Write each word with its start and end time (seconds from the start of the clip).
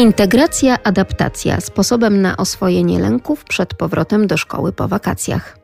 Integracja, 0.00 0.82
adaptacja 0.84 1.60
sposobem 1.60 2.22
na 2.22 2.36
oswojenie 2.36 2.98
lęków 2.98 3.44
przed 3.44 3.74
powrotem 3.74 4.26
do 4.26 4.36
szkoły 4.36 4.72
po 4.72 4.88
wakacjach. 4.88 5.58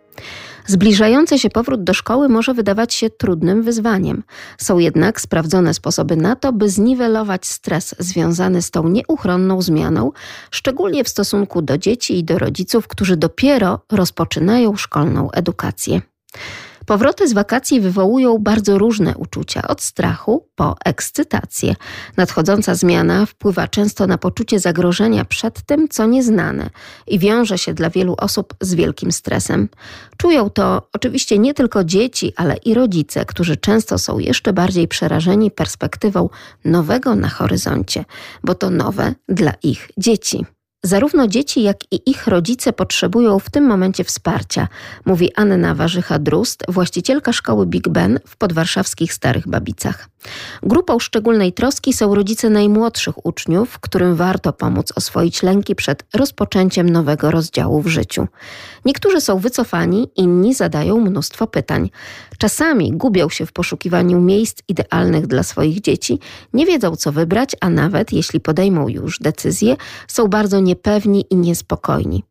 Zbliżający 0.66 1.38
się 1.38 1.50
powrót 1.50 1.84
do 1.84 1.94
szkoły 1.94 2.28
może 2.28 2.54
wydawać 2.54 2.94
się 2.94 3.10
trudnym 3.10 3.62
wyzwaniem. 3.62 4.22
Są 4.58 4.78
jednak 4.78 5.20
sprawdzone 5.20 5.75
sposoby 5.75 6.17
na 6.17 6.36
to, 6.36 6.52
by 6.52 6.68
zniwelować 6.68 7.46
stres 7.46 7.94
związany 7.99 8.62
z 8.62 8.70
tą 8.70 8.88
nieuchronną 8.88 9.62
zmianą, 9.62 10.12
szczególnie 10.50 11.05
w 11.05 11.09
stosunku 11.09 11.62
do 11.62 11.79
dzieci 11.79 12.18
i 12.18 12.25
do 12.25 12.39
rodziców, 12.39 12.89
którzy 12.89 13.16
dopiero 13.16 13.80
rozpoczynają 13.93 14.77
szkolną 14.77 15.30
edukację. 15.30 16.00
Powroty 16.87 17.29
z 17.29 17.32
wakacji 17.32 17.80
wywołują 17.80 18.39
bardzo 18.39 18.79
różne 18.79 19.16
uczucia, 19.16 19.68
od 19.68 19.82
strachu 19.82 20.48
po 20.55 20.77
ekscytację. 20.85 21.75
Nadchodząca 22.16 22.75
zmiana 22.75 23.27
wpływa 23.27 23.68
często 23.68 24.07
na 24.07 24.18
poczucie 24.18 24.61
zagrożenia 24.61 25.25
przed 25.25 25.62
tym, 25.62 25.89
co 25.89 26.07
nieznane 26.07 26.71
i 27.07 27.18
wiąże 27.18 27.58
się 27.58 27.75
dla 27.75 27.91
wielu 27.91 28.14
osób 28.18 28.54
z 28.61 28.75
wielkim 28.75 29.13
stresem. 29.13 29.68
Czują 30.17 30.50
to 30.50 30.89
oczywiście 30.93 31.39
nie 31.39 31.54
tylko 31.54 31.85
dzieci, 31.85 32.33
ale 32.37 32.57
i 32.57 32.75
rodzice, 32.75 33.25
którzy 33.25 33.57
często 33.57 33.99
są 33.99 34.19
jeszcze 34.19 34.53
bardziej 34.53 34.89
przerażeni 34.89 35.51
perspektywą 35.51 36.29
nowego 36.65 37.15
na 37.15 37.29
horyzoncie, 37.29 38.05
bo 38.45 38.55
to 38.55 38.71
nowe 38.71 39.15
dla 39.29 39.53
ich 39.63 39.91
dzieci. 39.99 40.47
Zarówno 40.87 41.29
dzieci, 41.29 41.63
jak 41.63 41.93
i 41.93 42.11
ich 42.11 42.27
rodzice 42.27 42.73
potrzebują 42.73 43.39
w 43.39 43.51
tym 43.51 43.65
momencie 43.65 44.05
wsparcia, 44.05 44.69
mówi 45.05 45.35
Anna 45.35 45.75
Warzycha-Drust, 45.75 46.65
właścicielka 46.69 47.33
szkoły 47.33 47.67
Big 47.67 47.89
Ben 47.89 48.21
w 48.27 48.37
podwarszawskich 48.37 49.13
Starych 49.13 49.49
Babicach. 49.49 50.09
Grupą 50.62 50.98
szczególnej 50.98 51.53
troski 51.53 51.93
są 51.93 52.15
rodzice 52.15 52.51
najmłodszych 52.51 53.27
uczniów, 53.27 53.79
którym 53.79 54.16
warto 54.16 54.52
pomóc 54.52 54.93
oswoić 54.97 55.43
lęki 55.43 55.75
przed 55.75 56.05
rozpoczęciem 56.15 56.89
nowego 56.91 57.30
rozdziału 57.30 57.83
w 57.83 57.87
życiu. 57.87 58.29
Niektórzy 58.85 59.21
są 59.21 59.38
wycofani, 59.38 60.09
inni 60.16 60.54
zadają 60.54 61.01
mnóstwo 61.01 61.47
pytań. 61.47 61.91
Czasami 62.38 62.93
gubią 62.93 63.29
się 63.29 63.47
w 63.47 63.52
poszukiwaniu 63.52 64.20
miejsc 64.20 64.58
idealnych 64.69 65.27
dla 65.27 65.42
swoich 65.42 65.80
dzieci, 65.80 66.19
nie 66.52 66.66
wiedzą 66.66 66.97
co 66.97 67.12
wybrać, 67.12 67.56
a 67.60 67.70
nawet 67.70 68.12
jeśli 68.12 68.41
podejmą 68.41 68.88
już 68.88 69.19
decyzję, 69.19 69.77
są 70.08 70.28
bardzo 70.28 70.60
niepewni 70.60 71.24
i 71.30 71.36
niespokojni. 71.36 72.24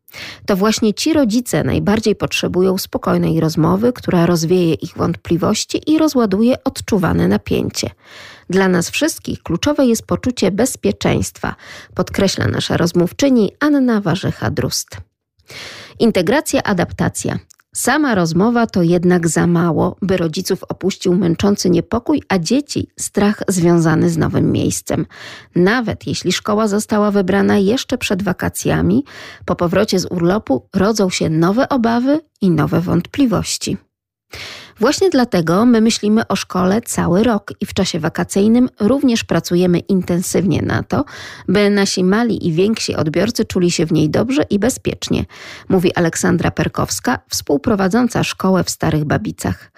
To 0.46 0.56
właśnie 0.56 0.94
ci 0.94 1.12
rodzice 1.12 1.64
najbardziej 1.64 2.16
potrzebują 2.16 2.78
spokojnej 2.78 3.40
rozmowy, 3.40 3.92
która 3.92 4.26
rozwieje 4.26 4.74
ich 4.74 4.96
wątpliwości 4.96 5.90
i 5.90 5.98
rozładuje 5.98 6.64
odczuwane 6.64 7.28
napięcie. 7.28 7.90
Dla 8.50 8.68
nas 8.68 8.90
wszystkich 8.90 9.42
kluczowe 9.42 9.86
jest 9.86 10.06
poczucie 10.06 10.50
bezpieczeństwa, 10.50 11.54
podkreśla 11.94 12.46
nasza 12.46 12.76
rozmówczyni 12.76 13.52
Anna 13.60 14.00
Warzycha-Drust. 14.00 14.96
Integracja, 15.98 16.62
adaptacja. 16.62 17.38
Sama 17.76 18.14
rozmowa 18.14 18.66
to 18.66 18.82
jednak 18.82 19.28
za 19.28 19.46
mało, 19.46 19.96
by 20.02 20.16
rodziców 20.16 20.64
opuścił 20.64 21.14
męczący 21.14 21.70
niepokój, 21.70 22.22
a 22.28 22.38
dzieci 22.38 22.88
strach 23.00 23.42
związany 23.48 24.10
z 24.10 24.16
nowym 24.16 24.52
miejscem. 24.52 25.06
Nawet 25.56 26.06
jeśli 26.06 26.32
szkoła 26.32 26.68
została 26.68 27.10
wybrana 27.10 27.58
jeszcze 27.58 27.98
przed 27.98 28.22
wakacjami, 28.22 29.04
po 29.44 29.56
powrocie 29.56 29.98
z 29.98 30.06
urlopu 30.10 30.68
rodzą 30.74 31.10
się 31.10 31.30
nowe 31.30 31.68
obawy 31.68 32.20
i 32.40 32.50
nowe 32.50 32.80
wątpliwości. 32.80 33.76
Właśnie 34.80 35.10
dlatego 35.10 35.66
my 35.66 35.80
myślimy 35.80 36.26
o 36.26 36.36
szkole 36.36 36.80
cały 36.82 37.22
rok 37.22 37.52
i 37.60 37.66
w 37.66 37.74
czasie 37.74 38.00
wakacyjnym 38.00 38.68
również 38.80 39.24
pracujemy 39.24 39.78
intensywnie 39.78 40.62
na 40.62 40.82
to, 40.82 41.04
by 41.48 41.70
nasi 41.70 42.04
mali 42.04 42.46
i 42.46 42.52
więksi 42.52 42.96
odbiorcy 42.96 43.44
czuli 43.44 43.70
się 43.70 43.86
w 43.86 43.92
niej 43.92 44.10
dobrze 44.10 44.42
i 44.50 44.58
bezpiecznie, 44.58 45.24
mówi 45.68 45.94
Aleksandra 45.94 46.50
Perkowska, 46.50 47.18
współprowadząca 47.28 48.24
szkołę 48.24 48.64
w 48.64 48.70
Starych 48.70 49.04
Babicach. 49.04 49.72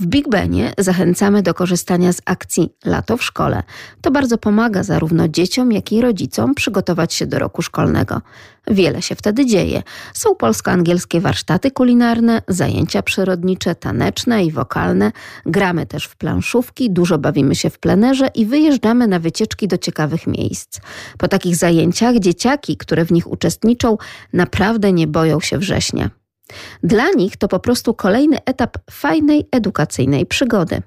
W 0.00 0.06
Big 0.06 0.28
Benie 0.28 0.72
zachęcamy 0.78 1.42
do 1.42 1.54
korzystania 1.54 2.12
z 2.12 2.22
akcji 2.24 2.72
Lato 2.84 3.16
w 3.16 3.24
szkole. 3.24 3.62
To 4.00 4.10
bardzo 4.10 4.38
pomaga 4.38 4.82
zarówno 4.82 5.28
dzieciom, 5.28 5.72
jak 5.72 5.92
i 5.92 6.00
rodzicom 6.00 6.54
przygotować 6.54 7.14
się 7.14 7.26
do 7.26 7.38
roku 7.38 7.62
szkolnego. 7.62 8.20
Wiele 8.66 9.02
się 9.02 9.14
wtedy 9.14 9.46
dzieje. 9.46 9.82
Są 10.14 10.34
polsko-angielskie 10.34 11.20
warsztaty 11.20 11.70
kulinarne, 11.70 12.42
zajęcia 12.48 13.02
przyrodnicze, 13.02 13.74
taneczne 13.74 14.44
i 14.44 14.52
wokalne. 14.52 15.12
Gramy 15.46 15.86
też 15.86 16.04
w 16.04 16.16
planszówki, 16.16 16.90
dużo 16.90 17.18
bawimy 17.18 17.54
się 17.54 17.70
w 17.70 17.78
plenerze 17.78 18.28
i 18.34 18.46
wyjeżdżamy 18.46 19.08
na 19.08 19.18
wycieczki 19.18 19.68
do 19.68 19.78
ciekawych 19.78 20.26
miejsc. 20.26 20.80
Po 21.18 21.28
takich 21.28 21.56
zajęciach 21.56 22.18
dzieciaki, 22.18 22.76
które 22.76 23.04
w 23.04 23.12
nich 23.12 23.30
uczestniczą, 23.30 23.98
naprawdę 24.32 24.92
nie 24.92 25.06
boją 25.06 25.40
się 25.40 25.58
września. 25.58 26.10
Dla 26.82 27.10
nich 27.10 27.36
to 27.36 27.48
po 27.48 27.58
prostu 27.58 27.94
kolejny 27.94 28.44
etap 28.44 28.78
fajnej 28.90 29.48
edukacyjnej 29.52 30.26
przygody. 30.26 30.82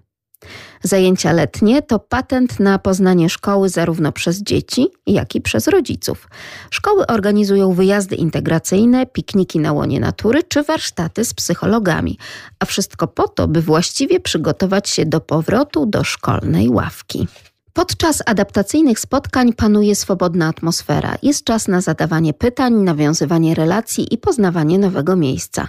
Zajęcia 0.85 1.31
letnie 1.31 1.81
to 1.81 1.99
patent 1.99 2.59
na 2.59 2.79
poznanie 2.79 3.29
szkoły 3.29 3.69
zarówno 3.69 4.11
przez 4.11 4.43
dzieci, 4.43 4.87
jak 5.07 5.35
i 5.35 5.41
przez 5.41 5.67
rodziców. 5.67 6.29
Szkoły 6.69 7.07
organizują 7.07 7.73
wyjazdy 7.73 8.15
integracyjne, 8.15 9.05
pikniki 9.05 9.59
na 9.59 9.73
łonie 9.73 9.99
natury 9.99 10.43
czy 10.43 10.63
warsztaty 10.63 11.25
z 11.25 11.33
psychologami, 11.33 12.17
a 12.59 12.65
wszystko 12.65 13.07
po 13.07 13.27
to, 13.27 13.47
by 13.47 13.61
właściwie 13.61 14.19
przygotować 14.19 14.89
się 14.89 15.05
do 15.05 15.21
powrotu 15.21 15.85
do 15.85 16.03
szkolnej 16.03 16.69
ławki. 16.69 17.27
Podczas 17.73 18.23
adaptacyjnych 18.25 18.99
spotkań 18.99 19.53
panuje 19.53 19.95
swobodna 19.95 20.47
atmosfera. 20.47 21.15
Jest 21.21 21.43
czas 21.43 21.67
na 21.67 21.81
zadawanie 21.81 22.33
pytań, 22.33 22.73
nawiązywanie 22.73 23.55
relacji 23.55 24.13
i 24.13 24.17
poznawanie 24.17 24.79
nowego 24.79 25.15
miejsca. 25.15 25.67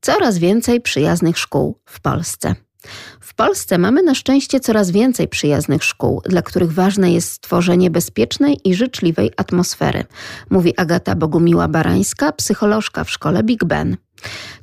Coraz 0.00 0.38
więcej 0.38 0.80
przyjaznych 0.80 1.38
szkół 1.38 1.78
w 1.84 2.00
Polsce. 2.00 2.54
W 3.28 3.34
Polsce 3.34 3.78
mamy 3.78 4.02
na 4.02 4.14
szczęście 4.14 4.60
coraz 4.60 4.90
więcej 4.90 5.28
przyjaznych 5.28 5.84
szkół, 5.84 6.22
dla 6.24 6.42
których 6.42 6.72
ważne 6.72 7.12
jest 7.12 7.32
stworzenie 7.32 7.90
bezpiecznej 7.90 8.60
i 8.64 8.74
życzliwej 8.74 9.30
atmosfery, 9.36 10.04
mówi 10.50 10.76
Agata 10.76 11.14
Bogumiła-Barańska, 11.14 12.32
psycholożka 12.32 13.04
w 13.04 13.10
szkole 13.10 13.42
Big 13.42 13.64
Ben. 13.64 13.96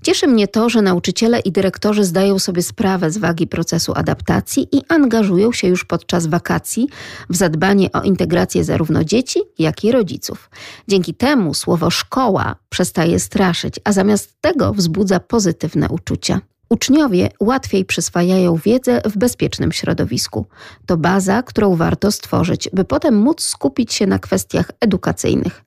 Cieszy 0.01 0.27
mnie 0.27 0.47
to, 0.47 0.69
że 0.69 0.81
nauczyciele 0.81 1.39
i 1.39 1.51
dyrektorzy 1.51 2.03
zdają 2.03 2.39
sobie 2.39 2.63
sprawę 2.63 3.11
z 3.11 3.17
wagi 3.17 3.47
procesu 3.47 3.93
adaptacji 3.95 4.67
i 4.71 4.81
angażują 4.89 5.51
się 5.51 5.67
już 5.67 5.85
podczas 5.85 6.27
wakacji 6.27 6.87
w 7.29 7.35
zadbanie 7.35 7.91
o 7.91 8.01
integrację 8.01 8.63
zarówno 8.63 9.03
dzieci, 9.03 9.39
jak 9.59 9.83
i 9.83 9.91
rodziców. 9.91 10.49
Dzięki 10.87 11.13
temu 11.13 11.53
słowo 11.53 11.89
szkoła 11.89 12.55
przestaje 12.69 13.19
straszyć, 13.19 13.75
a 13.83 13.91
zamiast 13.91 14.41
tego 14.41 14.73
wzbudza 14.73 15.19
pozytywne 15.19 15.89
uczucia. 15.89 16.41
Uczniowie 16.69 17.29
łatwiej 17.39 17.85
przyswajają 17.85 18.55
wiedzę 18.55 19.01
w 19.05 19.17
bezpiecznym 19.17 19.71
środowisku. 19.71 20.45
To 20.85 20.97
baza, 20.97 21.43
którą 21.43 21.75
warto 21.75 22.11
stworzyć, 22.11 22.69
by 22.73 22.85
potem 22.85 23.17
móc 23.17 23.41
skupić 23.41 23.93
się 23.93 24.07
na 24.07 24.19
kwestiach 24.19 24.71
edukacyjnych. 24.79 25.65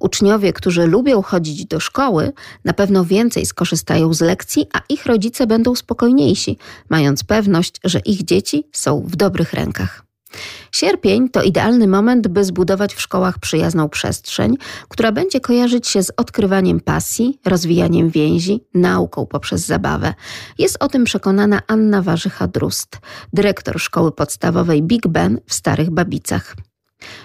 Uczniowie, 0.00 0.52
którzy 0.52 0.86
lubią 0.86 1.22
chodzić 1.22 1.66
do 1.66 1.80
szkoły, 1.80 2.32
na 2.64 2.72
pewno 2.72 3.04
więcej 3.04 3.46
skorzystają 3.46 4.14
z 4.14 4.20
lekcji, 4.20 4.66
a 4.72 4.80
ich 4.88 5.06
rodzice 5.06 5.46
będą 5.46 5.74
spokojniejsi, 5.74 6.58
mając 6.88 7.24
pewność, 7.24 7.74
że 7.84 7.98
ich 7.98 8.24
dzieci 8.24 8.64
są 8.72 9.02
w 9.06 9.16
dobrych 9.16 9.52
rękach. 9.52 10.07
Sierpień 10.72 11.28
to 11.28 11.42
idealny 11.42 11.86
moment, 11.86 12.28
by 12.28 12.44
zbudować 12.44 12.94
w 12.94 13.00
szkołach 13.00 13.38
przyjazną 13.38 13.88
przestrzeń, 13.88 14.56
która 14.88 15.12
będzie 15.12 15.40
kojarzyć 15.40 15.88
się 15.88 16.02
z 16.02 16.12
odkrywaniem 16.16 16.80
pasji, 16.80 17.38
rozwijaniem 17.44 18.10
więzi, 18.10 18.60
nauką 18.74 19.26
poprzez 19.26 19.66
zabawę. 19.66 20.14
Jest 20.58 20.76
o 20.80 20.88
tym 20.88 21.04
przekonana 21.04 21.60
Anna 21.66 22.02
Warzycha-Drust, 22.02 22.98
dyrektor 23.32 23.80
szkoły 23.80 24.12
podstawowej 24.12 24.82
Big 24.82 25.08
Ben 25.08 25.40
w 25.46 25.54
Starych 25.54 25.90
Babicach. 25.90 26.56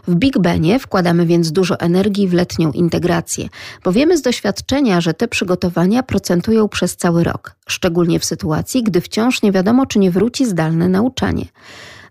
W 0.08 0.16
Big 0.16 0.40
Benie 0.40 0.80
wkładamy 0.80 1.26
więc 1.26 1.52
dużo 1.52 1.80
energii 1.80 2.28
w 2.28 2.34
letnią 2.34 2.72
integrację, 2.72 3.50
bo 3.84 3.92
wiemy 3.92 4.18
z 4.18 4.22
doświadczenia, 4.22 5.02
że 5.02 5.14
te 5.14 5.28
przygotowania 5.28 6.04
procentują 6.04 6.70
przez 6.70 6.96
cały 6.96 7.24
rok, 7.24 7.56
szczególnie 7.68 8.20
w 8.20 8.26
sytuacji, 8.26 8.84
gdy 8.84 9.02
wciąż 9.02 9.42
nie 9.42 9.52
wiadomo, 9.52 9.86
czy 9.86 10.00
nie 10.00 10.12
wróci 10.12 10.46
zdalne 10.46 10.90
nauczanie. 10.90 11.46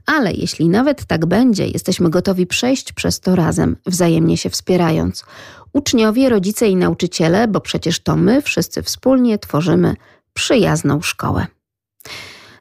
Ale 0.06 0.32
jeśli 0.32 0.68
nawet 0.68 1.04
tak 1.04 1.26
będzie, 1.26 1.66
jesteśmy 1.66 2.10
gotowi 2.10 2.46
przejść 2.46 2.92
przez 2.92 3.20
to 3.20 3.36
razem, 3.36 3.76
wzajemnie 3.86 4.36
się 4.36 4.50
wspierając. 4.50 5.24
Uczniowie, 5.72 6.28
rodzice 6.28 6.68
i 6.68 6.76
nauczyciele, 6.76 7.48
bo 7.48 7.60
przecież 7.60 8.00
to 8.00 8.16
my 8.16 8.42
wszyscy 8.42 8.82
wspólnie 8.82 9.38
tworzymy 9.38 9.94
przyjazną 10.34 11.00
szkołę. 11.00 11.46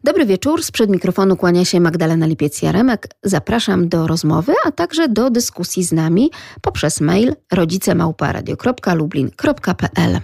Dobry 0.03 0.25
wieczór, 0.25 0.63
sprzed 0.63 0.89
mikrofonu 0.89 1.35
kłania 1.35 1.65
się 1.65 1.79
Magdalena 1.79 2.27
Lipiec-Jaremek. 2.27 2.97
Zapraszam 3.23 3.89
do 3.89 4.07
rozmowy, 4.07 4.53
a 4.65 4.71
także 4.71 5.09
do 5.09 5.29
dyskusji 5.29 5.83
z 5.83 5.91
nami 5.91 6.31
poprzez 6.61 7.01
mail 7.01 7.35
rodzicemałparadio.lublin.pl 7.51 10.19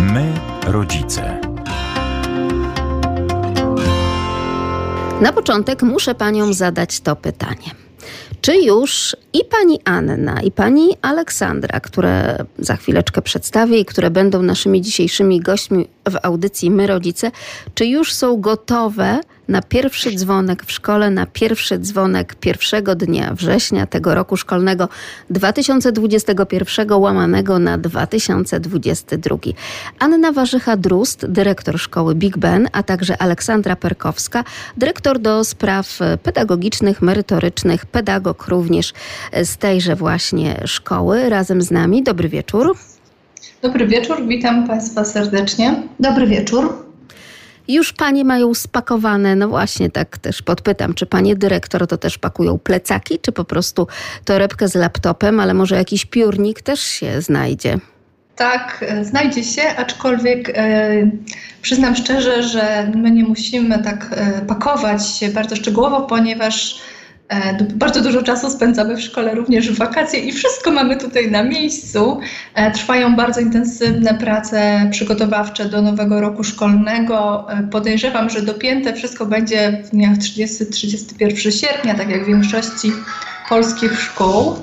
My, 0.00 0.32
rodzice. 0.66 1.47
Na 5.20 5.32
początek 5.32 5.82
muszę 5.82 6.14
paniom 6.14 6.54
zadać 6.54 7.00
to 7.00 7.16
pytanie. 7.16 7.70
Czy 8.40 8.56
już 8.56 9.16
i 9.32 9.44
pani 9.44 9.78
Anna, 9.84 10.42
i 10.42 10.52
pani 10.52 10.88
Aleksandra, 11.02 11.80
które 11.80 12.44
za 12.58 12.76
chwileczkę 12.76 13.22
przedstawię 13.22 13.78
i 13.78 13.84
które 13.84 14.10
będą 14.10 14.42
naszymi 14.42 14.82
dzisiejszymi 14.82 15.40
gośćmi 15.40 15.88
w 16.10 16.16
audycji 16.22 16.70
My 16.70 16.86
Rodzice, 16.86 17.30
czy 17.74 17.86
już 17.86 18.12
są 18.12 18.40
gotowe 18.40 19.20
na 19.48 19.62
pierwszy 19.62 20.14
dzwonek 20.14 20.64
w 20.64 20.72
szkole, 20.72 21.10
na 21.10 21.26
pierwszy 21.26 21.78
dzwonek 21.78 22.34
pierwszego 22.34 22.94
dnia 22.94 23.34
września 23.34 23.86
tego 23.86 24.14
roku 24.14 24.36
szkolnego 24.36 24.88
2021 25.30 26.92
łamanego 26.92 27.58
na 27.58 27.78
2022. 27.78 29.36
Anna 29.98 30.32
Warzycha-Drust, 30.32 31.26
dyrektor 31.26 31.78
szkoły 31.78 32.14
Big 32.14 32.38
Ben, 32.38 32.68
a 32.72 32.82
także 32.82 33.22
Aleksandra 33.22 33.76
Perkowska, 33.76 34.44
dyrektor 34.76 35.18
do 35.18 35.44
spraw 35.44 35.98
pedagogicznych, 36.22 37.02
merytorycznych, 37.02 37.86
pedagog 37.86 38.46
również 38.48 38.92
z 39.42 39.56
tejże 39.56 39.96
właśnie 39.96 40.60
szkoły. 40.64 41.28
Razem 41.28 41.62
z 41.62 41.70
nami. 41.70 42.02
Dobry 42.02 42.28
wieczór. 42.28 42.76
Dobry 43.62 43.86
wieczór, 43.86 44.26
witam 44.26 44.66
Państwa 44.66 45.04
serdecznie. 45.04 45.82
Dobry 46.00 46.26
wieczór. 46.26 46.87
Już 47.68 47.92
panie 47.92 48.24
mają 48.24 48.54
spakowane, 48.54 49.36
no 49.36 49.48
właśnie 49.48 49.90
tak 49.90 50.18
też 50.18 50.42
podpytam, 50.42 50.94
czy 50.94 51.06
panie 51.06 51.36
dyrektor 51.36 51.86
to 51.86 51.98
też 51.98 52.18
pakują 52.18 52.58
plecaki, 52.58 53.18
czy 53.18 53.32
po 53.32 53.44
prostu 53.44 53.86
torebkę 54.24 54.68
z 54.68 54.74
laptopem, 54.74 55.40
ale 55.40 55.54
może 55.54 55.76
jakiś 55.76 56.06
piórnik 56.06 56.62
też 56.62 56.80
się 56.80 57.22
znajdzie? 57.22 57.78
Tak, 58.36 58.84
znajdzie 59.02 59.44
się, 59.44 59.62
aczkolwiek 59.76 60.52
e, 60.54 61.10
przyznam 61.62 61.96
szczerze, 61.96 62.42
że 62.42 62.92
my 62.94 63.10
nie 63.10 63.24
musimy 63.24 63.82
tak 63.82 64.06
e, 64.10 64.42
pakować 64.46 65.08
się 65.08 65.28
bardzo 65.28 65.56
szczegółowo, 65.56 66.02
ponieważ 66.02 66.80
bardzo 67.74 68.00
dużo 68.00 68.22
czasu 68.22 68.50
spędzamy 68.50 68.96
w 68.96 69.00
szkole, 69.00 69.34
również 69.34 69.70
w 69.70 69.78
wakacje 69.78 70.20
i 70.20 70.32
wszystko 70.32 70.70
mamy 70.70 70.96
tutaj 70.96 71.30
na 71.30 71.42
miejscu. 71.42 72.20
E, 72.54 72.70
trwają 72.70 73.16
bardzo 73.16 73.40
intensywne 73.40 74.14
prace 74.14 74.88
przygotowawcze 74.90 75.64
do 75.64 75.82
nowego 75.82 76.20
roku 76.20 76.44
szkolnego. 76.44 77.46
E, 77.50 77.62
podejrzewam, 77.62 78.30
że 78.30 78.42
dopięte 78.42 78.94
wszystko 78.94 79.26
będzie 79.26 79.82
w 79.84 79.90
dniach 79.90 80.16
30-31 80.16 81.60
sierpnia, 81.60 81.94
tak 81.94 82.10
jak 82.10 82.24
w 82.24 82.26
większości 82.26 82.92
polskich 83.48 84.00
szkół. 84.00 84.56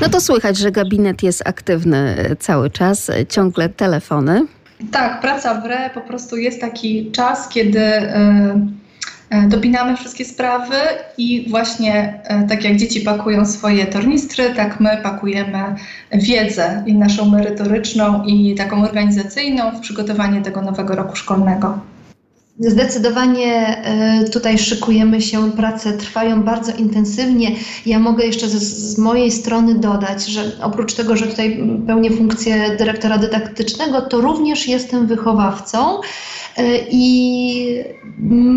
No 0.00 0.08
to 0.08 0.20
słychać, 0.20 0.56
że 0.56 0.72
gabinet 0.72 1.22
jest 1.22 1.48
aktywny 1.48 2.16
cały 2.38 2.70
czas, 2.70 3.10
ciągle 3.28 3.68
telefony. 3.68 4.46
Tak, 4.92 5.20
praca 5.20 5.60
w 5.60 5.66
RE 5.66 5.90
po 5.94 6.00
prostu 6.00 6.36
jest 6.36 6.60
taki 6.60 7.12
czas, 7.12 7.48
kiedy. 7.48 7.78
Yy, 7.78 8.08
E, 8.08 8.87
dopinamy 9.48 9.96
wszystkie 9.96 10.24
sprawy 10.24 10.76
i 11.18 11.50
właśnie 11.50 12.20
e, 12.24 12.46
tak 12.48 12.64
jak 12.64 12.76
dzieci 12.76 13.00
pakują 13.00 13.46
swoje 13.46 13.86
tornistry, 13.86 14.54
tak 14.54 14.80
my 14.80 15.00
pakujemy 15.02 15.74
wiedzę 16.12 16.84
i 16.86 16.94
naszą 16.94 17.30
merytoryczną 17.30 18.24
i 18.24 18.54
taką 18.54 18.84
organizacyjną 18.84 19.70
w 19.70 19.80
przygotowanie 19.80 20.42
tego 20.42 20.62
nowego 20.62 20.96
roku 20.96 21.16
szkolnego. 21.16 21.78
Zdecydowanie 22.60 23.82
e, 23.84 24.24
tutaj 24.24 24.58
szykujemy 24.58 25.22
się, 25.22 25.52
prace 25.52 25.92
trwają 25.92 26.42
bardzo 26.42 26.72
intensywnie. 26.72 27.50
Ja 27.86 27.98
mogę 27.98 28.26
jeszcze 28.26 28.48
z, 28.48 28.52
z, 28.52 28.98
mojej 28.98 29.32
strony 29.32 29.74
dodać, 29.74 30.26
że 30.26 30.52
oprócz 30.62 30.94
tego, 30.94 31.16
że 31.16 31.26
tutaj 31.26 31.64
pełnię 31.86 32.10
funkcję 32.10 32.76
dyrektora 32.78 33.18
dydaktycznego, 33.18 34.00
to 34.00 34.20
również 34.20 34.68
jestem 34.68 35.06
wychowawcą 35.06 36.00
e, 36.56 36.78
i 36.90 37.84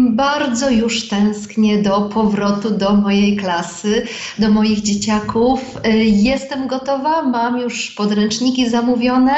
bardzo 0.09 0.69
już 0.69 1.07
tęsknię 1.07 1.81
do 1.81 2.01
powrotu 2.01 2.69
do 2.69 2.95
mojej 2.95 3.37
klasy, 3.37 4.07
do 4.39 4.51
moich 4.51 4.81
dzieciaków. 4.81 5.77
E, 5.83 5.97
jestem 5.97 6.67
gotowa, 6.67 7.23
mam 7.23 7.59
już 7.59 7.91
podręczniki 7.91 8.69
zamówione, 8.69 9.35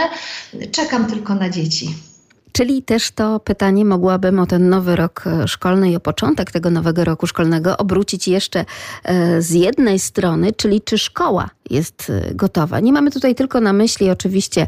czekam 0.72 1.06
tylko 1.06 1.36
na 1.36 1.50
dzieci. 1.50 2.13
Czyli 2.54 2.84
też 2.84 3.12
to 3.12 3.40
pytanie 3.40 3.86
mogłabym 3.86 4.40
o 4.40 4.46
ten 4.46 4.70
nowy 4.70 4.96
rok 4.96 5.24
e, 5.28 5.48
szkolny 5.48 5.92
i 5.92 5.96
o 5.96 6.00
początek 6.00 6.52
tego 6.52 6.70
nowego 6.70 7.04
roku 7.04 7.28
szkolnego 7.28 7.78
obrócić 7.78 8.28
jeszcze 8.28 8.66
e, 9.04 9.42
z 9.42 9.52
jednej 9.52 10.00
strony, 10.00 10.52
czyli 10.52 10.82
czy 10.82 10.98
szkoła 10.98 11.50
jest 11.70 12.10
e, 12.10 12.36
gotowa. 12.36 12.80
Nie 12.80 12.94
mamy 12.94 13.12
tutaj 13.12 13.36
tylko 13.36 13.62
na 13.62 13.74
myśli 13.74 14.10
oczywiście 14.10 14.68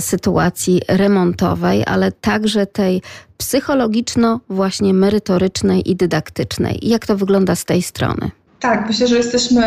sytuacji 0.00 0.82
remontowej, 0.88 1.82
ale 1.86 2.12
także 2.12 2.66
tej 2.66 3.02
psychologiczno, 3.36 4.40
właśnie 4.48 4.94
merytorycznej 4.94 5.90
i 5.90 5.96
dydaktycznej. 5.96 6.78
Jak 6.82 7.06
to 7.06 7.16
wygląda 7.16 7.54
z 7.54 7.64
tej 7.64 7.82
strony? 7.82 8.30
Tak, 8.60 8.86
myślę, 8.86 9.08
że 9.08 9.16
jesteśmy 9.16 9.62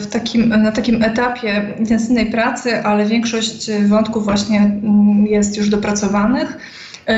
w 0.00 0.06
takim, 0.06 0.48
na 0.48 0.72
takim 0.72 1.02
etapie 1.02 1.74
intensywnej 1.78 2.30
pracy, 2.30 2.84
ale 2.84 3.06
większość 3.06 3.70
wątków 3.88 4.24
właśnie 4.24 4.58
mm, 4.58 5.26
jest 5.26 5.56
już 5.56 5.68
dopracowanych. 5.68 6.58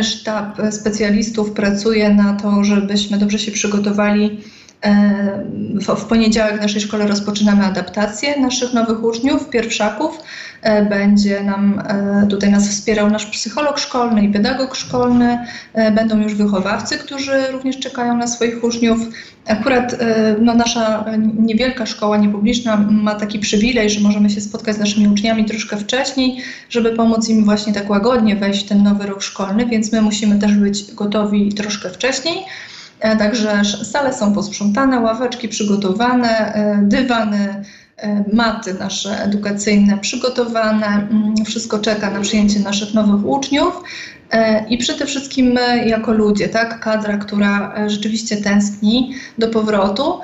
Sztab 0.02 0.58
specjalistów 0.70 1.52
pracuje 1.52 2.14
na 2.14 2.34
to, 2.34 2.64
żebyśmy 2.64 3.18
dobrze 3.18 3.38
się 3.38 3.52
przygotowali. 3.52 4.40
E, 4.84 5.44
w 5.96 6.04
poniedziałek 6.04 6.58
w 6.58 6.60
naszej 6.60 6.80
szkole 6.80 7.06
rozpoczynamy 7.06 7.64
adaptację 7.64 8.40
naszych 8.40 8.72
nowych 8.72 9.04
uczniów, 9.04 9.50
pierwszaków. 9.50 10.18
E, 10.62 10.84
będzie 10.84 11.42
nam 11.42 11.82
e, 11.88 12.26
tutaj 12.30 12.50
nas 12.50 12.68
wspierał 12.68 13.10
nasz 13.10 13.26
psycholog 13.26 13.78
szkolny 13.78 14.24
i 14.24 14.28
pedagog 14.28 14.76
szkolny. 14.76 15.38
Będą 15.94 16.20
już 16.20 16.34
wychowawcy, 16.34 16.98
którzy 16.98 17.46
również 17.52 17.78
czekają 17.78 18.16
na 18.16 18.26
swoich 18.26 18.64
uczniów. 18.64 18.98
Akurat 19.46 19.96
no, 20.40 20.54
nasza 20.54 21.04
niewielka 21.38 21.86
szkoła 21.86 22.16
niepubliczna 22.16 22.76
ma 22.76 23.14
taki 23.14 23.38
przywilej, 23.38 23.90
że 23.90 24.00
możemy 24.00 24.30
się 24.30 24.40
spotkać 24.40 24.76
z 24.76 24.78
naszymi 24.78 25.08
uczniami 25.08 25.44
troszkę 25.44 25.76
wcześniej, 25.76 26.42
żeby 26.70 26.92
pomóc 26.92 27.28
im 27.28 27.44
właśnie 27.44 27.72
tak 27.72 27.90
łagodnie 27.90 28.36
wejść 28.36 28.64
w 28.64 28.68
ten 28.68 28.82
nowy 28.82 29.06
rok 29.06 29.22
szkolny, 29.22 29.66
więc 29.66 29.92
my 29.92 30.02
musimy 30.02 30.38
też 30.38 30.54
być 30.54 30.94
gotowi 30.94 31.54
troszkę 31.54 31.90
wcześniej. 31.90 32.36
E, 33.00 33.16
także 33.16 33.62
sale 33.64 34.12
są 34.12 34.34
posprzątane, 34.34 35.00
ławeczki 35.00 35.48
przygotowane, 35.48 36.54
e, 36.54 36.78
dywany, 36.82 37.64
e, 37.96 38.24
maty 38.32 38.74
nasze 38.74 39.22
edukacyjne 39.22 39.98
przygotowane. 39.98 40.86
Mm, 40.86 41.34
wszystko 41.44 41.78
czeka 41.78 42.10
na 42.10 42.20
przyjęcie 42.20 42.60
naszych 42.60 42.94
nowych 42.94 43.26
uczniów. 43.26 43.82
I 44.68 44.78
przede 44.78 45.06
wszystkim 45.06 45.46
my, 45.46 45.88
jako 45.88 46.12
ludzie, 46.12 46.48
tak, 46.48 46.80
kadra, 46.80 47.16
która 47.16 47.74
rzeczywiście 47.86 48.36
tęskni 48.36 49.14
do 49.38 49.48
powrotu 49.48 50.20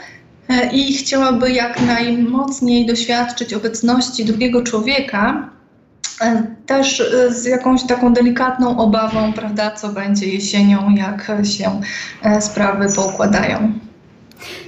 i 0.72 0.92
chciałaby 0.92 1.52
jak 1.52 1.80
najmocniej 1.86 2.86
doświadczyć 2.86 3.54
obecności 3.54 4.24
drugiego 4.24 4.62
człowieka, 4.62 5.50
też 6.66 7.00
e, 7.00 7.34
z 7.34 7.44
jakąś 7.44 7.86
taką 7.86 8.12
delikatną 8.12 8.78
obawą, 8.78 9.32
prawda, 9.32 9.70
co 9.70 9.88
będzie 9.88 10.26
jesienią, 10.26 10.94
jak 10.94 11.32
się 11.44 11.80
e, 12.22 12.42
sprawy 12.42 12.86
poukładają. 12.96 13.72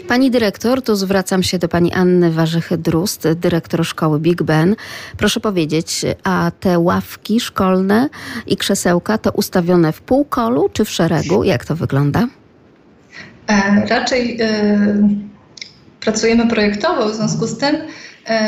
Pani 0.09 0.31
dyrektor, 0.31 0.83
tu 0.83 0.97
zwracam 0.97 1.43
się 1.43 1.59
do 1.59 1.69
pani 1.69 1.93
Anny 1.93 2.31
Warzychy-Drust, 2.31 3.35
dyrektor 3.35 3.87
szkoły 3.87 4.21
Big 4.21 4.43
Ben. 4.43 4.77
Proszę 5.17 5.41
powiedzieć, 5.41 6.05
a 6.25 6.51
te 6.61 6.79
ławki 6.79 7.41
szkolne 7.41 8.09
i 8.47 8.57
krzesełka 8.57 9.19
to 9.19 9.31
ustawione 9.31 9.93
w 9.93 10.01
półkolu 10.01 10.69
czy 10.73 10.85
w 10.85 10.91
szeregu? 10.91 11.45
Jak 11.45 11.65
to 11.65 11.77
wygląda? 11.77 12.29
E, 13.47 13.87
raczej 13.87 14.39
e, 14.41 15.09
pracujemy 16.01 16.49
projektowo, 16.49 17.09
w 17.09 17.15
związku 17.15 17.47
z 17.47 17.59
tym 17.59 17.77
E, 17.77 17.87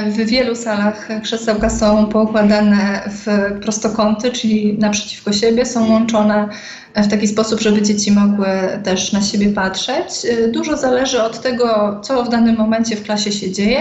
w 0.06 0.16
wielu 0.16 0.56
salach 0.56 1.08
krzesełka 1.22 1.70
są 1.70 2.06
poukładane 2.06 3.10
w 3.10 3.26
prostokąty, 3.62 4.32
czyli 4.32 4.78
naprzeciwko 4.78 5.32
siebie, 5.32 5.66
są 5.66 5.90
łączone 5.90 6.48
w 6.96 7.08
taki 7.08 7.28
sposób, 7.28 7.60
żeby 7.60 7.82
dzieci 7.82 8.12
mogły 8.12 8.46
też 8.84 9.12
na 9.12 9.22
siebie 9.22 9.48
patrzeć. 9.52 10.06
E, 10.30 10.48
dużo 10.48 10.76
zależy 10.76 11.22
od 11.22 11.42
tego, 11.42 12.00
co 12.02 12.24
w 12.24 12.28
danym 12.28 12.56
momencie 12.56 12.96
w 12.96 13.02
klasie 13.02 13.32
się 13.32 13.52
dzieje. 13.52 13.80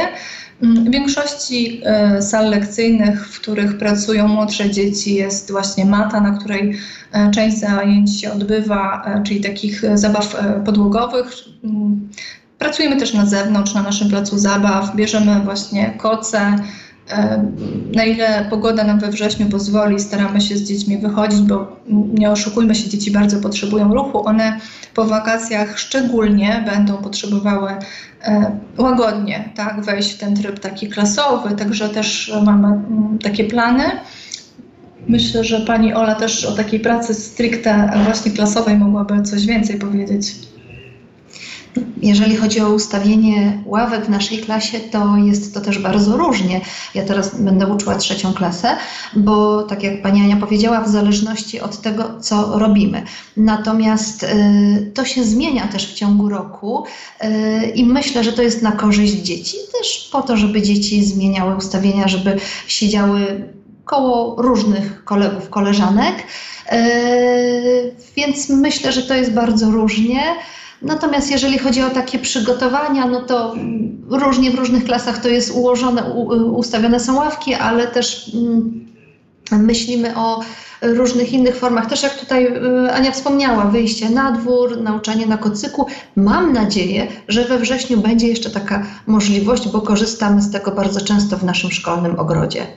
Mm, 0.63 0.85
w 0.85 0.91
większości 0.91 1.81
e, 1.85 2.21
sal 2.21 2.49
lekcyjnych, 2.49 3.27
w 3.27 3.39
których 3.39 3.77
pracują 3.77 4.27
młodsze 4.27 4.69
dzieci, 4.69 5.15
jest 5.15 5.51
właśnie 5.51 5.85
mata, 5.85 6.21
na 6.21 6.37
której 6.37 6.77
część 7.33 7.59
zajęć 7.59 8.21
się 8.21 8.31
odbywa, 8.31 9.05
czyli 9.25 9.41
takich 9.41 9.81
zabaw 9.93 10.35
podłogowych. 10.65 11.31
Pracujemy 12.63 12.97
też 12.97 13.13
na 13.13 13.25
zewnątrz, 13.25 13.73
na 13.73 13.83
naszym 13.83 14.09
placu 14.09 14.37
zabaw, 14.37 14.95
bierzemy 14.95 15.39
właśnie 15.39 15.93
koce. 15.97 16.55
E, 17.09 17.43
na 17.95 18.03
ile 18.03 18.45
pogoda 18.49 18.83
nam 18.83 18.99
we 18.99 19.09
wrześniu 19.09 19.49
pozwoli, 19.49 19.99
staramy 19.99 20.41
się 20.41 20.57
z 20.57 20.63
dziećmi 20.63 20.97
wychodzić, 20.97 21.41
bo 21.41 21.79
nie 21.89 22.31
oszukujmy 22.31 22.75
się, 22.75 22.89
dzieci 22.89 23.11
bardzo 23.11 23.39
potrzebują 23.39 23.93
ruchu. 23.93 24.27
One 24.27 24.59
po 24.93 25.05
wakacjach 25.05 25.79
szczególnie 25.79 26.63
będą 26.65 26.97
potrzebowały 26.97 27.71
e, 28.23 28.57
łagodnie 28.77 29.49
tak, 29.55 29.81
wejść 29.81 30.11
w 30.11 30.17
ten 30.17 30.35
tryb 30.35 30.59
taki 30.59 30.89
klasowy, 30.89 31.55
także 31.55 31.89
też 31.89 32.33
mamy 32.45 32.67
mm, 32.67 33.19
takie 33.23 33.43
plany. 33.43 33.83
Myślę, 35.07 35.43
że 35.43 35.59
pani 35.59 35.93
Ola 35.93 36.15
też 36.15 36.45
o 36.45 36.51
takiej 36.51 36.79
pracy 36.79 37.13
stricte 37.13 37.91
właśnie 38.03 38.31
klasowej 38.31 38.77
mogłaby 38.77 39.21
coś 39.21 39.45
więcej 39.45 39.79
powiedzieć. 39.79 40.52
Jeżeli 42.01 42.35
chodzi 42.35 42.61
o 42.61 42.73
ustawienie 42.73 43.63
ławek 43.65 44.05
w 44.05 44.09
naszej 44.09 44.37
klasie, 44.37 44.79
to 44.79 45.17
jest 45.17 45.53
to 45.53 45.61
też 45.61 45.79
bardzo 45.79 46.17
różnie. 46.17 46.61
Ja 46.95 47.05
teraz 47.05 47.41
będę 47.41 47.67
uczyła 47.67 47.95
trzecią 47.95 48.33
klasę, 48.33 48.77
bo 49.15 49.63
tak 49.63 49.83
jak 49.83 50.01
pani 50.01 50.21
Ania 50.21 50.37
powiedziała, 50.37 50.81
w 50.81 50.89
zależności 50.89 51.59
od 51.59 51.81
tego, 51.81 52.19
co 52.19 52.59
robimy. 52.59 53.03
Natomiast 53.37 54.23
y, 54.23 54.91
to 54.93 55.05
się 55.05 55.23
zmienia 55.23 55.67
też 55.67 55.91
w 55.91 55.93
ciągu 55.93 56.29
roku 56.29 56.83
y, 57.23 57.27
i 57.75 57.85
myślę, 57.85 58.23
że 58.23 58.33
to 58.33 58.41
jest 58.41 58.61
na 58.61 58.71
korzyść 58.71 59.13
dzieci, 59.13 59.57
też 59.77 60.09
po 60.11 60.21
to, 60.21 60.37
żeby 60.37 60.61
dzieci 60.61 61.05
zmieniały 61.05 61.55
ustawienia, 61.55 62.07
żeby 62.07 62.37
siedziały 62.67 63.49
koło 63.85 64.41
różnych 64.41 65.03
kolegów, 65.03 65.49
koleżanek. 65.49 66.15
Y, 66.73 67.95
więc 68.15 68.49
myślę, 68.49 68.91
że 68.91 69.01
to 69.01 69.13
jest 69.13 69.33
bardzo 69.33 69.71
różnie. 69.71 70.21
Natomiast 70.83 71.31
jeżeli 71.31 71.59
chodzi 71.59 71.81
o 71.81 71.89
takie 71.89 72.19
przygotowania, 72.19 73.07
no 73.07 73.21
to 73.21 73.55
różnie 74.09 74.51
w 74.51 74.55
różnych 74.55 74.83
klasach 74.83 75.17
to 75.17 75.29
jest 75.29 75.51
ułożone, 75.51 76.03
ustawione 76.53 76.99
są 76.99 77.15
ławki, 77.15 77.53
ale 77.53 77.87
też 77.87 78.31
mm, 78.33 78.85
myślimy 79.51 80.17
o 80.17 80.39
różnych 80.81 81.33
innych 81.33 81.55
formach. 81.55 81.85
Też 81.85 82.03
jak 82.03 82.19
tutaj 82.19 82.45
y, 82.45 82.93
Ania 82.93 83.11
wspomniała, 83.11 83.65
wyjście 83.65 84.09
na 84.09 84.31
dwór, 84.31 84.81
nauczanie 84.81 85.25
na 85.25 85.37
kocyku. 85.37 85.87
Mam 86.15 86.53
nadzieję, 86.53 87.07
że 87.27 87.45
we 87.45 87.59
wrześniu 87.59 88.01
będzie 88.01 88.27
jeszcze 88.27 88.49
taka 88.49 88.85
możliwość, 89.07 89.67
bo 89.67 89.81
korzystamy 89.81 90.41
z 90.41 90.51
tego 90.51 90.71
bardzo 90.71 91.01
często 91.01 91.37
w 91.37 91.43
naszym 91.43 91.71
szkolnym 91.71 92.19
ogrodzie. 92.19 92.67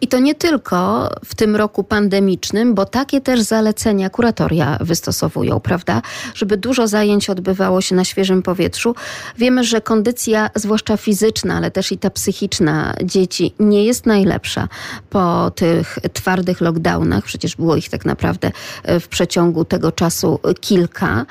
I 0.00 0.08
to 0.08 0.18
nie 0.18 0.34
tylko 0.34 1.08
w 1.24 1.34
tym 1.34 1.56
roku 1.56 1.84
pandemicznym, 1.84 2.74
bo 2.74 2.84
takie 2.84 3.20
też 3.20 3.40
zalecenia 3.40 4.10
kuratoria 4.10 4.78
wystosowują, 4.80 5.60
prawda? 5.60 6.02
Żeby 6.34 6.56
dużo 6.56 6.88
zajęć 6.88 7.30
odbywało 7.30 7.80
się 7.80 7.94
na 7.94 8.04
świeżym 8.04 8.42
powietrzu. 8.42 8.94
Wiemy, 9.38 9.64
że 9.64 9.80
kondycja, 9.80 10.50
zwłaszcza 10.54 10.96
fizyczna, 10.96 11.56
ale 11.56 11.70
też 11.70 11.92
i 11.92 11.98
ta 11.98 12.10
psychiczna 12.10 12.94
dzieci 13.04 13.54
nie 13.58 13.84
jest 13.84 14.06
najlepsza 14.06 14.68
po 15.10 15.50
tych 15.50 15.98
twardych 16.12 16.60
lockdownach. 16.60 17.24
Przecież 17.24 17.56
było 17.56 17.76
ich 17.76 17.88
tak 17.88 18.04
naprawdę 18.04 18.52
e, 18.82 19.00
w 19.00 19.08
przeciągu 19.08 19.64
tego 19.64 19.92
czasu 19.92 20.40
kilka. 20.60 21.26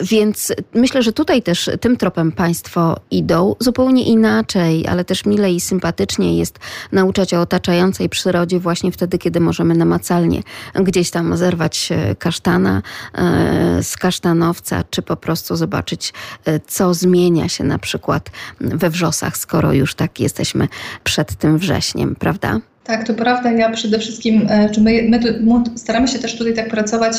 Więc 0.00 0.52
myślę, 0.74 1.02
że 1.02 1.12
tutaj 1.12 1.42
też 1.42 1.70
tym 1.80 1.96
tropem 1.96 2.32
Państwo 2.32 2.96
idą 3.10 3.54
zupełnie 3.60 4.04
inaczej, 4.04 4.86
ale 4.86 5.04
też 5.04 5.24
milej 5.24 5.54
i 5.54 5.60
sympatycznie 5.60 6.38
jest 6.38 6.58
nauczać 6.92 7.34
o 7.34 7.40
otaczającej 7.40 7.85
tej 7.92 8.08
przyrodzie 8.08 8.60
właśnie 8.60 8.92
wtedy, 8.92 9.18
kiedy 9.18 9.40
możemy 9.40 9.74
namacalnie 9.74 10.42
gdzieś 10.74 11.10
tam 11.10 11.36
zerwać 11.36 11.88
e, 11.92 12.14
kasztana 12.14 12.82
e, 13.14 13.82
z 13.82 13.96
kasztanowca, 13.96 14.84
czy 14.90 15.02
po 15.02 15.16
prostu 15.16 15.56
zobaczyć, 15.56 16.12
e, 16.44 16.60
co 16.60 16.94
zmienia 16.94 17.48
się 17.48 17.64
na 17.64 17.78
przykład 17.78 18.30
we 18.60 18.90
wrzosach, 18.90 19.36
skoro 19.36 19.72
już 19.72 19.94
tak 19.94 20.20
jesteśmy 20.20 20.68
przed 21.04 21.34
tym 21.34 21.58
wrześniem, 21.58 22.16
prawda? 22.16 22.60
Tak, 22.84 23.06
to 23.06 23.14
prawda. 23.14 23.52
Ja 23.52 23.70
przede 23.70 23.98
wszystkim, 23.98 24.48
czy 24.74 24.80
my, 24.80 25.08
my 25.10 25.64
staramy 25.76 26.08
się 26.08 26.18
też 26.18 26.38
tutaj 26.38 26.54
tak 26.54 26.70
pracować 26.70 27.16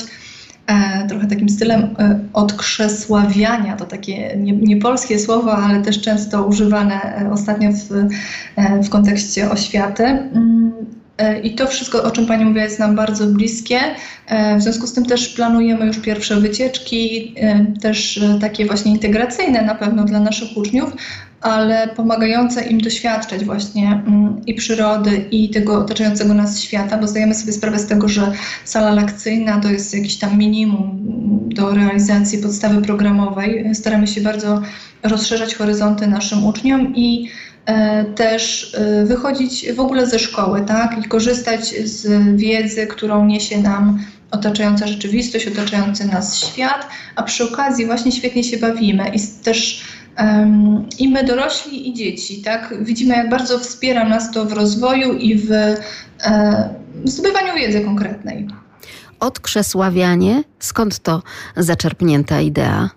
trochę 1.10 1.28
takim 1.28 1.50
stylem 1.50 1.96
e, 2.00 2.20
odkrzesławiania. 2.34 3.76
To 3.76 3.86
takie 3.86 4.38
niepolskie 4.38 5.14
nie 5.14 5.20
słowo, 5.20 5.58
ale 5.58 5.82
też 5.82 6.02
często 6.02 6.46
używane 6.46 7.30
ostatnio 7.34 7.72
w, 7.72 7.92
e, 8.56 8.84
w 8.84 8.90
kontekście 8.90 9.52
oświaty. 9.52 10.04
Mm, 10.04 10.72
E, 11.18 11.40
I 11.40 11.56
to 11.56 11.68
wszystko, 11.68 12.04
o 12.04 12.12
czym 12.12 12.26
Pani 12.26 12.46
mówiła, 12.46 12.64
jest 12.64 12.80
nam 12.80 12.96
bardzo 12.96 13.28
bliskie. 13.28 13.80
E, 14.28 14.58
w 14.58 14.62
związku 14.62 14.88
z 14.88 14.94
tym 14.94 15.06
też 15.06 15.30
planujemy 15.30 15.86
już 15.86 16.00
pierwsze 16.00 16.36
wycieczki, 16.36 17.34
e, 17.38 17.66
też 17.82 18.20
takie 18.42 18.66
właśnie 18.66 18.92
integracyjne 18.92 19.62
na 19.62 19.76
pewno 19.76 20.04
dla 20.04 20.20
naszych 20.20 20.58
uczniów, 20.58 20.94
ale 21.42 21.88
pomagające 21.88 22.64
im 22.64 22.82
doświadczać 22.82 23.46
właśnie 23.46 23.88
mm, 23.88 24.46
i 24.46 24.54
przyrody, 24.54 25.26
i 25.32 25.50
tego 25.50 25.80
otaczającego 25.80 26.34
nas 26.34 26.62
świata, 26.62 26.98
bo 26.98 27.08
zdajemy 27.08 27.36
sobie 27.36 27.54
sprawę 27.54 27.80
z 27.80 27.88
tego, 27.88 28.08
że 28.08 28.32
sala 28.66 28.92
lekcyjna 28.92 29.60
to 29.60 29.70
jest 29.70 29.94
jakiś 29.94 30.18
tam 30.18 30.38
minimum 30.38 31.00
do 31.56 31.74
realizacji 31.74 32.38
podstawy 32.38 32.82
programowej. 32.82 33.76
Staramy 33.76 34.08
się 34.08 34.22
bardzo 34.22 34.62
rozszerzać 35.04 35.56
horyzonty 35.56 36.08
naszym 36.08 36.46
uczniom 36.46 36.96
i 36.96 37.30
E, 37.68 38.06
też 38.06 38.74
e, 38.76 39.06
wychodzić 39.06 39.72
w 39.72 39.80
ogóle 39.80 40.08
ze 40.08 40.20
szkoły, 40.20 40.62
tak, 40.62 41.06
i 41.06 41.08
korzystać 41.08 41.70
z 41.84 42.36
wiedzy, 42.38 42.88
którą 42.88 43.26
niesie 43.26 43.62
nam 43.62 44.00
otaczająca 44.32 44.88
rzeczywistość, 44.88 45.48
otaczający 45.48 46.08
nas 46.08 46.40
świat, 46.40 46.88
a 47.16 47.24
przy 47.24 47.44
okazji 47.44 47.86
właśnie 47.86 48.12
świetnie 48.12 48.44
się 48.44 48.58
bawimy 48.58 49.12
i 49.14 49.20
też 49.44 49.84
i 51.00 51.10
my 51.10 51.24
dorośli 51.24 51.90
i 51.90 51.94
dzieci, 51.94 52.42
tak, 52.42 52.74
widzimy 52.82 53.16
jak 53.16 53.30
bardzo 53.30 53.60
wspiera 53.60 54.10
nas 54.10 54.32
to 54.32 54.46
w 54.46 54.54
rozwoju 54.54 55.14
i 55.14 55.36
w 55.36 55.52
e, 55.52 55.78
zdobywaniu 57.04 57.54
wiedzy 57.56 57.82
konkretnej. 57.82 58.48
Odkrzesławianie, 59.20 60.44
skąd 60.60 61.00
to 61.00 61.22
zaczerpnięta 61.56 62.42
idea? 62.42 62.90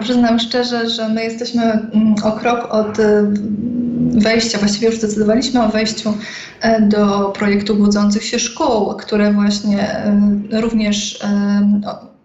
Przyznam 0.00 0.38
szczerze, 0.38 0.90
że 0.90 1.08
my 1.08 1.24
jesteśmy 1.24 1.62
mm, 1.62 2.14
o 2.24 2.32
krok 2.32 2.74
od 2.74 2.98
y, 2.98 3.02
wejścia, 4.12 4.58
właściwie 4.58 4.86
już 4.86 4.96
zdecydowaliśmy 4.96 5.62
o 5.62 5.68
wejściu 5.68 6.14
e, 6.60 6.80
do 6.82 7.32
projektu 7.38 7.74
Budzących 7.74 8.24
się 8.24 8.38
Szkół, 8.38 8.94
które 8.94 9.32
właśnie 9.32 10.04
również 10.52 11.20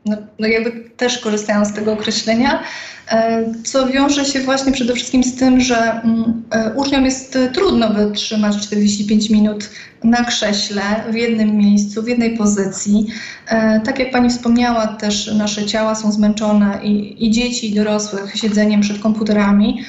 no, 0.06 0.18
no 0.40 0.48
jakby 0.48 0.72
też 0.98 1.18
korzystają 1.18 1.66
z 1.66 1.74
tego 1.74 1.94
określenia, 1.94 2.64
e, 3.12 3.44
co 3.64 3.88
wiąże 3.88 4.26
się 4.26 4.40
właśnie 4.40 4.72
przede 4.72 4.94
wszystkim 4.94 5.24
z 5.24 5.36
tym, 5.36 5.62
że 5.62 5.92
mm, 5.92 6.44
e, 6.52 6.74
uczniom 6.76 7.06
jest 7.06 7.38
trudno 7.54 7.90
wytrzymać 7.90 8.58
45 8.58 9.30
minut 9.30 9.70
na 10.04 10.24
krześle 10.24 10.82
w 11.10 11.16
jednym 11.16 11.58
miejscu, 11.58 12.04
w 12.04 12.08
jednej 12.08 12.38
pozycji. 12.38 13.06
E, 13.48 13.80
tak 13.80 14.00
jak 14.00 14.12
Pani 14.12 14.30
wspomniała, 14.30 14.88
też 14.88 15.34
nasze 15.34 15.66
ciała 15.66 15.96
są 15.96 16.12
zmęczone 16.12 16.80
i, 16.84 17.26
i 17.28 17.32
dzieci, 17.32 17.72
i 17.72 17.76
dorosłych 17.76 18.36
siedzeniem 18.36 18.82
przed 18.82 19.00
komputerami. 19.00 19.84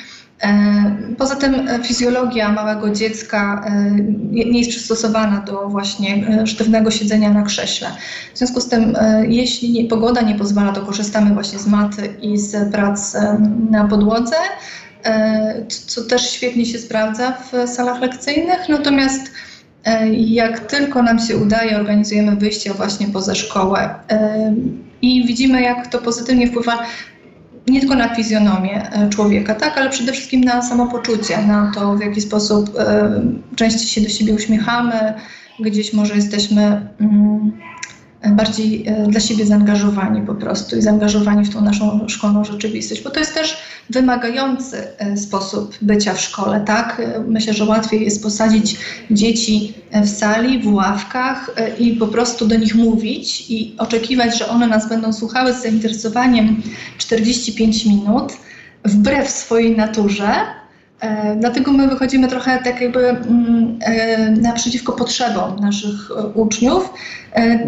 E, 0.44 1.14
poza 1.18 1.36
tym 1.36 1.68
e, 1.68 1.82
fizjologia 1.82 2.52
małego 2.52 2.90
dziecka 2.90 3.64
e, 3.66 3.90
nie 4.30 4.58
jest 4.58 4.70
przystosowana 4.70 5.40
do 5.40 5.68
właśnie 5.68 6.26
sztywnego 6.46 6.90
siedzenia 6.90 7.30
na 7.30 7.42
krześle. 7.42 7.88
W 8.34 8.38
związku 8.38 8.60
z 8.60 8.68
tym, 8.68 8.96
jeśli 9.28 9.84
pogoda 9.84 10.20
nie 10.20 10.34
pozwala, 10.34 10.72
to 10.72 10.80
korzystamy 10.80 11.34
właśnie 11.34 11.58
z 11.58 11.66
maty 11.66 12.14
i 12.22 12.38
z 12.38 12.72
prac 12.72 13.16
na 13.70 13.84
podłodze, 13.84 14.36
co 15.68 16.04
też 16.04 16.30
świetnie 16.30 16.66
się 16.66 16.78
sprawdza 16.78 17.32
w 17.32 17.68
salach 17.68 18.00
lekcyjnych. 18.00 18.68
Natomiast 18.68 19.32
jak 20.12 20.60
tylko 20.60 21.02
nam 21.02 21.18
się 21.18 21.36
udaje, 21.36 21.76
organizujemy 21.76 22.36
wyjście 22.36 22.74
właśnie 22.74 23.06
poza 23.06 23.34
szkołę 23.34 23.94
i 25.02 25.26
widzimy, 25.26 25.62
jak 25.62 25.86
to 25.86 25.98
pozytywnie 25.98 26.46
wpływa 26.46 26.78
nie 27.68 27.80
tylko 27.80 27.94
na 27.94 28.14
fizjonomię 28.14 28.92
e, 28.92 29.10
człowieka, 29.10 29.54
tak, 29.54 29.78
ale 29.78 29.90
przede 29.90 30.12
wszystkim 30.12 30.40
na 30.40 30.62
samopoczucie, 30.62 31.42
na 31.46 31.72
to, 31.74 31.96
w 31.96 32.00
jaki 32.00 32.20
sposób 32.20 32.70
e, 32.78 33.22
częściej 33.56 33.88
się 33.88 34.00
do 34.00 34.08
siebie 34.08 34.34
uśmiechamy, 34.34 35.14
gdzieś 35.60 35.92
może 35.92 36.14
jesteśmy 36.14 36.88
mm, 37.00 37.52
bardziej 38.30 38.86
e, 38.86 39.06
dla 39.06 39.20
siebie 39.20 39.46
zaangażowani 39.46 40.22
po 40.22 40.34
prostu 40.34 40.76
i 40.76 40.82
zaangażowani 40.82 41.44
w 41.44 41.54
tą 41.54 41.60
naszą 41.60 42.08
szkolną 42.08 42.44
rzeczywistość, 42.44 43.02
bo 43.02 43.10
to 43.10 43.20
jest 43.20 43.34
też 43.34 43.56
wymagający 43.90 44.86
e, 44.98 45.16
sposób 45.16 45.78
bycia 45.82 46.14
w 46.14 46.20
szkole, 46.20 46.60
tak? 46.66 47.00
E, 47.00 47.20
myślę, 47.28 47.52
że 47.52 47.64
łatwiej 47.64 48.04
jest 48.04 48.22
posadzić 48.22 48.76
dzieci 49.10 49.74
w 50.02 50.08
sali, 50.08 50.62
w 50.62 50.74
ławkach 50.74 51.50
i 51.78 51.92
po 51.92 52.06
prostu 52.06 52.46
do 52.46 52.56
nich 52.56 52.74
mówić 52.74 53.50
i 53.50 53.74
oczekiwać, 53.78 54.38
że 54.38 54.48
one 54.48 54.66
nas 54.66 54.88
będą 54.88 55.12
słuchały 55.12 55.52
z 55.52 55.62
zainteresowaniem 55.62 56.62
45 56.98 57.86
minut, 57.86 58.32
wbrew 58.84 59.30
swojej 59.30 59.76
naturze, 59.76 60.34
E, 61.04 61.36
dlatego 61.36 61.72
my 61.72 61.88
wychodzimy 61.88 62.28
trochę 62.28 62.58
tak 62.62 62.80
jakby 62.80 63.08
mm, 63.08 63.78
e, 63.80 64.30
naprzeciwko 64.30 64.92
potrzebom 64.92 65.56
naszych 65.60 66.10
e, 66.10 66.26
uczniów, 66.26 66.90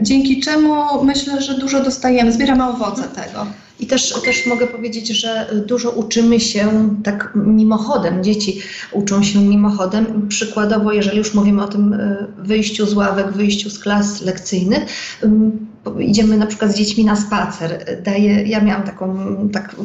dzięki 0.03 0.41
czemu 0.41 1.05
myślę, 1.05 1.43
że 1.43 1.59
dużo 1.59 1.83
dostajemy, 1.83 2.33
zbieramy 2.33 2.65
owoce 2.65 3.03
tego. 3.03 3.47
I 3.81 3.87
też, 3.87 4.23
też 4.25 4.47
mogę 4.47 4.67
powiedzieć, 4.67 5.09
że 5.09 5.51
dużo 5.67 5.91
uczymy 5.91 6.41
się 6.41 6.91
tak 7.05 7.33
mimochodem. 7.35 8.25
Dzieci 8.25 8.61
uczą 8.93 9.23
się 9.23 9.39
mimochodem. 9.39 10.29
Przykładowo, 10.29 10.93
jeżeli 10.93 11.19
już 11.19 11.35
mówimy 11.35 11.63
o 11.63 11.69
tym 11.69 11.97
wyjściu 12.39 12.87
z 12.87 12.95
ławek, 12.95 13.33
wyjściu 13.33 13.71
z 13.71 13.79
klas 13.79 14.23
lekcyjnych, 14.23 14.83
idziemy 16.01 16.37
na 16.37 16.47
przykład 16.47 16.73
z 16.73 16.77
dziećmi 16.77 17.05
na 17.05 17.17
spacer, 17.17 18.01
daję, 18.05 18.43
ja 18.43 18.61
miałam 18.61 18.83
taką, 18.83 19.17
tak, 19.53 19.77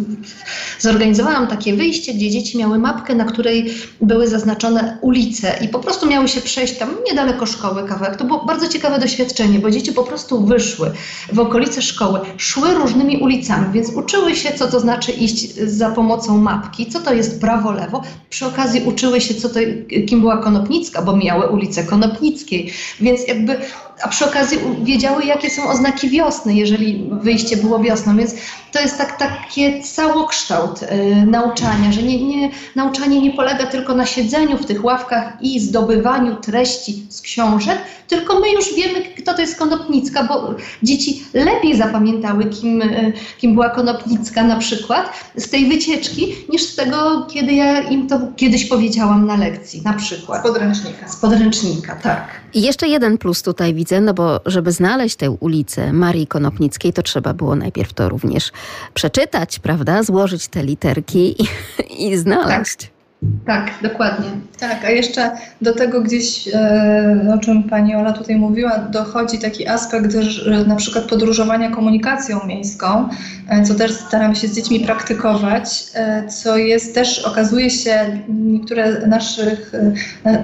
zorganizowałam 0.79 1.48
takie 1.48 1.74
wyjście, 1.74 2.13
gdzie 2.13 2.29
dzieci 2.29 2.58
miały 2.58 2.79
mapkę, 2.79 3.15
na 3.15 3.25
której 3.25 3.74
były 4.01 4.27
zaznaczone 4.27 4.98
ulice 5.01 5.58
i 5.62 5.67
po 5.67 5.79
prostu 5.79 6.08
miały 6.08 6.27
się 6.27 6.41
przejść 6.41 6.77
tam 6.77 6.89
niedaleko 7.10 7.46
szkoły 7.46 7.88
kawałek. 7.88 8.15
To 8.15 8.25
było 8.25 8.46
bardzo 8.46 8.67
ciekawe 8.67 9.00
doświadczenie, 9.00 9.60
bo 9.60 9.72
dzieci 9.72 9.93
po 9.93 10.03
prostu 10.03 10.46
wyszły 10.46 10.91
w 11.34 11.39
okolice 11.39 11.81
szkoły, 11.81 12.20
szły 12.38 12.74
różnymi 12.74 13.17
ulicami, 13.17 13.74
więc 13.74 13.89
uczyły 13.89 14.36
się, 14.36 14.51
co 14.53 14.67
to 14.67 14.79
znaczy 14.79 15.12
iść 15.12 15.55
za 15.55 15.89
pomocą 15.89 16.38
mapki, 16.38 16.86
co 16.86 17.00
to 17.00 17.13
jest 17.13 17.41
prawo, 17.41 17.72
lewo. 17.72 18.01
Przy 18.29 18.46
okazji 18.46 18.81
uczyły 18.86 19.22
się, 19.22 19.34
co 19.34 19.50
to, 19.50 19.60
kim 20.08 20.22
była 20.22 20.38
Konopnicka, 20.38 21.01
bo 21.01 21.17
miały 21.17 21.48
ulicę 21.48 21.84
Konopnickiej, 21.84 22.74
więc 23.01 23.27
jakby 23.27 23.58
a 24.03 24.08
przy 24.08 24.25
okazji 24.25 24.58
wiedziały, 24.84 25.25
jakie 25.25 25.50
są 25.50 25.70
oznaki 25.70 26.10
wiosny, 26.10 26.53
jeżeli 26.53 27.10
wyjście 27.12 27.58
było 27.58 27.79
wiosną. 27.79 28.17
Więc 28.17 28.36
to 28.72 28.79
jest 28.79 28.98
tak, 28.98 29.20
takie 29.20 29.84
całokształt 29.84 30.84
y, 30.84 31.25
nauczania, 31.25 31.91
że 31.91 32.03
nie, 32.03 32.27
nie, 32.27 32.50
nauczanie 32.75 33.22
nie 33.22 33.34
polega 33.34 33.65
tylko 33.65 33.96
na 33.96 34.05
siedzeniu 34.05 34.58
w 34.58 34.65
tych 34.65 34.84
ławkach 34.84 35.38
i 35.41 35.60
zdobywaniu 35.60 36.36
treści 36.36 37.05
z 37.10 37.22
książek, 37.22 37.77
tylko 38.08 38.39
my 38.39 38.51
już 38.51 38.75
wiemy, 38.75 39.01
kto 39.17 39.34
to 39.34 39.41
jest 39.41 39.60
Konopnicka, 39.60 40.24
bo 40.24 40.55
dzieci 40.84 41.24
lepiej 41.34 41.77
zapamiętały, 41.77 42.46
kim, 42.46 42.81
y, 42.81 43.13
kim 43.38 43.53
była 43.53 43.70
Konopnicka 43.70 44.43
na 44.43 44.55
przykład 44.55 45.13
z 45.36 45.50
tej 45.50 45.70
wycieczki, 45.70 46.36
niż 46.50 46.63
z 46.63 46.75
tego, 46.75 47.27
kiedy 47.34 47.53
ja 47.53 47.81
im 47.81 48.08
to 48.08 48.20
kiedyś 48.36 48.65
powiedziałam 48.65 49.25
na 49.27 49.38
lekcji, 49.38 49.81
na 49.81 49.93
przykład. 49.93 50.41
Z 50.41 50.43
podręcznika. 50.43 51.08
Z 51.08 51.15
podręcznika, 51.15 51.96
tak. 51.96 52.41
I 52.53 52.62
jeszcze 52.62 52.88
jeden 52.88 53.17
plus 53.17 53.41
tutaj 53.41 53.74
widzę, 53.74 53.90
no 54.00 54.13
bo 54.13 54.39
żeby 54.45 54.71
znaleźć 54.71 55.15
tę 55.15 55.31
ulicę 55.31 55.93
Marii 55.93 56.27
Konopnickiej, 56.27 56.93
to 56.93 57.03
trzeba 57.03 57.33
było 57.33 57.55
najpierw 57.55 57.93
to 57.93 58.10
również 58.10 58.51
przeczytać, 58.93 59.60
prawda? 59.60 60.03
Złożyć 60.03 60.48
te 60.48 60.63
literki 60.63 61.43
i, 61.43 61.48
i 62.07 62.17
znaleźć. 62.17 62.77
Tak. 62.77 63.00
Tak, 63.45 63.71
dokładnie. 63.81 64.29
Tak, 64.59 64.85
a 64.85 64.89
jeszcze 64.89 65.31
do 65.61 65.73
tego 65.73 66.01
gdzieś, 66.01 66.47
e, 66.47 67.33
o 67.35 67.37
czym 67.37 67.63
pani 67.63 67.95
Ola 67.95 68.13
tutaj 68.13 68.35
mówiła, 68.35 68.79
dochodzi 68.79 69.39
taki 69.39 69.67
aspekt 69.67 70.11
że 70.11 70.65
na 70.65 70.75
przykład 70.75 71.05
podróżowania 71.05 71.71
komunikacją 71.71 72.39
miejską, 72.47 73.09
e, 73.49 73.63
co 73.63 73.75
też 73.75 73.91
staramy 73.91 74.35
się 74.35 74.47
z 74.47 74.55
dziećmi 74.55 74.79
praktykować, 74.79 75.83
e, 75.93 76.27
co 76.27 76.57
jest 76.57 76.95
też, 76.95 77.19
okazuje 77.19 77.69
się, 77.69 78.23
niektóre 78.29 79.07
naszych, 79.07 79.71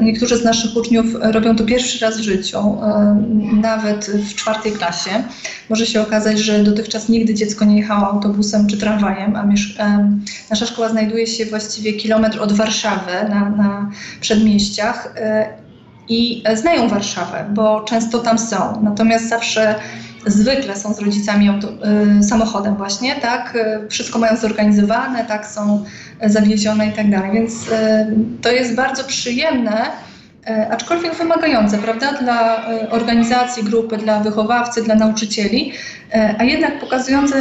niektórzy 0.01 0.37
z 0.37 0.43
naszych 0.43 0.77
uczniów 0.77 1.05
robią 1.21 1.55
to 1.55 1.63
pierwszy 1.63 2.05
raz 2.05 2.17
w 2.17 2.21
życiu, 2.21 2.77
nawet 3.61 4.05
w 4.05 4.35
czwartej 4.35 4.71
klasie. 4.71 5.23
Może 5.69 5.85
się 5.85 6.01
okazać, 6.01 6.39
że 6.39 6.63
dotychczas 6.63 7.09
nigdy 7.09 7.33
dziecko 7.33 7.65
nie 7.65 7.77
jechało 7.77 8.07
autobusem 8.07 8.67
czy 8.67 8.77
tramwajem, 8.77 9.35
a 9.35 9.45
nasza 10.49 10.65
szkoła 10.65 10.89
znajduje 10.89 11.27
się 11.27 11.45
właściwie 11.45 11.93
kilometr 11.93 12.41
od 12.41 12.53
Warszawy, 12.53 13.11
na, 13.29 13.49
na 13.49 13.91
przedmieściach 14.21 15.13
e, 15.17 15.49
i 16.09 16.43
znają 16.55 16.87
Warszawę, 16.87 17.45
bo 17.53 17.81
często 17.81 18.19
tam 18.19 18.39
są. 18.39 18.81
Natomiast 18.83 19.29
zawsze 19.29 19.75
zwykle 20.25 20.75
są 20.75 20.93
z 20.93 20.99
rodzicami 20.99 21.49
auto, 21.49 21.67
e, 21.67 22.23
samochodem 22.23 22.75
właśnie, 22.75 23.15
tak? 23.15 23.55
E, 23.55 23.87
wszystko 23.89 24.19
mają 24.19 24.37
zorganizowane, 24.37 25.25
tak, 25.25 25.47
są 25.47 25.85
zawiezione 26.25 26.87
i 26.87 26.91
tak 26.91 27.11
dalej. 27.11 27.31
Więc 27.33 27.53
to 28.41 28.51
jest 28.51 28.75
bardzo 28.75 29.03
przyjemne 29.03 29.85
aczkolwiek 30.71 31.15
wymagające, 31.15 31.77
prawda, 31.77 32.13
dla 32.13 32.67
e, 32.69 32.89
organizacji, 32.89 33.63
grupy, 33.63 33.97
dla 33.97 34.19
wychowawcy, 34.19 34.83
dla 34.83 34.95
nauczycieli, 34.95 35.71
e, 36.13 36.35
a 36.39 36.43
jednak 36.43 36.79
pokazujące 36.79 37.37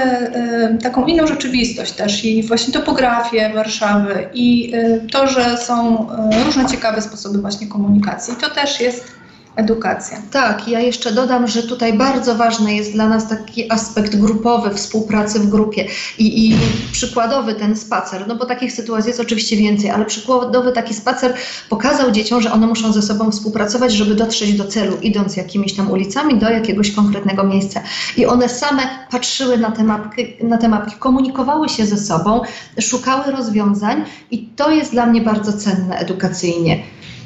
taką 0.82 1.06
inną 1.06 1.26
rzeczywistość 1.26 1.92
też 1.92 2.24
i 2.24 2.42
właśnie 2.42 2.74
topografię 2.74 3.50
Warszawy 3.54 4.28
i 4.34 4.72
to, 5.12 5.26
że 5.26 5.56
są 5.56 6.06
różne 6.44 6.66
ciekawe 6.66 7.02
sposoby 7.02 7.38
właśnie 7.38 7.66
komunikacji. 7.66 8.34
To 8.40 8.50
też 8.50 8.80
jest 8.80 9.16
edukacja. 9.56 10.22
Tak, 10.30 10.68
ja 10.68 10.80
jeszcze 10.80 11.12
dodam, 11.12 11.48
że 11.48 11.62
tutaj 11.62 11.92
bardzo 11.92 12.34
ważny 12.34 12.74
jest 12.74 12.92
dla 12.92 13.08
nas 13.08 13.28
taki 13.28 13.72
aspekt 13.72 14.16
grupowy, 14.16 14.74
współpracy 14.74 15.40
w 15.40 15.48
grupie 15.48 15.86
i, 16.18 16.50
i 16.50 16.56
przykładowy 16.92 17.54
ten 17.54 17.76
spacer, 17.76 18.24
no 18.28 18.36
bo 18.36 18.46
takich 18.46 18.72
sytuacji 18.72 19.08
jest 19.08 19.20
oczywiście 19.20 19.56
więcej, 19.56 19.90
ale 19.90 20.04
przykładowy 20.04 20.72
taki 20.72 20.94
spacer 20.94 21.34
pokazał 21.68 22.10
dzieciom, 22.10 22.42
że 22.42 22.52
one 22.52 22.66
muszą 22.66 22.92
ze 22.92 23.02
sobą 23.02 23.30
współpracować, 23.30 23.92
żeby 23.92 24.14
dotrzeć 24.14 24.52
do 24.52 24.64
celu, 24.64 24.96
idąc 25.02 25.36
jakimiś 25.36 25.72
tam 25.74 25.90
ulicami 25.90 26.38
do 26.38 26.50
jakiegoś 26.50 26.92
konkretnego 26.92 27.44
miejsca. 27.44 27.80
I 28.16 28.26
one 28.26 28.48
same 28.48 28.82
patrzyły 29.10 29.58
na 29.58 29.70
te 29.70 29.84
mapki, 29.84 30.36
na 30.42 30.58
te 30.58 30.68
mapki 30.68 30.94
komunikowały 30.98 31.68
się 31.68 31.86
ze 31.86 31.96
sobą, 31.96 32.40
szukały 32.80 33.32
rozwiązań 33.32 34.04
i 34.30 34.48
to 34.56 34.70
jest 34.70 34.92
dla 34.92 35.06
mnie 35.06 35.20
bardzo 35.20 35.52
cenne 35.52 35.98
edukacyjnie. 35.98 36.78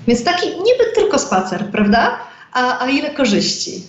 Więc 0.07 0.25
taki 0.25 0.47
niby 0.47 0.93
tylko 0.95 1.19
spacer, 1.19 1.71
prawda? 1.71 2.19
A, 2.53 2.85
a 2.85 2.91
ile 2.91 3.11
korzyści. 3.11 3.83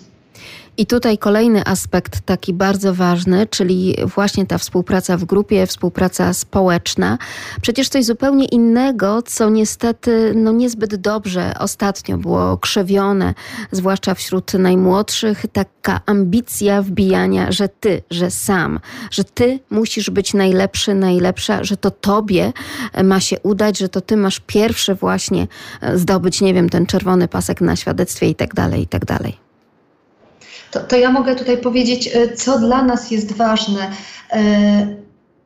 I 0.78 0.86
tutaj 0.86 1.18
kolejny 1.18 1.66
aspekt 1.66 2.22
taki 2.26 2.54
bardzo 2.54 2.94
ważny, 2.94 3.48
czyli 3.48 3.96
właśnie 4.16 4.46
ta 4.46 4.58
współpraca 4.58 5.18
w 5.18 5.26
grupie, 5.26 5.68
współpraca 5.68 6.34
społeczna. 6.34 7.18
Przecież 7.62 7.90
coś 7.90 8.06
zupełnie 8.06 8.46
innego, 8.46 9.22
co 9.22 9.50
niestety 9.50 10.34
no 10.36 10.52
niezbyt 10.52 10.96
dobrze 10.96 11.54
ostatnio 11.60 12.18
było 12.18 12.58
krzewione, 12.58 13.34
zwłaszcza 13.72 14.14
wśród 14.14 14.54
najmłodszych, 14.54 15.46
taka 15.54 16.02
ambicja 16.06 16.82
wbijania, 16.82 17.52
że 17.52 17.70
ty, 17.70 18.04
że 18.12 18.32
sam, 18.32 18.80
że 19.12 19.24
ty 19.24 19.60
musisz 19.70 20.10
być 20.10 20.34
najlepszy, 20.34 20.96
najlepsza, 20.96 21.64
że 21.64 21.78
to 21.78 21.92
tobie 21.92 22.54
ma 23.04 23.20
się 23.20 23.40
udać, 23.40 23.78
że 23.78 23.90
to 23.90 24.02
ty 24.02 24.18
masz 24.18 24.40
pierwszy 24.40 24.96
właśnie 24.96 25.48
zdobyć, 25.96 26.42
nie 26.42 26.54
wiem, 26.54 26.70
ten 26.70 26.86
czerwony 26.86 27.28
pasek 27.28 27.62
na 27.62 27.76
świadectwie 27.76 28.30
i 28.30 28.36
tak 28.36 28.54
dalej, 28.54 28.82
i 28.82 28.88
tak 28.88 29.06
dalej. 29.06 29.51
To, 30.72 30.80
to 30.80 30.98
ja 30.98 31.12
mogę 31.12 31.36
tutaj 31.36 31.58
powiedzieć, 31.58 32.10
e, 32.14 32.36
co 32.36 32.60
dla 32.60 32.84
nas 32.84 33.12
jest 33.12 33.32
ważne. 33.34 33.92
E, 34.32 35.02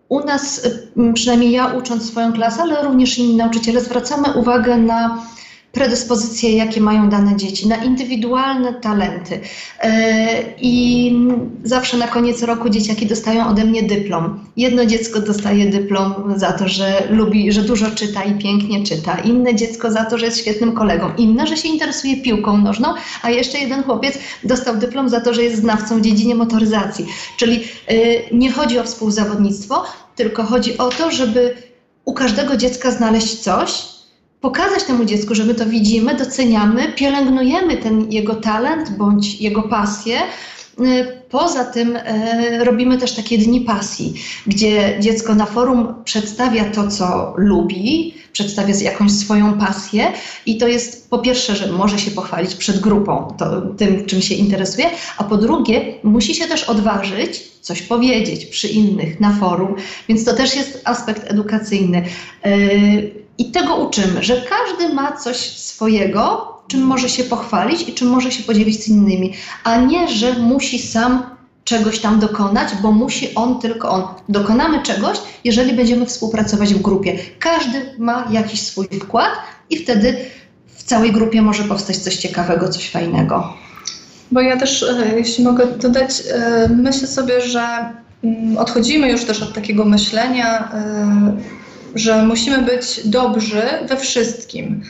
u 0.09 0.19
nas, 0.19 0.61
przynajmniej 1.13 1.51
ja 1.51 1.67
ucząc 1.67 2.09
swoją 2.09 2.33
klasę, 2.33 2.61
ale 2.61 2.83
również 2.83 3.17
inni 3.17 3.35
nauczyciele, 3.35 3.81
zwracamy 3.81 4.33
uwagę 4.33 4.77
na 4.77 5.25
predyspozycje, 5.75 6.55
jakie 6.55 6.81
mają 6.81 7.09
dane 7.09 7.35
dzieci, 7.35 7.67
na 7.67 7.75
indywidualne 7.75 8.73
talenty. 8.73 9.39
E, 9.81 10.43
I 10.61 11.13
zawsze 11.63 11.97
na 11.97 12.07
koniec 12.07 12.43
roku 12.43 12.69
dzieciaki 12.69 13.05
dostają 13.05 13.47
ode 13.47 13.65
mnie 13.65 13.83
dyplom. 13.83 14.39
Jedno 14.57 14.85
dziecko 14.85 15.19
dostaje 15.19 15.65
dyplom 15.65 16.13
za 16.35 16.51
to, 16.51 16.67
że 16.67 17.07
lubi, 17.09 17.51
że 17.51 17.61
dużo 17.61 17.91
czyta 17.91 18.23
i 18.23 18.33
pięknie 18.37 18.83
czyta. 18.83 19.17
Inne 19.17 19.55
dziecko 19.55 19.91
za 19.91 20.05
to, 20.05 20.17
że 20.17 20.25
jest 20.25 20.39
świetnym 20.39 20.73
kolegą. 20.73 21.09
Inne, 21.17 21.47
że 21.47 21.57
się 21.57 21.67
interesuje 21.69 22.17
piłką 22.17 22.57
nożną, 22.57 22.93
a 23.21 23.29
jeszcze 23.29 23.57
jeden 23.57 23.83
chłopiec 23.83 24.19
dostał 24.43 24.77
dyplom 24.77 25.09
za 25.09 25.21
to, 25.21 25.33
że 25.33 25.43
jest 25.43 25.57
znawcą 25.57 25.97
w 25.99 26.01
dziedzinie 26.01 26.35
motoryzacji. 26.35 27.05
Czyli 27.37 27.63
e, 27.87 27.95
nie 28.31 28.51
chodzi 28.51 28.79
o 28.79 28.83
współzawodnictwo, 28.83 29.83
tylko 30.15 30.43
chodzi 30.43 30.77
o 30.77 30.89
to, 30.89 31.11
żeby 31.11 31.55
u 32.05 32.13
każdego 32.13 32.57
dziecka 32.57 32.91
znaleźć 32.91 33.39
coś, 33.39 33.94
pokazać 34.45 34.83
temu 34.83 35.05
dziecku, 35.05 35.35
że 35.35 35.45
my 35.45 35.55
to 35.55 35.65
widzimy, 35.65 36.15
doceniamy, 36.15 36.93
pielęgnujemy 36.93 37.77
ten 37.77 38.11
jego 38.11 38.35
talent 38.35 38.97
bądź 38.97 39.41
jego 39.41 39.63
pasję. 39.63 40.17
Y, 40.79 41.21
poza 41.29 41.65
tym 41.65 41.95
y, 41.95 42.63
robimy 42.63 42.97
też 42.97 43.11
takie 43.15 43.37
dni 43.37 43.61
pasji, 43.61 44.13
gdzie 44.47 44.97
dziecko 44.99 45.35
na 45.35 45.45
forum 45.45 45.93
przedstawia 46.03 46.65
to, 46.65 46.87
co 46.87 47.33
lubi, 47.37 48.13
przedstawia 48.31 48.75
jakąś 48.81 49.11
swoją 49.11 49.57
pasję 49.57 50.11
i 50.45 50.57
to 50.57 50.67
jest 50.67 51.09
po 51.09 51.19
pierwsze, 51.19 51.55
że 51.55 51.71
może 51.71 51.99
się 51.99 52.11
pochwalić 52.11 52.55
przed 52.55 52.79
grupą 52.79 53.35
to, 53.37 53.61
tym, 53.61 54.05
czym 54.05 54.21
się 54.21 54.35
interesuje, 54.35 54.89
a 55.17 55.23
po 55.23 55.37
drugie 55.37 55.93
musi 56.03 56.35
się 56.35 56.47
też 56.47 56.63
odważyć 56.63 57.43
coś 57.61 57.81
powiedzieć 57.81 58.45
przy 58.45 58.67
innych 58.67 59.19
na 59.19 59.33
forum, 59.33 59.75
więc 60.09 60.25
to 60.25 60.33
też 60.33 60.55
jest 60.55 60.81
aspekt 60.85 61.31
edukacyjny. 61.31 62.05
Y, 62.45 63.25
i 63.37 63.51
tego 63.51 63.75
uczymy, 63.75 64.23
że 64.23 64.41
każdy 64.41 64.93
ma 64.93 65.17
coś 65.17 65.37
swojego, 65.37 66.54
czym 66.67 66.81
może 66.81 67.09
się 67.09 67.23
pochwalić 67.23 67.89
i 67.89 67.93
czym 67.93 68.07
może 68.07 68.31
się 68.31 68.43
podzielić 68.43 68.83
z 68.83 68.87
innymi, 68.87 69.33
a 69.63 69.77
nie, 69.77 70.07
że 70.07 70.33
musi 70.33 70.79
sam 70.79 71.35
czegoś 71.63 71.99
tam 71.99 72.19
dokonać, 72.19 72.69
bo 72.81 72.91
musi 72.91 73.35
on 73.35 73.59
tylko 73.59 73.89
on. 73.89 74.03
Dokonamy 74.29 74.83
czegoś, 74.83 75.17
jeżeli 75.43 75.73
będziemy 75.73 76.05
współpracować 76.05 76.73
w 76.73 76.81
grupie. 76.81 77.17
Każdy 77.39 77.95
ma 77.97 78.27
jakiś 78.31 78.61
swój 78.61 78.87
wkład 78.87 79.29
i 79.69 79.77
wtedy 79.77 80.17
w 80.67 80.83
całej 80.83 81.11
grupie 81.11 81.41
może 81.41 81.63
powstać 81.63 81.97
coś 81.97 82.15
ciekawego, 82.15 82.69
coś 82.69 82.89
fajnego. 82.89 83.53
Bo 84.31 84.41
ja 84.41 84.57
też, 84.57 84.83
e, 84.83 85.17
jeśli 85.17 85.43
mogę 85.43 85.67
dodać, 85.67 86.23
e, 86.31 86.69
myślę 86.69 87.07
sobie, 87.07 87.41
że 87.41 87.89
mm, 88.23 88.57
odchodzimy 88.57 89.11
już 89.11 89.23
też 89.23 89.41
od 89.41 89.53
takiego 89.53 89.85
myślenia 89.85 90.71
e, 90.73 91.65
że 91.95 92.25
musimy 92.25 92.61
być 92.61 93.01
dobrzy 93.05 93.61
we 93.89 93.97
wszystkim, 93.97 94.81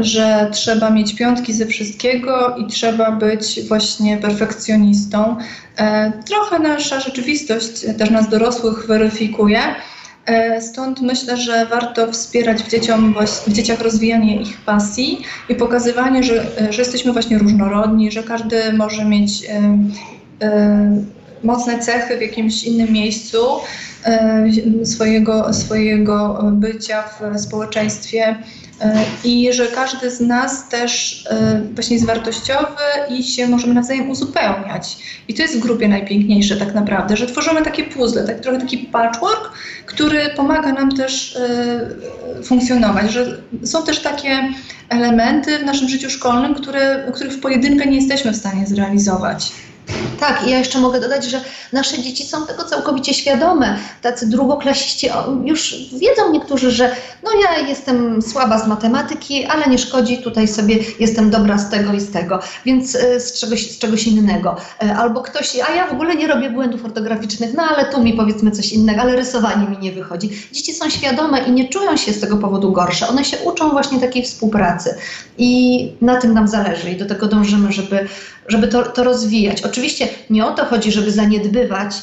że 0.00 0.48
trzeba 0.52 0.90
mieć 0.90 1.14
piątki 1.14 1.52
ze 1.52 1.66
wszystkiego 1.66 2.56
i 2.56 2.66
trzeba 2.66 3.12
być 3.12 3.60
właśnie 3.68 4.16
perfekcjonistą. 4.16 5.36
E, 5.76 6.12
trochę 6.26 6.58
nasza 6.58 7.00
rzeczywistość 7.00 7.86
też 7.98 8.10
nas 8.10 8.28
dorosłych 8.28 8.86
weryfikuje. 8.86 9.60
E, 10.26 10.60
stąd 10.60 11.00
myślę, 11.00 11.36
że 11.36 11.66
warto 11.66 12.12
wspierać 12.12 12.62
w, 12.62 12.70
dzieciom, 12.70 13.14
w 13.46 13.52
dzieciach 13.52 13.80
rozwijanie 13.80 14.42
ich 14.42 14.58
pasji 14.58 15.22
i 15.48 15.54
pokazywanie, 15.54 16.22
że, 16.22 16.46
że 16.70 16.82
jesteśmy 16.82 17.12
właśnie 17.12 17.38
różnorodni, 17.38 18.10
że 18.10 18.22
każdy 18.22 18.72
może 18.72 19.04
mieć 19.04 19.42
mocne 21.42 21.78
cechy 21.78 22.18
w 22.18 22.22
jakimś 22.22 22.64
innym 22.64 22.92
miejscu 22.92 23.38
swojego, 24.84 25.54
swojego 25.54 26.42
bycia 26.52 27.02
w 27.02 27.40
społeczeństwie 27.40 28.36
E, 28.80 29.04
i 29.24 29.52
że 29.52 29.66
każdy 29.66 30.10
z 30.10 30.20
nas 30.20 30.68
też 30.68 31.24
e, 31.30 31.62
właśnie 31.74 31.96
jest 31.96 32.06
wartościowy 32.06 32.82
i 33.08 33.22
się 33.22 33.48
możemy 33.48 33.74
nawzajem 33.74 34.10
uzupełniać. 34.10 34.96
I 35.28 35.34
to 35.34 35.42
jest 35.42 35.56
w 35.56 35.60
grupie 35.60 35.88
najpiękniejsze 35.88 36.56
tak 36.56 36.74
naprawdę, 36.74 37.16
że 37.16 37.26
tworzymy 37.26 37.62
takie 37.62 37.84
puzzle, 37.84 38.24
tak, 38.24 38.40
trochę 38.40 38.58
taki 38.58 38.78
patchwork, 38.78 39.52
który 39.86 40.20
pomaga 40.36 40.72
nam 40.72 40.96
też 40.96 41.36
e, 41.36 42.42
funkcjonować, 42.42 43.12
że 43.12 43.42
są 43.64 43.84
też 43.84 44.00
takie 44.00 44.48
elementy 44.88 45.58
w 45.58 45.64
naszym 45.64 45.88
życiu 45.88 46.10
szkolnym, 46.10 46.54
które, 46.54 47.10
których 47.14 47.32
w 47.32 47.40
pojedynkę 47.40 47.86
nie 47.86 47.96
jesteśmy 47.96 48.32
w 48.32 48.36
stanie 48.36 48.66
zrealizować. 48.66 49.52
Tak, 50.20 50.46
i 50.46 50.50
ja 50.50 50.58
jeszcze 50.58 50.78
mogę 50.78 51.00
dodać, 51.00 51.24
że 51.24 51.40
nasze 51.72 52.02
dzieci 52.02 52.24
są 52.24 52.46
tego 52.46 52.64
całkowicie 52.64 53.14
świadome. 53.14 53.78
Tacy 54.02 54.26
drugoklasiści 54.26 55.08
już 55.44 55.74
wiedzą 56.00 56.32
niektórzy, 56.32 56.70
że 56.70 56.96
no 57.22 57.30
ja 57.42 57.68
jestem 57.68 58.22
słaba 58.22 58.58
z 58.58 58.66
matematyki, 58.66 59.44
ale 59.44 59.66
nie 59.66 59.78
szkodzi, 59.78 60.18
tutaj 60.18 60.48
sobie 60.48 60.76
jestem 61.00 61.30
dobra 61.30 61.58
z 61.58 61.70
tego 61.70 61.92
i 61.92 62.00
z 62.00 62.10
tego, 62.10 62.38
więc 62.64 62.96
e, 62.96 63.20
z 63.20 63.40
czegoś, 63.40 63.70
z 63.70 63.78
czegoś 63.78 64.06
innego. 64.06 64.56
E, 64.82 64.96
albo 64.96 65.20
ktoś, 65.20 65.56
a 65.68 65.74
ja 65.74 65.86
w 65.86 65.92
ogóle 65.92 66.14
nie 66.14 66.26
robię 66.26 66.50
błędów 66.50 66.84
ortograficznych, 66.84 67.54
no 67.54 67.62
ale 67.62 67.84
tu 67.84 68.02
mi 68.02 68.12
powiedzmy 68.12 68.50
coś 68.50 68.72
innego, 68.72 69.00
ale 69.00 69.16
rysowanie 69.16 69.68
mi 69.68 69.78
nie 69.78 69.92
wychodzi. 69.92 70.30
Dzieci 70.52 70.72
są 70.72 70.90
świadome 70.90 71.38
i 71.38 71.52
nie 71.52 71.68
czują 71.68 71.96
się 71.96 72.12
z 72.12 72.20
tego 72.20 72.36
powodu 72.36 72.72
gorsze. 72.72 73.08
One 73.08 73.24
się 73.24 73.36
uczą 73.38 73.70
właśnie 73.70 74.00
takiej 74.00 74.22
współpracy 74.22 74.94
i 75.38 75.92
na 76.00 76.16
tym 76.16 76.34
nam 76.34 76.48
zależy 76.48 76.90
i 76.90 76.96
do 76.96 77.06
tego 77.06 77.26
dążymy, 77.26 77.72
żeby, 77.72 78.08
żeby 78.48 78.68
to, 78.68 78.82
to 78.82 79.04
rozwijać. 79.04 79.62
Oczywiście 79.62 80.08
nie 80.30 80.46
o 80.46 80.52
to 80.52 80.64
chodzi, 80.64 80.92
żeby 80.92 81.12
zaniedbywać 81.12 81.96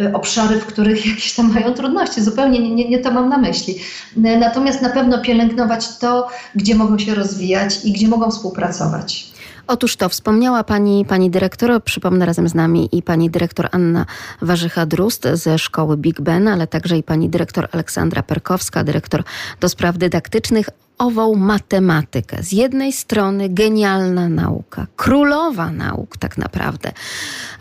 y, 0.00 0.12
obszary, 0.14 0.60
w 0.60 0.66
których 0.66 1.06
jakieś 1.10 1.32
tam 1.32 1.54
mają 1.54 1.74
trudności. 1.74 2.22
Zupełnie 2.22 2.58
nie, 2.58 2.74
nie, 2.74 2.88
nie, 2.88 2.98
to 2.98 3.10
mam 3.10 3.28
na 3.28 3.38
myśli. 3.38 3.78
Natomiast 4.16 4.82
na 4.82 4.90
pewno 4.90 5.22
pielęgnować 5.22 5.98
to, 5.98 6.28
gdzie 6.54 6.74
mogą 6.74 6.98
się 6.98 7.14
rozwijać 7.14 7.84
i 7.84 7.92
gdzie 7.92 8.08
mogą 8.08 8.30
współpracować. 8.30 9.29
Otóż 9.72 9.96
to 9.96 10.08
wspomniała 10.08 10.64
pani, 10.64 11.04
pani 11.04 11.30
dyrektor, 11.30 11.82
przypomnę 11.84 12.26
razem 12.26 12.48
z 12.48 12.54
nami 12.54 12.88
i 12.92 13.02
pani 13.02 13.30
dyrektor 13.30 13.68
Anna 13.72 14.06
Warzycha-Drust 14.42 15.36
ze 15.36 15.58
szkoły 15.58 15.96
Big 15.96 16.20
Ben, 16.20 16.48
ale 16.48 16.66
także 16.66 16.98
i 16.98 17.02
pani 17.02 17.28
dyrektor 17.28 17.68
Aleksandra 17.72 18.22
Perkowska, 18.22 18.84
dyrektor 18.84 19.22
do 19.60 19.68
spraw 19.68 19.98
dydaktycznych 19.98 20.68
ową 20.98 21.34
matematykę. 21.34 22.42
Z 22.42 22.52
jednej 22.52 22.92
strony 22.92 23.48
genialna 23.48 24.28
nauka, 24.28 24.86
królowa 24.96 25.72
nauk 25.72 26.16
tak 26.16 26.38
naprawdę, 26.38 26.92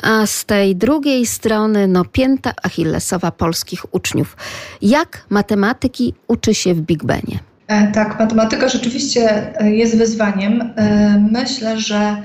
a 0.04 0.26
z 0.26 0.46
tej 0.46 0.76
drugiej 0.76 1.26
strony 1.26 1.88
no 1.88 2.06
pięta 2.06 2.54
achillesowa 2.64 3.32
polskich 3.32 3.94
uczniów. 3.94 4.38
Jak 4.82 5.26
matematyki 5.30 6.14
uczy 6.28 6.56
się 6.56 6.74
w 6.74 6.82
Big 6.82 7.04
Benie? 7.04 7.49
E, 7.70 7.92
tak, 7.92 8.20
matematyka 8.20 8.70
rzeczywiście 8.70 9.54
e, 9.62 9.72
jest 9.72 9.98
wyzwaniem. 9.98 10.62
E, 10.62 11.26
myślę, 11.32 11.80
że 11.80 12.18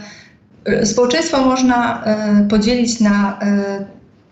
społeczeństwo 0.85 1.45
można 1.45 2.05
podzielić 2.51 3.01
na 3.01 3.39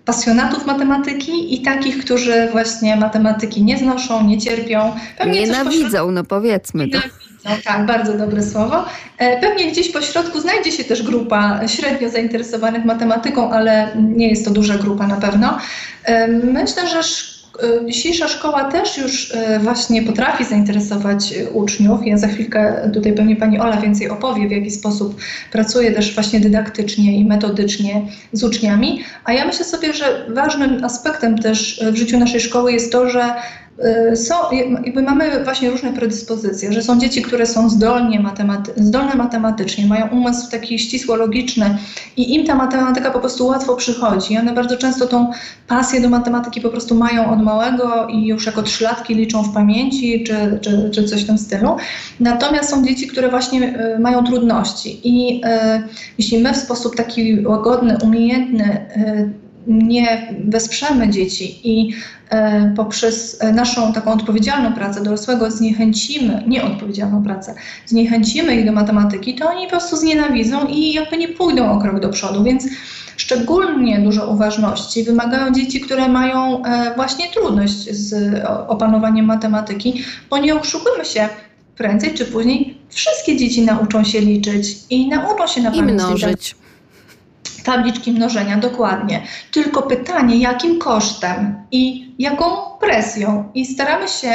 pasjonatów 0.05 0.67
matematyki 0.67 1.55
i 1.55 1.63
takich, 1.63 2.05
którzy 2.05 2.49
właśnie 2.53 2.97
matematyki 2.97 3.65
nie 3.65 3.79
znoszą, 3.79 4.27
nie 4.27 4.39
cierpią. 4.39 4.93
Pewnie 5.19 5.41
Nienawidzą, 5.41 6.11
no 6.11 6.25
powiedzmy 6.25 6.89
to. 6.89 6.99
tak, 7.65 7.87
bardzo 7.87 8.19
dobre 8.19 8.43
słowo. 8.43 8.85
Pewnie 9.41 9.73
gdzieś 9.73 9.89
po 9.89 10.01
środku 10.01 10.41
znajdzie 10.41 10.73
się 10.73 10.85
też 10.85 11.03
grupa 11.03 11.61
średnio 11.69 12.11
zainteresowanych 12.11 12.85
matematyką, 12.85 13.51
ale 13.51 13.89
nie 13.97 14.29
jest 14.29 14.45
to 14.45 14.51
duża 14.51 14.75
grupa 14.75 15.07
na 15.07 15.17
pewno. 15.17 15.59
Myślę, 16.43 16.89
że 16.89 17.03
dzisiejsza 17.87 18.29
szkoła 18.29 18.65
też 18.65 18.99
już 18.99 19.35
e, 19.35 19.59
właśnie 19.59 20.03
potrafi 20.03 20.45
zainteresować 20.45 21.33
e, 21.33 21.51
uczniów. 21.51 22.07
Ja 22.07 22.19
za 22.19 22.29
chwilkę 22.29 22.91
tutaj 22.95 23.13
pewnie 23.13 23.37
pani 23.37 23.61
Ola 23.61 23.81
więcej 23.81 24.09
opowie, 24.09 24.49
w 24.49 24.51
jaki 24.51 24.71
sposób 24.71 25.21
pracuje 25.53 25.93
też 25.93 26.15
właśnie 26.15 26.41
dydaktycznie 26.41 27.19
i 27.19 27.25
metodycznie 27.25 28.03
z 28.33 28.45
uczniami. 28.45 29.03
A 29.25 29.33
ja 29.33 29.45
myślę 29.45 29.65
sobie, 29.65 29.93
że 29.93 30.27
ważnym 30.29 30.85
aspektem 30.85 31.39
też 31.39 31.85
w 31.93 31.97
życiu 31.97 32.19
naszej 32.19 32.41
szkoły 32.41 32.73
jest 32.73 32.93
to, 32.93 33.11
że 33.11 33.35
Y, 33.62 33.62
są, 34.15 34.35
jakby 34.85 35.03
mamy 35.03 35.45
właśnie 35.45 35.71
różne 35.71 35.93
predyspozycje, 35.93 36.73
że 36.73 36.83
są 36.83 36.99
dzieci, 36.99 37.23
które 37.23 37.47
są 37.47 37.71
zdolnie 37.71 38.21
matematy 38.21 38.73
zdolne 38.77 39.15
matematycznie, 39.15 39.87
mają 39.87 40.09
umysł 40.09 40.51
taki 40.51 40.79
ścisło 40.79 41.17
logiczny 41.17 41.79
i 42.17 42.35
im 42.35 42.47
ta 42.47 42.55
matematyka 42.55 43.11
po 43.11 43.21
prostu 43.21 43.47
łatwo 43.47 43.77
przychodzi. 43.77 44.39
One 44.39 44.53
bardzo 44.53 44.77
często 44.77 45.07
tą 45.07 45.31
pasję 45.69 46.01
do 46.01 46.09
matematyki 46.09 46.61
po 46.61 46.71
prostu 46.71 46.95
mają 46.95 47.31
od 47.31 47.43
małego 47.43 48.07
i 48.07 48.27
już 48.27 48.47
jako 48.47 48.63
trzylatki 48.63 49.15
liczą 49.15 49.43
w 49.43 49.55
pamięci 49.55 50.25
czy, 50.25 50.59
czy, 50.61 50.91
czy 50.91 51.05
coś 51.05 51.23
w 51.23 51.27
tym 51.27 51.39
stylu. 51.39 51.77
Natomiast 52.21 52.71
są 52.71 52.85
dzieci, 52.85 53.07
które 53.07 53.29
właśnie 53.29 53.81
y, 53.97 53.99
mają 53.99 54.25
trudności 54.25 55.01
i 55.05 55.45
y, 55.45 55.49
jeśli 56.19 56.39
my 56.39 56.53
w 56.53 56.57
sposób 56.57 56.97
taki 56.97 57.47
łagodny, 57.47 57.97
umiejętny 58.05 58.87
nie 59.67 60.35
wesprzemy 60.45 61.09
dzieci 61.09 61.61
i 61.65 61.95
e, 62.31 62.73
poprzez 62.77 63.43
naszą 63.55 63.93
taką 63.93 64.13
odpowiedzialną 64.13 64.73
pracę 64.73 65.03
dorosłego 65.03 65.51
zniechęcimy, 65.51 66.45
nieodpowiedzialną 66.47 67.23
pracę, 67.23 67.55
zniechęcimy 67.87 68.57
ich 68.57 68.67
do 68.67 68.73
matematyki, 68.73 69.35
to 69.35 69.51
oni 69.51 69.65
po 69.65 69.71
prostu 69.71 69.97
znienawidzą 69.97 70.67
i 70.67 70.93
jakby 70.93 71.17
nie 71.17 71.29
pójdą 71.29 71.73
o 71.73 71.81
krok 71.81 72.01
do 72.01 72.09
przodu. 72.09 72.45
Więc 72.45 72.67
szczególnie 73.17 73.99
dużo 73.99 74.31
uważności 74.31 75.05
wymagają 75.05 75.53
dzieci, 75.53 75.81
które 75.81 76.09
mają 76.09 76.65
e, 76.65 76.95
właśnie 76.97 77.29
trudność 77.29 77.91
z 77.91 78.43
opanowaniem 78.69 79.27
matematyki, 79.27 80.05
bo 80.31 80.39
nie 80.39 80.55
oszukujmy 80.55 81.05
się, 81.05 81.29
prędzej 81.77 82.15
czy 82.15 82.25
później 82.25 82.79
wszystkie 82.89 83.37
dzieci 83.37 83.63
nauczą 83.63 84.05
się 84.05 84.21
liczyć 84.21 84.77
i 84.91 85.09
nauczą 85.09 85.47
się 85.47 85.63
na. 85.63 85.71
I 85.71 85.83
mnożyć. 85.83 86.57
Tabliczki 87.63 88.13
mnożenia, 88.13 88.57
dokładnie. 88.57 89.23
Tylko 89.53 89.83
pytanie, 89.83 90.37
jakim 90.37 90.79
kosztem 90.79 91.55
i 91.71 92.15
jaką 92.19 92.45
presją. 92.81 93.51
I 93.55 93.67
staramy 93.67 94.09
się 94.09 94.33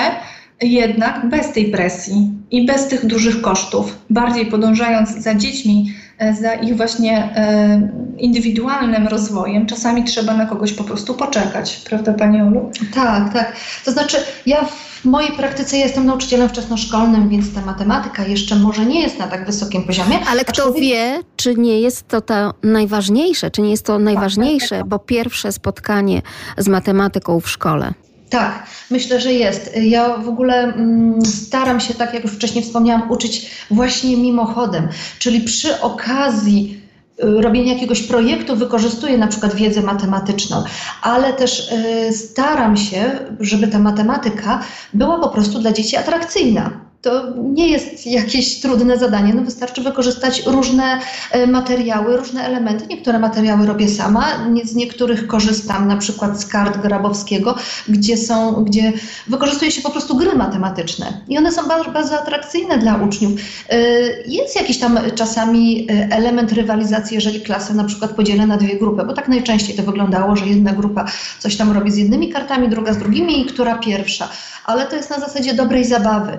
jednak 0.61 1.29
bez 1.29 1.51
tej 1.51 1.71
presji 1.71 2.31
i 2.51 2.65
bez 2.65 2.87
tych 2.87 3.05
dużych 3.05 3.41
kosztów, 3.41 3.97
bardziej 4.09 4.45
podążając 4.45 5.09
za 5.09 5.35
dziećmi, 5.35 5.93
e, 6.17 6.33
za 6.33 6.53
ich 6.53 6.77
właśnie 6.77 7.35
e, 7.35 7.91
indywidualnym 8.17 9.07
rozwojem, 9.07 9.65
czasami 9.65 10.03
trzeba 10.03 10.33
na 10.33 10.45
kogoś 10.45 10.73
po 10.73 10.83
prostu 10.83 11.13
poczekać, 11.13 11.81
prawda 11.89 12.13
Pani 12.13 12.41
Olu? 12.41 12.71
Tak, 12.93 13.33
tak. 13.33 13.55
To 13.85 13.91
znaczy 13.91 14.17
ja 14.45 14.65
w 14.65 14.86
mojej 15.05 15.31
praktyce 15.31 15.77
jestem 15.77 16.05
nauczycielem 16.05 16.49
wczesnoszkolnym, 16.49 17.29
więc 17.29 17.53
ta 17.53 17.61
matematyka 17.61 18.25
jeszcze 18.25 18.55
może 18.55 18.85
nie 18.85 19.01
jest 19.01 19.19
na 19.19 19.27
tak 19.27 19.45
wysokim 19.45 19.83
poziomie. 19.83 20.19
Ale 20.29 20.45
kto 20.45 20.73
wie, 20.73 21.19
czy 21.35 21.55
nie 21.55 21.81
jest 21.81 22.07
to 22.07 22.21
to 22.21 22.53
najważniejsze, 22.63 23.51
czy 23.51 23.61
nie 23.61 23.71
jest 23.71 23.85
to 23.85 23.99
najważniejsze, 23.99 24.69
tak, 24.69 24.77
tak, 24.77 24.79
tak. 24.79 24.89
bo 24.89 24.99
pierwsze 24.99 25.51
spotkanie 25.51 26.21
z 26.57 26.67
matematyką 26.67 27.39
w 27.39 27.49
szkole. 27.49 27.93
Tak, 28.29 28.63
myślę, 28.91 29.21
że 29.21 29.33
jest. 29.33 29.77
Ja 29.81 30.17
w 30.17 30.29
ogóle 30.29 30.63
mm, 30.63 31.25
staram 31.25 31.79
się, 31.79 31.93
tak 31.93 32.13
jak 32.13 32.23
już 32.23 32.33
wcześniej 32.33 32.63
wspomniałam, 32.63 33.11
uczyć 33.11 33.51
właśnie 33.71 34.17
mimochodem, 34.17 34.87
czyli 35.19 35.41
przy 35.41 35.81
okazji 35.81 36.86
robienia 37.19 37.73
jakiegoś 37.73 38.03
projektu 38.03 38.55
wykorzystuję 38.55 39.17
na 39.17 39.27
przykład 39.27 39.55
wiedzę 39.55 39.81
matematyczną, 39.81 40.63
ale 41.01 41.33
też 41.33 41.71
y, 41.71 42.13
staram 42.13 42.77
się, 42.77 43.19
żeby 43.39 43.67
ta 43.67 43.79
matematyka 43.79 44.63
była 44.93 45.19
po 45.19 45.29
prostu 45.29 45.59
dla 45.59 45.71
dzieci 45.71 45.97
atrakcyjna 45.97 46.86
To 47.01 47.33
nie 47.53 47.67
jest 47.67 48.07
jakieś 48.07 48.61
trudne 48.61 48.97
zadanie. 48.97 49.33
No 49.33 49.41
wystarczy 49.41 49.81
wykorzystać 49.81 50.43
różne 50.45 50.99
e, 51.31 51.47
materiały, 51.47 52.17
różne 52.17 52.43
elementy. 52.45 52.85
Niektóre 52.87 53.19
materiały 53.19 53.65
robię 53.65 53.89
sama, 53.89 54.25
z 54.63 54.75
niektórych 54.75 55.27
korzystam, 55.27 55.87
na 55.87 55.97
przykład 55.97 56.41
z 56.41 56.45
kart 56.45 56.77
Grabowskiego, 56.77 57.55
gdzie 57.87 58.17
są, 58.17 58.63
gdzie 58.63 58.93
wykorzystuje 59.27 59.71
się 59.71 59.81
po 59.81 59.89
prostu 59.89 60.15
gry 60.15 60.35
matematyczne. 60.35 61.21
I 61.27 61.37
one 61.37 61.51
są 61.51 61.67
bardzo, 61.67 61.91
bardzo 61.91 62.21
atrakcyjne 62.21 62.77
dla 62.77 62.95
uczniów. 62.95 63.31
E, 63.69 63.79
jest 64.25 64.55
jakiś 64.55 64.79
tam 64.79 64.99
czasami 65.15 65.87
e, 65.91 66.07
element 66.11 66.51
rywalizacji, 66.51 67.15
jeżeli 67.15 67.41
klasę 67.41 67.73
na 67.73 67.83
przykład 67.83 68.11
podzielę 68.11 68.47
na 68.47 68.57
dwie 68.57 68.79
grupy, 68.79 69.03
bo 69.03 69.13
tak 69.13 69.27
najczęściej 69.27 69.75
to 69.75 69.83
wyglądało, 69.83 70.35
że 70.35 70.45
jedna 70.47 70.73
grupa 70.73 71.05
coś 71.39 71.55
tam 71.55 71.71
robi 71.71 71.91
z 71.91 71.97
jednymi 71.97 72.29
kartami, 72.29 72.69
druga 72.69 72.93
z 72.93 72.97
drugimi 72.97 73.41
i 73.41 73.45
która 73.45 73.77
pierwsza. 73.77 74.29
Ale 74.65 74.85
to 74.85 74.95
jest 74.95 75.09
na 75.09 75.19
zasadzie 75.19 75.53
dobrej 75.53 75.85
zabawy. 75.85 76.37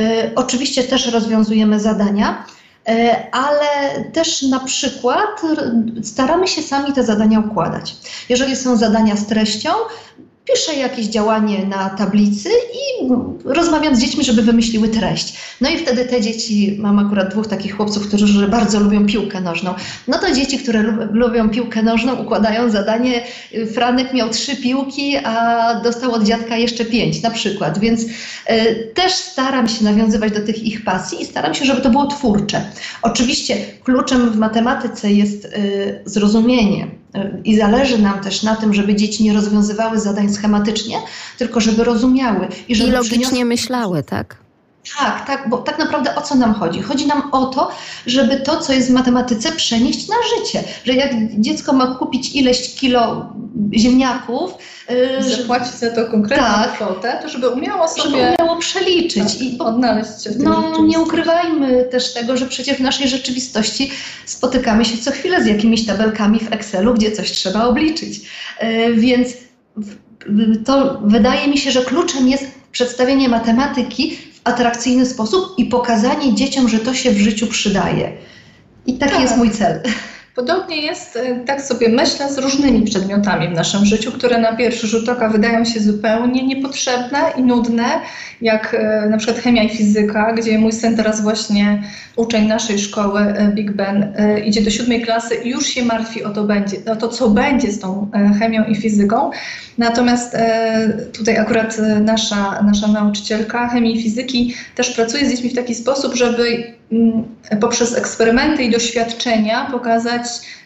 E, 0.00 0.30
oczywiście 0.34 0.84
też 0.84 1.12
rozwiązujemy 1.12 1.80
zadania, 1.80 2.44
e, 2.88 3.26
ale 3.32 4.04
też 4.12 4.42
na 4.42 4.60
przykład 4.60 5.40
staramy 6.02 6.48
się 6.48 6.62
sami 6.62 6.92
te 6.92 7.04
zadania 7.04 7.40
układać. 7.40 7.96
Jeżeli 8.28 8.56
są 8.56 8.76
zadania 8.76 9.16
z 9.16 9.26
treścią, 9.26 9.70
piszę 10.52 10.74
jakieś 10.74 11.06
działanie 11.06 11.66
na 11.66 11.90
tablicy 11.90 12.48
i 12.72 13.08
rozmawiam 13.44 13.96
z 13.96 14.00
dziećmi, 14.00 14.24
żeby 14.24 14.42
wymyśliły 14.42 14.88
treść. 14.88 15.36
No 15.60 15.70
i 15.70 15.78
wtedy 15.78 16.04
te 16.04 16.20
dzieci, 16.20 16.76
mam 16.78 16.98
akurat 16.98 17.30
dwóch 17.30 17.46
takich 17.46 17.76
chłopców, 17.76 18.08
którzy 18.08 18.48
bardzo 18.48 18.80
lubią 18.80 19.06
piłkę 19.06 19.40
nożną. 19.40 19.74
No 20.08 20.18
to 20.18 20.32
dzieci, 20.34 20.58
które 20.58 20.82
lubią 21.12 21.50
piłkę 21.50 21.82
nożną, 21.82 22.14
układają 22.14 22.70
zadanie. 22.70 23.22
Franek 23.74 24.14
miał 24.14 24.28
trzy 24.28 24.56
piłki, 24.56 25.16
a 25.16 25.74
dostał 25.84 26.12
od 26.12 26.24
dziadka 26.24 26.56
jeszcze 26.56 26.84
pięć 26.84 27.22
na 27.22 27.30
przykład. 27.30 27.78
Więc 27.78 28.02
y, 28.02 28.08
też 28.94 29.12
staram 29.12 29.68
się 29.68 29.84
nawiązywać 29.84 30.32
do 30.32 30.40
tych 30.40 30.62
ich 30.62 30.84
pasji 30.84 31.22
i 31.22 31.26
staram 31.26 31.54
się, 31.54 31.64
żeby 31.64 31.80
to 31.80 31.90
było 31.90 32.06
twórcze. 32.06 32.62
Oczywiście 33.02 33.56
kluczem 33.84 34.30
w 34.30 34.36
matematyce 34.36 35.12
jest 35.12 35.44
y, 35.44 36.02
zrozumienie 36.04 36.99
i 37.44 37.56
zależy 37.56 37.98
nam 37.98 38.20
też 38.20 38.42
na 38.42 38.56
tym, 38.56 38.74
żeby 38.74 38.94
dzieci 38.94 39.24
nie 39.24 39.32
rozwiązywały 39.32 40.00
zadań 40.00 40.32
schematycznie, 40.32 40.96
tylko 41.38 41.60
żeby 41.60 41.84
rozumiały. 41.84 42.48
I, 42.68 42.74
żeby 42.74 42.88
I 42.88 42.92
logicznie 42.92 43.18
przyniosły... 43.18 43.44
myślały, 43.44 44.02
tak? 44.02 44.39
Tak, 44.98 45.26
tak, 45.26 45.48
bo 45.48 45.58
tak 45.58 45.78
naprawdę 45.78 46.14
o 46.14 46.22
co 46.22 46.34
nam 46.34 46.54
chodzi? 46.54 46.82
Chodzi 46.82 47.06
nam 47.06 47.28
o 47.32 47.46
to, 47.46 47.70
żeby 48.06 48.36
to, 48.36 48.60
co 48.60 48.72
jest 48.72 48.88
w 48.88 48.92
matematyce, 48.92 49.52
przenieść 49.52 50.08
na 50.08 50.14
życie. 50.36 50.64
Że 50.84 50.92
jak 50.92 51.10
dziecko 51.38 51.72
ma 51.72 51.94
kupić 51.94 52.34
ileś 52.34 52.74
kilo 52.74 53.32
ziemniaków, 53.74 54.54
y, 54.90 55.36
zapłacić 55.36 55.74
za 55.74 55.90
to 55.90 56.06
konkretną 56.10 56.46
tak, 56.46 56.74
kwotę, 56.74 57.18
to 57.22 57.28
żeby 57.28 57.48
umiało 57.48 57.88
sobie 57.88 58.02
żeby 58.02 58.16
umiało 58.16 58.56
przeliczyć 58.56 59.32
tak, 59.32 59.42
i 59.42 59.58
odnaleźć 59.58 60.22
się 60.24 60.30
w 60.30 60.32
tym 60.32 60.42
No 60.42 60.84
nie 60.84 60.98
ukrywajmy 60.98 61.84
też 61.84 62.14
tego, 62.14 62.36
że 62.36 62.46
przecież 62.46 62.76
w 62.76 62.80
naszej 62.80 63.08
rzeczywistości 63.08 63.90
spotykamy 64.24 64.84
się 64.84 64.98
co 64.98 65.10
chwilę 65.10 65.44
z 65.44 65.46
jakimiś 65.46 65.86
tabelkami 65.86 66.40
w 66.40 66.52
Excelu, 66.52 66.94
gdzie 66.94 67.12
coś 67.12 67.32
trzeba 67.32 67.64
obliczyć. 67.64 68.20
Y, 68.62 68.94
więc 68.94 69.28
to 70.64 71.00
wydaje 71.04 71.48
mi 71.48 71.58
się, 71.58 71.70
że 71.70 71.82
kluczem 71.82 72.28
jest 72.28 72.44
przedstawienie 72.72 73.28
matematyki 73.28 74.29
atrakcyjny 74.44 75.06
sposób 75.06 75.58
i 75.58 75.64
pokazanie 75.64 76.34
dzieciom, 76.34 76.68
że 76.68 76.78
to 76.78 76.94
się 76.94 77.10
w 77.10 77.18
życiu 77.18 77.46
przydaje. 77.46 78.12
I 78.86 78.94
taki 78.98 79.12
tak. 79.12 79.22
jest 79.22 79.36
mój 79.36 79.50
cel. 79.50 79.82
Podobnie 80.34 80.82
jest, 80.82 81.16
e, 81.16 81.44
tak 81.46 81.62
sobie 81.62 81.88
myślę, 81.88 82.32
z 82.32 82.38
różnymi 82.38 82.82
przedmiotami 82.82 83.48
w 83.48 83.52
naszym 83.52 83.84
życiu, 83.84 84.12
które 84.12 84.38
na 84.38 84.56
pierwszy 84.56 84.86
rzut 84.86 85.08
oka 85.08 85.28
wydają 85.28 85.64
się 85.64 85.80
zupełnie 85.80 86.46
niepotrzebne 86.46 87.18
i 87.36 87.42
nudne, 87.42 87.84
jak 88.40 88.74
e, 88.74 89.06
na 89.10 89.16
przykład 89.16 89.38
chemia 89.38 89.62
i 89.62 89.68
fizyka, 89.68 90.32
gdzie 90.32 90.58
mój 90.58 90.72
syn 90.72 90.96
teraz 90.96 91.22
właśnie, 91.22 91.82
uczeń 92.16 92.46
naszej 92.46 92.78
szkoły 92.78 93.20
e, 93.20 93.52
Big 93.54 93.72
Ben, 93.72 94.14
idzie 94.44 94.62
do 94.62 94.70
siódmej 94.70 95.02
klasy 95.02 95.34
i 95.34 95.48
już 95.48 95.66
się 95.66 95.84
martwi 95.84 96.24
o 96.24 96.30
to, 96.30 96.44
będzie, 96.44 96.76
o 96.92 96.96
to, 96.96 97.08
co 97.08 97.30
będzie 97.30 97.72
z 97.72 97.80
tą 97.80 98.10
chemią 98.38 98.64
i 98.64 98.76
fizyką. 98.76 99.30
Natomiast 99.78 100.36
tutaj 101.12 101.36
akurat 101.38 101.76
nasza, 102.00 102.62
nasza 102.62 102.88
nauczycielka 102.88 103.68
chemii 103.68 103.96
i 103.96 104.02
fizyki 104.02 104.54
też 104.74 104.90
pracuje 104.90 105.26
z 105.26 105.30
dziećmi 105.30 105.50
w 105.50 105.54
taki 105.54 105.74
sposób, 105.74 106.14
żeby 106.14 106.79
poprzez 107.60 107.96
eksperymenty 107.96 108.62
i 108.62 108.70
doświadczenia 108.70 109.68
pokazać 109.70 110.22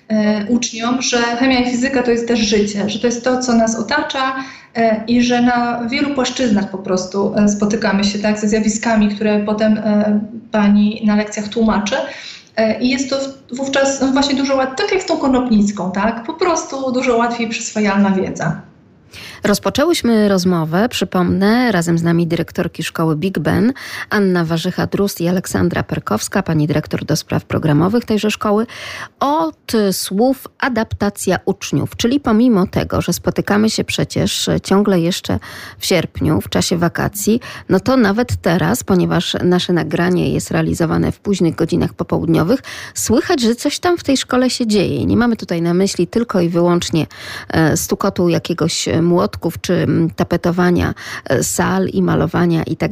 e, 0.08 0.46
uczniom, 0.48 1.02
że 1.02 1.18
chemia 1.18 1.60
i 1.60 1.70
fizyka 1.70 2.02
to 2.02 2.10
jest 2.10 2.28
też 2.28 2.38
życie, 2.38 2.90
że 2.90 2.98
to 2.98 3.06
jest 3.06 3.24
to, 3.24 3.38
co 3.38 3.52
nas 3.52 3.76
otacza 3.76 4.34
e, 4.74 5.04
i 5.06 5.22
że 5.22 5.42
na 5.42 5.88
wielu 5.88 6.14
płaszczyznach 6.14 6.70
po 6.70 6.78
prostu 6.78 7.34
e, 7.36 7.48
spotykamy 7.48 8.04
się 8.04 8.18
tak, 8.18 8.38
ze 8.38 8.48
zjawiskami, 8.48 9.08
które 9.08 9.44
potem 9.44 9.82
pani 10.50 11.02
na 11.06 11.16
lekcjach 11.16 11.48
tłumaczy. 11.48 11.96
I 12.80 12.90
jest 12.90 13.10
to 13.10 13.16
wówczas 13.52 14.00
no 14.00 14.06
właśnie 14.06 14.34
dużo 14.34 14.56
łatwiej, 14.56 14.76
tak 14.76 14.92
jak 14.92 15.02
z 15.02 15.06
tą 15.06 15.16
konopnicką, 15.16 15.92
tak? 15.92 16.24
Po 16.24 16.34
prostu 16.34 16.92
dużo 16.92 17.16
łatwiej 17.16 17.48
przyswajalna 17.48 18.10
wiedza. 18.10 18.60
Rozpoczęłyśmy 19.44 20.28
rozmowę, 20.28 20.88
przypomnę, 20.88 21.72
razem 21.72 21.98
z 21.98 22.02
nami 22.02 22.26
dyrektorki 22.26 22.82
szkoły 22.82 23.16
Big 23.16 23.38
Ben, 23.38 23.72
Anna 24.10 24.44
Warzycha-Drust 24.44 25.20
i 25.20 25.28
Aleksandra 25.28 25.82
Perkowska, 25.82 26.42
pani 26.42 26.66
dyrektor 26.66 27.04
do 27.04 27.16
spraw 27.16 27.44
programowych 27.44 28.04
tejże 28.04 28.30
szkoły, 28.30 28.66
od 29.20 29.72
słów 29.92 30.48
adaptacja 30.58 31.38
uczniów, 31.44 31.96
czyli 31.96 32.20
pomimo 32.20 32.66
tego, 32.66 33.00
że 33.00 33.12
spotykamy 33.12 33.70
się 33.70 33.84
przecież 33.84 34.50
ciągle 34.62 35.00
jeszcze 35.00 35.38
w 35.78 35.86
sierpniu, 35.86 36.40
w 36.40 36.48
czasie 36.48 36.76
wakacji, 36.76 37.40
no 37.68 37.80
to 37.80 37.96
nawet 37.96 38.36
teraz, 38.42 38.84
ponieważ 38.84 39.36
nasze 39.42 39.72
nagranie 39.72 40.32
jest 40.32 40.50
realizowane 40.50 41.12
w 41.12 41.20
późnych 41.20 41.54
godzinach 41.54 41.94
popołudniowych, 41.94 42.60
słychać, 42.94 43.40
że 43.40 43.54
coś 43.54 43.78
tam 43.78 43.98
w 43.98 44.04
tej 44.04 44.16
szkole 44.16 44.50
się 44.50 44.66
dzieje. 44.66 45.06
Nie 45.06 45.16
mamy 45.16 45.36
tutaj 45.36 45.62
na 45.62 45.74
myśli 45.74 46.06
tylko 46.06 46.40
i 46.40 46.48
wyłącznie 46.48 47.06
e, 47.48 47.76
stukotu 47.76 48.28
jakiegoś 48.28 48.88
młodu, 49.02 49.33
środków 49.34 49.60
czy 49.60 49.74
mm, 49.74 50.10
tapetowania 50.10 50.94
e, 51.24 51.42
sal 51.42 51.88
i 51.88 52.02
malowania 52.02 52.62
i 52.62 52.76
tak 52.76 52.90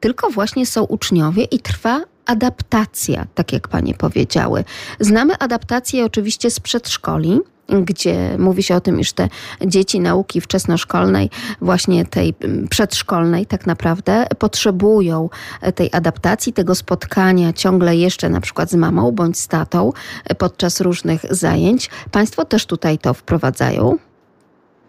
tylko 0.00 0.30
właśnie 0.30 0.66
są 0.66 0.84
uczniowie 0.84 1.44
i 1.44 1.58
trwa 1.58 2.00
adaptacja, 2.26 3.26
tak 3.34 3.52
jak 3.52 3.68
panie 3.68 3.94
powiedziały. 3.94 4.64
Znamy 5.00 5.38
adaptację 5.38 6.04
oczywiście 6.04 6.50
z 6.50 6.60
przedszkoli, 6.60 7.40
gdzie 7.68 8.36
mówi 8.38 8.62
się 8.62 8.76
o 8.76 8.80
tym, 8.80 9.00
iż 9.00 9.12
te 9.12 9.28
dzieci 9.66 10.00
nauki 10.00 10.40
wczesnoszkolnej, 10.40 11.30
właśnie 11.60 12.04
tej 12.04 12.34
mm, 12.40 12.68
przedszkolnej 12.68 13.46
tak 13.46 13.66
naprawdę, 13.66 14.26
potrzebują 14.38 15.28
e, 15.60 15.72
tej 15.72 15.88
adaptacji, 15.92 16.52
tego 16.52 16.74
spotkania 16.74 17.52
ciągle 17.52 17.96
jeszcze 17.96 18.28
na 18.28 18.40
przykład 18.40 18.70
z 18.70 18.74
mamą 18.74 19.12
bądź 19.12 19.38
z 19.38 19.48
tatą 19.48 19.92
e, 20.24 20.34
podczas 20.34 20.80
różnych 20.80 21.24
zajęć. 21.30 21.90
Państwo 22.10 22.44
też 22.44 22.66
tutaj 22.66 22.98
to 22.98 23.14
wprowadzają? 23.14 23.98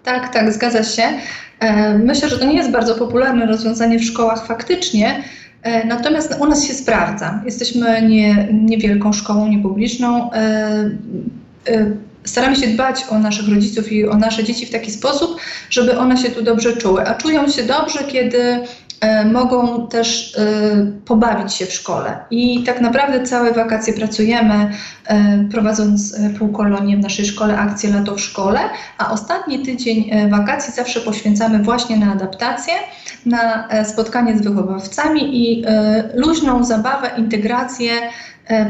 Tak, 0.06 0.34
tak, 0.34 0.54
zgadza 0.54 0.84
się. 0.84 1.04
E, 1.60 1.98
myślę, 1.98 2.30
że 2.30 2.40
to 2.40 2.46
nie 2.46 2.56
jest 2.56 2.72
bardzo 2.72 2.96
popularne 2.96 3.46
rozwiązanie 3.46 4.00
w 4.00 4.04
szkołach 4.04 4.48
faktycznie, 4.48 5.24
e, 5.64 5.88
natomiast 5.88 6.36
u 6.40 6.46
nas 6.46 6.68
się 6.68 6.74
sprawdza. 6.74 7.42
Jesteśmy 7.46 8.02
nie, 8.02 8.48
niewielką 8.54 9.14
szkołą, 9.14 9.48
niepubliczną. 9.48 10.30
Staramy 12.26 12.56
się 12.56 12.68
dbać 12.68 13.06
o 13.10 13.20
naszych 13.20 13.50
rodziców 13.50 13.92
i 13.92 14.06
o 14.06 14.18
nasze 14.18 14.44
dzieci 14.44 14.66
w 14.66 14.72
taki 14.72 14.92
sposób, 14.92 15.38
żeby 15.70 15.98
one 15.98 16.18
się 16.18 16.30
tu 16.30 16.42
dobrze 16.42 16.78
czuły. 16.78 17.08
A 17.08 17.16
czują 17.16 17.48
się 17.48 17.64
dobrze, 17.64 18.04
kiedy 18.04 18.60
E, 19.06 19.26
mogą 19.26 19.88
też 19.88 20.38
e, 20.38 20.42
pobawić 21.06 21.54
się 21.54 21.66
w 21.66 21.74
szkole. 21.74 22.20
I 22.32 22.64
tak 22.64 22.82
naprawdę 22.82 23.24
całe 23.24 23.54
wakacje 23.54 23.94
pracujemy, 23.94 24.72
e, 25.06 25.48
prowadząc 25.52 26.16
półkolonie 26.40 26.98
w 26.98 27.00
naszej 27.00 27.26
szkole, 27.26 27.58
akcję 27.58 27.90
Lato 27.90 28.16
w 28.16 28.22
szkole, 28.22 28.60
a 28.98 29.12
ostatni 29.12 29.60
tydzień 29.60 30.12
wakacji 30.30 30.74
zawsze 30.74 31.00
poświęcamy 31.00 31.64
właśnie 31.64 31.98
na 31.98 32.12
adaptację, 32.12 32.74
na 33.26 33.68
spotkanie 33.86 34.38
z 34.38 34.42
wychowawcami 34.42 35.22
i 35.44 35.66
luźną 36.16 36.64
zabawę, 36.64 37.12
integrację 37.18 37.92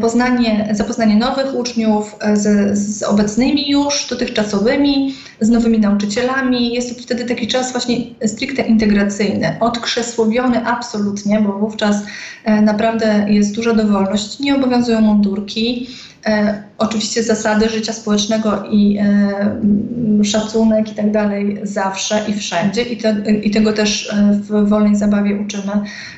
poznanie, 0.01 0.67
zapoznanie 0.71 1.15
nowych 1.15 1.55
uczniów 1.55 2.15
e, 2.21 2.37
z, 2.37 2.77
z, 2.77 3.03
obecnymi 3.03 3.69
już, 3.69 4.07
dotychczasowymi, 4.09 5.15
z 5.39 5.49
nowymi 5.49 5.79
nauczycielami. 5.79 6.73
Jest 6.73 6.95
to 6.95 7.03
wtedy 7.03 7.25
taki 7.25 7.47
czas 7.47 7.71
właśnie 7.71 7.97
stricte 8.25 8.61
integracyjny, 8.61 9.57
odkrzesłowiony 9.59 10.65
absolutnie, 10.65 11.41
bo 11.41 11.53
wówczas 11.53 11.95
e, 12.43 12.61
naprawdę 12.61 13.25
jest 13.29 13.55
duża 13.55 13.73
dowolność, 13.73 14.39
nie 14.39 14.55
obowiązują 14.55 15.01
mundurki. 15.01 15.87
E, 16.25 16.63
oczywiście 16.77 17.23
zasady 17.23 17.69
życia 17.69 17.93
społecznego 17.93 18.63
i 18.71 18.97
e, 18.97 20.23
szacunek 20.23 20.91
i 20.91 20.95
tak 20.95 21.11
dalej 21.11 21.59
zawsze 21.63 22.25
i 22.27 22.33
wszędzie. 22.33 22.81
I, 22.81 22.97
te, 22.97 23.15
i 23.43 23.51
tego 23.51 23.73
też 23.73 24.13
e, 24.13 24.39
w 24.41 24.69
wolnej 24.69 24.95
zabawie 24.95 25.35
uczymy 25.35 25.71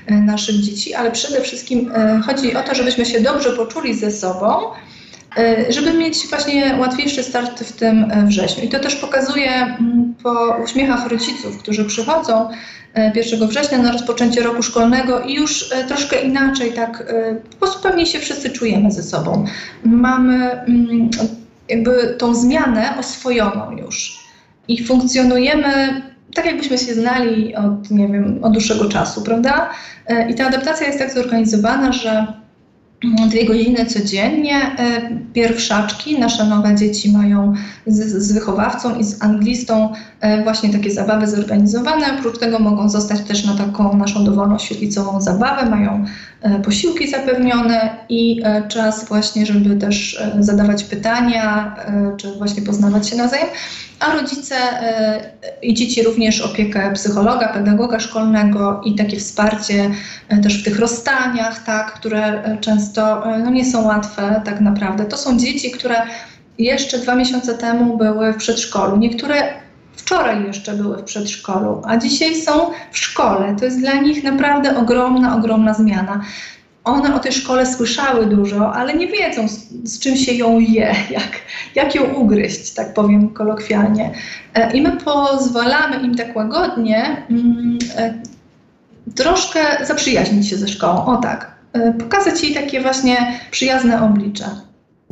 naszych 0.10 0.56
dzieci, 0.56 0.93
ale 0.93 1.12
przede 1.12 1.41
wszystkim 1.41 1.91
chodzi 2.26 2.56
o 2.56 2.63
to, 2.63 2.76
żebyśmy 2.76 3.06
się 3.06 3.22
dobrze 3.22 3.50
poczuli 3.50 3.93
ze 3.93 4.12
sobą 4.12 4.60
żeby 5.69 5.93
mieć 5.93 6.28
właśnie 6.28 6.78
łatwiejszy 6.80 7.23
start 7.23 7.60
w 7.60 7.71
tym 7.71 8.12
wrześniu. 8.26 8.63
I 8.63 8.69
to 8.69 8.80
też 8.80 8.95
pokazuje 8.95 9.52
mm, 9.52 10.15
po 10.23 10.58
uśmiechach 10.63 11.08
rodziców, 11.08 11.58
którzy 11.58 11.86
przychodzą 11.86 12.50
1 13.15 13.47
września 13.47 13.78
na 13.78 13.91
rozpoczęcie 13.91 14.43
roku 14.43 14.63
szkolnego 14.63 15.19
i 15.19 15.34
już 15.34 15.69
troszkę 15.88 16.21
inaczej, 16.21 16.73
tak 16.73 17.13
pewnie 17.84 18.06
się 18.06 18.19
wszyscy 18.19 18.50
czujemy 18.50 18.91
ze 18.91 19.04
sobą. 19.04 19.45
Mamy 19.84 20.52
mm, 20.52 21.10
jakby 21.69 22.15
tą 22.17 22.36
zmianę 22.36 22.93
oswojoną 23.00 23.71
już 23.71 24.19
i 24.67 24.84
funkcjonujemy 24.84 26.02
tak 26.34 26.45
jakbyśmy 26.45 26.78
się 26.78 26.93
znali 26.93 27.56
od, 27.56 27.91
nie 27.91 28.08
wiem, 28.08 28.39
od 28.41 28.52
dłuższego 28.52 28.89
czasu, 28.89 29.21
prawda? 29.21 29.69
E, 30.08 30.30
I 30.30 30.36
ta 30.36 30.47
adaptacja 30.47 30.88
jest 30.88 31.00
tak 31.00 31.13
zorganizowana, 31.13 31.91
że 31.91 32.28
dwie 33.29 33.45
godziny 33.45 33.86
codziennie. 33.86 34.55
E, 34.55 35.10
pierwszaczki, 35.33 36.19
nasze 36.19 36.45
nowe 36.45 36.75
dzieci 36.75 37.12
mają 37.12 37.53
z, 37.88 38.23
z, 38.23 38.31
wychowawcą 38.31 38.99
i 38.99 39.03
z 39.03 39.23
anglistą 39.23 39.93
właśnie 40.43 40.69
takie 40.69 40.91
zabawy 40.91 41.27
zorganizowane. 41.27 42.06
Oprócz 42.19 42.39
tego 42.39 42.60
mogą 42.60 42.89
zostać 42.89 43.21
też 43.21 43.45
na 43.45 43.53
taką 43.53 43.97
naszą 43.97 44.25
dowolną 44.25 44.60
świetlicową 44.60 45.21
zabawę, 45.21 45.69
mają 45.69 46.06
e, 46.41 46.60
posiłki 46.60 47.10
zapewnione 47.10 47.95
i 48.10 48.41
czas 48.67 49.08
właśnie, 49.08 49.45
żeby 49.45 49.75
też 49.75 50.23
zadawać 50.39 50.84
pytania, 50.84 51.75
czy 52.17 52.32
właśnie 52.32 52.63
poznawać 52.63 53.10
się 53.10 53.15
nawzajem 53.15 53.47
a 53.99 54.13
rodzice 54.13 54.56
e, 54.56 55.21
i 55.62 55.73
dzieci 55.73 56.03
również 56.03 56.41
opiekę 56.41 56.91
psychologa, 56.93 57.47
pedagoga 57.47 57.99
szkolnego 57.99 58.82
i 58.86 58.95
takie 58.95 59.17
wsparcie 59.17 59.91
e, 60.30 60.38
też 60.38 60.62
w 60.62 60.65
tych 60.65 60.80
rozstaniach, 60.80 61.63
tak, 61.63 61.93
które 61.93 62.43
e, 62.43 62.58
często 62.58 63.23
no, 63.43 63.49
nie 63.49 63.65
są 63.65 63.86
łatwe 63.86 64.41
tak 64.45 64.62
naprawdę. 64.62 65.06
To 65.06 65.17
są 65.17 65.38
dzieci, 65.38 65.71
które 65.71 65.95
jeszcze 66.58 66.99
dwa 66.99 67.15
miesiące 67.15 67.53
temu 67.53 67.97
były 67.97 68.34
w 68.34 68.38
przedszkolu. 68.38 68.97
Niektóre 68.97 69.66
wczoraj 70.08 70.46
jeszcze 70.46 70.74
były 70.74 70.98
w 70.98 71.04
przedszkolu, 71.04 71.82
a 71.86 71.98
dzisiaj 71.98 72.36
są 72.36 72.72
w 72.91 72.98
szkole. 72.98 73.56
To 73.60 73.65
jest 73.65 73.80
dla 73.80 73.93
nich 73.93 74.24
naprawdę 74.24 74.78
ogromna, 74.78 75.36
ogromna 75.36 75.74
zmiana 75.74 76.22
one 76.84 77.15
o 77.15 77.20
tej 77.20 77.32
szkole 77.32 77.65
słyszały 77.65 78.26
dużo, 78.26 78.74
ale 78.74 78.93
nie 78.93 79.08
wiedzą, 79.08 79.48
z, 79.48 79.70
z, 79.84 80.00
czym 80.00 80.15
się 80.15 80.34
ją 80.34 80.60
je, 80.60 80.96
jak, 81.17 81.32
jak 81.76 81.96
ją 81.96 82.13
ugryźć, 82.13 82.74
tak 82.74 82.93
powiem 82.93 83.30
kolokwialnie. 83.30 84.12
E, 84.54 84.72
I 84.72 84.82
my 84.82 84.91
pozwalamy 84.91 85.96
im 86.06 86.15
tak 86.15 86.36
łagodnie 86.36 87.26
mm, 87.30 87.78
e, 87.98 88.13
troszkę 89.15 89.86
zaprzyjaźnić 89.86 90.50
się 90.50 90.58
ze 90.58 90.67
szkołą. 90.67 91.06
O 91.06 91.17
tak, 91.17 91.52
e, 91.74 91.93
pokazać 91.93 92.43
jej 92.43 92.54
takie 92.54 92.82
właśnie 92.82 93.39
przyjazne 93.52 94.02
oblicze. 94.02 94.46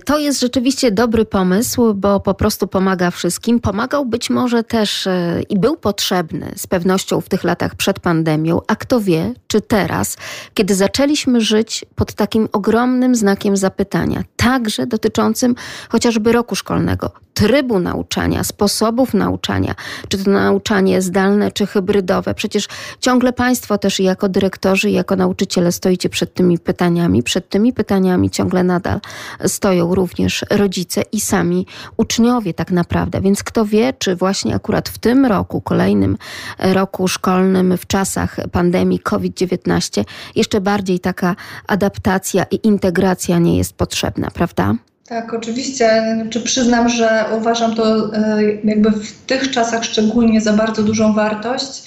To 0.06 0.20
jest 0.20 0.40
rzeczywiście 0.40 0.92
dobry 0.92 1.26
pomysł, 1.26 1.94
bo 1.94 2.20
po 2.20 2.34
prostu 2.34 2.68
pomaga 2.68 3.12
wszystkim. 3.12 3.60
Pomagał 3.60 4.06
być 4.06 4.30
może 4.30 4.64
też 4.64 5.08
e, 5.08 5.42
i 5.50 5.60
był 5.60 5.78
potrzebny 5.78 6.52
z 6.56 6.68
pewnością 6.68 7.22
w 7.22 7.30
tych 7.30 7.44
latach 7.44 7.76
przed 7.76 8.00
pandemią, 8.00 8.62
a 8.68 8.76
kto 8.76 9.02
wie, 9.02 9.34
czy 9.48 9.62
teraz, 9.62 10.18
kiedy 10.54 10.76
zaczęliśmy 10.76 11.42
żyć 11.42 11.86
pod 11.96 12.14
takim 12.14 12.48
ogromnym 12.52 13.16
znakiem 13.16 13.58
zapytania, 13.58 14.24
także 14.36 14.88
dotyczącym 14.88 15.56
chociażby 15.90 16.32
roku 16.32 16.56
szkolnego, 16.56 17.12
trybu 17.34 17.80
nauczania, 17.80 18.44
sposobów 18.44 19.14
nauczania, 19.14 19.76
czy 20.10 20.24
to 20.24 20.32
nauczanie 20.32 21.02
zdalne, 21.02 21.52
czy 21.52 21.66
hybrydowe. 21.66 22.34
Przecież 22.34 22.68
ciągle 23.00 23.34
Państwo 23.34 23.78
też 23.78 24.00
jako 24.00 24.30
dyrektorzy, 24.30 24.92
jako 24.92 25.16
nauczyciele 25.16 25.72
stoicie 25.72 26.10
przed 26.10 26.34
tymi 26.34 26.60
pytaniami. 26.60 27.24
Przed 27.24 27.50
tymi 27.50 27.74
pytaniami 27.74 28.30
ciągle 28.30 28.64
nadal 28.64 29.00
stoją 29.48 29.85
również 29.94 30.46
rodzice 30.50 31.02
i 31.12 31.22
sami 31.22 31.66
uczniowie 31.98 32.54
tak 32.54 32.72
naprawdę. 32.72 33.22
Więc 33.22 33.44
kto 33.44 33.66
wie, 33.66 33.94
czy 33.94 34.16
właśnie 34.16 34.56
akurat 34.56 34.90
w 34.90 34.98
tym 34.98 35.26
roku, 35.26 35.62
kolejnym 35.62 36.18
roku 36.60 37.08
szkolnym, 37.08 37.78
w 37.78 37.88
czasach 37.88 38.38
pandemii 38.52 39.00
COVID-19, 39.00 40.04
jeszcze 40.36 40.62
bardziej 40.62 41.00
taka 41.00 41.36
adaptacja 41.68 42.46
i 42.52 42.68
integracja 42.68 43.40
nie 43.40 43.58
jest 43.58 43.74
potrzebna, 43.74 44.32
prawda? 44.32 44.76
Tak, 45.08 45.34
oczywiście. 45.34 46.18
Czy 46.30 46.42
przyznam, 46.42 46.90
że 46.90 47.26
uważam 47.38 47.76
to 47.76 48.14
e, 48.14 48.44
jakby 48.64 48.92
w 48.92 49.12
tych 49.26 49.52
czasach 49.52 49.84
szczególnie 49.84 50.42
za 50.42 50.54
bardzo 50.54 50.84
dużą 50.84 51.14
wartość. 51.14 51.84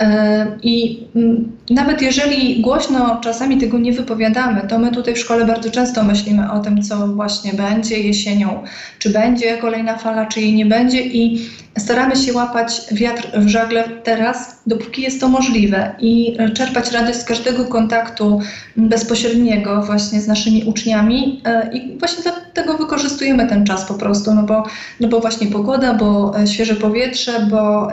E, 0.00 0.46
I 0.62 1.06
mm, 1.16 1.52
nawet 1.70 2.02
jeżeli 2.02 2.60
głośno 2.60 3.20
czasami 3.22 3.58
tego 3.58 3.78
nie 3.78 3.92
wypowiadamy, 3.92 4.62
to 4.68 4.78
my 4.78 4.92
tutaj 4.92 5.14
w 5.14 5.18
szkole 5.18 5.44
bardzo 5.44 5.70
często 5.70 6.04
myślimy 6.04 6.52
o 6.52 6.58
tym, 6.58 6.82
co 6.82 7.08
właśnie 7.08 7.52
będzie 7.52 7.98
jesienią, 7.98 8.62
czy 8.98 9.10
będzie 9.10 9.56
kolejna 9.56 9.98
fala, 9.98 10.26
czy 10.26 10.40
jej 10.40 10.54
nie 10.54 10.66
będzie 10.66 11.00
i 11.02 11.48
staramy 11.78 12.16
się 12.16 12.32
łapać 12.32 12.80
wiatr 12.92 13.28
w 13.34 13.48
żagle 13.48 13.84
teraz, 14.04 14.62
dopóki 14.66 15.02
jest 15.02 15.20
to 15.20 15.28
możliwe 15.28 15.94
i 16.00 16.36
czerpać 16.54 16.92
radość 16.92 17.18
z 17.18 17.24
każdego 17.24 17.64
kontaktu 17.64 18.40
bezpośredniego 18.76 19.82
właśnie 19.82 20.20
z 20.20 20.26
naszymi 20.26 20.64
uczniami 20.64 21.42
e, 21.44 21.70
i 21.72 21.98
właśnie 21.98 22.22
dlatego 22.22 22.78
wykorzystujemy 22.78 23.46
ten 23.46 23.66
czas 23.66 23.84
po 23.84 23.94
prostu, 23.94 24.34
no 24.34 24.42
bo, 24.42 24.64
no 25.00 25.08
bo 25.08 25.20
właśnie 25.20 25.46
pogoda, 25.46 25.94
bo 25.94 26.38
e, 26.40 26.46
świeże 26.46 26.74
powietrze, 26.74 27.46
bo 27.50 27.88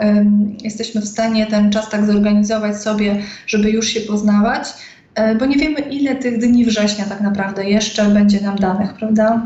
jesteśmy 0.62 1.00
w 1.00 1.08
stanie 1.08 1.46
ten 1.46 1.70
czas 1.70 1.90
tak 1.90 1.97
zorganizować 2.06 2.82
sobie, 2.82 3.22
żeby 3.46 3.70
już 3.70 3.86
się 3.88 4.00
poznawać, 4.00 4.68
e, 5.14 5.34
bo 5.34 5.46
nie 5.46 5.56
wiemy 5.56 5.80
ile 5.80 6.16
tych 6.16 6.38
dni 6.38 6.64
września 6.64 7.04
tak 7.04 7.20
naprawdę 7.20 7.64
jeszcze 7.70 8.04
będzie 8.04 8.40
nam 8.40 8.56
danych, 8.56 8.94
prawda? 8.94 9.42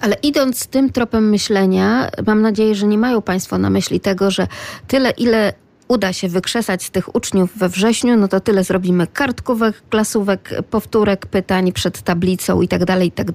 Ale 0.00 0.16
idąc 0.22 0.66
tym 0.66 0.90
tropem 0.90 1.30
myślenia, 1.30 2.10
mam 2.26 2.42
nadzieję, 2.42 2.74
że 2.74 2.86
nie 2.86 2.98
mają 2.98 3.22
Państwo 3.22 3.58
na 3.58 3.70
myśli 3.70 4.00
tego, 4.00 4.30
że 4.30 4.46
tyle, 4.88 5.10
ile 5.10 5.52
uda 5.88 6.12
się 6.12 6.28
wykrzesać 6.28 6.82
z 6.82 6.90
tych 6.90 7.14
uczniów 7.14 7.58
we 7.58 7.68
wrześniu, 7.68 8.16
no 8.16 8.28
to 8.28 8.40
tyle 8.40 8.64
zrobimy 8.64 9.06
kartkówek, 9.06 9.82
klasówek, 9.90 10.50
powtórek, 10.70 11.26
pytań 11.26 11.72
przed 11.72 12.02
tablicą 12.02 12.62
i 12.62 12.68
tak 12.68 12.84
dalej, 12.84 13.08
i 13.08 13.12
tak. 13.12 13.26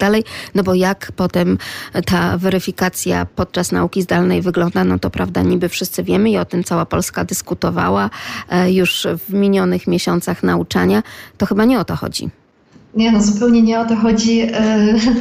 No 0.55 0.63
bo 0.63 0.73
jak 0.73 1.11
potem 1.15 1.57
ta 2.05 2.37
weryfikacja 2.37 3.25
podczas 3.25 3.71
nauki 3.71 4.01
zdalnej 4.01 4.41
wygląda, 4.41 4.83
no 4.83 4.99
to 4.99 5.09
prawda, 5.09 5.41
niby 5.41 5.69
wszyscy 5.69 6.03
wiemy 6.03 6.29
i 6.29 6.37
o 6.37 6.45
tym 6.45 6.63
cała 6.63 6.85
Polska 6.85 7.25
dyskutowała 7.25 8.09
e, 8.49 8.71
już 8.71 9.07
w 9.27 9.33
minionych 9.33 9.87
miesiącach 9.87 10.43
nauczania. 10.43 11.03
To 11.37 11.45
chyba 11.45 11.65
nie 11.65 11.79
o 11.79 11.85
to 11.85 11.95
chodzi. 11.95 12.29
Nie, 12.95 13.11
no 13.11 13.21
zupełnie 13.21 13.61
nie 13.61 13.79
o 13.79 13.85
to 13.85 13.95
chodzi. 13.95 14.41
E, 14.41 14.49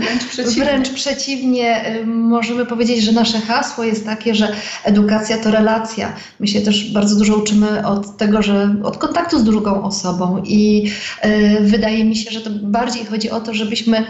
wręcz 0.00 0.24
przeciwnie. 0.24 0.64
Wręcz 0.64 0.90
przeciwnie. 0.90 1.85
E, 1.85 2.07
możemy 2.07 2.66
powiedzieć, 2.66 3.02
że 3.02 3.12
nasze 3.12 3.40
hasło 3.40 3.85
jest 3.85 4.04
takie, 4.04 4.35
że 4.35 4.52
edukacja 4.85 5.38
to 5.38 5.50
relacja. 5.50 6.12
My 6.40 6.46
się 6.46 6.61
też 6.61 6.92
bardzo 6.92 7.16
dużo 7.16 7.37
uczymy 7.37 7.87
od 7.87 8.16
tego, 8.16 8.42
że 8.42 8.76
od 8.83 8.98
kontaktu 8.98 9.38
z 9.38 9.44
drugą 9.44 9.83
osobą 9.83 10.42
i 10.46 10.90
e, 11.20 11.61
wydaje 11.61 12.04
mi 12.04 12.16
się, 12.16 12.31
że 12.31 12.40
to 12.40 12.50
bardziej 12.62 13.04
chodzi 13.04 13.31
o 13.31 13.40
to, 13.40 13.54
żebyśmy 13.54 14.04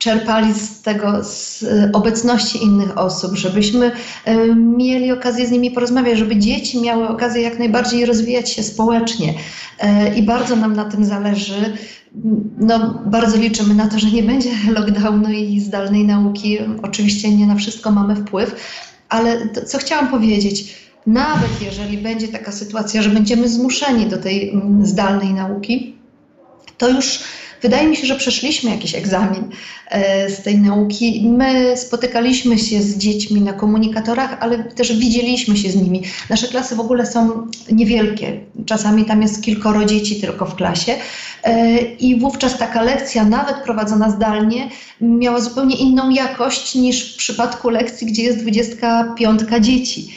czerpali 0.00 0.54
z 0.54 0.82
tego, 0.82 1.24
z 1.24 1.64
obecności 1.92 2.64
innych 2.64 2.98
osób, 2.98 3.36
żebyśmy 3.36 3.92
mieli 4.56 5.12
okazję 5.12 5.46
z 5.46 5.50
nimi 5.50 5.70
porozmawiać, 5.70 6.18
żeby 6.18 6.36
dzieci 6.36 6.80
miały 6.80 7.08
okazję 7.08 7.42
jak 7.42 7.58
najbardziej 7.58 8.06
rozwijać 8.06 8.50
się 8.50 8.62
społecznie. 8.62 9.34
I 10.16 10.22
bardzo 10.22 10.56
nam 10.56 10.76
na 10.76 10.84
tym 10.84 11.04
zależy 11.04 11.72
no, 12.58 13.02
bardzo 13.06 13.36
liczymy 13.36 13.74
na 13.74 13.88
to, 13.88 13.98
że 13.98 14.10
nie 14.10 14.22
będzie 14.22 14.50
lockdownu 14.76 15.30
i 15.30 15.60
zdalnej 15.60 16.04
nauki. 16.04 16.58
Oczywiście 16.82 17.36
nie 17.36 17.46
na 17.46 17.54
wszystko 17.54 17.90
mamy 17.90 18.16
wpływ, 18.16 18.54
ale 19.08 19.48
to, 19.48 19.64
co 19.64 19.78
chciałam 19.78 20.08
powiedzieć, 20.08 20.76
nawet 21.06 21.62
jeżeli 21.62 21.98
będzie 21.98 22.28
taka 22.28 22.52
sytuacja, 22.52 23.02
że 23.02 23.10
będziemy 23.10 23.48
zmuszeni 23.48 24.06
do 24.06 24.18
tej 24.18 24.50
mm, 24.50 24.86
zdalnej 24.86 25.34
nauki, 25.34 25.96
to 26.78 26.88
już 26.88 27.20
Wydaje 27.62 27.88
mi 27.88 27.96
się, 27.96 28.06
że 28.06 28.16
przeszliśmy 28.16 28.70
jakiś 28.70 28.94
egzamin 28.94 29.44
e, 29.90 30.30
z 30.30 30.42
tej 30.42 30.58
nauki. 30.58 31.28
My 31.28 31.76
spotykaliśmy 31.76 32.58
się 32.58 32.82
z 32.82 32.98
dziećmi 32.98 33.40
na 33.40 33.52
komunikatorach, 33.52 34.36
ale 34.40 34.64
też 34.64 34.98
widzieliśmy 34.98 35.56
się 35.56 35.70
z 35.70 35.76
nimi. 35.76 36.02
Nasze 36.30 36.48
klasy 36.48 36.76
w 36.76 36.80
ogóle 36.80 37.06
są 37.06 37.46
niewielkie. 37.72 38.40
Czasami 38.66 39.04
tam 39.04 39.22
jest 39.22 39.42
kilkoro 39.42 39.84
dzieci 39.84 40.20
tylko 40.20 40.46
w 40.46 40.54
klasie. 40.54 40.94
E, 41.44 41.78
I 41.80 42.20
wówczas 42.20 42.58
taka 42.58 42.82
lekcja, 42.82 43.24
nawet 43.24 43.56
prowadzona 43.56 44.10
zdalnie, 44.10 44.68
miała 45.00 45.40
zupełnie 45.40 45.76
inną 45.76 46.10
jakość 46.10 46.74
niż 46.74 47.14
w 47.14 47.16
przypadku 47.16 47.70
lekcji, 47.70 48.06
gdzie 48.06 48.22
jest 48.22 48.38
25 48.38 49.40
dzieci. 49.60 50.08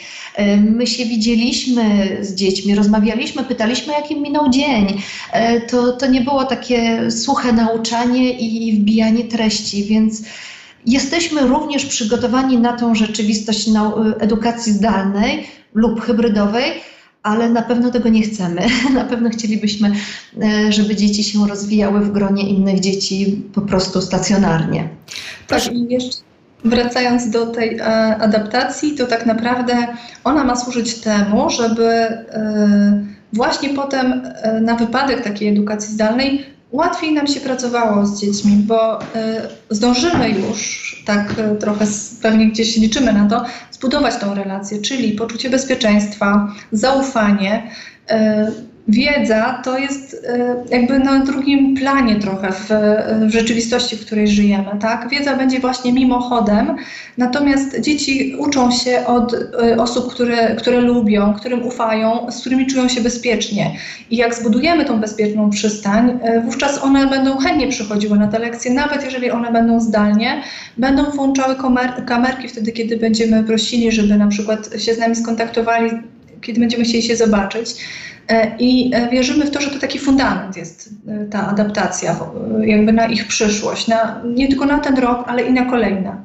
My 0.58 0.86
się 0.86 1.04
widzieliśmy 1.04 2.16
z 2.20 2.34
dziećmi, 2.34 2.74
rozmawialiśmy, 2.74 3.44
pytaliśmy, 3.44 3.92
jak 3.92 4.10
im 4.10 4.22
minął 4.22 4.50
dzień. 4.50 5.02
E, 5.32 5.60
to, 5.60 5.92
to 5.92 6.06
nie 6.06 6.20
było 6.20 6.44
takie 6.44 7.10
suche 7.10 7.52
nauczanie 7.52 8.32
i 8.38 8.72
wbijanie 8.72 9.24
treści, 9.24 9.84
więc 9.84 10.22
jesteśmy 10.86 11.40
również 11.40 11.86
przygotowani 11.86 12.58
na 12.58 12.72
tą 12.72 12.94
rzeczywistość 12.94 13.68
edukacji 14.20 14.72
zdalnej 14.72 15.46
lub 15.74 16.00
hybrydowej 16.00 16.72
ale 17.24 17.50
na 17.50 17.62
pewno 17.62 17.90
tego 17.90 18.08
nie 18.08 18.22
chcemy. 18.22 18.66
Na 18.94 19.04
pewno 19.04 19.30
chcielibyśmy, 19.30 19.92
e, 20.42 20.72
żeby 20.72 20.96
dzieci 20.96 21.24
się 21.24 21.48
rozwijały 21.48 22.00
w 22.00 22.12
gronie 22.12 22.48
innych 22.48 22.80
dzieci 22.80 23.42
po 23.54 23.60
prostu 23.60 24.02
stacjonarnie. 24.02 24.88
Tak, 25.46 25.72
i 25.72 25.86
jeszcze 25.88 26.33
wracając 26.64 27.30
do 27.30 27.46
tej 27.46 27.78
e, 27.78 27.84
adaptacji, 28.16 28.94
to 28.94 29.06
tak 29.06 29.26
naprawdę 29.26 29.86
ona 30.24 30.44
ma 30.44 30.56
służyć 30.56 31.00
temu, 31.00 31.50
żeby 31.50 31.84
e, 31.84 33.04
właśnie 33.32 33.68
potem 33.68 34.22
e, 34.24 34.60
na 34.60 34.74
wypadek 34.74 35.22
takiej 35.22 35.48
edukacji 35.48 35.94
zdalnej 35.94 36.54
łatwiej 36.72 37.12
nam 37.12 37.26
się 37.26 37.40
pracowało 37.40 38.06
z 38.06 38.20
dziećmi, 38.20 38.56
bo 38.56 38.98
zdążymy 39.70 40.30
już, 40.30 41.02
tak 41.06 41.34
trochę 41.60 41.86
pewnie 42.22 42.46
gdzieś 42.46 42.76
liczymy 42.76 43.12
na 43.12 43.28
to, 43.28 43.44
zbudować 43.70 44.16
tą 44.16 44.34
relację, 44.34 44.78
czyli 44.78 45.12
poczucie 45.12 45.50
bezpieczeństwa, 45.50 46.54
zaufanie. 46.72 47.70
Wiedza 48.88 49.60
to 49.64 49.78
jest 49.78 50.26
e, 50.28 50.54
jakby 50.70 50.98
na 50.98 51.24
drugim 51.24 51.76
planie 51.76 52.16
trochę 52.16 52.52
w, 52.52 52.68
w, 53.26 53.30
rzeczywistości, 53.30 53.96
w 53.96 54.06
której 54.06 54.28
żyjemy. 54.28 54.70
Tak? 54.80 55.08
Wiedza 55.08 55.36
będzie 55.36 55.60
właśnie 55.60 55.92
mimochodem, 55.92 56.76
natomiast 57.18 57.80
dzieci 57.80 58.36
uczą 58.38 58.70
się 58.70 59.06
od 59.06 59.34
e, 59.34 59.76
osób, 59.76 60.14
które, 60.14 60.56
które 60.56 60.80
lubią, 60.80 61.34
którym 61.34 61.66
ufają, 61.66 62.30
z 62.30 62.40
którymi 62.40 62.66
czują 62.66 62.88
się 62.88 63.00
bezpiecznie. 63.00 63.76
I 64.10 64.16
jak 64.16 64.34
zbudujemy 64.34 64.84
tą 64.84 65.00
bezpieczną 65.00 65.50
przystań, 65.50 66.18
e, 66.22 66.40
wówczas 66.40 66.82
one 66.82 67.06
będą 67.06 67.38
chętnie 67.38 67.68
przychodziły 67.68 68.18
na 68.18 68.28
te 68.28 68.38
lekcje, 68.38 68.74
nawet 68.74 69.04
jeżeli 69.04 69.30
one 69.30 69.52
będą 69.52 69.80
zdalnie, 69.80 70.42
będą 70.76 71.04
włączały 71.04 71.56
kamer 71.56 72.04
kamerki 72.06 72.48
wtedy, 72.48 72.72
kiedy 72.72 72.96
będziemy 72.96 73.44
prosili, 73.44 73.92
żeby 73.92 74.16
na 74.16 74.26
przykład 74.26 74.70
się 74.78 74.94
z 74.94 74.98
nami 74.98 75.16
skontaktowali, 75.16 75.90
kiedy 76.40 76.60
będziemy 76.60 76.84
chcieli 76.84 77.02
się 77.02 77.16
zobaczyć. 77.16 77.76
E, 78.28 78.56
I 78.58 78.90
e, 78.94 79.10
wierzymy 79.10 79.44
w 79.44 79.50
to, 79.50 79.60
że 79.60 79.70
to 79.70 79.78
taki 79.78 79.98
fundament 79.98 80.56
jest 80.56 80.90
e, 81.08 81.26
ta 81.26 81.48
adaptacja, 81.48 82.16
jakby 82.60 82.92
na 82.92 83.06
ich 83.06 83.26
przyszłość, 83.26 83.88
na, 83.88 84.22
nie 84.34 84.48
tylko 84.48 84.66
na 84.66 84.78
ten 84.78 84.98
rok, 84.98 85.24
ale 85.26 85.42
i 85.42 85.52
na 85.52 85.64
kolejne 85.64 86.23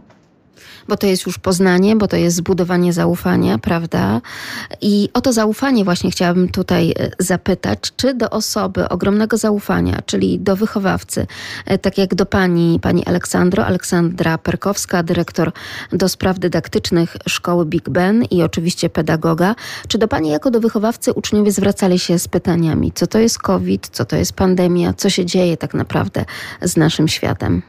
bo 0.89 0.97
to 0.97 1.07
jest 1.07 1.25
już 1.25 1.37
poznanie, 1.37 1.95
bo 1.95 2.07
to 2.07 2.15
jest 2.15 2.35
zbudowanie 2.35 2.93
zaufania, 2.93 3.57
prawda? 3.57 4.21
I 4.81 5.09
o 5.13 5.21
to 5.21 5.33
zaufanie 5.33 5.83
właśnie 5.83 6.11
chciałabym 6.11 6.49
tutaj 6.49 6.91
e, 6.91 7.09
zapytać, 7.19 7.79
czy 7.97 8.13
do 8.13 8.29
osoby 8.29 8.89
ogromnego 8.89 9.37
zaufania, 9.37 10.01
czyli 10.05 10.39
do 10.39 10.55
wychowawcy, 10.55 11.27
e, 11.65 11.77
tak 11.77 11.97
jak 11.97 12.15
do 12.15 12.25
pani, 12.25 12.79
pani 12.81 13.05
Aleksandro, 13.05 13.65
Aleksandra 13.65 14.37
Perkowska, 14.37 15.03
dyrektor 15.03 15.51
do 15.91 16.09
spraw 16.09 16.39
dydaktycznych 16.39 17.17
Szkoły 17.27 17.65
Big 17.65 17.89
Ben 17.89 18.23
i 18.23 18.43
oczywiście 18.43 18.89
pedagoga, 18.89 19.55
czy 19.87 19.97
do 19.97 20.07
pani 20.07 20.29
jako 20.29 20.51
do 20.51 20.59
wychowawcy 20.59 21.13
uczniowie 21.13 21.51
zwracali 21.51 21.99
się 21.99 22.19
z 22.19 22.27
pytaniami, 22.27 22.91
co 22.95 23.07
to 23.07 23.19
jest 23.19 23.39
COVID, 23.39 23.89
co 23.91 24.05
to 24.05 24.15
jest 24.15 24.33
pandemia, 24.33 24.93
co 24.93 25.09
się 25.09 25.25
dzieje 25.25 25.57
tak 25.57 25.73
naprawdę 25.73 26.25
z 26.61 26.77
naszym 26.77 27.07
światem? 27.07 27.61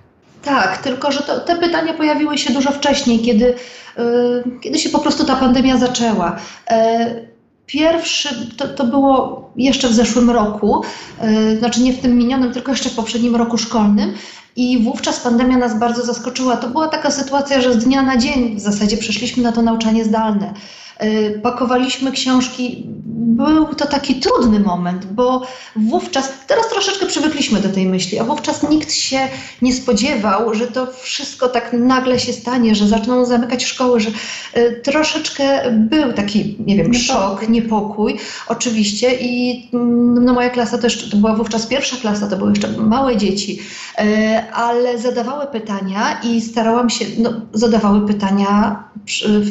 Tak, 0.42 0.78
tylko 0.78 1.12
że 1.12 1.22
to, 1.22 1.40
te 1.40 1.56
pytania 1.56 1.94
pojawiły 1.94 2.38
się 2.38 2.52
dużo 2.52 2.72
wcześniej, 2.72 3.18
kiedy, 3.18 3.54
yy, 3.98 4.44
kiedy 4.60 4.78
się 4.78 4.90
po 4.90 4.98
prostu 4.98 5.24
ta 5.24 5.36
pandemia 5.36 5.76
zaczęła. 5.76 6.36
Yy, 6.70 7.30
Pierwszy 7.66 8.50
to, 8.56 8.68
to 8.68 8.84
było 8.84 9.50
jeszcze 9.56 9.88
w 9.88 9.94
zeszłym 9.94 10.30
roku, 10.30 10.82
yy, 11.22 11.58
znaczy 11.58 11.82
nie 11.82 11.92
w 11.92 12.00
tym 12.00 12.18
minionym, 12.18 12.52
tylko 12.52 12.70
jeszcze 12.72 12.90
w 12.90 12.94
poprzednim 12.94 13.36
roku 13.36 13.58
szkolnym. 13.58 14.14
I 14.56 14.78
wówczas 14.84 15.20
pandemia 15.20 15.58
nas 15.58 15.78
bardzo 15.78 16.04
zaskoczyła. 16.04 16.56
To 16.56 16.68
była 16.68 16.88
taka 16.88 17.10
sytuacja, 17.10 17.60
że 17.60 17.74
z 17.74 17.84
dnia 17.84 18.02
na 18.02 18.16
dzień 18.16 18.56
w 18.56 18.60
zasadzie 18.60 18.96
przeszliśmy 18.96 19.42
na 19.42 19.52
to 19.52 19.62
nauczanie 19.62 20.04
zdalne. 20.04 20.54
Y, 21.02 21.40
pakowaliśmy 21.42 22.12
książki. 22.12 22.86
Był 23.16 23.74
to 23.74 23.86
taki 23.86 24.14
trudny 24.14 24.60
moment, 24.60 25.06
bo 25.06 25.46
wówczas, 25.76 26.32
teraz 26.46 26.68
troszeczkę 26.68 27.06
przywykliśmy 27.06 27.60
do 27.60 27.68
tej 27.68 27.86
myśli, 27.86 28.18
a 28.18 28.24
wówczas 28.24 28.70
nikt 28.70 28.92
się 28.92 29.18
nie 29.62 29.74
spodziewał, 29.74 30.54
że 30.54 30.66
to 30.66 30.86
wszystko 31.02 31.48
tak 31.48 31.72
nagle 31.72 32.18
się 32.18 32.32
stanie, 32.32 32.74
że 32.74 32.88
zaczną 32.88 33.24
zamykać 33.24 33.64
szkoły, 33.64 34.00
że 34.00 34.10
y, 34.56 34.80
troszeczkę 34.82 35.70
był 35.70 36.12
taki, 36.12 36.56
nie 36.66 36.76
wiem, 36.76 36.90
niepokój. 36.90 37.00
szok, 37.00 37.48
niepokój, 37.48 38.18
oczywiście. 38.48 39.14
I 39.20 39.68
mm, 39.74 40.24
no, 40.24 40.32
moja 40.32 40.50
klasa 40.50 40.78
też, 40.78 41.10
to 41.10 41.16
była 41.16 41.34
wówczas 41.36 41.66
pierwsza 41.66 41.96
klasa, 41.96 42.26
to 42.26 42.36
były 42.36 42.50
jeszcze 42.50 42.68
małe 42.68 43.16
dzieci, 43.16 43.58
y, 44.00 44.04
ale 44.52 44.98
zadawały 44.98 45.46
pytania 45.46 46.20
i 46.24 46.40
starałam 46.40 46.90
się, 46.90 47.04
no, 47.18 47.30
zadawały 47.52 48.06
pytania 48.06 48.84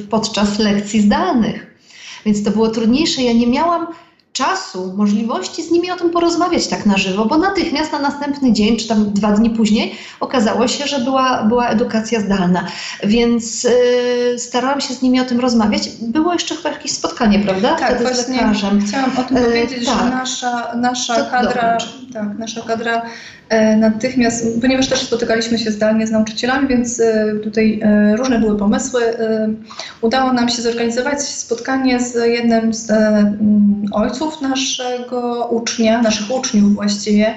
podczas 0.10 0.60
lekcji 0.60 1.02
zdalnych. 1.02 1.39
Więc 2.26 2.44
to 2.44 2.52
było 2.52 2.70
trudniejsze. 2.70 3.22
Ja 3.22 3.34
nie 3.34 3.48
miałam 3.48 3.88
czasu, 4.34 4.94
możliwości 4.98 5.64
z 5.64 5.72
nimi 5.72 5.92
o 5.92 5.96
tym 5.96 6.10
porozmawiać 6.10 6.68
tak 6.68 6.86
na 6.86 6.98
żywo, 6.98 7.26
bo 7.26 7.38
natychmiast 7.38 7.92
na 7.92 8.00
następny 8.00 8.54
dzień, 8.54 8.78
czy 8.78 8.88
tam 8.88 9.14
dwa 9.14 9.32
dni 9.32 9.50
później, 9.50 9.96
okazało 10.20 10.68
się, 10.68 10.88
że 10.88 11.00
była, 11.00 11.44
była 11.44 11.68
edukacja 11.68 12.20
zdalna. 12.20 12.66
Więc 13.04 13.64
yy, 13.64 14.40
starałam 14.40 14.82
się 14.82 14.94
z 14.94 15.02
nimi 15.02 15.22
o 15.22 15.26
tym 15.26 15.40
rozmawiać. 15.40 15.90
Było 16.02 16.34
jeszcze 16.34 16.56
chyba 16.56 16.70
jakieś 16.70 16.92
spotkanie, 16.92 17.40
prawda? 17.40 17.76
Tak, 17.76 17.90
Wtedy 17.90 18.04
właśnie 18.04 18.24
z 18.24 18.30
lekarzem. 18.30 18.82
chciałam 18.88 19.12
o 19.18 19.24
tym 19.24 19.38
yy, 19.38 19.44
powiedzieć, 19.44 19.86
tak. 19.86 19.98
że 19.98 20.10
nasza, 20.10 20.76
nasza 20.76 21.16
kadra, 21.16 21.78
tak, 22.14 22.38
nasza 22.38 22.62
kadra 22.62 23.02
natychmiast, 23.78 24.62
ponieważ 24.62 24.88
też 24.88 25.02
spotykaliśmy 25.02 25.60
się 25.60 25.72
zdalnie 25.72 26.08
z 26.08 26.12
nauczycielami, 26.12 26.68
więc 26.68 27.00
e, 27.00 27.26
tutaj 27.44 27.80
e, 27.84 28.16
różne 28.16 28.40
były 28.40 28.58
pomysły, 28.58 29.02
udało 30.02 30.34
nam 30.34 30.50
się 30.50 30.62
zorganizować 30.62 31.22
spotkanie 31.22 32.00
z 32.00 32.16
jednym 32.26 32.74
z 32.74 32.92
ojców 33.92 34.42
naszego 34.42 35.46
ucznia, 35.46 36.02
naszych 36.02 36.32
uczniów 36.32 36.76
właściwie, 36.76 37.36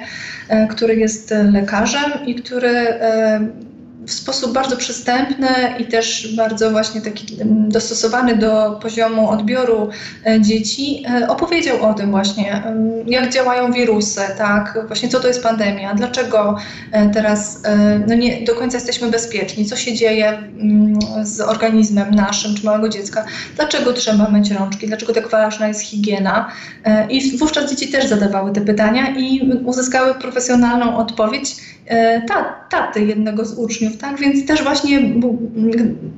który 0.70 0.96
jest 0.96 1.34
lekarzem 1.52 2.26
i 2.26 2.34
który 2.34 2.86
w 4.07 4.12
sposób 4.12 4.53
bardzo 4.53 4.76
przystępny 4.76 5.48
i 5.78 5.84
też 5.84 6.34
bardzo 6.36 6.70
właśnie 6.70 7.00
taki 7.00 7.26
dostosowany 7.68 8.36
do 8.36 8.78
poziomu 8.82 9.30
odbioru 9.30 9.88
e, 10.26 10.40
dzieci 10.40 11.05
e, 11.20 11.28
opowiedział 11.28 11.90
o 11.90 11.94
tym 11.94 12.11
właśnie, 12.11 12.62
jak 13.07 13.32
działają 13.32 13.72
wirusy, 13.72 14.20
tak, 14.38 14.78
właśnie 14.86 15.09
co 15.09 15.20
to 15.20 15.28
jest 15.28 15.42
pandemia, 15.42 15.94
dlaczego 15.94 16.57
e, 16.92 17.11
teraz 17.11 17.62
no 18.09 18.14
nie 18.14 18.44
do 18.44 18.55
końca 18.55 18.76
jesteśmy 18.76 19.11
bezpieczni, 19.11 19.66
co 19.66 19.76
się 19.76 19.94
dzieje 19.94 20.42
z 21.22 21.40
organizmem 21.40 22.14
naszym 22.14 22.55
czy 22.55 22.66
małego 22.66 22.88
dziecka, 22.88 23.24
dlaczego 23.57 23.92
trzeba 23.92 24.30
myć 24.30 24.50
rączki, 24.50 24.86
dlaczego 24.86 25.12
tak 25.12 25.28
ważna 25.28 25.68
jest 25.68 25.80
higiena? 25.80 26.53
I 27.11 27.36
wówczas 27.38 27.70
dzieci 27.70 27.92
też 27.92 28.07
zadawały 28.07 28.53
te 28.53 28.61
pytania 28.61 29.16
i 29.16 29.50
uzyskały 29.64 30.14
profesjonalną 30.14 30.96
odpowiedź 30.96 31.57
taty 32.72 33.05
jednego 33.05 33.45
z 33.45 33.55
uczniów, 33.55 33.97
tak? 33.97 34.18
Więc 34.18 34.47
też 34.47 34.62
właśnie 34.62 35.01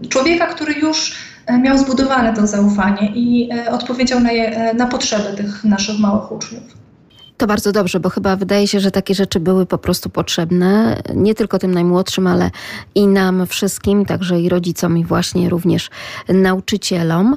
człowieka, 0.08 0.46
który 0.46 0.72
już 0.74 1.14
e, 1.46 1.58
miał 1.58 1.78
zbudowane 1.78 2.34
to 2.34 2.46
zaufanie 2.46 3.12
i 3.14 3.50
e, 3.52 3.70
odpowiedział 3.70 4.20
na, 4.20 4.32
je, 4.32 4.56
e, 4.56 4.74
na 4.74 4.86
potrzeby 4.86 5.36
tych 5.36 5.64
naszych 5.64 5.98
małych 5.98 6.32
uczniów. 6.32 6.62
To 7.36 7.46
bardzo 7.46 7.72
dobrze, 7.72 8.00
bo 8.00 8.08
chyba 8.08 8.36
wydaje 8.36 8.68
się, 8.68 8.80
że 8.80 8.90
takie 8.90 9.14
rzeczy 9.14 9.40
były 9.40 9.66
po 9.66 9.78
prostu 9.78 10.10
potrzebne 10.10 11.02
nie 11.14 11.34
tylko 11.34 11.58
tym 11.58 11.74
najmłodszym, 11.74 12.26
ale 12.26 12.50
i 12.94 13.06
nam 13.06 13.46
wszystkim, 13.46 14.04
także 14.06 14.40
i 14.40 14.48
rodzicom, 14.48 14.98
i 14.98 15.04
właśnie 15.04 15.48
również 15.48 15.90
nauczycielom. 16.28 17.36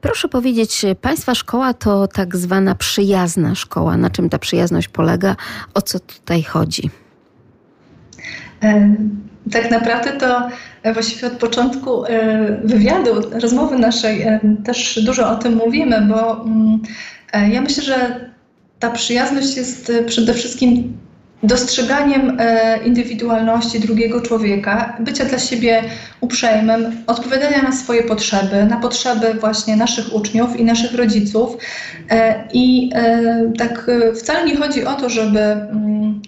Proszę 0.00 0.28
powiedzieć, 0.28 0.84
Państwa 1.00 1.34
szkoła 1.34 1.74
to 1.74 2.08
tak 2.08 2.36
zwana 2.36 2.74
przyjazna 2.74 3.54
szkoła. 3.54 3.96
Na 3.96 4.10
czym 4.10 4.28
ta 4.28 4.38
przyjazność 4.38 4.88
polega? 4.88 5.36
O 5.74 5.82
co 5.82 6.00
tutaj 6.00 6.42
chodzi? 6.42 6.90
Tak 9.52 9.70
naprawdę 9.70 10.12
to 10.12 10.48
e, 10.82 10.92
właściwie 10.92 11.26
od 11.26 11.32
początku 11.32 12.04
e, 12.04 12.08
wywiadu, 12.64 13.10
rozmowy 13.42 13.78
naszej 13.78 14.22
e, 14.22 14.40
też 14.64 15.00
dużo 15.04 15.30
o 15.30 15.36
tym 15.36 15.54
mówimy, 15.56 16.06
bo 16.08 16.44
mm, 16.44 16.82
ja 17.52 17.60
myślę, 17.60 17.82
że 17.82 18.28
ta 18.78 18.90
przyjazność 18.90 19.56
jest 19.56 19.92
przede 20.06 20.34
wszystkim 20.34 20.96
dostrzeganiem 21.42 22.38
indywidualności 22.84 23.80
drugiego 23.80 24.20
człowieka, 24.20 24.96
bycia 25.00 25.24
dla 25.24 25.38
siebie 25.38 25.82
uprzejmym, 26.20 27.04
odpowiadania 27.06 27.62
na 27.62 27.72
swoje 27.72 28.02
potrzeby, 28.02 28.64
na 28.64 28.76
potrzeby 28.76 29.34
właśnie 29.34 29.76
naszych 29.76 30.14
uczniów 30.14 30.60
i 30.60 30.64
naszych 30.64 30.94
rodziców. 30.94 31.56
I 32.52 32.90
tak 33.58 33.90
wcale 34.14 34.44
nie 34.44 34.56
chodzi 34.56 34.84
o 34.84 34.94
to, 34.94 35.10
żeby 35.10 35.40
mm, 35.40 36.20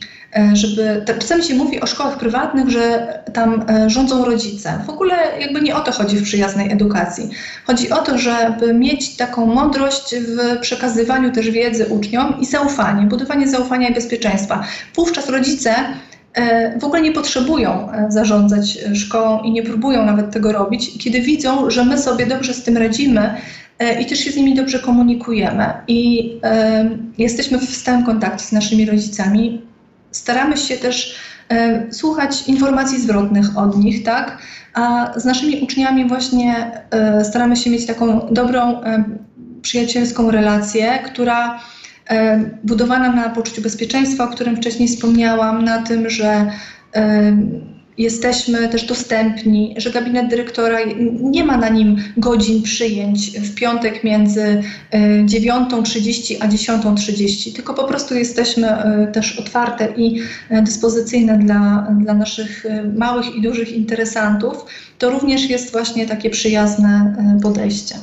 żeby, 0.52 1.02
tak 1.06 1.18
czasami 1.18 1.42
się 1.42 1.54
mówi 1.54 1.80
o 1.80 1.86
szkołach 1.86 2.18
prywatnych, 2.18 2.68
że 2.68 3.14
tam 3.32 3.64
e, 3.68 3.90
rządzą 3.90 4.24
rodzice. 4.24 4.80
W 4.86 4.90
ogóle 4.90 5.14
jakby 5.40 5.60
nie 5.60 5.76
o 5.76 5.80
to 5.80 5.92
chodzi 5.92 6.16
w 6.16 6.22
przyjaznej 6.22 6.72
edukacji. 6.72 7.30
Chodzi 7.66 7.90
o 7.90 7.96
to, 7.96 8.18
żeby 8.18 8.74
mieć 8.74 9.16
taką 9.16 9.46
mądrość 9.46 10.14
w 10.14 10.60
przekazywaniu 10.60 11.32
też 11.32 11.50
wiedzy 11.50 11.86
uczniom 11.86 12.40
i 12.40 12.46
zaufanie, 12.46 13.06
budowanie 13.06 13.48
zaufania 13.48 13.88
i 13.88 13.94
bezpieczeństwa. 13.94 14.64
Wówczas 14.96 15.28
rodzice 15.28 15.74
e, 16.34 16.78
w 16.78 16.84
ogóle 16.84 17.02
nie 17.02 17.12
potrzebują 17.12 17.88
zarządzać 18.08 18.78
szkołą 18.94 19.42
i 19.42 19.52
nie 19.52 19.62
próbują 19.62 20.04
nawet 20.04 20.30
tego 20.30 20.52
robić, 20.52 20.98
kiedy 20.98 21.20
widzą, 21.20 21.70
że 21.70 21.84
my 21.84 21.98
sobie 21.98 22.26
dobrze 22.26 22.54
z 22.54 22.62
tym 22.62 22.76
radzimy 22.76 23.34
i 24.00 24.06
też 24.06 24.18
się 24.18 24.30
z 24.30 24.36
nimi 24.36 24.54
dobrze 24.54 24.78
komunikujemy. 24.78 25.64
I 25.88 26.30
jesteśmy 27.18 27.58
w 27.58 27.76
stałym 27.76 28.04
kontakcie 28.04 28.44
z 28.44 28.52
naszymi 28.52 28.86
rodzicami 28.86 29.69
staramy 30.30 30.56
się 30.56 30.76
też 30.76 31.16
słuchać 31.90 32.48
informacji 32.48 33.00
zwrotnych 33.00 33.58
od 33.58 33.78
nich, 33.78 34.04
tak? 34.04 34.38
A 34.74 35.12
z 35.16 35.24
naszymi 35.24 35.60
uczniami 35.60 36.08
właśnie 36.08 36.70
staramy 37.24 37.56
się 37.56 37.70
mieć 37.70 37.86
taką 37.86 38.28
dobrą, 38.30 38.80
przyjacielską 39.62 40.30
relację, 40.30 40.98
która 41.04 41.60
budowana 42.64 43.12
na 43.12 43.28
poczuciu 43.28 43.62
bezpieczeństwa, 43.62 44.24
o 44.24 44.28
którym 44.28 44.56
wcześniej 44.56 44.88
wspomniałam, 44.88 45.64
na 45.64 45.82
tym, 45.82 46.10
że 46.10 46.50
jesteśmy 48.00 48.68
też 48.68 48.84
dostępni, 48.84 49.74
że 49.76 49.90
gabinet 49.90 50.28
dyrektora 50.28 50.78
nie 51.20 51.44
ma 51.44 51.56
na 51.56 51.68
nim 51.68 51.96
godzin 52.16 52.62
przyjęć 52.62 53.30
w 53.30 53.54
piątek 53.54 54.04
między 54.04 54.62
9.30 55.24 56.34
e, 56.34 56.42
a 56.42 56.48
10.30, 56.48 57.54
tylko 57.54 57.74
po 57.74 57.84
prostu 57.84 58.14
jesteśmy 58.14 58.68
e, 58.68 59.06
też 59.12 59.38
otwarte 59.38 59.88
i 59.96 60.22
e, 60.50 60.62
dyspozycyjne 60.62 61.38
dla, 61.38 61.86
dla 62.00 62.14
naszych 62.14 62.66
małych 62.96 63.36
i 63.36 63.42
dużych 63.42 63.72
interesantów 63.72 64.64
to 65.00 65.10
również 65.10 65.50
jest 65.50 65.72
właśnie 65.72 66.06
takie 66.06 66.30
przyjazne 66.30 67.16
podejście. 67.42 67.94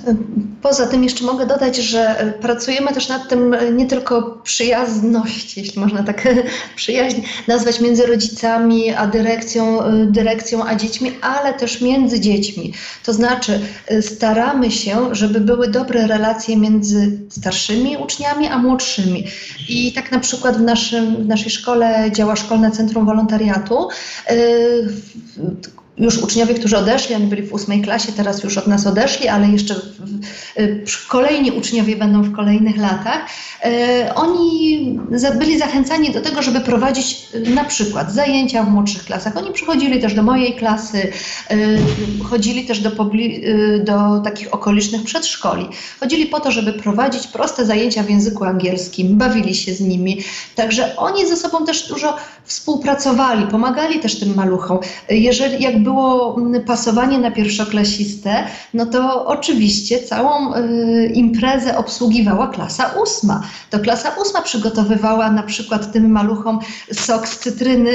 Poza 0.61 0.87
tym 0.87 1.03
jeszcze 1.03 1.25
mogę 1.25 1.45
dodać, 1.45 1.77
że 1.77 2.33
pracujemy 2.41 2.93
też 2.93 3.09
nad 3.09 3.29
tym 3.29 3.55
nie 3.75 3.85
tylko 3.85 4.41
przyjazność, 4.43 5.57
jeśli 5.57 5.81
można 5.81 6.03
tak 6.03 6.27
przyjaźń 6.75 7.21
nazwać 7.47 7.81
między 7.81 8.05
rodzicami 8.05 8.93
a 8.93 9.07
dyrekcją, 9.07 9.79
dyrekcją 10.05 10.65
a 10.65 10.75
dziećmi, 10.75 11.11
ale 11.21 11.53
też 11.53 11.81
między 11.81 12.19
dziećmi. 12.19 12.73
To 13.05 13.13
znaczy 13.13 13.59
staramy 14.01 14.71
się, 14.71 15.15
żeby 15.15 15.39
były 15.39 15.67
dobre 15.67 16.07
relacje 16.07 16.57
między 16.57 17.17
starszymi 17.29 17.97
uczniami 17.97 18.47
a 18.47 18.57
młodszymi. 18.57 19.27
I 19.69 19.93
tak 19.93 20.11
na 20.11 20.19
przykład 20.19 20.57
w, 20.57 20.61
naszym, 20.61 21.15
w 21.15 21.27
naszej 21.27 21.51
szkole 21.51 22.09
działa 22.11 22.35
Szkolne 22.35 22.71
Centrum 22.71 23.05
Wolontariatu 23.05 23.87
już 25.97 26.17
uczniowie, 26.17 26.53
którzy 26.53 26.77
odeszli, 26.77 27.15
oni 27.15 27.27
byli 27.27 27.43
w 27.43 27.53
ósmej 27.53 27.81
klasie, 27.81 28.11
teraz 28.11 28.43
już 28.43 28.57
od 28.57 28.67
nas 28.67 28.87
odeszli, 28.87 29.27
ale 29.27 29.47
jeszcze 29.47 29.75
w, 29.75 30.91
w, 30.91 31.07
kolejni 31.07 31.51
uczniowie 31.51 31.95
będą 31.95 32.23
w 32.23 32.35
kolejnych 32.35 32.77
latach. 32.77 33.25
E, 33.63 34.15
oni 34.15 34.99
za, 35.11 35.31
byli 35.31 35.59
zachęcani 35.59 36.11
do 36.11 36.21
tego, 36.21 36.41
żeby 36.41 36.59
prowadzić 36.59 37.27
e, 37.33 37.49
na 37.49 37.63
przykład 37.63 38.13
zajęcia 38.13 38.63
w 38.63 38.69
młodszych 38.69 39.05
klasach. 39.05 39.37
Oni 39.37 39.51
przychodzili 39.51 40.01
też 40.01 40.13
do 40.13 40.23
mojej 40.23 40.55
klasy, 40.55 41.11
e, 41.49 41.55
chodzili 42.23 42.65
też 42.65 42.79
do, 42.79 42.89
e, 42.89 43.79
do 43.79 44.19
takich 44.23 44.53
okolicznych 44.53 45.03
przedszkoli. 45.03 45.67
Chodzili 45.99 46.25
po 46.25 46.39
to, 46.39 46.51
żeby 46.51 46.73
prowadzić 46.73 47.27
proste 47.27 47.65
zajęcia 47.65 48.03
w 48.03 48.09
języku 48.09 48.43
angielskim, 48.43 49.17
bawili 49.17 49.55
się 49.55 49.73
z 49.73 49.81
nimi. 49.81 50.17
Także 50.55 50.95
oni 50.95 51.27
ze 51.27 51.37
sobą 51.37 51.65
też 51.65 51.87
dużo 51.87 52.15
współpracowali, 52.43 53.47
pomagali 53.47 53.99
też 53.99 54.19
tym 54.19 54.35
maluchom. 54.35 54.79
Jeżeli 55.09 55.63
jak 55.63 55.83
było 55.87 56.37
mm, 56.37 56.63
pasowanie 56.63 57.17
na 57.19 57.31
pierwszoklasistę, 57.31 58.43
no 58.73 58.85
to 58.85 59.25
oczywiście 59.25 59.99
całą 59.99 60.55
y, 60.55 61.11
imprezę 61.13 61.77
obsługiwała 61.77 62.47
klasa 62.47 62.91
ósma. 63.03 63.41
To 63.69 63.79
klasa 63.79 64.09
ósma 64.21 64.41
przygotowywała 64.41 65.31
na 65.31 65.43
przykład 65.43 65.91
tym 65.91 66.11
maluchom 66.11 66.59
sok 66.93 67.27
z 67.27 67.39
cytryny, 67.39 67.93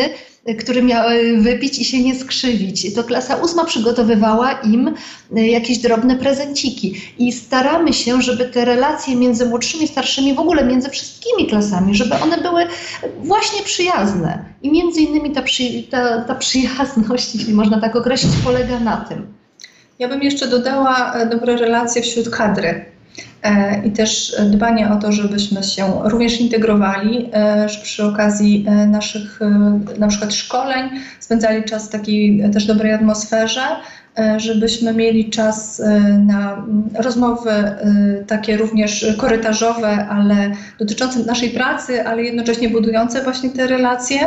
który 0.58 0.82
miały 0.82 1.38
wypić 1.38 1.78
i 1.78 1.84
się 1.84 2.02
nie 2.02 2.14
skrzywić. 2.14 2.94
To 2.94 3.04
klasa 3.04 3.36
ósma 3.36 3.64
przygotowywała 3.64 4.52
im 4.52 4.94
y, 5.36 5.46
jakieś 5.46 5.78
drobne 5.78 6.16
prezenciki 6.16 7.00
i 7.18 7.32
staramy 7.32 7.92
się, 7.92 8.22
żeby 8.22 8.44
te 8.44 8.64
relacje 8.64 9.16
między 9.16 9.46
młodszymi, 9.46 9.88
starszymi, 9.88 10.34
w 10.34 10.38
ogóle 10.38 10.64
między 10.64 10.90
wszystkimi 10.90 11.46
klasami, 11.46 11.94
żeby 11.94 12.14
one 12.14 12.38
były 12.38 12.66
właśnie 13.18 13.62
przyjazne. 13.62 14.44
I 14.62 14.72
między 14.72 15.00
innymi 15.00 15.30
ta, 15.30 15.42
przy, 15.42 15.82
ta, 15.90 16.22
ta 16.22 16.34
przyjazność, 16.34 17.34
jeśli 17.34 17.54
można 17.54 17.80
tak 17.80 17.96
określić, 17.96 18.32
polega 18.44 18.80
na 18.80 18.96
tym. 18.96 19.26
Ja 19.98 20.08
bym 20.08 20.22
jeszcze 20.22 20.48
dodała 20.48 21.14
e, 21.14 21.26
dobre 21.26 21.56
relacje 21.56 22.02
wśród 22.02 22.30
kadry 22.30 22.68
e, 22.68 22.91
i 23.84 23.90
też 23.90 24.36
dbanie 24.50 24.90
o 24.90 24.96
to, 24.96 25.12
żebyśmy 25.12 25.62
się 25.62 26.00
również 26.04 26.40
integrowali, 26.40 27.30
e, 27.32 27.66
przy 27.82 28.04
okazji 28.04 28.66
naszych 28.86 29.40
na 29.98 30.08
przykład 30.08 30.34
szkoleń 30.34 30.90
spędzali 31.20 31.64
czas 31.64 31.86
w 31.86 31.90
takiej 31.90 32.50
też 32.52 32.66
dobrej 32.66 32.92
atmosferze, 32.92 33.60
żebyśmy 34.36 34.94
mieli 34.94 35.30
czas 35.30 35.82
na 36.18 36.64
rozmowy 36.94 37.50
takie 38.26 38.56
również 38.56 39.06
korytarzowe, 39.18 40.06
ale 40.08 40.50
dotyczące 40.78 41.18
naszej 41.18 41.50
pracy, 41.50 42.06
ale 42.06 42.22
jednocześnie 42.22 42.68
budujące 42.68 43.22
właśnie 43.22 43.50
te 43.50 43.66
relacje. 43.66 44.18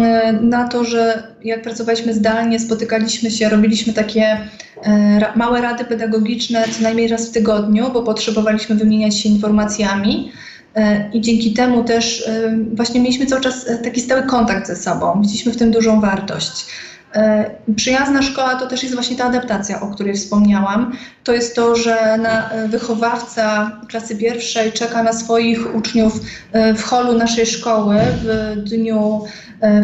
E, 0.00 0.32
na 0.32 0.68
to, 0.68 0.84
że 0.84 1.22
jak 1.44 1.62
pracowaliśmy 1.62 2.14
zdalnie, 2.14 2.60
spotykaliśmy 2.60 3.30
się, 3.30 3.48
robiliśmy 3.48 3.92
takie 3.92 4.38
e, 4.84 5.32
małe 5.36 5.60
rady 5.60 5.84
pedagogiczne 5.84 6.64
co 6.76 6.82
najmniej 6.82 7.08
raz 7.08 7.28
w 7.28 7.32
tygodniu, 7.32 7.90
bo 7.92 8.02
potrzebowaliśmy 8.02 8.76
wymieniać 8.76 9.20
się 9.20 9.28
informacjami. 9.28 10.32
E, 10.74 11.10
I 11.12 11.20
dzięki 11.20 11.52
temu 11.52 11.84
też 11.84 12.30
właśnie 12.74 13.00
mieliśmy 13.00 13.26
cały 13.26 13.42
czas 13.42 13.66
taki 13.84 14.00
stały 14.00 14.22
kontakt 14.22 14.66
ze 14.66 14.76
sobą. 14.76 15.20
Widzieliśmy 15.22 15.52
w 15.52 15.56
tym 15.56 15.70
dużą 15.70 16.00
wartość. 16.00 16.66
E, 17.14 17.50
przyjazna 17.76 18.22
szkoła 18.22 18.54
to 18.54 18.66
też 18.66 18.82
jest 18.82 18.94
właśnie 18.94 19.16
ta 19.16 19.24
adaptacja, 19.24 19.80
o 19.80 19.86
której 19.86 20.14
wspomniałam. 20.14 20.92
To 21.24 21.32
jest 21.32 21.56
to, 21.56 21.76
że 21.76 21.96
e, 22.00 22.68
wychowawca 22.68 23.72
klasy 23.88 24.16
pierwszej 24.16 24.72
czeka 24.72 25.02
na 25.02 25.12
swoich 25.12 25.74
uczniów 25.74 26.20
e, 26.52 26.74
w 26.74 26.82
holu 26.82 27.18
naszej 27.18 27.46
szkoły 27.46 27.96
w 28.24 28.54
dniu, 28.56 29.24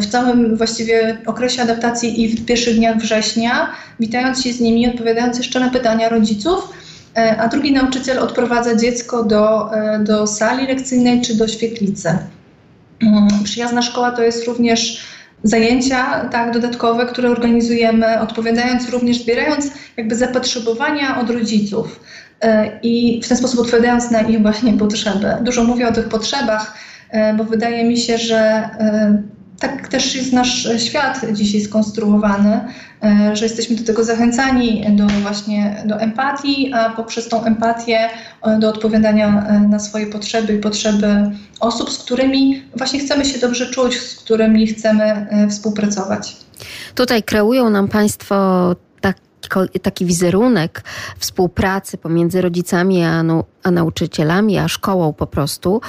w 0.01 0.07
całym 0.07 0.57
właściwie 0.57 1.18
okresie 1.26 1.62
adaptacji 1.62 2.22
i 2.22 2.28
w 2.28 2.47
pierwszych 2.47 2.76
dniach 2.76 2.97
września, 2.97 3.70
witając 4.01 4.43
się 4.43 4.53
z 4.53 4.61
nimi, 4.61 4.89
odpowiadając 4.89 5.39
jeszcze 5.39 5.61
na 5.61 5.70
pytania 5.70 6.09
rodziców 6.09 6.68
a 7.39 7.49
drugi 7.49 7.72
nauczyciel 7.72 8.18
odprowadza 8.18 8.76
dziecko 8.76 9.24
do, 9.24 9.70
do 10.01 10.26
sali 10.26 10.66
lekcyjnej 10.66 11.20
czy 11.20 11.35
do 11.35 11.49
świetlicy. 11.49 12.18
Mm, 13.03 13.28
przyjazna 13.45 13.83
szkoła 13.83 14.11
to 14.11 14.22
jest 14.22 14.47
również 14.47 15.01
zajęcia 15.43 16.28
tak, 16.30 16.53
dodatkowe, 16.53 17.07
które 17.07 17.30
organizujemy, 17.30 18.20
odpowiadając 18.20 18.91
również, 18.91 19.22
zbierając 19.22 19.70
jakby 19.97 20.16
zapotrzebowania 20.16 21.20
od 21.20 21.30
rodziców 21.30 22.01
e, 22.41 22.78
i 22.82 23.22
w 23.24 23.28
ten 23.28 23.36
sposób 23.36 23.61
odpowiadając 23.61 24.11
na 24.11 24.20
ich 24.20 24.43
właśnie 24.43 24.72
potrzeby. 24.72 25.36
Dużo 25.43 25.64
mówię 25.64 25.88
o 25.88 25.93
tych 25.93 26.09
potrzebach, 26.09 26.74
e, 27.11 27.34
bo 27.34 27.45
wydaje 27.45 27.84
mi 27.84 27.99
się, 27.99 28.18
że 28.18 28.38
e, 28.38 29.22
tak 29.61 29.88
też 29.88 30.14
jest 30.14 30.32
nasz 30.32 30.68
świat 30.78 31.20
dzisiaj 31.32 31.61
skonstruowany, 31.61 32.61
e, 33.02 33.36
że 33.36 33.44
jesteśmy 33.44 33.76
do 33.76 33.84
tego 33.84 34.04
zachęcani, 34.04 34.86
do 34.90 35.06
właśnie 35.06 35.82
do 35.86 36.00
empatii, 36.00 36.72
a 36.72 36.90
poprzez 36.90 37.28
tą 37.28 37.44
empatię 37.44 38.08
e, 38.42 38.58
do 38.58 38.68
odpowiadania 38.68 39.46
e, 39.46 39.61
na 39.61 39.78
swoje 39.78 40.06
potrzeby 40.06 40.54
i 40.54 40.58
potrzeby 40.58 41.30
osób, 41.61 41.90
z 41.90 41.98
którymi 41.98 42.62
właśnie 42.76 43.00
chcemy 43.00 43.24
się 43.24 43.38
dobrze 43.38 43.66
czuć, 43.66 44.00
z 44.00 44.16
którymi 44.16 44.66
chcemy 44.66 45.26
współpracować. 45.50 46.36
Tutaj 46.94 47.22
kreują 47.22 47.70
nam 47.70 47.88
Państwo 47.88 48.76
taki 49.82 50.06
wizerunek 50.06 50.82
współpracy 51.18 51.98
pomiędzy 51.98 52.40
rodzicami 52.40 53.04
a, 53.04 53.24
a 53.62 53.70
nauczycielami, 53.70 54.58
a 54.58 54.68
szkołą 54.68 55.12
po 55.12 55.26
prostu. 55.26 55.80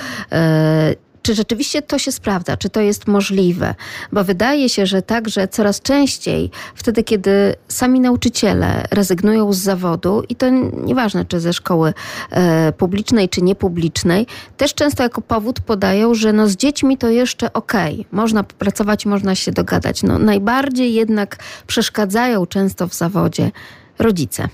Czy 1.22 1.36
rzeczywiście 1.36 1.82
to 1.82 2.00
się 2.00 2.12
sprawdza? 2.12 2.58
Czy 2.58 2.70
to 2.70 2.82
jest 2.82 3.08
możliwe? 3.08 3.76
Bo 4.12 4.24
wydaje 4.24 4.70
się, 4.70 4.86
że 4.86 5.02
także 5.02 5.48
coraz 5.48 5.82
częściej, 5.82 6.52
wtedy 6.76 7.04
kiedy 7.04 7.56
sami 7.68 8.00
nauczyciele 8.00 8.86
rezygnują 8.92 9.54
z 9.54 9.58
zawodu, 9.58 10.24
i 10.30 10.36
to 10.36 10.50
nieważne, 10.84 11.26
czy 11.26 11.40
ze 11.40 11.54
szkoły 11.54 11.94
e, 12.32 12.72
publicznej, 12.72 13.30
czy 13.30 13.42
niepublicznej, 13.42 14.28
też 14.58 14.74
często 14.74 15.04
jako 15.04 15.22
powód 15.22 15.60
podają, 15.60 16.14
że 16.14 16.34
no 16.34 16.48
z 16.48 16.56
dziećmi 16.56 16.98
to 16.98 17.10
jeszcze 17.10 17.54
okej, 17.54 17.94
okay. 17.94 18.06
można 18.12 18.44
popracować, 18.44 19.06
można 19.06 19.36
się 19.36 19.52
dogadać. 19.52 20.04
No, 20.04 20.20
najbardziej 20.20 20.94
jednak 20.94 21.38
przeszkadzają 21.68 22.46
często 22.46 22.88
w 22.88 22.94
zawodzie 22.94 23.52
rodzice. 24.00 24.50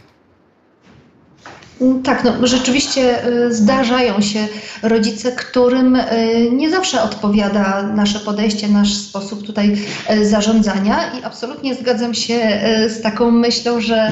Tak, 2.04 2.24
no 2.24 2.48
rzeczywiście 2.48 3.28
y, 3.28 3.54
zdarzają 3.54 4.22
się 4.22 4.48
rodzice, 4.84 5.32
którym 5.32 5.96
y, 5.96 6.02
nie 6.52 6.70
zawsze 6.70 7.04
odpowiada 7.04 7.84
nasze 7.84 8.20
podejście, 8.20 8.68
nasz 8.68 8.94
sposób 8.94 9.44
tutaj 9.46 9.78
y, 10.12 10.26
zarządzania 10.26 11.12
i 11.20 11.24
absolutnie 11.24 11.76
zgadzam 11.76 12.14
się 12.14 12.62
z 12.88 13.02
taką 13.02 13.32
myślą, 13.32 13.82
że, 13.82 14.12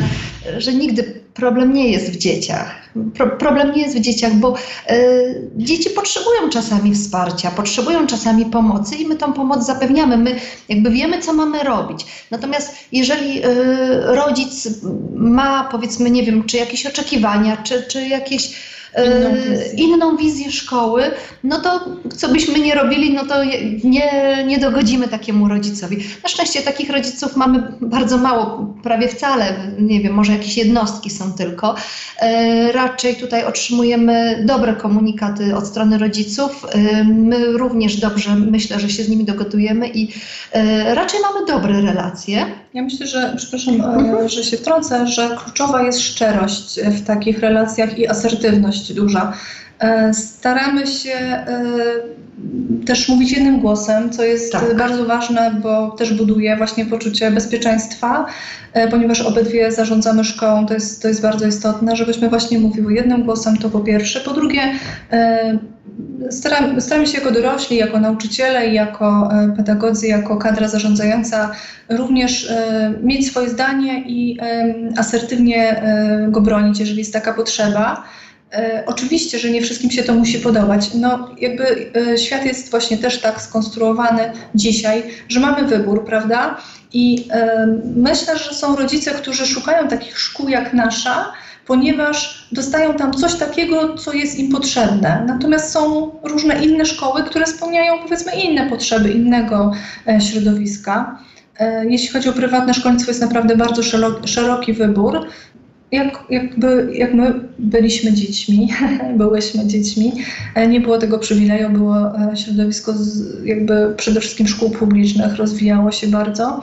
że 0.57 0.73
nigdy 0.73 1.24
problem 1.35 1.73
nie 1.73 1.91
jest 1.91 2.11
w 2.11 2.17
dzieciach. 2.17 2.75
Pro, 3.13 3.27
problem 3.27 3.71
nie 3.75 3.81
jest 3.81 3.97
w 3.97 4.01
dzieciach, 4.01 4.33
bo 4.33 4.55
y, 4.91 5.49
dzieci 5.55 5.89
potrzebują 5.89 6.49
czasami 6.49 6.93
wsparcia, 6.93 7.51
potrzebują 7.51 8.07
czasami 8.07 8.45
pomocy 8.45 8.95
i 8.95 9.07
my 9.07 9.15
tą 9.15 9.33
pomoc 9.33 9.65
zapewniamy. 9.65 10.17
My 10.17 10.39
jakby 10.69 10.91
wiemy, 10.91 11.21
co 11.21 11.33
mamy 11.33 11.63
robić. 11.63 12.05
Natomiast 12.31 12.75
jeżeli 12.91 13.45
y, 13.45 13.51
rodzic 14.05 14.67
ma, 15.15 15.69
powiedzmy, 15.71 16.11
nie 16.11 16.23
wiem, 16.23 16.43
czy 16.43 16.57
jakieś 16.57 16.85
oczekiwania, 16.85 17.57
czy, 17.57 17.83
czy 17.83 18.07
jakieś 18.07 18.74
inną 19.03 19.35
wizję. 19.35 19.73
inną 19.77 20.17
wizję 20.17 20.51
szkoły, 20.51 21.03
no 21.43 21.61
to 21.61 21.85
co 22.17 22.29
byśmy 22.29 22.59
nie 22.59 22.75
robili, 22.75 23.13
no 23.13 23.25
to 23.25 23.43
nie, 23.83 24.43
nie 24.47 24.57
dogodzimy 24.57 25.07
takiemu 25.07 25.47
rodzicowi. 25.47 25.97
Na 26.23 26.29
szczęście 26.29 26.61
takich 26.61 26.89
rodziców 26.89 27.35
mamy 27.35 27.63
bardzo 27.81 28.17
mało, 28.17 28.73
prawie 28.83 29.07
wcale, 29.07 29.53
nie 29.79 30.01
wiem, 30.01 30.13
może 30.13 30.31
jakieś 30.31 30.57
jednostki 30.57 31.09
są 31.09 31.33
tylko. 31.33 31.75
Raczej 32.73 33.15
tutaj 33.15 33.45
otrzymujemy 33.45 34.43
dobre 34.45 34.73
komunikaty 34.73 35.55
od 35.55 35.67
strony 35.67 35.97
rodziców. 35.97 36.65
My 37.05 37.57
również 37.57 37.95
dobrze 37.95 38.35
myślę, 38.35 38.79
że 38.79 38.89
się 38.89 39.03
z 39.03 39.09
nimi 39.09 39.23
dogadujemy 39.23 39.89
i 39.89 40.13
raczej 40.93 41.19
mamy 41.21 41.45
dobre 41.45 41.81
relacje. 41.81 42.45
Ja 42.75 42.81
myślę, 42.81 43.07
że, 43.07 43.33
przepraszam, 43.37 43.75
mhm. 43.75 44.29
że 44.29 44.43
się 44.43 44.57
wtrącę, 44.57 45.07
że 45.07 45.37
kluczowa 45.43 45.83
jest 45.83 46.01
szczerość 46.01 46.79
w 46.81 47.05
takich 47.05 47.39
relacjach 47.39 47.97
i 47.97 48.07
asertywność 48.07 48.93
duża. 48.93 49.33
E, 49.79 50.13
staramy 50.13 50.87
się 50.87 51.09
e, 51.09 51.65
też 52.85 53.09
mówić 53.09 53.31
jednym 53.31 53.59
głosem, 53.59 54.09
co 54.09 54.23
jest 54.23 54.51
tak. 54.51 54.77
bardzo 54.77 55.05
ważne, 55.05 55.55
bo 55.63 55.91
też 55.91 56.13
buduje 56.13 56.57
właśnie 56.57 56.85
poczucie 56.85 57.31
bezpieczeństwa, 57.31 58.25
e, 58.73 58.87
ponieważ 58.87 59.21
obydwie 59.21 59.71
zarządzamy 59.71 60.23
szkołą, 60.23 60.65
to 60.65 60.73
jest, 60.73 61.01
to 61.01 61.07
jest 61.07 61.21
bardzo 61.21 61.47
istotne, 61.47 61.95
żebyśmy 61.95 62.29
właśnie 62.29 62.59
mówiły 62.59 62.93
jednym 62.93 63.23
głosem, 63.23 63.57
to 63.57 63.69
po 63.69 63.79
pierwsze. 63.79 64.19
Po 64.19 64.33
drugie, 64.33 64.61
staramy, 66.29 66.81
staramy 66.81 67.07
się 67.07 67.17
jako 67.17 67.31
dorośli, 67.31 67.77
jako 67.77 67.99
nauczyciele, 67.99 68.67
jako 68.67 69.29
pedagodzy, 69.57 70.07
jako 70.07 70.37
kadra 70.37 70.67
zarządzająca 70.67 71.51
również 71.89 72.49
mieć 73.03 73.27
swoje 73.27 73.49
zdanie 73.49 74.03
i 74.07 74.37
asertywnie 74.97 75.81
go 76.27 76.41
bronić, 76.41 76.79
jeżeli 76.79 76.99
jest 76.99 77.13
taka 77.13 77.33
potrzeba. 77.33 78.03
E, 78.55 78.83
oczywiście, 78.85 79.39
że 79.39 79.49
nie 79.49 79.61
wszystkim 79.61 79.91
się 79.91 80.03
to 80.03 80.13
musi 80.13 80.39
podobać. 80.39 80.93
No, 80.93 81.29
jakby 81.39 81.91
e, 82.13 82.17
świat 82.17 82.45
jest 82.45 82.71
właśnie 82.71 82.97
też 82.97 83.21
tak 83.21 83.41
skonstruowany 83.41 84.31
dzisiaj, 84.55 85.03
że 85.29 85.39
mamy 85.39 85.67
wybór, 85.67 86.05
prawda? 86.05 86.57
I 86.93 87.27
e, 87.31 87.67
myślę, 87.95 88.37
że 88.37 88.53
są 88.53 88.75
rodzice, 88.75 89.11
którzy 89.11 89.45
szukają 89.45 89.87
takich 89.87 90.19
szkół 90.19 90.49
jak 90.49 90.73
nasza, 90.73 91.33
ponieważ 91.65 92.47
dostają 92.51 92.93
tam 92.93 93.13
coś 93.13 93.35
takiego, 93.35 93.97
co 93.97 94.13
jest 94.13 94.39
im 94.39 94.51
potrzebne. 94.51 95.23
Natomiast 95.27 95.71
są 95.71 96.11
różne 96.23 96.65
inne 96.65 96.85
szkoły, 96.85 97.23
które 97.23 97.47
spełniają 97.47 97.99
powiedzmy 98.03 98.31
inne 98.35 98.69
potrzeby 98.69 99.11
innego 99.11 99.71
środowiska. 100.19 101.19
Jeśli 101.89 102.07
chodzi 102.07 102.29
o 102.29 102.33
prywatne 102.33 102.73
szkolnictwo, 102.73 103.11
jest 103.11 103.21
naprawdę 103.21 103.55
bardzo 103.55 103.81
szeroki 104.25 104.73
wybór 104.73 105.27
jak, 105.95 106.23
jakby, 106.29 106.89
jak 106.93 107.13
my 107.13 107.33
byliśmy 107.59 108.13
dziećmi, 108.13 108.69
byłyśmy 109.17 109.67
dziećmi, 109.67 110.11
e, 110.55 110.67
nie 110.67 110.81
było 110.81 110.97
tego 110.97 111.19
przywileju, 111.19 111.69
było 111.69 112.17
e, 112.17 112.37
środowisko 112.37 112.93
z, 112.93 113.45
jakby 113.45 113.93
przede 113.97 114.19
wszystkim 114.19 114.47
szkół 114.47 114.69
publicznych, 114.69 115.35
rozwijało 115.35 115.91
się 115.91 116.07
bardzo. 116.07 116.61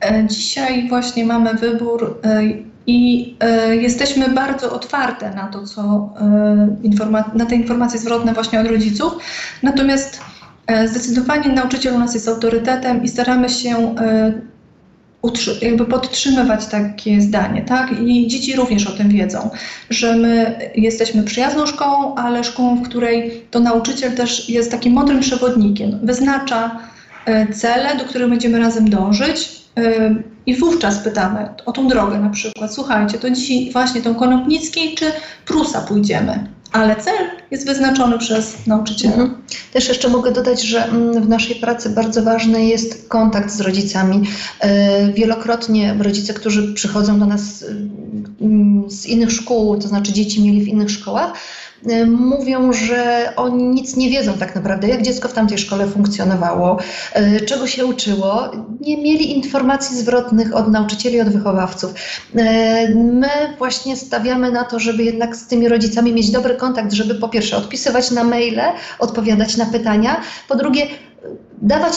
E, 0.00 0.26
dzisiaj 0.28 0.88
właśnie 0.88 1.24
mamy 1.24 1.54
wybór 1.54 2.20
i 2.86 3.34
jesteśmy 3.70 4.28
bardzo 4.28 4.72
otwarte 4.72 5.34
na 5.34 5.46
to, 5.46 5.66
co 5.66 6.12
na 7.34 7.46
te 7.46 7.54
informacje 7.54 8.00
zwrotne 8.00 8.34
właśnie 8.34 8.60
od 8.60 8.66
rodziców. 8.66 9.12
Natomiast 9.62 10.20
zdecydowanie 10.86 11.52
nauczyciel 11.52 11.94
u 11.94 11.98
nas 11.98 12.14
jest 12.14 12.28
autorytetem 12.28 13.04
i 13.04 13.08
staramy 13.08 13.48
się 13.48 13.94
jakby 15.62 15.84
podtrzymywać 15.84 16.66
takie 16.66 17.20
zdanie, 17.20 17.62
tak? 17.62 17.90
I 18.06 18.26
dzieci 18.26 18.56
również 18.56 18.86
o 18.86 18.92
tym 18.92 19.08
wiedzą, 19.08 19.50
że 19.90 20.16
my 20.16 20.58
jesteśmy 20.74 21.22
przyjazną 21.22 21.66
szkołą, 21.66 22.14
ale 22.14 22.44
szkołą, 22.44 22.76
w 22.76 22.88
której 22.88 23.42
to 23.50 23.60
nauczyciel 23.60 24.12
też 24.12 24.48
jest 24.48 24.70
takim 24.70 24.92
mądrym 24.92 25.20
przewodnikiem, 25.20 25.98
wyznacza 26.02 26.78
e, 27.26 27.52
cele, 27.52 27.96
do 27.96 28.04
których 28.04 28.28
będziemy 28.28 28.58
razem 28.58 28.90
dążyć. 28.90 29.60
E, 29.78 30.14
I 30.46 30.56
wówczas 30.56 30.98
pytamy 30.98 31.48
o 31.66 31.72
tą 31.72 31.88
drogę 31.88 32.18
na 32.18 32.30
przykład. 32.30 32.74
Słuchajcie, 32.74 33.18
to 33.18 33.30
dzisiaj 33.30 33.70
właśnie 33.72 34.02
tą 34.02 34.14
Konopnickiej 34.14 34.94
czy 34.94 35.04
Prusa 35.46 35.80
pójdziemy? 35.80 36.46
Ale 36.72 36.96
cel 36.96 37.14
jest 37.50 37.66
wyznaczony 37.66 38.18
przez 38.18 38.66
nauczyciela. 38.66 39.12
Mhm. 39.12 39.42
Też 39.72 39.88
jeszcze 39.88 40.08
mogę 40.08 40.32
dodać, 40.32 40.62
że 40.62 40.84
mm, 40.84 41.22
w 41.22 41.28
naszej 41.28 41.56
pracy 41.56 41.90
bardzo 41.90 42.22
ważny 42.22 42.64
jest 42.64 43.08
kontakt 43.08 43.50
z 43.50 43.60
rodzicami. 43.60 44.22
E, 44.60 45.12
wielokrotnie 45.12 45.96
rodzice, 46.00 46.34
którzy 46.34 46.74
przychodzą 46.74 47.18
do 47.18 47.26
nas 47.26 47.64
mm, 48.40 48.90
z 48.90 49.06
innych 49.06 49.32
szkół, 49.32 49.78
to 49.78 49.88
znaczy 49.88 50.12
dzieci 50.12 50.42
mieli 50.42 50.62
w 50.62 50.68
innych 50.68 50.90
szkołach, 50.90 51.32
mówią, 52.06 52.72
że 52.72 53.32
oni 53.36 53.64
nic 53.64 53.96
nie 53.96 54.10
wiedzą 54.10 54.32
tak 54.32 54.54
naprawdę, 54.54 54.88
jak 54.88 55.02
dziecko 55.02 55.28
w 55.28 55.32
tamtej 55.32 55.58
szkole 55.58 55.86
funkcjonowało, 55.86 56.78
y, 57.16 57.40
czego 57.40 57.66
się 57.66 57.86
uczyło. 57.86 58.50
Nie 58.80 58.96
mieli 58.96 59.36
informacji 59.36 59.96
zwrotnych 59.96 60.56
od 60.56 60.68
nauczycieli, 60.68 61.20
od 61.20 61.28
wychowawców. 61.28 61.90
Y, 61.90 62.94
my 62.94 63.28
właśnie 63.58 63.96
stawiamy 63.96 64.50
na 64.50 64.64
to, 64.64 64.78
żeby 64.78 65.04
jednak 65.04 65.36
z 65.36 65.46
tymi 65.46 65.68
rodzicami 65.68 66.12
mieć 66.12 66.30
dobry 66.30 66.54
kontakt, 66.54 66.92
żeby 66.92 67.14
po 67.14 67.28
pierwsze 67.28 67.56
odpisywać 67.56 68.10
na 68.10 68.24
maile, 68.24 68.62
odpowiadać 68.98 69.56
na 69.56 69.66
pytania, 69.66 70.20
po 70.48 70.56
drugie 70.56 70.86
dawać 71.62 71.92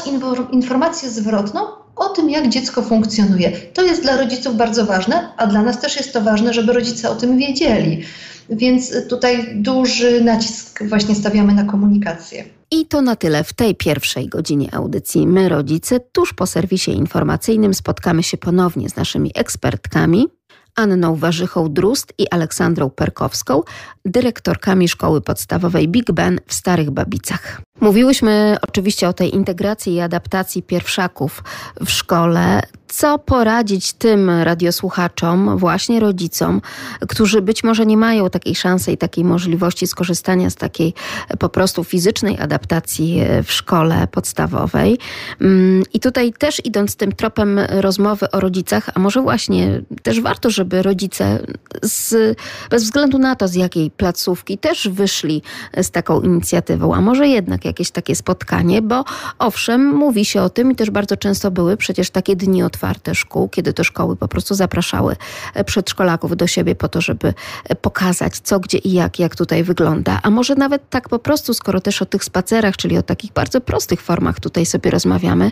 informację 0.52 1.10
zwrotną 1.10 1.60
o 1.96 2.10
tym, 2.10 2.30
jak 2.30 2.50
dziecko 2.50 2.82
funkcjonuje. 2.82 3.52
To 3.74 3.82
jest 3.82 4.02
dla 4.02 4.18
rodziców 4.18 4.58
bardzo 4.58 4.86
ważne, 4.86 5.30
a 5.38 5.48
dla 5.48 5.62
nas 5.62 5.82
też 5.82 5.96
jest 5.96 6.14
to 6.14 6.22
ważne, 6.22 6.54
żeby 6.54 6.74
rodzice 6.74 7.10
o 7.10 7.16
tym 7.16 7.38
wiedzieli. 7.38 8.04
Więc 8.50 9.08
tutaj 9.08 9.48
duży 9.56 10.24
nacisk 10.24 10.84
właśnie 10.84 11.16
stawiamy 11.16 11.54
na 11.54 11.64
komunikację. 11.64 12.44
I 12.72 12.86
to 12.86 13.02
na 13.02 13.16
tyle 13.16 13.44
w 13.44 13.54
tej 13.54 13.76
pierwszej 13.76 14.28
godzinie 14.28 14.76
audycji. 14.76 15.28
My, 15.28 15.50
rodzice, 15.50 16.00
tuż 16.00 16.34
po 16.34 16.48
serwisie 16.48 16.92
informacyjnym 16.92 17.74
spotkamy 17.74 18.24
się 18.24 18.38
ponownie 18.38 18.90
z 18.90 18.96
naszymi 18.96 19.32
ekspertkami. 19.36 20.28
Anną 20.76 21.16
Warzychą-Drust 21.16 22.14
i 22.18 22.30
Aleksandrą 22.30 22.90
Perkowską, 22.90 23.62
dyrektorkami 24.06 24.88
szkoły 24.88 25.22
podstawowej 25.22 25.88
Big 25.88 26.12
Ben 26.12 26.40
w 26.48 26.54
Starych 26.54 26.92
Babicach. 26.92 27.62
Mówiłyśmy 27.82 28.58
oczywiście 28.68 29.08
o 29.08 29.14
tej 29.14 29.36
integracji 29.36 29.94
i 29.94 30.00
adaptacji 30.00 30.64
pierwszaków 30.64 31.44
w 31.86 31.92
szkole 31.92 32.62
co 32.94 33.20
poradzić 33.20 33.94
tym 33.94 34.30
radiosłuchaczom, 34.30 35.58
właśnie 35.58 36.00
rodzicom, 36.00 36.62
którzy 37.08 37.42
być 37.42 37.64
może 37.64 37.86
nie 37.86 37.98
mają 37.98 38.30
takiej 38.30 38.56
szansy 38.56 38.92
i 38.92 38.98
takiej 38.98 39.24
możliwości 39.24 39.88
skorzystania 39.88 40.50
z 40.50 40.56
takiej 40.56 40.94
po 41.40 41.50
prostu 41.50 41.84
fizycznej 41.84 42.40
adaptacji 42.40 43.22
w 43.44 43.52
szkole 43.52 44.08
podstawowej. 44.12 44.98
Mm, 45.42 45.84
I 45.94 46.00
tutaj 46.00 46.34
też 46.34 46.62
idąc 46.66 46.96
tym 46.96 47.12
tropem 47.12 47.60
rozmowy 47.70 48.32
o 48.32 48.40
rodzicach, 48.40 48.90
a 48.94 49.00
może 49.00 49.22
właśnie 49.22 49.82
też 50.04 50.22
warto, 50.22 50.50
żeby 50.50 50.82
rodzice 50.82 51.40
z, 51.82 52.38
bez 52.70 52.84
względu 52.84 53.20
na 53.20 53.36
to, 53.36 53.48
z 53.48 53.56
jakiej 53.56 53.92
placówki 53.98 54.58
też 54.58 54.88
wyszli 54.88 55.42
z 55.82 55.92
taką 55.92 56.22
inicjatywą, 56.22 56.96
a 56.96 57.02
może 57.02 57.28
jednak 57.28 57.66
jakieś 57.66 57.92
takie 57.92 58.16
spotkanie, 58.16 58.82
bo 58.82 59.04
owszem, 59.40 59.96
mówi 59.96 60.26
się 60.26 60.42
o 60.42 60.50
tym 60.50 60.72
i 60.72 60.76
też 60.76 60.90
bardzo 60.90 61.18
często 61.18 61.52
były 61.52 61.78
przecież 61.78 62.10
takie 62.10 62.36
dni 62.36 62.64
otwarte 62.64 63.16
szkół, 63.16 63.50
kiedy 63.50 63.74
to 63.74 63.84
szkoły 63.84 64.16
po 64.16 64.28
prostu 64.28 64.56
zapraszały 64.56 65.16
e, 65.54 65.64
przedszkolaków 65.64 66.38
do 66.38 66.48
siebie 66.48 66.76
po 66.76 66.88
to, 66.88 67.02
żeby 67.02 67.34
e, 67.70 67.76
pokazać 67.76 68.38
co, 68.38 68.60
gdzie 68.60 68.78
i 68.78 68.92
jak, 68.92 69.20
jak 69.20 69.36
tutaj 69.36 69.64
wygląda. 69.64 70.20
A 70.24 70.30
może 70.30 70.56
nawet 70.56 70.90
tak 70.90 71.10
po 71.10 71.20
prostu, 71.20 71.54
skoro 71.54 71.82
też 71.82 72.02
o 72.02 72.06
tych 72.06 72.24
spacerach, 72.24 72.78
czyli 72.78 72.98
o 72.98 73.04
takich 73.04 73.34
bardzo 73.34 73.62
prostych 73.62 74.02
formach 74.02 74.40
tutaj 74.40 74.66
sobie 74.66 74.92
rozmawiamy, 74.92 75.52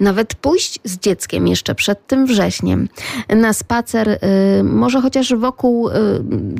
nawet 0.00 0.34
pójść 0.34 0.80
z 0.84 0.98
dzieckiem 0.98 1.48
jeszcze 1.48 1.74
przed 1.74 2.06
tym 2.06 2.26
wrześniem 2.26 2.88
na 3.28 3.52
spacer, 3.52 4.08
y, 4.08 4.18
może 4.64 5.00
chociaż 5.00 5.34
wokół 5.34 5.88
y, 5.88 5.92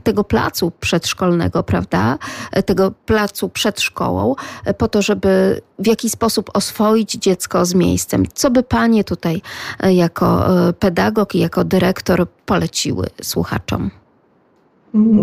tego 0.03 0.25
placu 0.25 0.73
przedszkolnego, 0.81 1.22
prawda? 1.63 2.19
Tego 2.67 2.93
placu 3.07 3.49
przed 3.49 3.81
szkołą, 3.81 4.35
po 4.79 4.89
to, 4.89 5.03
żeby 5.03 5.61
w 5.79 5.87
jakiś 5.87 6.13
sposób 6.13 6.51
oswoić 6.55 7.13
dziecko 7.13 7.65
z 7.65 7.75
miejscem. 7.75 8.25
Co 8.35 8.51
by 8.51 8.63
panie 8.63 9.05
tutaj 9.05 9.43
jak 9.91 10.13
jako 10.13 10.69
e, 10.69 10.73
pedagog 10.73 11.35
i 11.35 11.39
jako 11.39 11.65
dyrektor 11.65 12.29
poleciły 12.47 13.07
słuchaczom? 13.23 13.91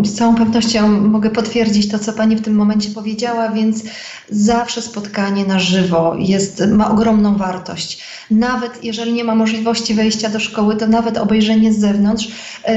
Z 0.04 0.14
całą 0.14 0.34
pewnością 0.34 0.88
mogę 0.88 1.30
potwierdzić 1.30 1.88
to, 1.88 1.98
co 1.98 2.12
Pani 2.12 2.36
w 2.36 2.42
tym 2.42 2.54
momencie 2.54 2.90
powiedziała, 2.90 3.48
więc 3.48 3.82
zawsze 4.30 4.82
spotkanie 4.82 5.44
na 5.44 5.58
żywo 5.58 6.16
jest, 6.18 6.62
ma 6.66 6.90
ogromną 6.90 7.36
wartość. 7.36 8.02
Nawet 8.30 8.84
jeżeli 8.84 9.12
nie 9.12 9.24
ma 9.24 9.34
możliwości 9.34 9.94
wejścia 9.94 10.28
do 10.28 10.40
szkoły, 10.40 10.76
to 10.76 10.86
nawet 10.86 11.18
obejrzenie 11.18 11.72
z 11.72 11.78
zewnątrz. 11.78 12.28
Yy, 12.28 12.74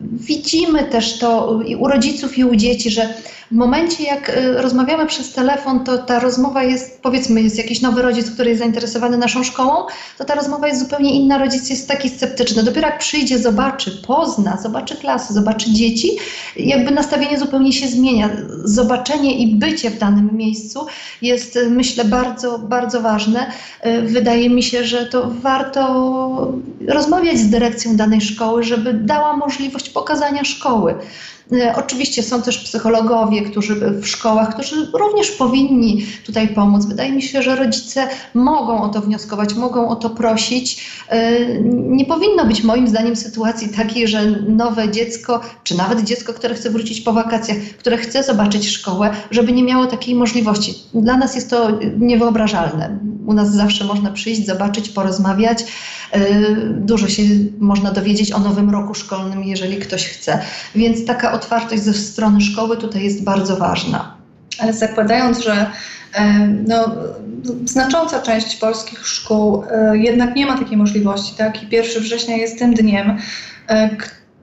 widzimy 0.00 0.84
też 0.84 1.18
to 1.18 1.60
i 1.66 1.76
u 1.76 1.88
rodziców, 1.88 2.38
i 2.38 2.44
u 2.44 2.56
dzieci, 2.56 2.90
że 2.90 3.14
W 3.50 3.54
momencie, 3.54 4.04
jak 4.04 4.28
y, 4.28 4.62
rozmawiamy 4.62 5.06
przez 5.06 5.32
telefon, 5.32 5.84
to 5.84 5.98
ta 5.98 6.18
rozmowa 6.18 6.62
jest, 6.62 7.02
powiedzmy, 7.02 7.42
jest 7.42 7.58
jakiś 7.58 7.80
nowy 7.80 8.02
rodzic, 8.02 8.30
który 8.30 8.48
jest 8.48 8.60
zainteresowany 8.60 9.18
naszą 9.18 9.44
szkołą, 9.44 9.86
to 10.18 10.24
ta 10.24 10.34
rozmowa 10.34 10.68
jest 10.68 10.80
zupełnie 10.80 11.14
inna. 11.14 11.38
Rodzic 11.38 11.70
jest 11.70 11.88
taki 11.88 12.08
sceptyczny. 12.08 12.62
Dopiero 12.62 12.88
jak 12.88 12.98
przyjdzie, 12.98 13.38
zobaczy, 13.38 13.90
pozna, 14.06 14.56
zobaczy 14.62 14.96
klasy, 14.96 15.34
zobaczy 15.34 15.72
dzieci, 15.72 16.18
jakby 16.56 16.90
nastawienie 16.90 17.38
zupełnie 17.38 17.72
się 17.72 17.88
zmienia. 17.88 18.30
Zobaczenie 18.64 19.38
i 19.38 19.54
bycie 19.54 19.90
w 19.90 19.98
danym 19.98 20.30
miejscu 20.32 20.86
jest, 21.22 21.56
y, 21.56 21.70
myślę, 21.70 22.04
bardzo, 22.04 22.58
bardzo 22.58 23.00
ważne. 23.02 23.50
Y, 23.86 24.02
wydaje 24.02 24.50
mi 24.50 24.62
się, 24.62 24.84
że 24.84 25.06
to 25.06 25.30
warto 25.42 26.52
rozmawiać 26.88 27.38
z 27.38 27.50
dyrekcją 27.50 27.96
danej 27.96 28.20
szkoły, 28.20 28.62
żeby 28.62 28.92
dała 28.94 29.36
możliwość 29.36 29.90
pokazania 29.90 30.44
szkoły. 30.44 30.94
E, 31.52 31.74
oczywiście 31.76 32.22
są 32.22 32.42
też 32.42 32.58
psychologowie, 32.58 33.42
którzy 33.42 33.74
w 33.74 34.06
szkołach, 34.06 34.54
którzy 34.54 34.90
również 34.92 35.30
powinni 35.30 36.06
tutaj 36.26 36.48
pomóc. 36.48 36.86
Wydaje 36.86 37.12
mi 37.12 37.22
się, 37.22 37.42
że 37.42 37.56
rodzice 37.56 38.08
mogą 38.34 38.82
o 38.82 38.88
to 38.88 39.00
wnioskować, 39.00 39.54
mogą 39.54 39.88
o 39.88 39.96
to 39.96 40.10
prosić. 40.10 40.86
E, 41.08 41.46
nie 41.70 42.04
powinno 42.04 42.46
być 42.46 42.62
moim 42.62 42.88
zdaniem 42.88 43.16
sytuacji 43.16 43.68
takiej, 43.68 44.08
że 44.08 44.26
nowe 44.48 44.90
dziecko, 44.90 45.40
czy 45.64 45.76
nawet 45.76 46.04
dziecko, 46.04 46.32
które 46.32 46.54
chce 46.54 46.70
wrócić 46.70 47.00
po 47.00 47.12
wakacjach, 47.12 47.58
które 47.78 47.96
chce 47.96 48.22
zobaczyć 48.22 48.68
szkołę, 48.68 49.10
żeby 49.30 49.52
nie 49.52 49.62
miało 49.62 49.86
takiej 49.86 50.14
możliwości. 50.14 50.74
Dla 50.94 51.16
nas 51.16 51.34
jest 51.34 51.50
to 51.50 51.78
niewyobrażalne. 51.98 52.98
U 53.26 53.32
nas 53.32 53.54
zawsze 53.54 53.84
można 53.84 54.10
przyjść, 54.10 54.46
zobaczyć, 54.46 54.88
porozmawiać. 54.88 55.64
E, 56.12 56.54
dużo 56.70 57.08
się 57.08 57.22
można 57.58 57.90
dowiedzieć 57.90 58.32
o 58.32 58.38
nowym 58.38 58.70
roku 58.70 58.94
szkolnym, 58.94 59.44
jeżeli 59.44 59.76
ktoś 59.76 60.06
chce. 60.06 60.40
Więc 60.74 61.04
taka 61.04 61.32
otwartość 61.36 61.82
ze 61.82 61.94
strony 61.94 62.40
szkoły 62.40 62.76
tutaj 62.76 63.04
jest 63.04 63.24
bardzo 63.24 63.56
ważna. 63.56 64.16
Ale 64.58 64.72
zakładając, 64.72 65.38
że 65.38 65.70
e, 66.14 66.48
no, 66.68 66.94
znacząca 67.64 68.22
część 68.22 68.56
polskich 68.56 69.06
szkół 69.06 69.64
e, 69.70 69.98
jednak 69.98 70.36
nie 70.36 70.46
ma 70.46 70.58
takiej 70.58 70.76
możliwości, 70.76 71.34
tak? 71.36 71.62
I 71.62 71.66
1 71.70 72.02
września 72.02 72.36
jest 72.36 72.58
tym 72.58 72.74
dniem, 72.74 73.18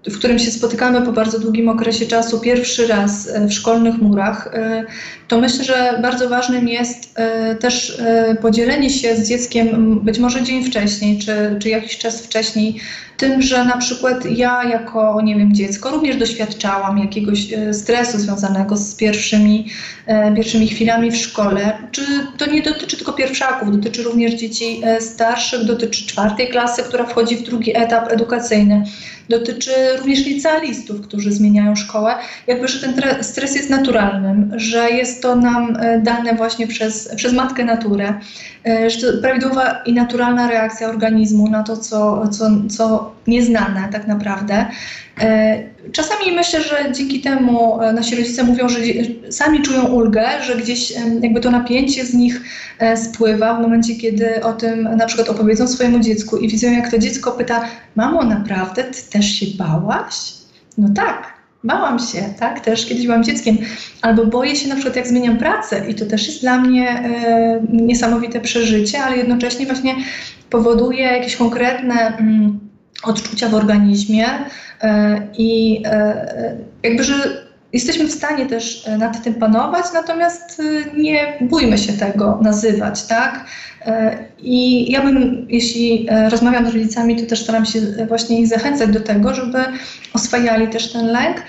w 0.07 0.17
którym 0.17 0.39
się 0.39 0.51
spotykamy 0.51 1.01
po 1.01 1.11
bardzo 1.11 1.39
długim 1.39 1.69
okresie 1.69 2.05
czasu, 2.05 2.39
pierwszy 2.39 2.87
raz 2.87 3.27
e, 3.27 3.47
w 3.47 3.53
szkolnych 3.53 3.97
murach, 3.97 4.49
e, 4.53 4.85
to 5.33 5.39
myślę, 5.39 5.63
że 5.63 5.99
bardzo 6.01 6.29
ważnym 6.29 6.67
jest 6.67 7.11
e, 7.15 7.55
też 7.55 8.01
podzielenie 8.41 8.89
się 8.89 9.15
z 9.15 9.29
dzieckiem 9.29 9.99
być 9.99 10.19
może 10.19 10.43
dzień 10.43 10.63
wcześniej, 10.63 11.19
czy, 11.19 11.55
czy 11.59 11.69
jakiś 11.69 11.97
czas 11.97 12.21
wcześniej, 12.21 12.75
tym, 13.17 13.41
że 13.41 13.65
na 13.65 13.77
przykład 13.77 14.25
ja 14.25 14.63
jako, 14.63 15.21
nie 15.21 15.35
wiem, 15.35 15.53
dziecko 15.53 15.91
również 15.91 16.17
doświadczałam 16.17 16.97
jakiegoś 16.97 17.47
stresu 17.71 18.19
związanego 18.19 18.77
z 18.77 18.95
pierwszymi, 18.95 19.67
pierwszymi 20.35 20.67
chwilami 20.67 21.11
w 21.11 21.17
szkole. 21.17 21.77
Czy 21.91 22.01
to 22.37 22.45
nie 22.45 22.61
dotyczy 22.61 22.97
tylko 22.97 23.13
pierwszaków, 23.13 23.71
dotyczy 23.71 24.03
również 24.03 24.33
dzieci 24.33 24.81
starszych, 24.99 25.65
dotyczy 25.65 26.07
czwartej 26.07 26.47
klasy, 26.47 26.83
która 26.83 27.05
wchodzi 27.05 27.35
w 27.35 27.43
drugi 27.43 27.77
etap 27.77 28.11
edukacyjny 28.11 28.83
dotyczy 29.29 29.71
również 29.97 30.25
licealistów, 30.25 31.01
którzy 31.01 31.31
zmieniają 31.31 31.75
szkołę, 31.75 32.15
jakby, 32.47 32.67
że 32.67 32.87
ten 32.87 33.23
stres 33.23 33.55
jest 33.55 33.69
naturalnym, 33.69 34.51
że 34.55 34.89
jest 34.89 35.21
to 35.23 35.35
nam 35.35 35.77
e, 35.79 35.99
dane 35.99 36.35
właśnie 36.35 36.67
przez, 36.67 37.15
przez 37.15 37.33
matkę 37.33 37.63
naturę, 37.63 38.13
e, 38.67 38.89
że 38.89 39.11
to 39.11 39.21
prawidłowa 39.21 39.81
i 39.85 39.93
naturalna 39.93 40.49
reakcja 40.49 40.89
organizmu 40.89 41.49
na 41.49 41.63
to, 41.63 41.77
co, 41.77 42.27
co, 42.27 42.49
co 42.69 43.13
nieznane 43.27 43.89
tak 43.91 44.07
naprawdę. 44.07 44.65
E, 45.21 45.63
czasami 45.91 46.31
myślę, 46.31 46.61
że 46.61 46.91
dzięki 46.91 47.21
temu 47.21 47.79
nasi 47.93 48.15
rodzice 48.15 48.43
mówią, 48.43 48.69
że 48.69 48.79
sami 49.29 49.61
czują 49.61 49.85
ulgę, 49.85 50.27
że 50.47 50.55
gdzieś 50.55 50.93
jakby 51.21 51.39
to 51.39 51.51
napięcie 51.51 52.05
z 52.05 52.13
nich 52.13 52.41
spływa 52.95 53.53
w 53.53 53.61
momencie, 53.61 53.95
kiedy 53.95 54.43
o 54.43 54.53
tym 54.53 54.83
na 54.97 55.05
przykład 55.05 55.29
opowiedzą 55.29 55.67
swojemu 55.67 55.99
dziecku 55.99 56.37
i 56.37 56.49
widzą, 56.49 56.71
jak 56.71 56.91
to 56.91 56.97
dziecko 56.97 57.31
pyta: 57.31 57.65
Mamo, 57.95 58.23
naprawdę 58.23 58.83
ty 58.83 59.11
też 59.11 59.25
się 59.25 59.45
bałaś? 59.57 60.33
No 60.77 60.89
tak, 60.95 61.32
bałam 61.63 61.99
się, 61.99 62.33
tak, 62.39 62.59
też 62.59 62.85
kiedyś 62.85 63.05
byłam 63.05 63.23
dzieckiem, 63.23 63.57
albo 64.01 64.25
boję 64.25 64.55
się 64.55 64.69
na 64.69 64.75
przykład 64.75 64.95
jak 64.95 65.07
zmieniam 65.07 65.37
pracę. 65.37 65.89
I 65.89 65.95
to 65.95 66.05
też 66.05 66.27
jest 66.27 66.41
dla 66.41 66.59
mnie 66.59 66.89
e, 66.89 67.61
niesamowite 67.69 68.41
przeżycie, 68.41 69.03
ale 69.03 69.17
jednocześnie 69.17 69.65
właśnie 69.65 69.95
powoduje 70.49 71.03
jakieś 71.03 71.35
konkretne 71.35 72.17
mm, 72.17 72.59
odczucia 73.03 73.49
w 73.49 73.55
organizmie. 73.55 74.25
E, 74.81 75.21
i 75.37 75.81
e, 75.85 76.57
jakby, 76.83 77.03
że 77.03 77.42
jesteśmy 77.73 78.07
w 78.07 78.11
stanie 78.11 78.45
też 78.45 78.87
e, 78.87 78.97
nad 78.97 79.23
tym 79.23 79.33
panować, 79.33 79.85
natomiast 79.93 80.59
e, 80.59 80.97
nie 80.97 81.37
bójmy 81.41 81.77
się 81.77 81.93
tego 81.93 82.39
nazywać, 82.41 83.03
tak? 83.03 83.45
E, 83.85 84.17
I 84.39 84.91
ja 84.91 85.01
bym, 85.01 85.45
jeśli 85.49 86.09
rozmawiam 86.29 86.65
z 86.65 86.73
rodzicami, 86.73 87.15
to 87.15 87.29
też 87.29 87.43
staram 87.43 87.65
się 87.65 87.79
właśnie 88.07 88.41
ich 88.41 88.47
zachęcać 88.47 88.89
do 88.89 88.99
tego, 88.99 89.33
żeby 89.33 89.57
oswajali 90.13 90.67
też 90.67 90.91
ten 90.91 91.05
lęk. 91.05 91.43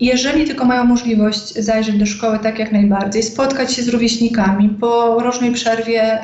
Jeżeli 0.00 0.44
tylko 0.44 0.64
mają 0.64 0.84
możliwość 0.84 1.54
zajrzeć 1.54 1.98
do 1.98 2.06
szkoły, 2.06 2.38
tak 2.42 2.58
jak 2.58 2.72
najbardziej, 2.72 3.22
spotkać 3.22 3.72
się 3.72 3.82
z 3.82 3.88
rówieśnikami 3.88 4.68
po 4.68 5.18
rocznej 5.18 5.52
przerwie, 5.52 6.18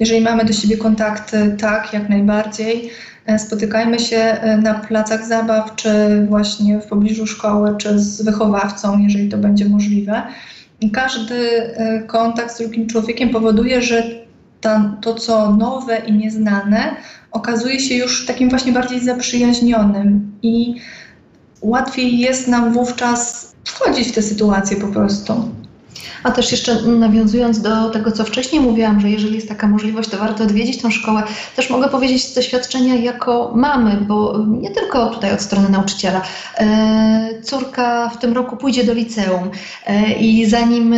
jeżeli 0.00 0.20
mamy 0.20 0.44
do 0.44 0.52
siebie 0.52 0.76
kontakty, 0.76 1.56
tak 1.60 1.92
jak 1.92 2.08
najbardziej. 2.08 2.90
E, 3.26 3.38
spotykajmy 3.38 3.98
się 3.98 4.16
e, 4.16 4.56
na 4.56 4.74
placach 4.74 5.26
zabaw, 5.26 5.76
czy 5.76 5.90
właśnie 6.28 6.80
w 6.80 6.86
pobliżu 6.86 7.26
szkoły, 7.26 7.74
czy 7.78 7.98
z 7.98 8.22
wychowawcą, 8.22 8.98
jeżeli 8.98 9.28
to 9.28 9.38
będzie 9.38 9.68
możliwe. 9.68 10.22
I 10.80 10.90
każdy 10.90 11.34
e, 11.34 12.02
kontakt 12.02 12.54
z 12.54 12.58
drugim 12.58 12.86
człowiekiem 12.86 13.30
powoduje, 13.30 13.82
że 13.82 14.04
ta, 14.60 14.96
to, 15.00 15.14
co 15.14 15.56
nowe 15.56 15.98
i 15.98 16.12
nieznane, 16.12 16.96
okazuje 17.32 17.80
się 17.80 17.94
już 17.94 18.26
takim 18.26 18.50
właśnie 18.50 18.72
bardziej 18.72 19.00
zaprzyjaźnionym 19.00 20.32
i 20.42 20.74
łatwiej 21.60 22.18
jest 22.18 22.48
nam 22.48 22.72
wówczas 22.72 23.52
wchodzić 23.64 24.08
w 24.08 24.12
te 24.12 24.22
sytuacje 24.22 24.76
po 24.76 24.86
prostu. 24.86 25.50
A 26.22 26.30
też 26.30 26.52
jeszcze 26.52 26.82
nawiązując 26.82 27.60
do 27.60 27.90
tego, 27.90 28.12
co 28.12 28.24
wcześniej 28.24 28.60
mówiłam, 28.60 29.00
że 29.00 29.10
jeżeli 29.10 29.34
jest 29.34 29.48
taka 29.48 29.66
możliwość, 29.66 30.08
to 30.08 30.18
warto 30.18 30.44
odwiedzić 30.44 30.82
tą 30.82 30.90
szkołę. 30.90 31.22
Też 31.56 31.70
mogę 31.70 31.88
powiedzieć 31.88 32.24
z 32.24 32.34
doświadczenia 32.34 32.94
jako 32.94 33.52
mamy, 33.54 33.96
bo 34.00 34.38
nie 34.46 34.70
tylko 34.70 35.06
tutaj 35.06 35.32
od 35.32 35.40
strony 35.40 35.68
nauczyciela. 35.68 36.22
E, 36.58 37.42
córka 37.42 38.08
w 38.08 38.18
tym 38.18 38.32
roku 38.32 38.56
pójdzie 38.56 38.84
do 38.84 38.94
liceum 38.94 39.50
e, 39.86 40.12
i 40.12 40.46
zanim 40.46 40.94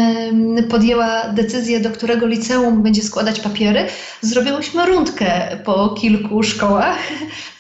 podjęła 0.71 1.29
decyzję, 1.29 1.81
do 1.81 1.91
którego 1.91 2.27
liceum 2.27 2.83
będzie 2.83 3.03
składać 3.03 3.41
papiery, 3.41 3.87
zrobiłyśmy 4.21 4.87
rundkę 4.87 5.59
po 5.65 5.89
kilku 5.89 6.43
szkołach 6.43 6.99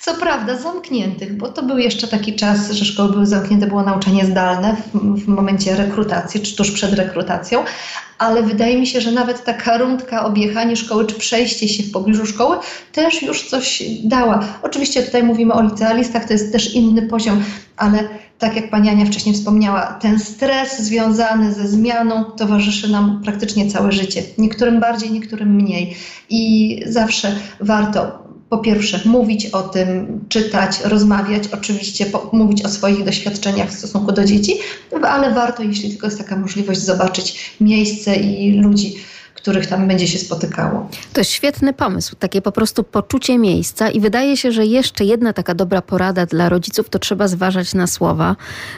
co 0.06 0.14
prawda 0.14 0.56
zamkniętych, 0.56 1.36
bo 1.36 1.48
to 1.48 1.62
był 1.62 1.78
jeszcze 1.78 2.08
taki 2.08 2.34
czas, 2.34 2.70
że 2.70 2.84
szkoły 2.84 3.12
były 3.12 3.26
zamknięte, 3.26 3.66
było 3.66 3.82
nauczanie 3.82 4.26
zdalne 4.26 4.76
w, 4.94 4.98
w 5.24 5.28
momencie 5.28 5.76
rekrutacji, 5.76 6.40
czy 6.40 6.56
tuż 6.56 6.70
przed 6.70 6.92
rekrutacją, 6.92 7.64
ale 8.18 8.42
wydaje 8.42 8.80
mi 8.80 8.86
się, 8.86 9.00
że 9.00 9.12
nawet 9.12 9.44
taka 9.44 9.78
rundka, 9.78 10.24
objechanie 10.24 10.76
szkoły, 10.76 11.06
czy 11.06 11.14
przejście 11.14 11.68
się 11.68 11.82
w 11.82 11.92
pobliżu 11.92 12.26
szkoły 12.26 12.56
też 12.92 13.22
już 13.22 13.48
coś 13.48 13.82
dała. 14.04 14.44
Oczywiście 14.62 15.02
tutaj 15.02 15.22
mówimy 15.22 15.54
o 15.54 15.62
licealistach, 15.62 16.24
to 16.24 16.32
jest 16.32 16.52
też 16.52 16.74
inny 16.74 17.02
poziom, 17.02 17.44
ale 17.76 18.08
tak 18.38 18.56
jak 18.56 18.70
pani 18.70 18.88
Ania 18.88 19.06
wcześniej 19.06 19.34
wspomniała, 19.34 19.82
ten 19.82 20.18
stres 20.18 20.78
związany 20.78 21.52
ze 21.52 21.68
zmianą 21.68 22.24
towarzyszy 22.24 22.88
nam 22.88 23.22
praktycznie 23.24 23.70
całe 23.70 23.92
życie. 23.92 24.22
Niektórym 24.38 24.80
bardziej, 24.80 25.10
niektórym 25.10 25.54
mniej. 25.54 25.96
I 26.30 26.82
zawsze 26.86 27.32
warto 27.60 28.25
po 28.50 28.58
pierwsze 28.58 29.00
mówić 29.04 29.46
o 29.46 29.62
tym, 29.62 30.20
czytać, 30.28 30.80
rozmawiać, 30.84 31.48
oczywiście 31.52 32.06
mówić 32.32 32.64
o 32.64 32.68
swoich 32.68 33.04
doświadczeniach 33.04 33.68
w 33.68 33.78
stosunku 33.78 34.12
do 34.12 34.24
dzieci, 34.24 34.58
ale 35.02 35.34
warto, 35.34 35.62
jeśli 35.62 35.90
tylko 35.90 36.06
jest 36.06 36.18
taka 36.18 36.36
możliwość, 36.36 36.80
zobaczyć 36.80 37.56
miejsce 37.60 38.16
i 38.16 38.52
ludzi 38.52 38.94
których 39.46 39.66
tam 39.66 39.88
będzie 39.88 40.08
się 40.08 40.18
spotykało. 40.18 40.88
To 41.12 41.20
jest 41.20 41.30
świetny 41.30 41.72
pomysł, 41.72 42.16
takie 42.18 42.42
po 42.42 42.52
prostu 42.52 42.84
poczucie 42.84 43.38
miejsca 43.38 43.90
i 43.90 44.00
wydaje 44.00 44.36
się, 44.36 44.52
że 44.52 44.66
jeszcze 44.66 45.04
jedna 45.04 45.32
taka 45.32 45.54
dobra 45.54 45.82
porada 45.82 46.26
dla 46.26 46.48
rodziców 46.48 46.88
to 46.88 46.98
trzeba 46.98 47.28
zważać 47.28 47.74
na 47.74 47.86
słowa. 47.86 48.36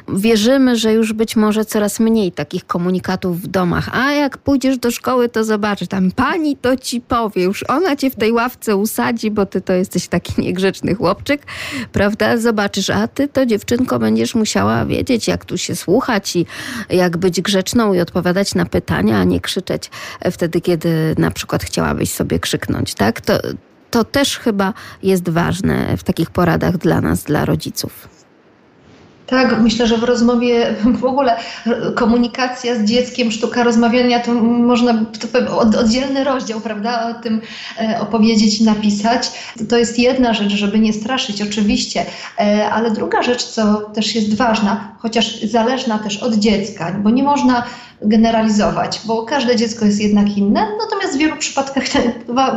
Wierzymy, 0.09 0.77
że 0.77 0.93
już 0.93 1.13
być 1.13 1.37
może 1.37 1.65
coraz 1.65 2.01
mniej 2.01 2.33
takich 2.33 2.67
komunikatów 2.67 3.41
w 3.41 3.47
domach, 3.47 3.89
a 3.93 4.13
jak 4.13 4.39
pójdziesz 4.39 4.79
do 4.79 4.91
szkoły, 4.91 5.29
to 5.29 5.45
zobaczysz, 5.45 5.89
tam 5.89 6.11
pani 6.11 6.57
to 6.57 6.77
ci 6.77 7.01
powie, 7.01 7.43
już 7.43 7.65
ona 7.69 7.97
cię 7.97 8.11
w 8.11 8.17
tej 8.17 8.33
ławce 8.33 8.77
usadzi, 8.77 9.31
bo 9.31 9.47
ty 9.47 9.61
to 9.61 9.73
jesteś 9.73 10.09
taki 10.09 10.33
niegrzeczny 10.43 10.95
chłopczyk, 10.95 11.47
prawda? 11.93 12.37
Zobaczysz, 12.37 12.91
a 12.91 13.09
ty 13.09 13.29
to 13.29 13.47
dziewczynko 13.47 13.99
będziesz 13.99 14.35
musiała 14.35 14.85
wiedzieć, 14.85 15.29
jak 15.29 15.45
tu 15.45 15.59
się 15.59 15.77
słuchać 15.77 16.37
i 16.37 16.47
jak 16.91 17.17
być 17.17 17.41
grzeczną 17.41 17.95
i 17.95 18.01
odpowiadać 18.01 18.55
na 18.55 18.67
pytania, 18.67 19.19
a 19.19 19.25
nie 19.25 19.41
krzyczeć 19.41 19.91
wtedy, 20.33 20.58
kiedy 20.61 21.15
na 21.19 21.31
przykład 21.31 21.65
chciałabyś 21.65 22.13
sobie 22.13 22.39
krzyknąć, 22.39 22.95
tak? 22.95 23.21
To, 23.21 23.39
to 23.91 24.05
też 24.05 24.39
chyba 24.39 24.75
jest 25.03 25.29
ważne 25.29 25.97
w 25.97 26.05
takich 26.05 26.31
poradach 26.31 26.79
dla 26.79 27.01
nas, 27.01 27.25
dla 27.25 27.45
rodziców. 27.45 28.18
Tak, 29.29 29.61
myślę, 29.61 29.87
że 29.87 29.97
w 29.97 30.03
rozmowie 30.03 30.75
w 31.01 31.05
ogóle 31.05 31.37
komunikacja 31.95 32.75
z 32.75 32.85
dzieckiem, 32.85 33.31
sztuka 33.31 33.63
rozmawiania, 33.63 34.21
to 34.21 34.35
można 34.43 35.05
to 35.33 35.59
oddzielny 35.59 36.25
rozdział, 36.25 36.61
prawda, 36.61 37.09
o 37.11 37.23
tym 37.23 37.41
e, 37.81 38.01
opowiedzieć 38.01 38.61
napisać. 38.61 39.31
To 39.69 39.77
jest 39.77 39.99
jedna 39.99 40.35
rzecz, 40.35 40.53
żeby 40.53 40.79
nie 40.79 40.93
straszyć, 40.93 41.43
oczywiście, 41.43 42.05
e, 42.39 42.71
ale 42.71 42.91
druga 42.91 43.23
rzecz, 43.23 43.45
co 43.45 43.75
też 43.75 44.15
jest 44.15 44.37
ważna, 44.37 44.97
chociaż 44.99 45.41
zależna 45.41 45.99
też 45.99 46.23
od 46.23 46.35
dziecka, 46.35 46.93
bo 46.93 47.11
nie 47.11 47.23
można 47.23 47.63
generalizować, 48.03 49.01
bo 49.05 49.23
każde 49.23 49.57
dziecko 49.57 49.85
jest 49.85 50.01
jednak 50.01 50.37
inne, 50.37 50.67
natomiast 50.79 51.15
w 51.15 51.19
wielu 51.19 51.37
przypadkach 51.37 51.85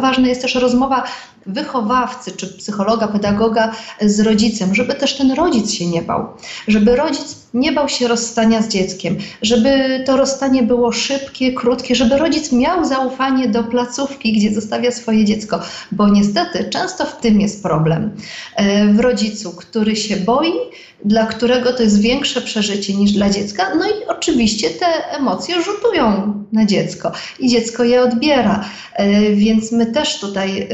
ważna 0.01 0.27
jest 0.27 0.41
też 0.41 0.55
rozmowa 0.55 1.03
wychowawcy 1.45 2.31
czy 2.31 2.47
psychologa, 2.47 3.07
pedagoga 3.07 3.71
z 4.01 4.19
rodzicem, 4.19 4.75
żeby 4.75 4.95
też 4.95 5.17
ten 5.17 5.31
rodzic 5.31 5.71
się 5.71 5.87
nie 5.87 6.01
bał, 6.01 6.27
żeby 6.67 6.95
rodzic 6.95 7.40
nie 7.53 7.71
bał 7.71 7.89
się 7.89 8.07
rozstania 8.07 8.61
z 8.61 8.67
dzieckiem, 8.67 9.17
żeby 9.41 10.03
to 10.05 10.17
rozstanie 10.17 10.63
było 10.63 10.91
szybkie, 10.91 11.53
krótkie, 11.53 11.95
żeby 11.95 12.17
rodzic 12.17 12.51
miał 12.51 12.85
zaufanie 12.85 13.49
do 13.49 13.63
placówki, 13.63 14.33
gdzie 14.33 14.53
zostawia 14.53 14.91
swoje 14.91 15.25
dziecko, 15.25 15.59
bo 15.91 16.09
niestety 16.09 16.69
często 16.69 17.05
w 17.05 17.17
tym 17.17 17.41
jest 17.41 17.63
problem. 17.63 18.11
E, 18.55 18.93
w 18.93 18.99
rodzicu, 18.99 19.51
który 19.51 19.95
się 19.95 20.15
boi, 20.15 20.53
dla 21.05 21.25
którego 21.25 21.73
to 21.73 21.83
jest 21.83 22.01
większe 22.01 22.41
przeżycie 22.41 22.95
niż 22.95 23.11
dla 23.11 23.29
dziecka. 23.29 23.75
No 23.75 23.85
i 23.85 24.07
oczywiście 24.07 24.69
te 24.69 25.15
emocje 25.17 25.61
rzutują 25.61 26.33
na 26.51 26.65
dziecko 26.65 27.11
i 27.39 27.49
dziecko 27.49 27.83
je 27.83 28.01
odbiera. 28.01 28.65
E, 28.93 29.31
więc 29.31 29.71
my 29.71 29.85
też 29.85 30.19
tutaj 30.19 30.67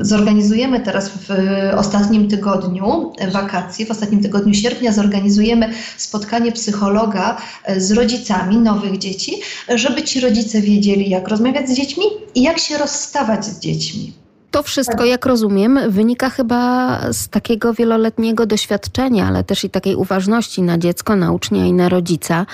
zorganizujemy 0.00 0.80
teraz 0.80 1.08
w 1.08 1.28
ostatnim 1.76 2.28
tygodniu 2.28 3.12
wakacji, 3.32 3.86
w 3.86 3.90
ostatnim 3.90 4.22
tygodniu 4.22 4.54
sierpnia 4.54 4.92
zorganizujemy 4.92 5.70
spotkanie 6.10 6.52
psychologa 6.52 7.36
e, 7.64 7.80
z 7.80 7.92
rodzicami 7.92 8.56
nowych 8.56 8.98
dzieci, 8.98 9.40
żeby 9.68 10.02
ci 10.02 10.20
rodzice 10.20 10.60
wiedzieli, 10.60 11.10
jak 11.10 11.28
rozmawiać 11.28 11.68
z 11.68 11.76
dziećmi 11.76 12.04
i 12.34 12.42
jak 12.42 12.58
się 12.58 12.78
rozstawać 12.78 13.44
z 13.44 13.60
dziećmi. 13.60 14.12
To 14.50 14.62
wszystko, 14.62 15.04
jak 15.04 15.26
rozumiem, 15.26 15.78
wynika 15.88 16.30
chyba 16.30 17.00
z 17.12 17.28
takiego 17.28 17.74
wieloletniego 17.74 18.46
doświadczenia, 18.46 19.26
ale 19.26 19.44
też 19.44 19.64
i 19.64 19.70
takiej 19.70 19.96
uważności 19.96 20.62
na 20.62 20.78
dziecko, 20.78 21.16
na 21.16 21.32
ucznia 21.32 21.66
i 21.66 21.72
na 21.72 21.88
rodzica. 21.88 22.46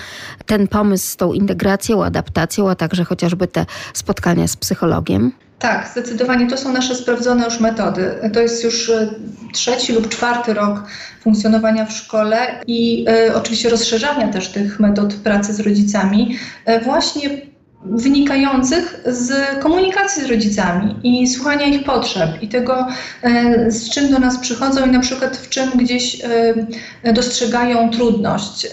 Ten 0.46 0.68
pomysł 0.68 1.06
z 1.06 1.16
tą 1.16 1.32
integracją, 1.32 2.04
adaptacją, 2.04 2.70
a 2.70 2.74
także 2.74 3.04
chociażby 3.04 3.48
te 3.48 3.66
spotkania 3.94 4.48
z 4.48 4.56
psychologiem. 4.56 5.32
Tak, 5.58 5.88
zdecydowanie 5.92 6.46
to 6.46 6.56
są 6.56 6.72
nasze 6.72 6.94
sprawdzone 6.94 7.44
już 7.44 7.60
metody. 7.60 8.14
To 8.32 8.40
jest 8.40 8.64
już 8.64 8.90
e, 8.90 9.08
trzeci 9.52 9.92
lub 9.92 10.08
czwarty 10.08 10.54
rok 10.54 10.82
funkcjonowania 11.20 11.86
w 11.86 11.92
szkole 11.92 12.38
i 12.66 13.06
y, 13.28 13.34
oczywiście 13.34 13.68
rozszerzania 13.68 14.28
też 14.28 14.48
tych 14.48 14.80
metod 14.80 15.14
pracy 15.14 15.52
z 15.52 15.60
rodzicami, 15.60 16.38
y, 16.68 16.80
właśnie 16.80 17.30
wynikających 17.84 19.00
z 19.06 19.32
komunikacji 19.62 20.22
z 20.22 20.26
rodzicami 20.26 20.96
i 21.02 21.28
słuchania 21.28 21.66
ich 21.66 21.84
potrzeb 21.84 22.42
i 22.42 22.48
tego, 22.48 22.86
z 23.68 23.90
czym 23.90 24.10
do 24.10 24.18
nas 24.18 24.38
przychodzą 24.38 24.86
i 24.86 24.90
na 24.90 25.00
przykład 25.00 25.36
w 25.36 25.48
czym 25.48 25.70
gdzieś 25.70 26.22
dostrzegają 27.14 27.90
trudność. 27.90 28.66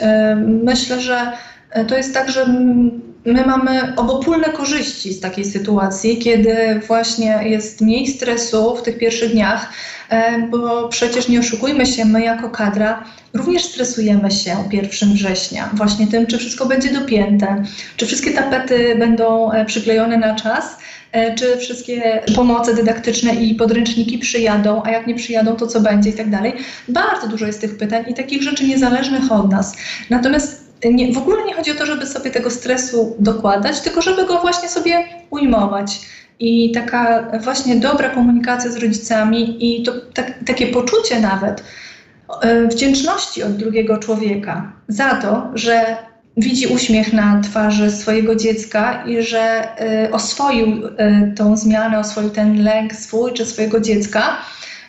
Myślę, 0.64 1.02
że 1.02 1.32
to 1.88 1.98
jest 1.98 2.14
tak, 2.14 2.32
że 2.32 2.46
my 3.26 3.46
mamy 3.46 3.96
obopólne 3.96 4.46
korzyści 4.46 5.14
z 5.14 5.20
takiej 5.20 5.46
sytuacji, 5.46 6.18
kiedy 6.18 6.82
właśnie 6.88 7.40
jest 7.44 7.82
mniej 7.82 8.08
stresu 8.08 8.76
w 8.76 8.82
tych 8.82 8.98
pierwszych 8.98 9.32
dniach, 9.32 9.74
e, 10.10 10.48
bo 10.48 10.88
przecież 10.88 11.28
nie 11.28 11.40
oszukujmy 11.40 11.86
się, 11.86 12.06
my 12.06 12.22
jako 12.22 12.50
kadra 12.50 13.04
również 13.34 13.64
stresujemy 13.64 14.32
się 14.32 14.56
1 14.72 15.14
września, 15.14 15.70
właśnie 15.74 16.08
tym, 16.08 16.28
czy 16.28 16.38
wszystko 16.38 16.66
będzie 16.66 16.94
dopięte, 16.94 17.64
czy 17.98 18.06
wszystkie 18.06 18.32
tapety 18.32 18.96
będą 19.00 19.52
e, 19.52 19.66
przyklejone 19.66 20.18
na 20.18 20.36
czas, 20.36 20.78
e, 21.12 21.36
czy 21.36 21.58
wszystkie 21.58 22.22
pomoce 22.36 22.74
dydaktyczne 22.74 23.36
i 23.36 23.56
podręczniki 23.56 24.18
przyjadą, 24.18 24.82
a 24.86 24.92
jak 24.92 25.08
nie 25.08 25.16
przyjadą, 25.16 25.56
to 25.56 25.68
co 25.68 25.82
będzie 25.82 26.10
i 26.10 26.14
tak 26.14 26.30
dalej. 26.30 26.54
Bardzo 26.88 27.28
dużo 27.28 27.46
jest 27.46 27.62
tych 27.62 27.78
pytań 27.78 28.04
i 28.08 28.14
takich 28.14 28.44
rzeczy 28.44 28.68
niezależnych 28.68 29.32
od 29.32 29.52
nas. 29.52 29.76
Natomiast 30.10 30.63
nie, 30.90 31.14
w 31.14 31.18
ogóle 31.18 31.46
nie 31.46 31.54
chodzi 31.54 31.72
o 31.72 31.76
to, 31.76 31.86
żeby 31.86 32.06
sobie 32.06 32.32
tego 32.32 32.50
stresu 32.50 33.16
dokładać, 33.20 33.82
tylko 33.82 34.02
żeby 34.02 34.26
go 34.26 34.40
właśnie 34.40 34.70
sobie 34.70 35.04
ujmować. 35.30 36.00
I 36.40 36.72
taka 36.72 37.32
właśnie 37.40 37.76
dobra 37.76 38.10
komunikacja 38.10 38.72
z 38.72 38.78
rodzicami 38.78 39.58
i 39.60 39.84
to 39.84 39.92
tak, 40.14 40.34
takie 40.46 40.68
poczucie 40.68 41.20
nawet 41.20 41.64
e, 42.42 42.68
wdzięczności 42.68 43.44
od 43.44 43.58
drugiego 43.58 43.98
człowieka 43.98 44.74
za 44.88 45.16
to, 45.16 45.52
że 45.54 45.98
widzi 46.38 46.68
uśmiech 46.68 47.14
na 47.14 47.42
twarzy 47.42 47.92
swojego 47.92 48.36
dziecka 48.36 49.04
i 49.06 49.22
że 49.22 49.68
y, 50.06 50.12
oswoił 50.12 50.68
y, 50.68 51.34
tą 51.38 51.58
zmianę, 51.58 52.00
oswoił 52.00 52.30
ten 52.30 52.64
lęk 52.64 52.96
swój 52.96 53.34
czy 53.34 53.46
swojego 53.46 53.80
dziecka, 53.80 54.38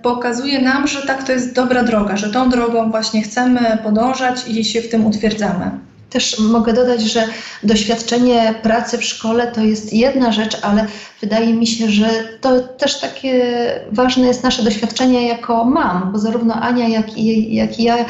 pokazuje 0.05 0.63
nam, 0.63 0.87
że 0.89 1.03
tak 1.03 1.23
to 1.23 1.33
jest 1.33 1.53
dobra 1.53 1.83
droga, 1.83 2.17
że 2.17 2.31
tą 2.31 2.51
drogą 2.51 2.91
właśnie 2.91 3.23
chcemy 3.23 3.79
podążać 3.83 4.49
i 4.49 4.65
się 4.65 4.83
w 4.83 4.91
tym 4.91 5.07
utwierdzamy. 5.07 5.71
Też 6.11 6.39
mogę 6.39 6.73
dodać, 6.73 7.01
że 7.01 7.29
doświadczenie 7.63 8.55
pracy 8.63 8.99
w 8.99 9.05
szkole 9.05 9.47
to 9.47 9.61
jest 9.61 9.93
jedna 9.93 10.33
rzecz, 10.33 10.57
ale 10.63 10.87
wydaje 11.21 11.55
mi 11.55 11.67
się, 11.67 11.91
że 11.91 12.09
to 12.41 12.61
też 12.61 13.01
takie 13.01 13.55
ważne 13.93 14.27
jest 14.27 14.43
nasze 14.43 14.63
doświadczenie 14.63 15.29
jako 15.29 15.65
mam, 15.65 16.13
bo 16.13 16.19
zarówno 16.19 16.55
Ania, 16.55 16.89
jak 16.89 17.19
i, 17.19 17.55
jak 17.55 17.81
i 17.81 17.83
ja 17.83 17.97
y, 17.99 18.07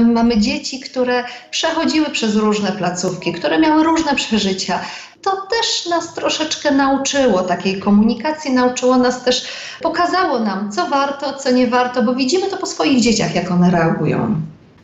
mamy 0.00 0.38
dzieci, 0.38 0.80
które 0.80 1.24
przechodziły 1.50 2.10
przez 2.10 2.36
różne 2.36 2.72
placówki, 2.72 3.32
które 3.32 3.58
miały 3.58 3.84
różne 3.84 4.14
przeżycia 4.14 4.80
to 5.22 5.46
też 5.50 5.86
nas 5.86 6.14
troszeczkę 6.14 6.70
nauczyło 6.70 7.42
takiej 7.42 7.80
komunikacji, 7.80 8.52
nauczyło 8.52 8.96
nas 8.96 9.24
też, 9.24 9.48
pokazało 9.82 10.38
nam, 10.38 10.72
co 10.72 10.86
warto, 10.86 11.32
co 11.32 11.50
nie 11.50 11.66
warto, 11.66 12.02
bo 12.02 12.14
widzimy 12.14 12.50
to 12.50 12.56
po 12.56 12.66
swoich 12.66 13.00
dzieciach, 13.00 13.34
jak 13.34 13.50
one 13.50 13.70
reagują. 13.70 14.40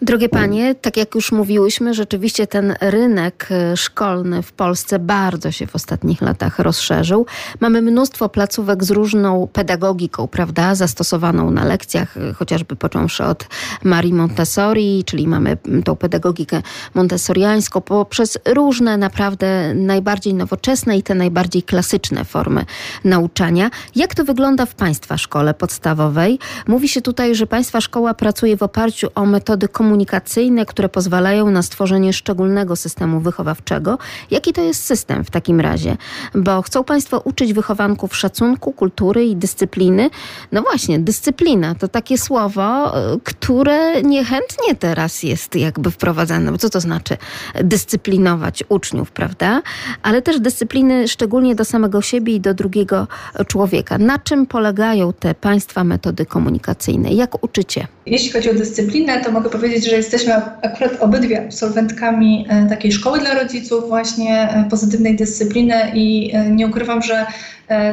Drogie 0.06 0.28
panie, 0.28 0.74
tak 0.74 0.96
jak 0.96 1.14
już 1.14 1.32
mówiłyśmy, 1.32 1.94
rzeczywiście 1.94 2.46
ten 2.46 2.74
rynek 2.80 3.48
e, 3.50 3.76
szkolny 3.76 4.42
w 4.42 4.52
Polsce 4.52 4.98
bardzo 4.98 5.50
się 5.50 5.66
w 5.66 5.74
ostatnich 5.74 6.22
latach 6.22 6.58
rozszerzył. 6.58 7.26
Mamy 7.60 7.82
mnóstwo 7.82 8.28
placówek 8.28 8.84
z 8.84 8.90
różną 8.90 9.48
pedagogiką, 9.52 10.28
prawda, 10.28 10.74
zastosowaną 10.74 11.50
na 11.50 11.64
lekcjach, 11.64 12.16
e, 12.16 12.32
chociażby 12.32 12.76
począwszy 12.76 13.24
od 13.24 13.48
Marii 13.84 14.12
Montessori, 14.12 15.04
czyli 15.06 15.28
mamy 15.28 15.56
tą 15.84 15.96
pedagogikę 15.96 16.62
montessoriańską, 16.94 17.80
poprzez 17.80 18.38
różne 18.44 18.96
naprawdę 18.96 19.74
najbardziej 19.74 20.34
nowoczesne 20.34 20.96
i 20.98 21.02
te 21.02 21.14
najbardziej 21.14 21.62
klasyczne 21.62 22.24
formy 22.24 22.64
nauczania. 23.04 23.70
Jak 23.96 24.14
to 24.14 24.24
wygląda 24.24 24.66
w 24.66 24.74
państwa 24.74 25.18
szkole 25.18 25.54
podstawowej? 25.54 26.38
Mówi 26.66 26.88
się 26.88 27.02
tutaj, 27.02 27.34
że 27.34 27.46
państwa 27.46 27.80
szkoła 27.80 28.14
pracuje 28.14 28.56
w 28.56 28.62
oparciu 28.62 29.08
o 29.14 29.26
metody 29.26 29.68
komunikacyjne 29.68 29.95
komunikacyjne, 29.96 30.66
które 30.66 30.88
pozwalają 30.88 31.50
na 31.50 31.62
stworzenie 31.62 32.12
szczególnego 32.12 32.76
systemu 32.76 33.20
wychowawczego. 33.20 33.98
Jaki 34.30 34.52
to 34.52 34.62
jest 34.62 34.84
system 34.84 35.24
w 35.24 35.30
takim 35.30 35.60
razie? 35.60 35.96
Bo 36.34 36.62
chcą 36.62 36.84
Państwo 36.84 37.20
uczyć 37.24 37.52
wychowanków 37.52 38.16
szacunku, 38.16 38.72
kultury 38.72 39.24
i 39.24 39.36
dyscypliny. 39.36 40.10
No 40.52 40.62
właśnie, 40.62 40.98
dyscyplina 40.98 41.74
to 41.74 41.88
takie 41.88 42.18
słowo, 42.18 42.92
które 43.24 44.02
niechętnie 44.02 44.74
teraz 44.74 45.22
jest 45.22 45.54
jakby 45.54 45.90
wprowadzane. 45.90 46.52
Bo 46.52 46.58
co 46.58 46.70
to 46.70 46.80
znaczy 46.80 47.16
dyscyplinować 47.64 48.64
uczniów, 48.68 49.10
prawda? 49.10 49.62
Ale 50.02 50.22
też 50.22 50.40
dyscypliny 50.40 51.08
szczególnie 51.08 51.54
do 51.54 51.64
samego 51.64 52.02
siebie 52.02 52.34
i 52.34 52.40
do 52.40 52.54
drugiego 52.54 53.06
człowieka. 53.46 53.98
Na 53.98 54.18
czym 54.18 54.46
polegają 54.46 55.12
te 55.12 55.34
Państwa 55.34 55.84
metody 55.84 56.26
komunikacyjne? 56.26 57.10
Jak 57.10 57.44
uczycie? 57.44 57.86
Jeśli 58.06 58.30
chodzi 58.30 58.50
o 58.50 58.54
dyscyplinę, 58.54 59.24
to 59.24 59.30
mogę 59.30 59.50
powiedzieć, 59.50 59.75
że 59.84 59.96
jesteśmy 59.96 60.34
akurat 60.62 61.00
obydwie 61.00 61.44
absolwentkami 61.44 62.46
e, 62.48 62.66
takiej 62.68 62.92
szkoły 62.92 63.18
dla 63.18 63.34
rodziców, 63.34 63.88
właśnie 63.88 64.50
e, 64.50 64.64
pozytywnej 64.70 65.16
dyscypliny 65.16 65.74
i 65.94 66.30
e, 66.34 66.50
nie 66.50 66.66
ukrywam, 66.66 67.02
że 67.02 67.26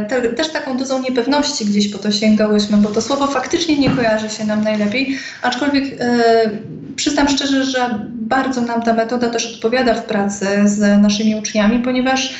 te, 0.10 0.22
też 0.22 0.50
taką 0.50 0.78
dozą 0.78 1.02
niepewności 1.02 1.66
gdzieś 1.66 1.88
po 1.88 1.98
to 1.98 2.12
sięgałyśmy, 2.12 2.78
bo 2.78 2.90
to 2.90 3.02
słowo 3.02 3.28
faktycznie 3.28 3.80
nie 3.80 3.90
kojarzy 3.90 4.30
się 4.30 4.46
nam 4.46 4.64
najlepiej, 4.64 5.18
aczkolwiek 5.42 5.84
e, 6.00 6.50
przyznam 6.96 7.30
szczerze, 7.30 7.66
że 7.66 8.08
bardzo 8.10 8.62
nam 8.62 8.82
ta 8.82 8.94
metoda 8.94 9.30
też 9.30 9.54
odpowiada 9.54 9.94
w 9.94 10.06
pracy 10.06 10.46
z 10.66 11.02
naszymi 11.02 11.36
uczniami, 11.36 11.80
ponieważ 11.80 12.34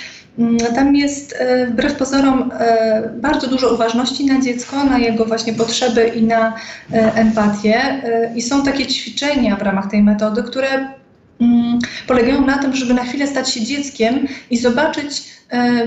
tam 0.76 0.96
jest 0.96 1.36
e, 1.40 1.68
wbrew 1.68 1.96
pozorom 1.96 2.52
e, 2.60 3.10
bardzo 3.16 3.48
dużo 3.48 3.74
uważności 3.74 4.26
na 4.26 4.42
dziecko, 4.42 4.84
na 4.84 4.98
jego 4.98 5.26
właśnie 5.26 5.54
potrzeby 5.54 6.08
i 6.08 6.24
na 6.24 6.54
e, 6.94 7.14
empatię. 7.16 8.02
I 8.36 8.42
są 8.42 8.64
takie 8.64 8.88
ćwiczenia 8.88 9.56
w 9.56 9.62
ramach 9.62 9.90
tej 9.92 10.04
metody, 10.04 10.44
które 10.44 10.68
mm, 11.42 11.80
polegają 12.08 12.46
na 12.46 12.58
tym, 12.58 12.76
żeby 12.76 12.94
na 12.94 13.04
chwilę 13.04 13.28
stać 13.28 13.54
się 13.54 13.62
dzieckiem 13.62 14.28
i 14.50 14.58
zobaczyć 14.58 15.34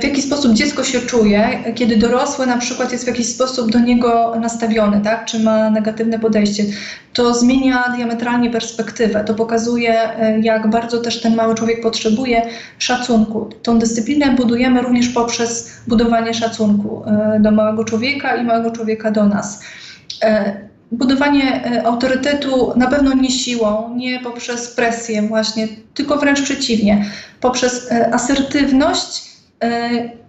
w 0.01 0.05
jaki 0.05 0.23
sposób 0.23 0.53
dziecko 0.53 0.85
się 0.85 1.01
czuje, 1.01 1.49
kiedy 1.75 1.97
dorosły 1.97 2.47
na 2.47 2.59
przykład 2.59 2.93
jest 2.93 3.05
w 3.05 3.09
jakiś 3.09 3.27
sposób 3.27 3.71
do 3.71 3.79
niego 3.79 4.37
nastawiony, 4.41 5.01
tak? 5.01 5.25
czy 5.25 5.41
ma 5.41 5.71
negatywne 5.71 6.19
podejście, 6.19 6.65
to 7.13 7.35
zmienia 7.35 7.93
diametralnie 7.97 8.51
perspektywę. 8.51 9.25
To 9.25 9.35
pokazuje, 9.35 9.99
jak 10.43 10.71
bardzo 10.71 10.99
też 10.99 11.21
ten 11.21 11.37
mały 11.37 11.55
człowiek 11.55 11.81
potrzebuje 11.81 12.43
szacunku. 12.79 13.49
Tą 13.63 13.79
dyscyplinę 13.79 14.31
budujemy 14.31 14.83
również 14.83 15.09
poprzez 15.09 15.73
budowanie 15.87 16.35
szacunku 16.35 17.03
do 17.41 17.51
małego 17.51 17.85
człowieka 17.85 18.37
i 18.37 18.45
małego 18.45 18.71
człowieka 18.71 19.11
do 19.11 19.27
nas 19.27 19.61
budowanie 20.93 21.65
e, 21.65 21.87
autorytetu 21.87 22.73
na 22.77 22.87
pewno 22.87 23.15
nie 23.15 23.31
siłą, 23.31 23.95
nie 23.97 24.21
poprzez 24.21 24.69
presję 24.69 25.23
właśnie, 25.23 25.69
tylko 25.95 26.17
wręcz 26.17 26.43
przeciwnie, 26.43 27.05
poprzez 27.41 27.93
e, 27.93 28.15
asertywność 28.15 29.19
e, 29.19 29.36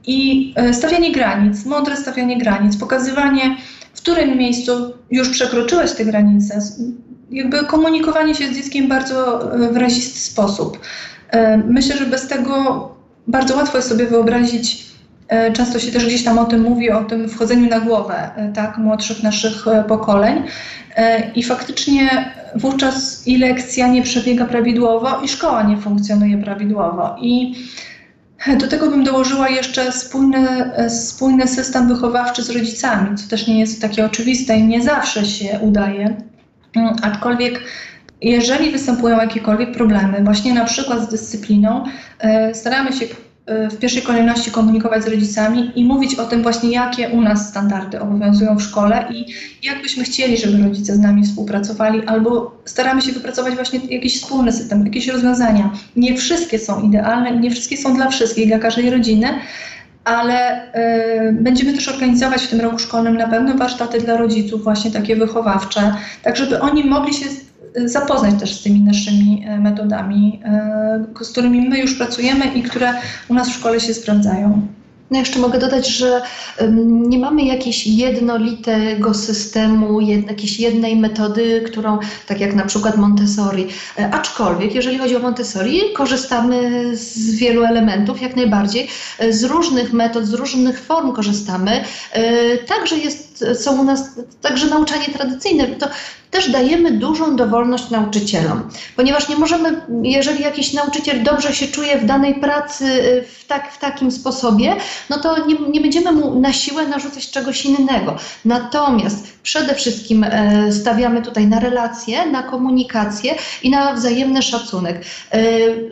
i 0.07 0.53
stawianie 0.71 1.11
granic, 1.11 1.65
mądre 1.65 1.97
stawianie 1.97 2.37
granic, 2.37 2.77
pokazywanie, 2.77 3.57
w 3.93 4.01
którym 4.01 4.37
miejscu 4.37 4.71
już 5.11 5.29
przekroczyłeś 5.29 5.91
te 5.91 6.05
granice, 6.05 6.59
jakby 7.31 7.65
komunikowanie 7.65 8.35
się 8.35 8.47
z 8.47 8.55
dzieckiem 8.55 8.87
bardzo 8.87 9.49
wyrazisty 9.71 10.19
sposób. 10.19 10.79
Myślę, 11.67 11.97
że 11.97 12.05
bez 12.05 12.27
tego 12.27 12.89
bardzo 13.27 13.55
łatwo 13.55 13.77
jest 13.77 13.89
sobie 13.89 14.05
wyobrazić 14.05 14.87
E, 15.27 15.51
często 15.51 15.79
się 15.79 15.91
też 15.91 16.05
gdzieś 16.05 16.23
tam 16.23 16.39
o 16.39 16.45
tym 16.45 16.61
mówi, 16.61 16.91
o 16.91 17.03
tym 17.03 17.29
wchodzeniu 17.29 17.69
na 17.69 17.79
głowę 17.79 18.29
e, 18.35 18.51
tak, 18.53 18.77
młodszych 18.77 19.23
naszych 19.23 19.67
e, 19.67 19.83
pokoleń. 19.83 20.43
I 21.35 21.43
faktycznie 21.43 22.31
wówczas 22.55 23.27
i 23.27 23.37
lekcja 23.37 23.87
nie 23.87 24.01
przebiega 24.01 24.45
prawidłowo, 24.45 25.21
i 25.21 25.27
szkoła 25.27 25.63
nie 25.63 25.77
funkcjonuje 25.77 26.37
prawidłowo. 26.37 27.15
I 27.21 27.55
do 28.59 28.67
tego 28.67 28.89
bym 28.89 29.03
dołożyła 29.03 29.49
jeszcze 29.49 29.91
spójny, 29.91 30.47
spójny 30.89 31.47
system 31.47 31.87
wychowawczy 31.87 32.43
z 32.43 32.49
rodzicami, 32.49 33.17
co 33.17 33.29
też 33.29 33.47
nie 33.47 33.59
jest 33.59 33.81
takie 33.81 34.05
oczywiste 34.05 34.57
i 34.57 34.63
nie 34.63 34.81
zawsze 34.81 35.25
się 35.25 35.59
udaje. 35.61 36.15
Mm, 36.75 36.95
aczkolwiek 37.01 37.61
jeżeli 38.21 38.71
występują 38.71 39.17
jakiekolwiek 39.17 39.71
problemy, 39.71 40.23
właśnie 40.23 40.53
na 40.53 40.65
przykład 40.65 41.01
z 41.01 41.07
dyscypliną, 41.07 41.83
staramy 42.53 42.93
się 42.93 43.05
w 43.47 43.77
pierwszej 43.77 44.01
kolejności 44.01 44.51
komunikować 44.51 45.03
z 45.03 45.07
rodzicami 45.07 45.71
i 45.75 45.85
mówić 45.85 46.15
o 46.15 46.25
tym 46.25 46.43
właśnie, 46.43 46.71
jakie 46.71 47.09
u 47.09 47.21
nas 47.21 47.49
standardy 47.49 47.99
obowiązują 47.99 48.55
w 48.55 48.61
szkole 48.61 49.05
i 49.13 49.25
jak 49.63 49.81
byśmy 49.81 50.03
chcieli, 50.03 50.37
żeby 50.37 50.63
rodzice 50.63 50.95
z 50.95 50.99
nami 50.99 51.23
współpracowali, 51.23 52.05
albo 52.05 52.61
staramy 52.65 53.01
się 53.01 53.11
wypracować 53.11 53.55
właśnie 53.55 53.79
jakiś 53.89 54.21
wspólny 54.21 54.51
system, 54.51 54.85
jakieś 54.85 55.07
rozwiązania. 55.07 55.71
Nie 55.95 56.17
wszystkie 56.17 56.59
są 56.59 56.81
idealne 56.81 57.37
nie 57.39 57.51
wszystkie 57.51 57.77
są 57.77 57.95
dla 57.95 58.09
wszystkich, 58.09 58.47
dla 58.47 58.59
każdej 58.59 58.89
rodziny, 58.89 59.27
ale 60.03 60.63
y, 61.29 61.33
będziemy 61.33 61.73
też 61.73 61.87
organizować 61.87 62.43
w 62.43 62.49
tym 62.49 62.61
roku 62.61 62.79
szkolnym 62.79 63.17
na 63.17 63.27
pewno 63.27 63.53
warsztaty 63.53 64.01
dla 64.01 64.17
rodziców, 64.17 64.63
właśnie 64.63 64.91
takie 64.91 65.15
wychowawcze, 65.15 65.93
tak 66.23 66.37
żeby 66.37 66.59
oni 66.59 66.83
mogli 66.83 67.13
się 67.13 67.25
zapoznać 67.85 68.39
też 68.39 68.59
z 68.59 68.63
tymi 68.63 68.81
naszymi 68.81 69.43
e, 69.47 69.59
metodami, 69.59 70.41
e, 70.45 71.23
z 71.25 71.29
którymi 71.29 71.69
my 71.69 71.79
już 71.79 71.95
pracujemy 71.95 72.45
i 72.45 72.63
które 72.63 72.93
u 73.29 73.33
nas 73.33 73.49
w 73.49 73.53
szkole 73.53 73.79
się 73.79 73.93
sprawdzają. 73.93 74.67
No 75.11 75.19
jeszcze 75.19 75.39
mogę 75.39 75.59
dodać, 75.59 75.87
że 75.87 76.21
nie 76.87 77.19
mamy 77.19 77.43
jakiegoś 77.43 77.87
jednolitego 77.87 79.13
systemu, 79.13 80.01
jakiejś 80.01 80.59
jednej 80.59 80.95
metody, 80.95 81.63
którą, 81.65 81.99
tak 82.27 82.39
jak 82.39 82.55
na 82.55 82.65
przykład 82.65 82.97
Montessori. 82.97 83.67
E, 83.99 84.09
aczkolwiek, 84.13 84.75
jeżeli 84.75 84.97
chodzi 84.97 85.15
o 85.15 85.19
Montessori, 85.19 85.81
korzystamy 85.95 86.89
z 86.97 87.35
wielu 87.35 87.63
elementów, 87.63 88.21
jak 88.21 88.35
najbardziej. 88.35 88.87
Z 89.29 89.43
różnych 89.43 89.93
metod, 89.93 90.25
z 90.25 90.33
różnych 90.33 90.79
form 90.79 91.11
korzystamy. 91.11 91.83
Także 92.67 92.97
jest, 92.97 93.45
są 93.53 93.81
u 93.81 93.83
nas 93.83 94.09
także 94.41 94.67
nauczanie 94.67 95.05
tradycyjne. 95.05 95.67
To 95.67 95.87
też 96.31 96.51
dajemy 96.51 96.91
dużą 96.91 97.35
dowolność 97.35 97.89
nauczycielom, 97.89 98.69
ponieważ 98.95 99.29
nie 99.29 99.35
możemy, 99.35 99.81
jeżeli 100.03 100.43
jakiś 100.43 100.73
nauczyciel 100.73 101.23
dobrze 101.23 101.53
się 101.53 101.67
czuje 101.67 101.97
w 101.97 102.05
danej 102.05 102.35
pracy 102.35 102.85
w, 103.37 103.45
tak, 103.47 103.73
w 103.73 103.79
takim 103.79 104.11
sposobie, 104.11 104.75
no 105.09 105.17
to 105.17 105.47
nie, 105.47 105.55
nie 105.69 105.81
będziemy 105.81 106.11
mu 106.11 106.39
na 106.39 106.53
siłę 106.53 106.87
narzucać 106.87 107.31
czegoś 107.31 107.65
innego. 107.65 108.15
Natomiast 108.45 109.37
przede 109.43 109.75
wszystkim 109.75 110.23
e, 110.23 110.71
stawiamy 110.71 111.21
tutaj 111.21 111.47
na 111.47 111.59
relacje, 111.59 112.25
na 112.25 112.43
komunikację 112.43 113.35
i 113.63 113.69
na 113.69 113.93
wzajemny 113.93 114.41
szacunek. 114.41 115.01
E, 115.31 115.41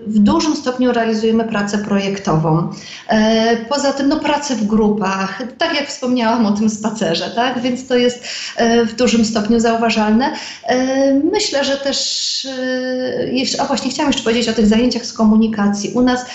w 0.07 0.19
dużym 0.19 0.55
stopniu 0.55 0.91
realizujemy 0.91 1.43
pracę 1.43 1.77
projektową. 1.77 2.69
E, 3.07 3.57
poza 3.57 3.93
tym 3.93 4.07
no, 4.07 4.19
pracę 4.19 4.55
w 4.55 4.65
grupach, 4.65 5.43
tak 5.57 5.75
jak 5.75 5.87
wspomniałam 5.87 6.45
o 6.45 6.51
tym 6.51 6.69
spacerze, 6.69 7.29
tak? 7.35 7.61
więc 7.61 7.87
to 7.87 7.95
jest 7.95 8.27
w 8.85 8.95
dużym 8.95 9.25
stopniu 9.25 9.59
zauważalne. 9.59 10.24
Myślę, 11.31 11.63
że 11.63 11.77
też, 11.77 12.47
jeszcze, 13.31 13.61
a 13.61 13.65
właśnie 13.65 13.91
chciałam 13.91 14.09
jeszcze 14.09 14.23
powiedzieć 14.23 14.49
o 14.49 14.53
tych 14.53 14.67
zajęciach 14.67 15.05
z 15.05 15.13
komunikacji. 15.13 15.91
U 15.93 16.01
nas 16.01 16.25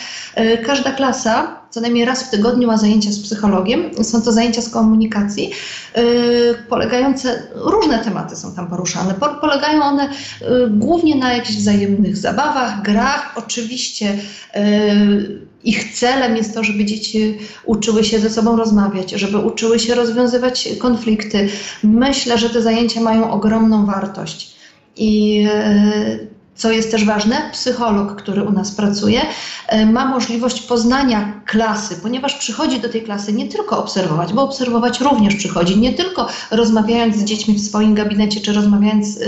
każda 0.65 0.93
klasa 0.93 1.61
co 1.71 1.81
najmniej 1.81 2.05
raz 2.05 2.23
w 2.23 2.31
tygodniu 2.31 2.67
ma 2.69 2.77
zajęcia 2.77 3.11
z 3.11 3.19
psychologiem. 3.19 4.05
Są 4.05 4.23
to 4.23 4.33
zajęcia 4.33 4.63
z 4.63 4.69
komunikacji, 4.69 5.51
yy, 5.97 6.55
polegające, 6.69 7.43
różne 7.55 7.99
tematy 7.99 8.37
są 8.37 8.55
tam 8.55 8.67
poruszane. 8.67 9.15
Po, 9.15 9.29
polegają 9.29 9.83
one 9.83 10.09
yy, 10.41 10.71
głównie 10.71 11.17
na 11.17 11.33
jakichś 11.33 11.59
wzajemnych 11.59 12.17
zabawach, 12.17 12.83
grach. 12.83 13.33
Oczywiście 13.37 14.19
yy, 14.55 15.50
ich 15.65 15.95
celem 15.95 16.37
jest 16.37 16.55
to, 16.55 16.65
żeby 16.65 16.85
dzieci 16.85 17.39
uczyły 17.65 18.05
się 18.05 18.19
ze 18.19 18.31
sobą 18.31 18.57
rozmawiać, 18.57 19.11
żeby 19.11 19.39
uczyły 19.39 19.79
się 19.79 19.95
rozwiązywać 19.95 20.69
konflikty. 20.79 21.49
Myślę, 21.83 22.39
że 22.39 22.51
te 22.51 22.63
zajęcia 22.63 23.01
mają 23.01 23.31
ogromną 23.31 23.87
wartość. 23.87 24.57
I 24.97 25.35
yy, 25.35 26.31
co 26.61 26.71
jest 26.71 26.91
też 26.91 27.05
ważne, 27.05 27.51
psycholog, 27.53 28.23
który 28.23 28.43
u 28.43 28.53
nas 28.53 28.71
pracuje, 28.71 29.21
e, 29.69 29.87
ma 29.87 30.05
możliwość 30.05 30.61
poznania 30.61 31.43
klasy, 31.47 31.97
ponieważ 32.03 32.35
przychodzi 32.35 32.81
do 32.81 32.89
tej 32.89 33.03
klasy 33.03 33.33
nie 33.33 33.49
tylko 33.49 33.79
obserwować, 33.79 34.33
bo 34.33 34.43
obserwować 34.43 35.01
również 35.01 35.35
przychodzi, 35.35 35.79
nie 35.79 35.93
tylko 35.93 36.29
rozmawiając 36.51 37.17
z 37.17 37.25
dziećmi 37.25 37.55
w 37.55 37.67
swoim 37.67 37.95
gabinecie 37.95 38.41
czy 38.41 38.53
rozmawiając 38.53 39.17
e, 39.17 39.21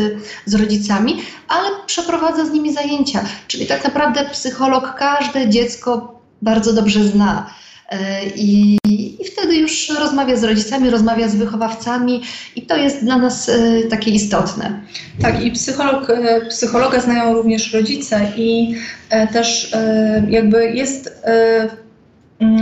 z 0.46 0.54
rodzicami, 0.54 1.16
ale 1.48 1.68
przeprowadza 1.86 2.46
z 2.46 2.50
nimi 2.50 2.72
zajęcia. 2.72 3.24
Czyli 3.48 3.66
tak 3.66 3.84
naprawdę 3.84 4.24
psycholog 4.24 4.94
każde 4.98 5.48
dziecko 5.48 6.21
bardzo 6.42 6.72
dobrze 6.72 7.04
zna. 7.04 7.50
E, 7.90 8.26
I, 8.36 8.78
I, 8.88 9.24
wtedy 9.32 9.56
już 9.56 9.88
rozmawia 10.00 10.36
z 10.36 10.44
rodzicami, 10.44 10.90
rozmawia 10.90 11.28
z 11.28 11.34
wychowawcami 11.34 12.22
i 12.56 12.62
to 12.62 12.76
jest 12.76 13.04
dla 13.04 13.18
nas 13.18 13.48
e, 13.48 13.82
takie 13.90 14.10
istotne. 14.10 14.80
Tak, 15.22 15.44
i 15.44 15.50
psycholog, 15.50 16.10
e, 16.10 16.40
psychologa 16.40 17.00
znają 17.00 17.34
również 17.34 17.72
rodzice 17.72 18.32
i 18.36 18.74
też 19.32 19.72
jakby 20.28 20.70
jest 20.70 21.22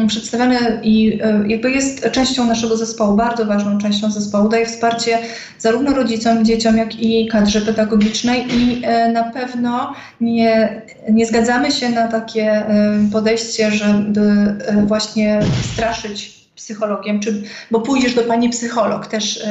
przedstawiany 0.09 0.81
i 0.83 1.19
e, 1.23 1.43
jakby 1.47 1.71
jest 1.71 2.11
częścią 2.11 2.47
naszego 2.47 2.77
zespołu, 2.77 3.17
bardzo 3.17 3.47
ważną 3.47 3.79
częścią 3.79 4.11
zespołu. 4.11 4.49
Daje 4.49 4.67
wsparcie 4.67 5.19
zarówno 5.59 5.95
rodzicom, 5.95 6.45
dzieciom, 6.45 6.77
jak 6.77 7.03
i 7.03 7.29
kadrze 7.29 7.61
pedagogicznej 7.61 8.47
i 8.55 8.83
e, 8.85 9.13
na 9.13 9.25
pewno 9.25 9.95
nie, 10.21 10.83
nie 11.11 11.27
zgadzamy 11.27 11.73
się 11.73 11.89
na 11.89 12.09
takie 12.09 12.43
e, 12.43 13.09
podejście, 13.13 13.71
żeby 13.71 14.57
właśnie 14.87 15.41
straszyć 15.73 16.41
psychologiem, 16.55 17.21
czy, 17.21 17.43
bo 17.71 17.81
pójdziesz 17.81 18.15
do 18.15 18.23
pani 18.23 18.49
psycholog. 18.49 19.07
Też, 19.07 19.45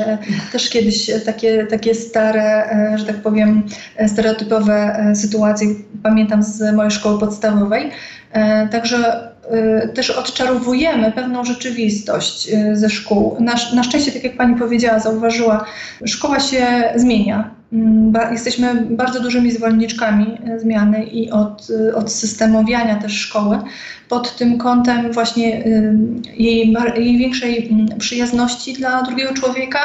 też 0.52 0.70
kiedyś 0.70 1.12
takie, 1.26 1.68
takie 1.68 1.96
stare, 1.96 2.70
że 2.96 3.06
tak 3.06 3.16
powiem, 3.16 3.64
stereotypowe 4.08 5.06
sytuacje 5.16 5.68
pamiętam 6.04 6.44
z 6.44 6.76
mojej 6.76 6.92
szkoły 6.92 7.20
podstawowej. 7.20 7.92
Także 8.72 9.30
też 9.94 10.10
odczarowujemy 10.10 11.12
pewną 11.12 11.44
rzeczywistość 11.46 12.50
y, 12.50 12.76
ze 12.76 12.90
szkół. 12.90 13.38
Na, 13.40 13.54
na 13.74 13.84
szczęście, 13.84 14.12
tak 14.12 14.24
jak 14.24 14.38
Pani 14.38 14.56
powiedziała, 14.56 15.00
zauważyła, 15.00 15.66
szkoła 16.06 16.40
się 16.40 16.66
zmienia. 16.96 17.52
Mm, 17.74 18.14
jesteśmy 18.32 18.76
bardzo 18.90 19.20
dużymi 19.22 19.52
zwolenniczkami 19.52 20.38
y, 20.56 20.60
zmiany 20.60 21.04
i 21.04 21.32
od, 21.32 21.68
od 21.96 22.12
systemowiania 22.12 22.96
też 22.96 23.14
szkoły 23.14 23.60
pod 24.10 24.36
tym 24.36 24.58
kątem 24.58 25.12
właśnie 25.12 25.64
jej, 26.38 26.76
jej 26.96 27.18
większej 27.18 27.70
mm, 27.70 27.88
przyjazności 27.98 28.74
dla 28.74 29.04
drugiego 29.04 29.34
człowieka, 29.34 29.80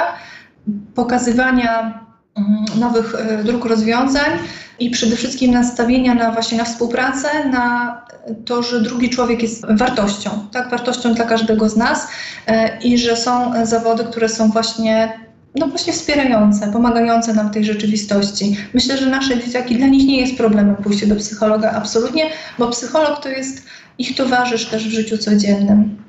pokazywania 0.94 2.00
mm, 2.36 2.80
nowych 2.80 3.14
dróg 3.44 3.64
rozwiązań 3.64 4.30
i 4.78 4.90
przede 4.90 5.16
wszystkim 5.16 5.52
nastawienia 5.52 6.14
na 6.14 6.32
właśnie 6.32 6.58
na 6.58 6.64
współpracę, 6.64 7.28
na 7.50 8.00
to, 8.44 8.62
że 8.62 8.80
drugi 8.80 9.10
człowiek 9.10 9.42
jest 9.42 9.66
wartością, 9.78 10.30
tak, 10.52 10.70
wartością 10.70 11.14
dla 11.14 11.24
każdego 11.24 11.68
z 11.68 11.76
nas 11.76 12.08
e, 12.46 12.78
i 12.78 12.98
że 12.98 13.16
są 13.16 13.66
zawody, 13.66 14.04
które 14.04 14.28
są 14.28 14.50
właśnie 14.50 15.24
no 15.54 15.66
właśnie 15.66 15.92
wspierające, 15.92 16.72
pomagające 16.72 17.34
nam 17.34 17.48
w 17.48 17.52
tej 17.52 17.64
rzeczywistości. 17.64 18.56
Myślę, 18.74 18.98
że 18.98 19.06
nasze 19.06 19.38
dzieciaki, 19.38 19.76
dla 19.76 19.86
nich 19.86 20.06
nie 20.06 20.20
jest 20.20 20.36
problemem 20.36 20.76
pójście 20.76 21.06
do 21.06 21.16
psychologa 21.16 21.70
absolutnie, 21.70 22.30
bo 22.58 22.68
psycholog 22.68 23.22
to 23.22 23.28
jest 23.28 23.66
ich 23.98 24.16
towarzysz 24.16 24.66
też 24.66 24.88
w 24.88 24.90
życiu 24.90 25.18
codziennym. 25.18 26.03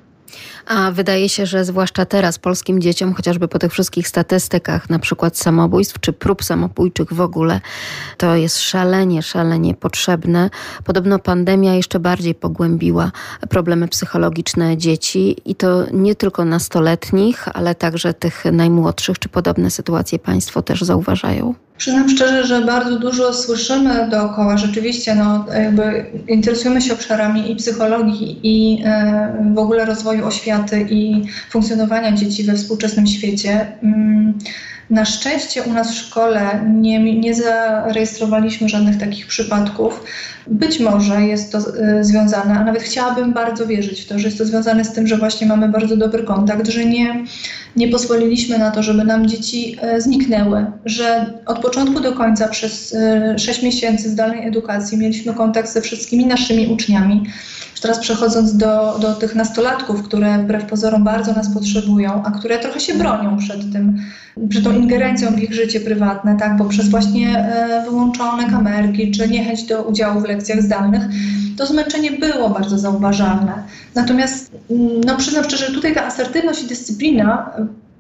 A 0.65 0.91
wydaje 0.91 1.29
się, 1.29 1.45
że 1.45 1.65
zwłaszcza 1.65 2.05
teraz 2.05 2.39
polskim 2.39 2.81
dzieciom, 2.81 3.13
chociażby 3.13 3.47
po 3.47 3.59
tych 3.59 3.71
wszystkich 3.71 4.07
statystykach, 4.07 4.89
na 4.89 4.99
przykład 4.99 5.37
samobójstw 5.37 5.99
czy 5.99 6.13
prób 6.13 6.43
samobójczych 6.43 7.13
w 7.13 7.21
ogóle, 7.21 7.61
to 8.17 8.35
jest 8.35 8.59
szalenie, 8.59 9.23
szalenie 9.23 9.73
potrzebne. 9.73 10.49
Podobno 10.83 11.19
pandemia 11.19 11.73
jeszcze 11.73 11.99
bardziej 11.99 12.35
pogłębiła 12.35 13.11
problemy 13.49 13.87
psychologiczne 13.87 14.77
dzieci 14.77 15.37
i 15.45 15.55
to 15.55 15.85
nie 15.93 16.15
tylko 16.15 16.45
nastoletnich, 16.45 17.47
ale 17.53 17.75
także 17.75 18.13
tych 18.13 18.45
najmłodszych. 18.45 19.19
Czy 19.19 19.29
podobne 19.29 19.71
sytuacje 19.71 20.19
Państwo 20.19 20.61
też 20.61 20.81
zauważają? 20.81 21.55
Przyznam 21.77 22.09
szczerze, 22.09 22.43
że 22.43 22.61
bardzo 22.61 22.99
dużo 22.99 23.33
słyszymy 23.33 24.09
dookoła. 24.09 24.57
Rzeczywiście 24.57 25.15
no, 25.15 25.45
jakby 25.53 26.05
interesujemy 26.27 26.81
się 26.81 26.93
obszarami 26.93 27.51
i 27.51 27.55
psychologii, 27.55 28.39
i 28.43 28.83
e, 28.85 29.51
w 29.55 29.59
ogóle 29.59 29.85
rozwoju 29.85 30.25
oświaty 30.25 30.54
i 30.89 31.21
funkcjonowania 31.49 32.11
dzieci 32.11 32.43
we 32.43 32.55
współczesnym 32.55 33.07
świecie. 33.07 33.77
Na 34.89 35.05
szczęście 35.05 35.63
u 35.63 35.73
nas 35.73 35.91
w 35.91 35.97
szkole 35.97 36.65
nie, 36.73 37.15
nie 37.19 37.35
zarejestrowaliśmy 37.35 38.69
żadnych 38.69 38.97
takich 38.97 39.27
przypadków. 39.27 40.03
Być 40.47 40.79
może 40.79 41.21
jest 41.21 41.51
to 41.51 41.57
e, 41.57 42.03
związane, 42.03 42.59
a 42.59 42.63
nawet 42.63 42.83
chciałabym 42.83 43.33
bardzo 43.33 43.67
wierzyć 43.67 44.01
w 44.01 44.07
to, 44.07 44.19
że 44.19 44.27
jest 44.27 44.37
to 44.37 44.45
związane 44.45 44.85
z 44.85 44.91
tym, 44.93 45.07
że 45.07 45.17
właśnie 45.17 45.47
mamy 45.47 45.69
bardzo 45.69 45.97
dobry 45.97 46.23
kontakt, 46.23 46.67
że 46.67 46.85
nie, 46.85 47.23
nie 47.75 47.87
pozwoliliśmy 47.87 48.57
na 48.57 48.71
to, 48.71 48.83
żeby 48.83 49.03
nam 49.03 49.27
dzieci 49.27 49.77
e, 49.81 50.01
zniknęły, 50.01 50.65
że 50.85 51.33
od 51.45 51.59
początku 51.59 51.99
do 51.99 52.13
końca 52.13 52.47
przez 52.47 52.95
6 53.37 53.59
e, 53.59 53.65
miesięcy 53.65 54.09
zdalnej 54.09 54.47
edukacji 54.47 54.97
mieliśmy 54.97 55.33
kontakt 55.33 55.69
ze 55.69 55.81
wszystkimi 55.81 56.25
naszymi 56.25 56.67
uczniami. 56.67 57.23
Teraz 57.81 57.99
przechodząc 57.99 58.57
do, 58.57 58.97
do 59.01 59.13
tych 59.15 59.35
nastolatków, 59.35 60.03
które 60.03 60.37
wbrew 60.37 60.65
pozorom 60.65 61.03
bardzo 61.03 61.33
nas 61.33 61.53
potrzebują, 61.53 62.23
a 62.25 62.31
które 62.31 62.59
trochę 62.59 62.79
się 62.79 62.93
bronią 62.93 63.37
przed 63.37 63.73
tym, 63.73 63.97
przed 64.49 64.63
tą 64.63 64.71
ingerencją 64.71 65.31
w 65.31 65.39
ich 65.39 65.53
życie 65.53 65.79
prywatne, 65.79 66.37
tak, 66.37 66.57
poprzez 66.57 66.89
właśnie 66.89 67.37
e, 67.37 67.83
wyłączone 67.89 68.49
kamerki, 68.49 69.11
czy 69.11 69.29
niechęć 69.29 69.63
do 69.63 69.83
udziału 69.83 70.21
w 70.21 70.23
lekcjach 70.23 70.61
zdalnych, 70.61 71.01
to 71.57 71.65
zmęczenie 71.65 72.11
było 72.11 72.49
bardzo 72.49 72.77
zauważalne. 72.77 73.63
Natomiast, 73.95 74.51
mm, 74.69 75.01
no 75.05 75.17
przyznam 75.17 75.43
szczerze, 75.43 75.71
tutaj 75.71 75.95
ta 75.95 76.05
asertywność 76.05 76.63
i 76.63 76.67
dyscyplina 76.67 77.51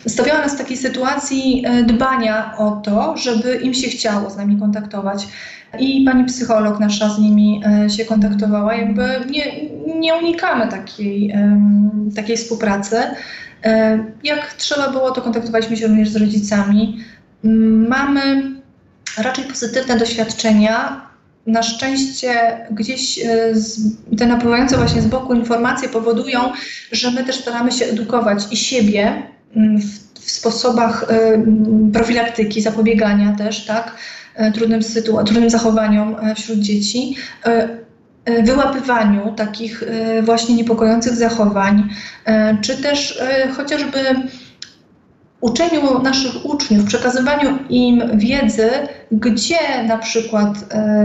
e, 0.05 0.09
stawiała 0.09 0.41
nas 0.41 0.55
w 0.55 0.57
takiej 0.57 0.77
sytuacji 0.77 1.63
e, 1.65 1.83
dbania 1.83 2.57
o 2.57 2.71
to, 2.71 3.17
żeby 3.17 3.55
im 3.55 3.73
się 3.73 3.87
chciało 3.87 4.29
z 4.29 4.37
nami 4.37 4.57
kontaktować. 4.59 5.27
I 5.79 6.05
pani 6.05 6.25
psycholog 6.25 6.79
nasza 6.79 7.09
z 7.09 7.19
nimi 7.19 7.61
się 7.97 8.05
kontaktowała. 8.05 8.75
Jakby 8.75 9.03
nie, 9.29 9.69
nie 9.99 10.15
unikamy 10.15 10.67
takiej, 10.67 11.35
takiej 12.15 12.37
współpracy. 12.37 12.95
E, 13.65 13.99
jak 14.23 14.53
trzeba 14.53 14.89
było, 14.89 15.11
to 15.11 15.21
kontaktowaliśmy 15.21 15.77
się 15.77 15.87
również 15.87 16.09
z 16.09 16.15
rodzicami. 16.15 17.03
Mamy 17.89 18.51
raczej 19.17 19.43
pozytywne 19.45 19.97
doświadczenia. 19.97 21.05
Na 21.47 21.63
szczęście 21.63 22.57
gdzieś 22.71 23.19
e, 23.19 23.53
te 24.17 24.25
napływające 24.25 24.77
właśnie 24.77 25.01
z 25.01 25.07
boku 25.07 25.33
informacje 25.33 25.89
powodują, 25.89 26.39
że 26.91 27.11
my 27.11 27.23
też 27.23 27.35
staramy 27.35 27.71
się 27.71 27.85
edukować 27.85 28.43
i 28.51 28.57
siebie 28.57 29.23
w, 29.55 30.19
w 30.19 30.31
sposobach 30.31 31.05
e, 31.09 31.43
profilaktyki, 31.93 32.61
zapobiegania 32.61 33.35
też, 33.37 33.65
tak, 33.65 33.95
trudnym, 34.53 34.81
sytu- 34.81 35.23
trudnym 35.23 35.49
zachowaniom 35.49 36.15
wśród 36.35 36.59
dzieci 36.59 37.15
wyłapywaniu 38.43 39.33
takich 39.35 39.83
e, 39.83 40.21
właśnie 40.21 40.55
niepokojących 40.55 41.15
zachowań, 41.15 41.89
e, 42.25 42.57
czy 42.61 42.77
też 42.77 43.23
chociażby 43.57 43.99
uczeniu 45.41 46.01
naszych 46.01 46.45
uczniów, 46.45 46.85
przekazywaniu 46.85 47.57
im 47.69 48.03
wiedzy, 48.13 48.69
gdzie 49.11 49.83
na 49.87 49.97
przykład 49.97 50.49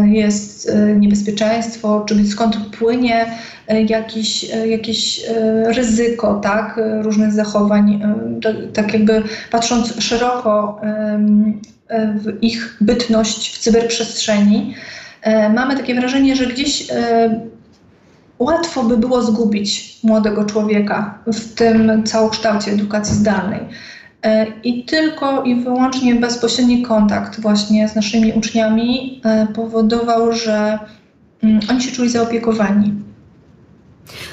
jest 0.04 0.72
niebezpieczeństwo, 0.98 2.04
czy 2.08 2.26
skąd 2.26 2.56
płynie 2.56 3.26
jakiś, 3.88 4.46
jakieś 4.66 5.20
ryzyko 5.64 6.34
tak, 6.34 6.80
różnych 7.02 7.32
zachowań, 7.32 8.02
tak 8.72 8.92
jakby 8.92 9.22
patrząc 9.50 10.02
szeroko 10.02 10.80
w 12.14 12.42
ich 12.42 12.76
bytność 12.80 13.56
w 13.56 13.58
cyberprzestrzeni. 13.58 14.74
E, 15.22 15.48
mamy 15.48 15.76
takie 15.76 15.94
wrażenie, 15.94 16.36
że 16.36 16.46
gdzieś 16.46 16.90
e, 16.90 17.40
łatwo 18.38 18.84
by 18.84 18.96
było 18.96 19.22
zgubić 19.22 19.98
młodego 20.02 20.44
człowieka 20.44 21.18
w 21.26 21.54
tym 21.54 22.02
całokształcie 22.04 22.70
edukacji 22.70 23.14
zdalnej. 23.14 23.60
E, 24.22 24.46
I 24.64 24.84
tylko 24.84 25.42
i 25.42 25.54
wyłącznie 25.54 26.14
bezpośredni 26.14 26.82
kontakt 26.82 27.40
właśnie 27.40 27.88
z 27.88 27.94
naszymi 27.94 28.32
uczniami 28.32 29.22
powodował, 29.54 30.32
że 30.32 30.78
mm, 31.42 31.60
oni 31.70 31.82
się 31.82 31.92
czuli 31.92 32.08
zaopiekowani. 32.08 33.09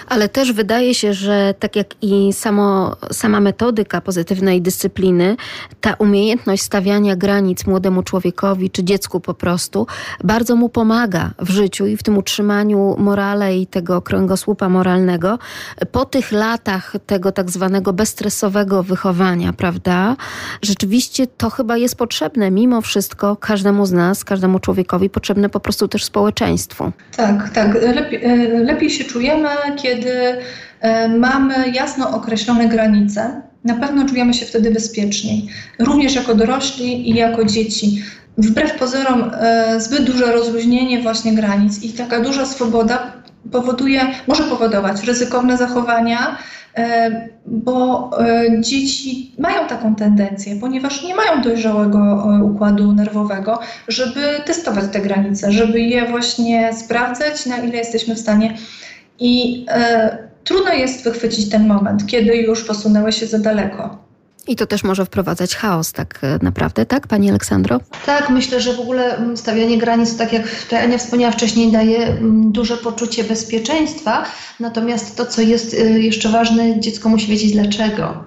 Ale 0.08 0.30
też 0.30 0.54
wydaje 0.54 0.94
się, 0.94 1.14
że 1.14 1.54
tak 1.60 1.76
jak 1.76 1.88
i 2.02 2.34
samo, 2.34 2.96
sama 3.12 3.40
metodyka 3.40 4.02
pozytywnej 4.02 4.62
dyscypliny, 4.62 5.36
ta 5.82 5.94
umiejętność 5.94 6.64
stawiania 6.64 7.16
granic 7.16 7.66
młodemu 7.68 8.04
człowiekowi 8.04 8.70
czy 8.70 8.84
dziecku 8.84 9.20
po 9.20 9.34
prostu 9.34 9.88
bardzo 10.24 10.56
mu 10.56 10.70
pomaga 10.70 11.32
w 11.40 11.50
życiu 11.50 11.86
i 11.88 11.98
w 11.98 12.04
tym 12.04 12.18
utrzymaniu 12.18 12.96
morale 12.98 13.58
i 13.58 13.68
tego 13.68 14.02
kręgosłupa 14.02 14.70
moralnego. 14.70 15.40
Po 15.92 16.06
tych 16.06 16.32
latach 16.32 16.94
tego 17.06 17.32
tak 17.32 17.52
zwanego 17.52 17.94
bezstresowego 17.94 18.84
wychowania, 18.84 19.54
prawda? 19.54 20.16
Rzeczywiście 20.62 21.28
to 21.28 21.50
chyba 21.50 21.78
jest 21.78 21.96
potrzebne 21.96 22.52
mimo 22.52 22.82
wszystko 22.82 23.36
każdemu 23.36 23.86
z 23.86 23.92
nas, 23.92 24.24
każdemu 24.24 24.60
człowiekowi 24.60 25.10
potrzebne 25.10 25.50
po 25.50 25.60
prostu 25.60 25.88
też 25.88 26.04
społeczeństwu. 26.04 26.92
Tak, 27.16 27.50
tak. 27.50 27.74
Lepiej, 27.74 28.26
e, 28.26 28.64
lepiej 28.64 28.90
się 28.90 29.04
czujemy, 29.04 29.50
kiedy 29.82 29.97
e, 30.06 31.08
mamy 31.10 31.70
jasno 31.70 32.10
określone 32.10 32.68
granice, 32.68 33.42
na 33.64 33.74
pewno 33.74 34.06
czujemy 34.06 34.34
się 34.34 34.46
wtedy 34.46 34.72
bezpieczniej, 34.72 35.48
również 35.80 36.16
jako 36.16 36.36
dorośli 36.36 37.10
i 37.10 37.16
jako 37.16 37.46
dzieci. 37.46 38.04
Wbrew 38.38 38.80
pozorom, 38.80 39.32
e, 39.34 39.82
zbyt 39.82 40.04
duże 40.04 40.32
rozluźnienie 40.32 41.02
właśnie 41.02 41.34
granic 41.34 41.84
i 41.84 41.90
taka 41.90 42.20
duża 42.20 42.46
swoboda 42.46 43.14
powoduje, 43.52 44.02
może 44.28 44.44
powodować 44.44 45.04
ryzykowne 45.04 45.58
zachowania, 45.58 46.38
e, 46.78 47.30
bo 47.46 48.12
dzieci 48.60 49.36
mają 49.40 49.68
taką 49.68 49.96
tendencję, 49.96 50.56
ponieważ 50.56 51.04
nie 51.04 51.16
mają 51.16 51.42
dojrzałego 51.42 52.28
układu 52.44 52.94
nerwowego, 52.94 53.60
żeby 53.88 54.22
testować 54.46 54.86
te 54.92 55.00
granice, 55.00 55.52
żeby 55.52 55.82
je 55.82 56.06
właśnie 56.06 56.74
sprawdzać, 56.74 57.46
na 57.46 57.58
ile 57.58 57.78
jesteśmy 57.78 58.16
w 58.16 58.20
stanie 58.20 58.58
i 59.20 59.66
e, 59.70 60.18
trudno 60.44 60.74
jest 60.74 61.04
wychwycić 61.04 61.50
ten 61.50 61.68
moment, 61.68 62.08
kiedy 62.08 62.36
już 62.36 62.64
posunęły 62.64 63.12
się 63.12 63.28
za 63.28 63.40
daleko. 63.40 64.08
I 64.48 64.56
to 64.56 64.68
też 64.68 64.84
może 64.84 65.06
wprowadzać 65.06 65.56
chaos, 65.56 65.94
tak 65.94 66.20
e, 66.24 66.40
naprawdę, 66.42 66.86
tak, 66.86 67.08
Pani 67.08 67.30
Aleksandro? 67.30 67.80
Tak, 68.06 68.30
myślę, 68.30 68.62
że 68.62 68.74
w 68.74 68.80
ogóle 68.80 69.18
stawianie 69.36 69.78
granic, 69.78 70.18
tak 70.18 70.34
jak 70.34 70.44
Ania 70.84 70.98
wspomniała 70.98 71.32
wcześniej, 71.32 71.72
daje 71.72 72.08
mm, 72.08 72.52
duże 72.52 72.78
poczucie 72.78 73.24
bezpieczeństwa. 73.24 74.26
Natomiast 74.60 75.18
to, 75.18 75.26
co 75.26 75.42
jest 75.42 75.74
e, 75.74 75.78
jeszcze 76.00 76.30
ważne, 76.30 76.80
dziecko 76.80 77.10
musi 77.10 77.28
wiedzieć 77.28 77.52
dlaczego. 77.52 78.24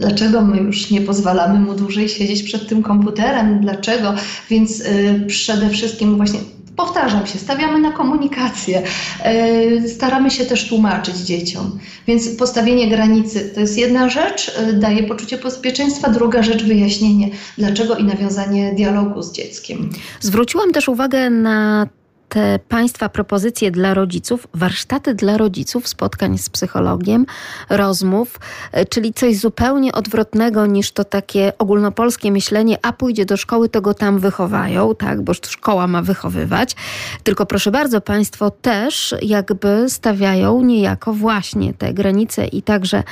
Dlaczego 0.00 0.42
my 0.42 0.56
już 0.56 0.90
nie 0.90 1.00
pozwalamy 1.00 1.60
mu 1.60 1.74
dłużej 1.74 2.08
siedzieć 2.08 2.42
przed 2.42 2.68
tym 2.68 2.82
komputerem? 2.82 3.60
Dlaczego? 3.60 4.14
Więc 4.50 4.80
y, 4.80 5.24
przede 5.26 5.70
wszystkim 5.70 6.16
właśnie 6.16 6.40
powtarzam 6.80 7.26
się, 7.26 7.38
stawiamy 7.38 7.78
na 7.78 7.92
komunikację, 7.92 8.82
e, 9.24 9.88
staramy 9.88 10.30
się 10.30 10.44
też 10.44 10.68
tłumaczyć 10.68 11.16
dzieciom. 11.16 11.78
Więc 12.06 12.28
postawienie 12.28 12.88
granicy 12.88 13.50
to 13.54 13.60
jest 13.60 13.78
jedna 13.78 14.08
rzecz, 14.08 14.52
e, 14.56 14.72
daje 14.72 15.02
poczucie 15.02 15.38
bezpieczeństwa, 15.38 16.10
druga 16.10 16.42
rzecz 16.42 16.64
wyjaśnienie 16.64 17.28
dlaczego 17.58 17.96
i 17.96 18.04
nawiązanie 18.04 18.72
dialogu 18.74 19.22
z 19.22 19.32
dzieckiem. 19.32 19.90
Zwróciłam 20.20 20.72
też 20.72 20.88
uwagę 20.88 21.30
na 21.30 21.86
te 22.30 22.58
Państwa 22.68 23.08
propozycje 23.08 23.70
dla 23.70 23.94
rodziców, 23.94 24.48
warsztaty 24.54 25.14
dla 25.14 25.36
rodziców, 25.36 25.88
spotkań 25.88 26.38
z 26.38 26.50
psychologiem, 26.50 27.26
rozmów, 27.70 28.40
e, 28.72 28.86
czyli 28.86 29.14
coś 29.14 29.36
zupełnie 29.36 29.92
odwrotnego 29.92 30.66
niż 30.66 30.92
to 30.92 31.04
takie 31.04 31.52
ogólnopolskie 31.58 32.32
myślenie, 32.32 32.78
a 32.82 32.92
pójdzie 32.92 33.24
do 33.24 33.36
szkoły, 33.36 33.68
to 33.68 33.80
go 33.80 33.94
tam 33.94 34.18
wychowają, 34.18 34.94
tak, 34.94 35.22
bo 35.22 35.34
szkoła 35.34 35.86
ma 35.86 36.02
wychowywać. 36.02 36.76
Tylko 37.22 37.46
proszę 37.46 37.70
bardzo, 37.70 38.00
Państwo 38.00 38.50
też 38.50 39.14
jakby 39.22 39.84
stawiają 39.88 40.62
niejako 40.62 41.12
właśnie 41.12 41.74
te 41.74 41.94
granice 41.94 42.46
i 42.46 42.62
także 42.62 43.02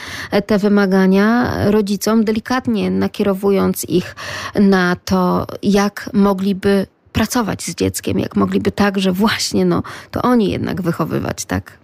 te 0.47 0.59
wymagania 0.59 1.55
rodzicom, 1.71 2.25
delikatnie 2.25 2.91
nakierowując 2.91 3.85
ich 3.85 4.17
na 4.55 4.97
to, 5.05 5.47
jak 5.63 6.11
mogliby 6.13 6.87
pracować 7.13 7.63
z 7.63 7.75
dzieckiem, 7.75 8.19
jak 8.19 8.37
mogliby 8.37 8.71
także 8.71 9.13
właśnie, 9.13 9.65
no, 9.65 9.83
to 10.11 10.23
oni 10.23 10.51
jednak 10.51 10.83
wychowywać, 10.83 11.45
tak? 11.45 11.79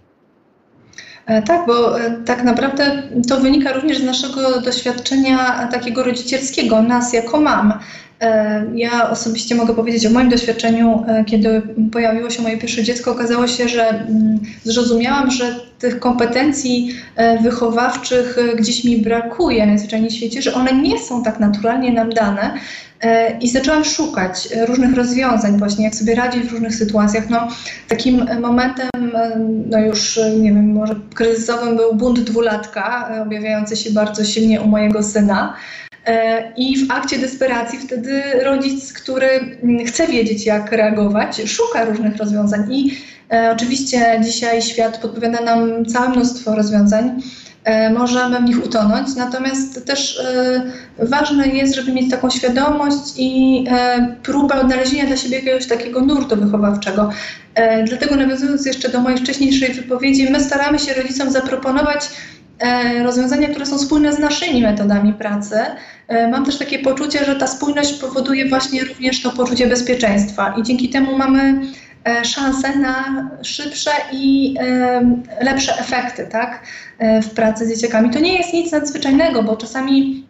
Tak, 1.45 1.67
bo 1.67 1.95
tak 2.25 2.43
naprawdę 2.43 3.03
to 3.29 3.39
wynika 3.39 3.73
również 3.73 3.97
z 3.97 4.03
naszego 4.03 4.61
doświadczenia 4.61 5.67
takiego 5.71 6.03
rodzicielskiego, 6.03 6.81
nas 6.81 7.13
jako 7.13 7.41
mam. 7.41 7.73
Ja 8.75 9.09
osobiście 9.09 9.55
mogę 9.55 9.75
powiedzieć 9.75 10.05
o 10.05 10.09
moim 10.09 10.29
doświadczeniu, 10.29 11.05
kiedy 11.25 11.61
pojawiło 11.91 12.29
się 12.29 12.41
moje 12.41 12.57
pierwsze 12.57 12.83
dziecko, 12.83 13.11
okazało 13.11 13.47
się, 13.47 13.69
że 13.69 13.89
mm, 13.89 14.39
zrozumiałam, 14.63 15.31
że 15.31 15.55
tych 15.79 15.99
kompetencji 15.99 16.95
wychowawczych 17.43 18.37
gdzieś 18.55 18.83
mi 18.83 18.97
brakuje 18.97 19.65
najzwyczajniej 19.65 20.09
w 20.09 20.13
świecie, 20.13 20.41
że 20.41 20.53
one 20.53 20.73
nie 20.73 20.99
są 20.99 21.23
tak 21.23 21.39
naturalnie 21.39 21.93
nam 21.93 22.09
dane 22.09 22.53
E, 22.53 22.84
I 23.41 23.49
zaczęłam 23.49 23.85
szukać 23.85 24.49
różnych 24.67 24.95
rozwiązań, 24.95 25.57
właśnie 25.57 25.85
jak 25.85 25.95
sobie 25.95 26.15
radzić 26.15 26.43
w 26.43 26.51
różnych 26.51 26.75
sytuacjach. 26.75 27.29
No, 27.29 27.47
takim 27.87 28.25
momentem, 28.41 28.89
e, 29.15 29.39
no 29.69 29.79
już 29.79 30.19
nie 30.39 30.53
wiem, 30.53 30.73
może 30.73 30.95
kryzysowym 31.13 31.75
był 31.75 31.95
bunt 31.95 32.19
dwulatka, 32.19 33.09
e, 33.15 33.21
objawiający 33.21 33.75
się 33.75 33.91
bardzo 33.91 34.25
silnie 34.25 34.61
u 34.61 34.67
mojego 34.67 35.03
syna. 35.03 35.55
I 36.57 36.85
w 36.85 36.91
akcie 36.91 37.19
desperacji 37.19 37.79
wtedy 37.79 38.23
rodzic, 38.43 38.93
który 38.93 39.57
chce 39.87 40.07
wiedzieć, 40.07 40.45
jak 40.45 40.71
reagować, 40.71 41.41
szuka 41.45 41.85
różnych 41.85 42.17
rozwiązań. 42.17 42.73
I 42.73 42.97
oczywiście 43.51 44.21
dzisiaj 44.23 44.61
świat 44.61 44.97
podpowiada 44.97 45.41
nam 45.41 45.85
całe 45.85 46.09
mnóstwo 46.09 46.55
rozwiązań. 46.55 47.21
E, 47.65 47.89
możemy 47.89 48.39
w 48.39 48.43
nich 48.43 48.65
utonąć. 48.65 49.15
Natomiast 49.15 49.85
też 49.85 50.19
e, 50.19 50.61
ważne 50.99 51.47
jest, 51.47 51.75
żeby 51.75 51.91
mieć 51.91 52.11
taką 52.11 52.29
świadomość 52.29 53.13
i 53.17 53.63
e, 53.69 54.15
próbę 54.23 54.61
odnalezienia 54.61 55.05
dla 55.05 55.17
siebie 55.17 55.35
jakiegoś 55.35 55.67
takiego 55.67 56.01
nurtu 56.01 56.35
wychowawczego. 56.35 57.09
Dlatego 57.87 58.15
nawiązując 58.15 58.65
jeszcze 58.65 58.89
do 58.89 59.01
mojej 59.01 59.19
wcześniejszej 59.19 59.73
wypowiedzi, 59.73 60.31
my 60.31 60.39
staramy 60.39 60.79
się 60.79 60.93
rodzicom 60.93 61.31
zaproponować 61.31 62.09
rozwiązania, 63.03 63.47
które 63.47 63.65
są 63.65 63.79
spójne 63.79 64.13
z 64.13 64.19
naszymi 64.19 64.61
metodami 64.61 65.13
pracy. 65.13 65.55
Mam 66.31 66.45
też 66.45 66.57
takie 66.57 66.79
poczucie, 66.79 67.25
że 67.25 67.35
ta 67.35 67.47
spójność 67.47 67.93
powoduje 67.93 68.49
właśnie 68.49 68.83
również 68.83 69.21
to 69.21 69.31
poczucie 69.31 69.67
bezpieczeństwa 69.67 70.53
i 70.57 70.63
dzięki 70.63 70.89
temu 70.89 71.17
mamy 71.17 71.61
E, 72.05 72.25
szanse 72.25 72.75
na 72.75 73.29
szybsze 73.41 73.91
i 74.11 74.55
lepsze 75.41 75.79
efekty 75.79 76.27
tak, 76.31 76.63
e, 76.99 77.21
w 77.21 77.29
pracy 77.29 77.65
z 77.65 77.69
dzieciakami. 77.69 78.09
To 78.09 78.19
nie 78.19 78.37
jest 78.37 78.53
nic 78.53 78.71
nadzwyczajnego, 78.71 79.43
bo 79.43 79.57
czasami 79.57 80.25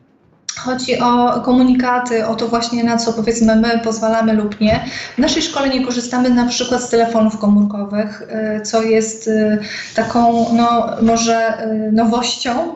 Chodzi 0.57 0.99
o 0.99 1.41
komunikaty, 1.41 2.27
o 2.27 2.35
to 2.35 2.47
właśnie 2.47 2.83
na 2.83 2.97
co 2.97 3.13
powiedzmy 3.13 3.55
my 3.55 3.79
pozwalamy 3.83 4.33
lub 4.33 4.61
nie. 4.61 4.85
W 5.15 5.17
naszej 5.17 5.41
szkole 5.41 5.69
nie 5.69 5.85
korzystamy 5.85 6.29
na 6.29 6.45
przykład 6.45 6.83
z 6.83 6.89
telefonów 6.89 7.37
komórkowych, 7.37 8.21
y, 8.57 8.61
co 8.61 8.83
jest 8.83 9.27
y, 9.27 9.59
taką 9.95 10.45
no, 10.53 10.87
może 11.01 11.65
y, 11.87 11.91
nowością, 11.91 12.75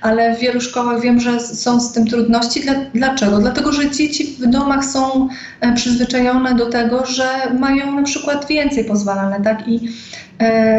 ale 0.00 0.36
w 0.36 0.38
wielu 0.38 0.60
szkołach 0.60 1.00
wiem, 1.00 1.20
że 1.20 1.40
są 1.40 1.80
z 1.80 1.92
tym 1.92 2.06
trudności. 2.06 2.62
Dlaczego? 2.94 3.38
Dlatego, 3.38 3.72
że 3.72 3.90
dzieci 3.90 4.36
w 4.40 4.46
domach 4.46 4.84
są 4.84 5.28
przyzwyczajone 5.74 6.54
do 6.54 6.66
tego, 6.66 7.06
że 7.06 7.28
mają 7.58 7.92
na 7.94 8.02
przykład 8.02 8.46
więcej 8.46 8.84
pozwalane, 8.84 9.40
tak? 9.40 9.68
I 9.68 9.88
E, 10.35 10.35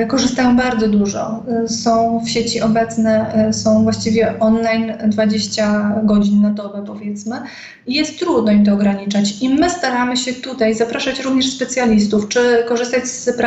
korzystają 0.08 0.56
bardzo 0.56 0.88
dużo. 0.88 1.44
E, 1.48 1.68
są 1.68 2.22
w 2.26 2.30
sieci 2.30 2.62
obecne, 2.62 3.34
e, 3.34 3.54
są 3.54 3.84
właściwie 3.84 4.40
online 4.40 4.94
20 5.08 6.02
godzin 6.04 6.42
na 6.42 6.50
dobę, 6.50 6.84
powiedzmy. 6.88 7.42
Jest 7.88 8.20
trudno 8.20 8.52
im 8.52 8.66
to 8.66 8.74
ograniczać. 8.74 9.42
I 9.42 9.50
my 9.50 9.70
staramy 9.70 10.18
się 10.18 10.34
tutaj 10.34 10.76
zapraszać 10.76 11.20
również 11.20 11.50
specjalistów, 11.50 12.28
czy 12.28 12.40
korzystać 12.68 13.08
z, 13.08 13.38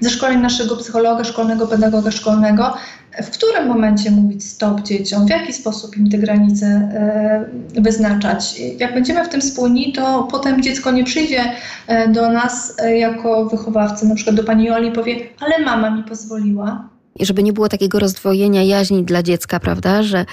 ze 0.00 0.10
szkoleń 0.10 0.40
naszego 0.40 0.76
psychologa 0.76 1.24
szkolnego, 1.24 1.66
pedagoga 1.66 2.10
szkolnego, 2.10 2.74
w 3.22 3.30
którym 3.30 3.68
momencie 3.68 4.10
mówić 4.10 4.44
stop 4.44 4.82
dzieciom, 4.82 5.26
w 5.26 5.30
jaki 5.30 5.52
sposób 5.52 5.96
im 5.96 6.10
te 6.10 6.18
granice 6.18 6.66
e, 6.66 7.80
wyznaczać. 7.80 8.60
Jak 8.78 8.94
będziemy 8.94 9.24
w 9.24 9.28
tym 9.28 9.42
spójni, 9.42 9.92
to 9.92 10.28
potem 10.30 10.62
dziecko 10.62 10.90
nie 10.90 11.04
przyjdzie 11.04 11.44
e, 11.86 12.08
do 12.08 12.32
nas 12.32 12.74
e, 12.78 12.98
jako 12.98 13.46
wychowawcy, 13.46 14.08
na 14.08 14.14
przykład 14.14 14.36
do 14.36 14.44
pani 14.44 14.64
Joli 14.64 14.88
i 14.88 14.92
powie, 14.92 15.16
ale 15.40 15.64
mama 15.64 15.90
mi 15.90 16.02
pozwoliła. 16.04 16.88
I 17.16 17.26
żeby 17.26 17.42
nie 17.42 17.52
było 17.52 17.68
takiego 17.68 17.98
rozdwojenia 17.98 18.62
jaźni 18.62 19.04
dla 19.04 19.22
dziecka, 19.22 19.60
prawda, 19.60 20.02
że 20.02 20.24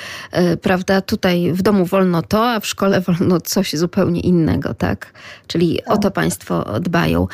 prawda, 0.61 1.01
tutaj 1.01 1.53
w 1.53 1.61
domu 1.61 1.85
wolno 1.85 2.21
to, 2.21 2.51
a 2.51 2.59
w 2.59 2.65
szkole 2.65 3.01
wolno 3.01 3.41
coś 3.41 3.73
zupełnie 3.75 4.21
innego, 4.21 4.73
tak? 4.73 5.13
Czyli 5.47 5.79
tak. 5.85 5.93
o 5.93 5.97
to 5.97 6.11
państwo 6.11 6.79
dbają. 6.79 7.27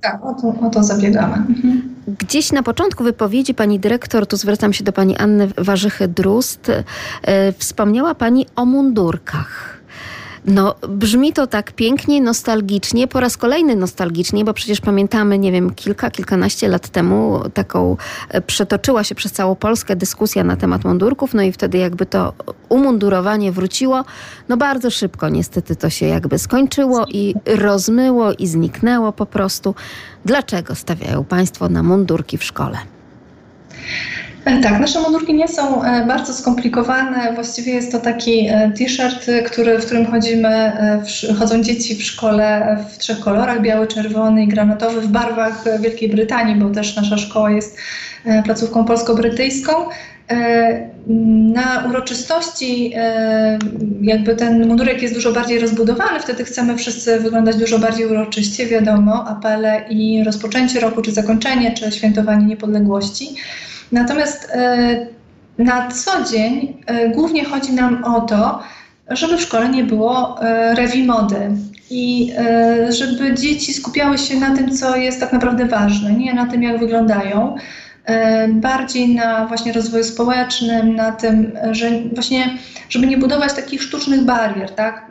Tak, 0.00 0.24
o 0.24 0.34
to, 0.34 0.66
o 0.66 0.70
to 0.70 0.84
zabiegamy. 0.84 1.34
Mhm. 1.34 1.89
Gdzieś 2.18 2.52
na 2.52 2.62
początku 2.62 3.04
wypowiedzi 3.04 3.54
pani 3.54 3.80
dyrektor, 3.80 4.26
tu 4.26 4.36
zwracam 4.36 4.72
się 4.72 4.84
do 4.84 4.92
pani 4.92 5.16
Anny 5.16 5.48
Warzychy-Drust, 5.48 6.72
e, 7.22 7.52
wspomniała 7.52 8.14
pani 8.14 8.46
o 8.56 8.64
mundurkach. 8.64 9.79
No, 10.44 10.74
brzmi 10.88 11.32
to 11.32 11.46
tak 11.46 11.72
pięknie, 11.72 12.20
nostalgicznie, 12.20 13.08
po 13.08 13.20
raz 13.20 13.36
kolejny 13.36 13.76
nostalgicznie, 13.76 14.44
bo 14.44 14.54
przecież 14.54 14.80
pamiętamy, 14.80 15.38
nie 15.38 15.52
wiem, 15.52 15.74
kilka, 15.74 16.10
kilkanaście 16.10 16.68
lat 16.68 16.88
temu 16.88 17.40
taką 17.54 17.96
e, 18.28 18.40
przetoczyła 18.40 19.04
się 19.04 19.14
przez 19.14 19.32
całą 19.32 19.54
Polskę 19.54 19.96
dyskusja 19.96 20.44
na 20.44 20.56
temat 20.56 20.84
mundurków, 20.84 21.34
no 21.34 21.42
i 21.42 21.52
wtedy 21.52 21.78
jakby 21.78 22.06
to 22.06 22.32
umundurowanie 22.68 23.52
wróciło, 23.52 24.04
no 24.48 24.56
bardzo 24.56 24.90
szybko 24.90 25.28
niestety 25.28 25.76
to 25.76 25.90
się 25.90 26.06
jakby 26.06 26.38
skończyło 26.38 27.06
i 27.08 27.34
rozmyło 27.46 28.32
i 28.32 28.46
zniknęło 28.46 29.12
po 29.12 29.26
prostu. 29.26 29.74
Dlaczego 30.24 30.74
stawiają 30.74 31.24
Państwo 31.24 31.68
na 31.68 31.82
mundurki 31.82 32.38
w 32.38 32.44
szkole? 32.44 32.78
E, 34.44 34.60
tak, 34.60 34.80
nasze 34.80 35.00
mundurki 35.00 35.34
nie 35.34 35.48
są 35.48 35.84
e, 35.84 36.06
bardzo 36.06 36.34
skomplikowane. 36.34 37.32
Właściwie 37.34 37.72
jest 37.72 37.92
to 37.92 37.98
taki 37.98 38.48
e, 38.48 38.72
t-shirt, 38.78 39.26
który, 39.46 39.78
w 39.78 39.86
którym 39.86 40.06
chodzimy, 40.06 40.72
chodzą 41.38 41.62
dzieci 41.62 41.94
w 41.94 42.02
szkole 42.02 42.76
w 42.90 42.98
trzech 42.98 43.20
kolorach, 43.20 43.62
biały, 43.62 43.86
czerwony 43.86 44.44
i 44.44 44.48
granatowy, 44.48 45.00
w 45.00 45.08
barwach 45.08 45.64
Wielkiej 45.80 46.08
Brytanii, 46.08 46.56
bo 46.56 46.70
też 46.70 46.96
nasza 46.96 47.18
szkoła 47.18 47.50
jest 47.50 47.76
placówką 48.44 48.84
polsko-brytyjską. 48.84 49.72
Na 51.54 51.84
uroczystości 51.90 52.94
jakby 54.02 54.36
ten 54.36 54.68
mundurek 54.68 55.02
jest 55.02 55.14
dużo 55.14 55.32
bardziej 55.32 55.58
rozbudowany, 55.58 56.20
wtedy 56.20 56.44
chcemy 56.44 56.76
wszyscy 56.76 57.20
wyglądać 57.20 57.56
dużo 57.56 57.78
bardziej 57.78 58.06
uroczyście, 58.06 58.66
wiadomo, 58.66 59.28
apele 59.28 59.84
i 59.90 60.24
rozpoczęcie 60.24 60.80
roku, 60.80 61.02
czy 61.02 61.12
zakończenie, 61.12 61.74
czy 61.74 61.92
świętowanie 61.92 62.46
niepodległości. 62.46 63.34
Natomiast 63.92 64.50
e, 64.52 65.06
na 65.58 65.88
co 65.90 66.10
dzień 66.32 66.82
e, 66.86 67.08
głównie 67.08 67.44
chodzi 67.44 67.72
nam 67.72 68.04
o 68.04 68.20
to, 68.20 68.62
żeby 69.08 69.36
w 69.36 69.42
szkole 69.42 69.68
nie 69.68 69.84
było 69.84 70.42
e, 70.42 70.74
rewi 70.74 71.04
mody 71.04 71.50
i 71.92 72.32
żeby 72.88 73.34
dzieci 73.34 73.74
skupiały 73.74 74.18
się 74.18 74.40
na 74.40 74.56
tym, 74.56 74.70
co 74.70 74.96
jest 74.96 75.20
tak 75.20 75.32
naprawdę 75.32 75.64
ważne, 75.66 76.12
nie 76.12 76.34
na 76.34 76.46
tym, 76.46 76.62
jak 76.62 76.78
wyglądają, 76.78 77.56
bardziej 78.48 79.14
na 79.14 79.46
właśnie 79.46 79.72
rozwoju 79.72 80.04
społecznym, 80.04 80.94
na 80.94 81.12
tym, 81.12 81.52
że 81.70 81.90
właśnie, 82.14 82.58
żeby 82.88 83.06
nie 83.06 83.18
budować 83.18 83.52
takich 83.52 83.82
sztucznych 83.82 84.22
barier, 84.22 84.70
tak? 84.70 85.10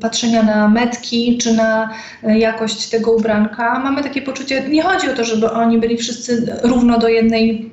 Patrzenia 0.00 0.42
na 0.42 0.68
metki 0.68 1.38
czy 1.38 1.54
na 1.54 1.90
jakość 2.22 2.88
tego 2.88 3.12
ubranka. 3.12 3.78
Mamy 3.78 4.02
takie 4.02 4.22
poczucie, 4.22 4.68
nie 4.68 4.82
chodzi 4.82 5.10
o 5.10 5.14
to, 5.14 5.24
żeby 5.24 5.50
oni 5.50 5.78
byli 5.78 5.96
wszyscy 5.96 6.46
równo 6.62 6.98
do 6.98 7.08
jednej 7.08 7.71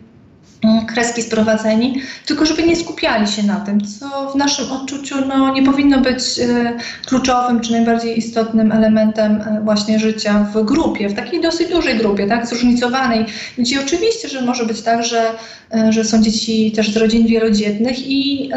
kreski 0.87 1.21
sprowadzeni, 1.21 2.01
tylko 2.25 2.45
żeby 2.45 2.63
nie 2.63 2.75
skupiali 2.75 3.27
się 3.27 3.43
na 3.43 3.55
tym, 3.55 3.81
co 3.81 4.31
w 4.31 4.35
naszym 4.35 4.71
odczuciu 4.71 5.15
no, 5.27 5.53
nie 5.53 5.63
powinno 5.63 6.01
być 6.01 6.39
e, 6.39 6.73
kluczowym 7.05 7.59
czy 7.59 7.71
najbardziej 7.71 8.17
istotnym 8.17 8.71
elementem 8.71 9.41
e, 9.41 9.61
właśnie 9.63 9.99
życia 9.99 10.47
w 10.53 10.63
grupie, 10.65 11.09
w 11.09 11.13
takiej 11.13 11.41
dosyć 11.41 11.69
dużej 11.69 11.97
grupie, 11.97 12.27
tak, 12.27 12.47
zróżnicowanej, 12.47 13.25
gdzie 13.57 13.81
oczywiście, 13.81 14.29
że 14.29 14.41
może 14.41 14.65
być 14.65 14.81
tak, 14.81 15.03
że, 15.03 15.31
e, 15.73 15.93
że 15.93 16.03
są 16.03 16.21
dzieci 16.21 16.71
też 16.71 16.93
z 16.93 16.97
rodzin 16.97 17.27
wielodzietnych 17.27 18.07
i 18.07 18.51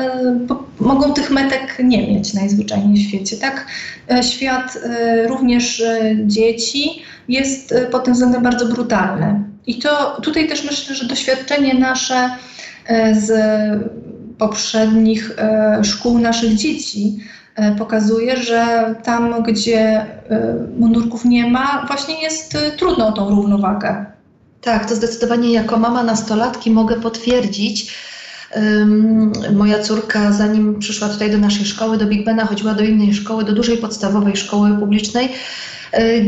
mogą 0.81 1.13
tych 1.13 1.31
metek 1.31 1.77
nie 1.85 2.09
mieć 2.09 2.35
najzwyczajniej 2.35 3.05
w 3.05 3.09
świecie, 3.09 3.37
tak. 3.37 3.67
Świat 4.23 4.79
również 5.27 5.83
dzieci 6.27 7.03
jest 7.29 7.75
pod 7.91 8.05
tym 8.05 8.15
względem 8.15 8.43
bardzo 8.43 8.67
brutalny. 8.67 9.52
I 9.67 9.79
to 9.79 10.21
tutaj 10.23 10.49
też 10.49 10.65
myślę, 10.65 10.95
że 10.95 11.07
doświadczenie 11.07 11.75
nasze 11.75 12.31
e, 12.87 13.15
z 13.15 13.33
poprzednich 14.39 15.31
e, 15.39 15.85
szkół 15.85 16.19
naszych 16.19 16.55
dzieci 16.55 17.19
e, 17.57 17.75
pokazuje, 17.75 18.37
że 18.37 18.95
tam, 19.05 19.43
gdzie 19.43 20.07
mundurków 20.79 21.25
nie 21.25 21.51
ma, 21.51 21.85
właśnie 21.87 22.23
jest 22.23 22.59
trudno 22.79 23.13
tą 23.13 23.31
równowagę. 23.31 24.07
Tak, 24.61 24.89
to 24.89 24.95
zdecydowanie 24.95 25.53
jako 25.53 25.79
mama 25.79 26.03
nastolatki 26.03 26.71
mogę 26.71 27.01
potwierdzić. 27.01 27.95
Moja 29.53 29.79
córka, 29.79 30.33
zanim 30.33 30.79
przyszła 30.79 31.09
tutaj 31.09 31.31
do 31.31 31.39
naszej 31.39 31.67
szkoły, 31.67 31.99
do 31.99 32.07
Big 32.07 32.25
Bena, 32.25 32.47
chodziła 32.47 32.75
do 32.75 32.85
innej 32.85 33.15
szkoły, 33.15 33.45
do 33.45 33.53
dużej 33.53 33.79
podstawowej 33.79 34.37
szkoły 34.37 34.79
publicznej 34.79 35.29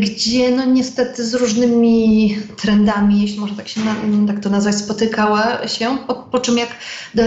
gdzie 0.00 0.50
no 0.50 0.64
niestety 0.64 1.24
z 1.24 1.34
różnymi 1.34 2.36
trendami, 2.56 3.22
jeśli 3.22 3.40
można 3.40 3.56
tak, 3.56 3.68
się, 3.68 3.80
tak 4.26 4.40
to 4.40 4.50
nazwać, 4.50 4.74
spotykała 4.76 5.68
się, 5.68 5.98
po, 6.06 6.14
po 6.14 6.38
czym 6.38 6.58
jak 6.58 6.68
do, 7.14 7.22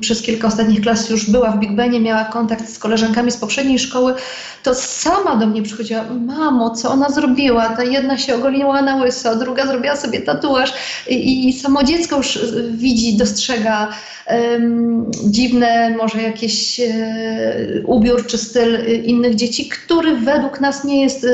przez 0.00 0.22
kilka 0.22 0.48
ostatnich 0.48 0.80
klas 0.80 1.10
już 1.10 1.30
była 1.30 1.50
w 1.50 1.58
Big 1.60 1.72
Benie, 1.72 2.00
miała 2.00 2.24
kontakt 2.24 2.68
z 2.68 2.78
koleżankami 2.78 3.30
z 3.30 3.36
poprzedniej 3.36 3.78
szkoły, 3.78 4.14
to 4.62 4.74
sama 4.74 5.36
do 5.36 5.46
mnie 5.46 5.62
przychodziła, 5.62 6.04
mamo, 6.26 6.70
co 6.70 6.90
ona 6.90 7.10
zrobiła? 7.10 7.68
Ta 7.68 7.84
jedna 7.84 8.18
się 8.18 8.34
ogoliła 8.34 8.82
na 8.82 8.96
łyso, 8.96 9.36
druga 9.36 9.66
zrobiła 9.66 9.96
sobie 9.96 10.20
tatuaż 10.20 10.72
i, 11.08 11.48
i 11.48 11.52
samo 11.52 11.84
dziecko 11.84 12.16
już 12.16 12.38
widzi, 12.70 13.16
dostrzega 13.16 13.88
um, 14.26 15.10
dziwne, 15.24 15.94
może 15.98 16.22
jakiś 16.22 16.80
um, 16.80 17.86
ubiór 17.86 18.26
czy 18.26 18.38
styl 18.38 18.78
innych 19.04 19.34
dzieci, 19.34 19.68
który 19.68 20.16
według 20.16 20.60
nas 20.60 20.84
nie 20.84 21.02
jest 21.02 21.26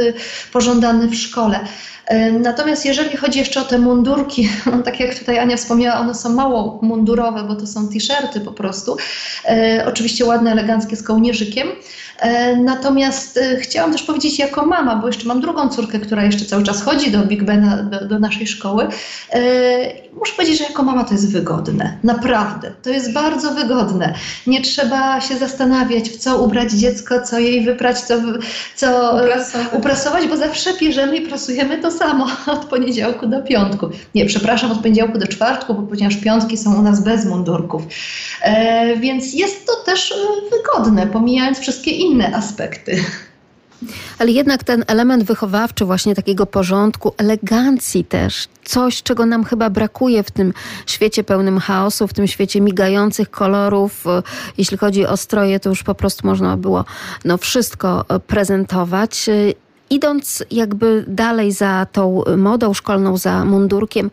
pożądany 0.53 1.09
w 1.09 1.15
szkole. 1.15 1.61
Natomiast 2.41 2.85
jeżeli 2.85 3.17
chodzi 3.17 3.39
jeszcze 3.39 3.61
o 3.61 3.65
te 3.65 3.79
mundurki, 3.79 4.49
no, 4.73 4.83
tak 4.83 5.01
jak 5.01 5.19
tutaj 5.19 5.39
Ania 5.39 5.57
wspomniała, 5.57 6.01
one 6.01 6.15
są 6.15 6.33
mało 6.33 6.79
mundurowe, 6.83 7.45
bo 7.45 7.57
to 7.57 7.67
są 7.67 7.89
t-shirty 7.89 8.41
po 8.41 8.53
prostu. 8.53 8.97
E, 9.45 9.85
oczywiście 9.89 10.25
ładne, 10.25 10.53
eleganckie 10.53 10.97
z 10.97 11.03
kołnierzykiem. 11.03 11.69
E, 12.19 12.57
natomiast 12.57 13.37
e, 13.37 13.57
chciałam 13.57 13.93
też 13.93 14.03
powiedzieć 14.03 14.39
jako 14.39 14.67
mama, 14.67 14.97
bo 14.97 15.07
jeszcze 15.07 15.29
mam 15.29 15.41
drugą 15.41 15.69
córkę, 15.69 15.99
która 15.99 16.25
jeszcze 16.25 16.45
cały 16.45 16.63
czas 16.63 16.83
chodzi 16.83 17.11
do 17.11 17.19
Big 17.19 17.43
Bena, 17.43 17.77
do, 17.77 18.09
do 18.09 18.19
naszej 18.19 18.47
szkoły. 18.47 18.89
E, 19.31 19.41
muszę 20.19 20.33
powiedzieć, 20.37 20.59
że 20.59 20.65
jako 20.65 20.83
mama 20.83 21.05
to 21.05 21.13
jest 21.13 21.33
wygodne. 21.33 21.99
Naprawdę. 22.05 22.73
To 22.83 22.91
jest 22.91 23.13
bardzo 23.13 23.51
wygodne. 23.51 24.15
Nie 24.47 24.63
trzeba 24.63 25.21
się 25.21 25.37
zastanawiać, 25.37 26.11
w 26.11 26.17
co 26.17 26.43
ubrać 26.43 26.73
dziecko, 26.73 27.23
co 27.23 27.39
jej 27.39 27.65
wyprać, 27.65 28.01
co, 28.01 28.15
co 28.77 29.17
uprasować. 29.17 29.69
uprasować, 29.73 30.27
bo 30.27 30.37
zawsze 30.37 30.71
bierzemy 30.81 31.17
i 31.17 31.27
prasujemy 31.27 31.79
to 31.79 31.91
samo 31.91 32.27
od 32.55 32.65
poniedziałku 32.65 33.27
do 33.27 33.43
piątku. 33.43 33.89
Nie, 34.15 34.27
przepraszam, 34.27 34.73
od 34.73 34.79
poniedziałku 34.79 35.19
do 35.19 35.27
czwartku, 35.27 35.75
bo 35.75 35.83
ponieważ 35.83 36.17
piątki 36.17 36.57
są 36.57 36.79
u 36.79 36.83
nas 36.83 37.05
bez 37.05 37.25
mundurków. 37.25 37.83
Więc 39.01 39.35
jest 39.35 39.67
to 39.67 39.73
też 39.87 40.15
wygodne, 40.51 41.07
pomijając 41.07 41.59
wszystkie 41.59 41.91
inne 41.91 42.04
inne 42.05 42.37
aspekty. 42.37 43.05
Ale 44.19 44.31
jednak 44.31 44.65
ten 44.65 44.85
element 44.87 45.25
wychowawczy, 45.25 45.85
właśnie 45.85 46.15
takiego 46.15 46.47
porządku, 46.47 47.15
elegancji 47.17 48.05
też, 48.05 48.49
coś, 48.65 49.03
czego 49.03 49.27
nam 49.27 49.45
chyba 49.45 49.71
brakuje 49.71 50.23
w 50.23 50.31
tym 50.31 50.53
świecie 50.87 51.25
pełnym 51.25 51.59
chaosu, 51.59 52.09
w 52.09 52.13
tym 52.13 52.27
świecie 52.27 52.61
migających 52.61 53.31
kolorów. 53.31 54.05
Jeśli 54.59 54.79
chodzi 54.79 55.07
o 55.07 55.17
stroje, 55.17 55.61
to 55.61 55.69
już 55.69 55.83
po 55.83 55.95
prostu 55.95 56.27
można 56.27 56.57
było 56.57 56.85
no, 57.25 57.39
wszystko 57.39 58.05
prezentować. 58.27 59.27
Idąc 59.91 60.45
jakby 60.51 61.05
dalej 61.09 61.53
za 61.53 61.87
tą 61.93 62.23
modą 62.37 62.75
szkolną, 62.75 63.17
za 63.17 63.45
mundurkiem, 63.45 64.11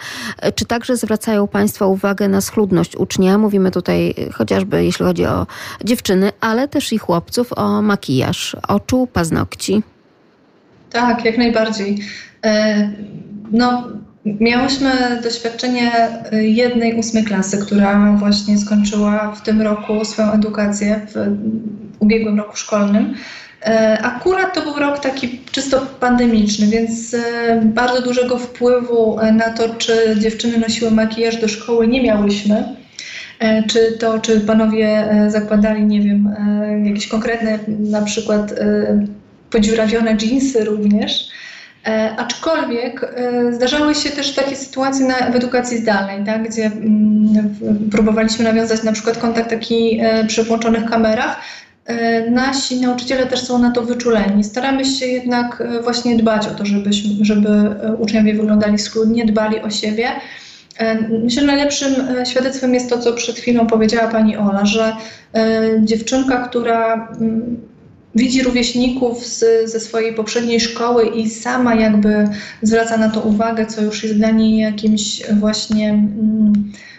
czy 0.55 0.65
także 0.65 0.97
zwracają 0.97 1.47
Państwo 1.47 1.87
uwagę 1.87 2.27
na 2.27 2.41
schludność 2.41 2.95
ucznia? 2.95 3.37
Mówimy 3.37 3.71
tutaj 3.71 4.15
chociażby, 4.33 4.85
jeśli 4.85 5.05
chodzi 5.05 5.25
o 5.25 5.47
dziewczyny, 5.83 6.31
ale 6.41 6.67
też 6.67 6.93
i 6.93 6.97
chłopców, 6.97 7.53
o 7.53 7.81
makijaż 7.81 8.55
oczu, 8.67 9.07
paznokci. 9.13 9.83
Tak, 10.89 11.25
jak 11.25 11.37
najbardziej. 11.37 11.97
E, 12.45 12.91
no, 13.51 13.87
miałyśmy 14.25 15.19
doświadczenie 15.23 15.91
jednej 16.31 16.99
ósmej 16.99 17.23
klasy, 17.23 17.57
która 17.57 18.15
właśnie 18.19 18.57
skończyła 18.57 19.31
w 19.31 19.41
tym 19.41 19.61
roku 19.61 20.05
swoją 20.05 20.31
edukację 20.31 21.07
w 21.13 21.37
ubiegłym 21.99 22.37
roku 22.37 22.55
szkolnym. 22.55 23.15
E, 23.65 23.99
akurat 24.01 24.53
to 24.53 24.61
był 24.61 24.75
rok 24.75 24.99
taki 24.99 25.39
czysto 25.51 25.81
pandemiczny, 25.99 26.67
więc 26.67 27.13
e, 27.13 27.61
bardzo 27.63 28.01
dużego 28.01 28.37
wpływu 28.37 29.19
e, 29.19 29.31
na 29.31 29.49
to, 29.49 29.75
czy 29.75 30.15
dziewczyny 30.19 30.57
nosiły 30.57 30.91
makijaż 30.91 31.37
do 31.37 31.47
szkoły 31.47 31.87
nie 31.87 32.03
miałyśmy. 32.03 32.81
Czy 33.67 33.97
to, 33.99 34.19
czy 34.19 34.41
panowie 34.41 35.07
zakładali, 35.27 35.85
nie 35.85 36.01
wiem, 36.01 36.35
jakieś 36.85 37.07
konkretne, 37.07 37.59
na 37.67 38.01
przykład 38.01 38.53
podziurawione 39.49 40.17
dżinsy 40.17 40.63
również. 40.63 41.29
aczkolwiek 42.17 43.15
zdarzały 43.51 43.95
się 43.95 44.09
też 44.09 44.33
takie 44.33 44.55
sytuacje 44.55 45.05
na, 45.07 45.31
w 45.31 45.35
edukacji 45.35 45.77
zdalnej, 45.77 46.25
tak, 46.25 46.49
gdzie 46.49 46.65
mm, 46.65 47.55
próbowaliśmy 47.91 48.43
nawiązać 48.43 48.83
na 48.83 48.91
przykład 48.91 49.17
kontakt 49.17 49.49
taki 49.49 50.01
przy 50.27 50.43
włączonych 50.43 50.85
kamerach, 50.85 51.41
nasi 52.31 52.81
nauczyciele 52.81 53.25
też 53.25 53.39
są 53.39 53.59
na 53.59 53.71
to 53.71 53.81
wyczuleni. 53.81 54.43
Staramy 54.43 54.85
się 54.85 55.05
jednak 55.05 55.61
e, 55.61 55.81
właśnie 55.81 56.17
dbać 56.17 56.47
o 56.47 56.51
to, 56.51 56.65
żeby, 56.65 56.89
żeby 57.21 57.49
e, 57.49 57.95
uczniowie 57.95 58.33
wyglądali 58.33 58.79
schludnie, 58.79 59.25
dbali 59.25 59.61
o 59.61 59.69
siebie. 59.69 60.07
Myślę, 61.23 61.41
że 61.41 61.47
najlepszym 61.47 61.95
świadectwem 62.25 62.73
jest 62.73 62.89
to, 62.89 62.99
co 62.99 63.13
przed 63.13 63.35
chwilą 63.35 63.67
powiedziała 63.67 64.07
pani 64.07 64.37
Ola, 64.37 64.65
że 64.65 64.95
dziewczynka, 65.81 66.47
która 66.47 67.07
mm, 67.21 67.59
widzi 68.15 68.43
rówieśników 68.43 69.25
z, 69.25 69.71
ze 69.71 69.79
swojej 69.79 70.13
poprzedniej 70.13 70.59
szkoły 70.59 71.05
i 71.05 71.29
sama 71.29 71.75
jakby 71.75 72.27
zwraca 72.61 72.97
na 72.97 73.09
to 73.09 73.21
uwagę, 73.21 73.65
co 73.65 73.81
już 73.81 74.03
jest 74.03 74.15
dla 74.15 74.31
niej 74.31 74.57
jakimś 74.57 75.21
właśnie. 75.39 75.89
Mm, 75.89 76.53
E, 76.63 76.90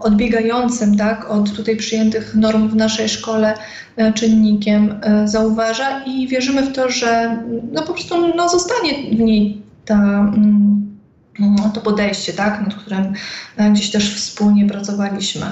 odbiegającym 0.00 0.96
tak, 0.96 1.30
od 1.30 1.56
tutaj 1.56 1.76
przyjętych 1.76 2.34
norm 2.34 2.68
w 2.68 2.76
naszej 2.76 3.08
szkole 3.08 3.54
e, 3.96 4.12
czynnikiem 4.12 5.00
e, 5.02 5.28
zauważa 5.28 6.04
i 6.04 6.28
wierzymy 6.28 6.62
w 6.62 6.72
to, 6.72 6.90
że 6.90 7.42
no 7.72 7.82
po 7.82 7.92
prostu 7.92 8.34
no, 8.36 8.48
zostanie 8.48 9.16
w 9.16 9.20
niej 9.20 9.62
ta, 9.84 9.94
mm, 9.94 10.96
to 11.74 11.80
podejście, 11.80 12.32
tak, 12.32 12.60
nad 12.62 12.74
którym 12.74 13.12
gdzieś 13.72 13.90
też 13.90 14.16
wspólnie 14.16 14.66
pracowaliśmy. 14.66 15.46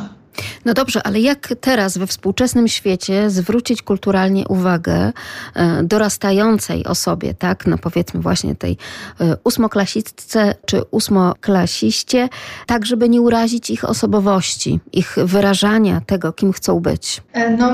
No 0.65 0.75
dobrze, 0.75 1.01
ale 1.05 1.21
jak 1.21 1.55
teraz 1.61 1.99
we 1.99 2.07
współczesnym 2.07 2.69
świecie 2.69 3.31
zwrócić 3.31 3.83
kulturalnie 3.83 4.49
uwagę 4.49 5.13
e, 5.55 5.83
dorastającej 5.83 6.85
osobie, 6.85 7.35
tak, 7.35 7.67
no 7.67 7.79
powiedzmy 7.79 8.21
właśnie 8.21 8.55
tej 8.55 8.77
e, 9.21 9.37
ósmoklasistce 9.45 10.55
czy 10.67 10.83
ósmoklasiście, 10.91 12.29
tak 12.67 12.87
żeby 12.87 13.09
nie 13.09 13.21
urazić 13.21 13.71
ich 13.71 13.85
osobowości, 13.85 14.81
ich 14.93 15.17
wyrażania 15.25 16.01
tego, 16.07 16.33
kim 16.33 16.53
chcą 16.53 16.81
być? 16.81 17.23
E, 17.33 17.51
no, 17.51 17.69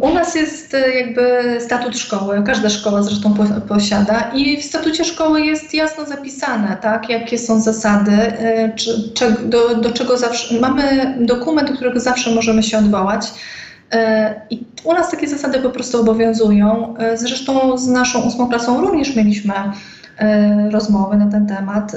u 0.00 0.14
nas 0.14 0.34
jest 0.34 0.76
jakby 0.94 1.56
statut 1.60 1.98
szkoły, 1.98 2.42
każda 2.46 2.70
szkoła 2.70 3.02
zresztą 3.02 3.34
posiada 3.68 4.30
i 4.34 4.56
w 4.56 4.64
statucie 4.64 5.04
szkoły 5.04 5.40
jest 5.40 5.74
jasno 5.74 6.04
zapisane, 6.04 6.76
tak, 6.82 7.08
jakie 7.08 7.38
są 7.38 7.60
zasady, 7.60 8.12
czy, 8.76 9.10
czy, 9.14 9.36
do, 9.44 9.74
do 9.74 9.90
czego 9.90 10.16
zawsze, 10.16 10.60
mamy 10.60 11.14
dokument, 11.20 11.68
do 11.68 11.74
którego 11.74 12.00
zawsze 12.00 12.09
możemy 12.34 12.62
się 12.62 12.78
odwołać. 12.78 13.32
E, 13.92 14.40
I 14.50 14.64
u 14.84 14.92
nas 14.92 15.10
takie 15.10 15.28
zasady 15.28 15.58
po 15.58 15.70
prostu 15.70 16.00
obowiązują. 16.00 16.96
E, 16.96 17.16
zresztą 17.16 17.78
z 17.78 17.88
naszą 17.88 18.22
ósmą 18.22 18.48
klasą 18.48 18.80
również 18.80 19.16
mieliśmy 19.16 19.54
e, 20.18 20.70
rozmowy 20.70 21.16
na 21.16 21.30
ten 21.30 21.46
temat. 21.46 21.92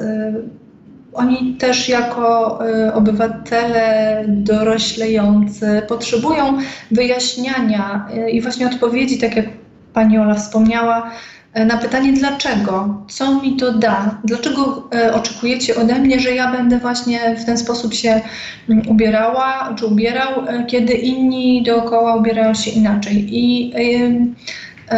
Oni 1.14 1.56
też 1.60 1.90
jako 1.90 2.60
obywatele 2.94 4.24
doroślejący 4.28 5.82
potrzebują 5.88 6.58
wyjaśniania 6.92 8.08
i 8.32 8.42
właśnie 8.42 8.68
odpowiedzi, 8.68 9.18
tak 9.18 9.36
jak 9.36 9.46
pani 9.94 10.18
Ola 10.18 10.36
wspomniała, 10.36 11.12
na 11.56 11.78
pytanie 11.78 12.14
dlaczego, 12.14 13.04
co 13.10 13.42
mi 13.42 13.56
to 13.56 13.72
da, 13.72 14.18
dlaczego 14.24 14.90
e, 14.96 15.14
oczekujecie 15.14 15.76
ode 15.76 15.96
mnie, 15.96 16.20
że 16.20 16.32
ja 16.32 16.52
będę 16.52 16.80
właśnie 16.80 17.36
w 17.36 17.46
ten 17.46 17.58
sposób 17.58 17.94
się 17.94 18.22
mm, 18.70 18.88
ubierała 18.88 19.76
czy 19.78 19.86
ubierał, 19.86 20.48
e, 20.48 20.66
kiedy 20.66 20.94
inni 20.94 21.64
dookoła 21.64 22.16
ubierają 22.16 22.54
się 22.54 22.72
inaczej. 22.72 23.28
I 23.30 23.74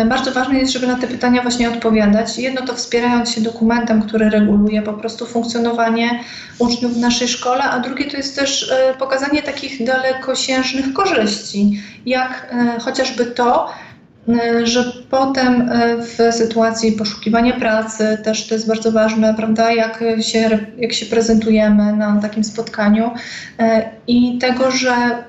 bardzo 0.09 0.31
ważne 0.31 0.59
jest, 0.59 0.73
żeby 0.73 0.87
na 0.87 0.95
te 0.95 1.07
pytania 1.07 1.41
właśnie 1.41 1.69
odpowiadać. 1.69 2.37
Jedno 2.37 2.61
to 2.61 2.73
wspierając 2.73 3.31
się 3.31 3.41
dokumentem, 3.41 4.01
który 4.01 4.29
reguluje 4.29 4.81
po 4.81 4.93
prostu 4.93 5.25
funkcjonowanie 5.25 6.19
uczniów 6.59 6.93
w 6.93 6.99
naszej 6.99 7.27
szkole, 7.27 7.63
a 7.63 7.79
drugie 7.79 8.05
to 8.05 8.17
jest 8.17 8.35
też 8.35 8.73
pokazanie 8.99 9.41
takich 9.41 9.85
dalekosiężnych 9.85 10.93
korzyści, 10.93 11.81
jak 12.05 12.55
chociażby 12.79 13.25
to, 13.25 13.69
E, 13.69 13.94
że 14.63 14.91
potem 15.09 15.69
e, 15.69 15.97
w 15.97 16.35
sytuacji 16.35 16.91
poszukiwania 16.91 17.59
pracy 17.59 18.17
też 18.23 18.47
to 18.47 18.55
jest 18.55 18.67
bardzo 18.67 18.91
ważne, 18.91 19.33
prawda, 19.33 19.71
jak 19.71 20.03
się, 20.21 20.59
jak 20.77 20.93
się 20.93 21.05
prezentujemy 21.05 21.93
na 21.93 22.21
takim 22.21 22.43
spotkaniu 22.43 23.11
e, 23.59 23.89
i 24.07 24.37
tego, 24.37 24.71
że 24.71 25.23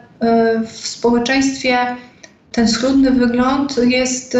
w 0.67 0.87
społeczeństwie 0.87 1.79
ten 2.53 2.69
schludny 2.69 3.11
wygląd 3.11 3.77
jest 3.79 4.37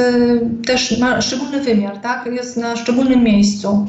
też, 0.67 0.99
ma 0.99 1.21
szczególny 1.21 1.61
wymiar, 1.61 1.99
tak, 1.99 2.27
jest 2.27 2.57
na 2.57 2.77
szczególnym 2.77 3.25
miejscu. 3.25 3.87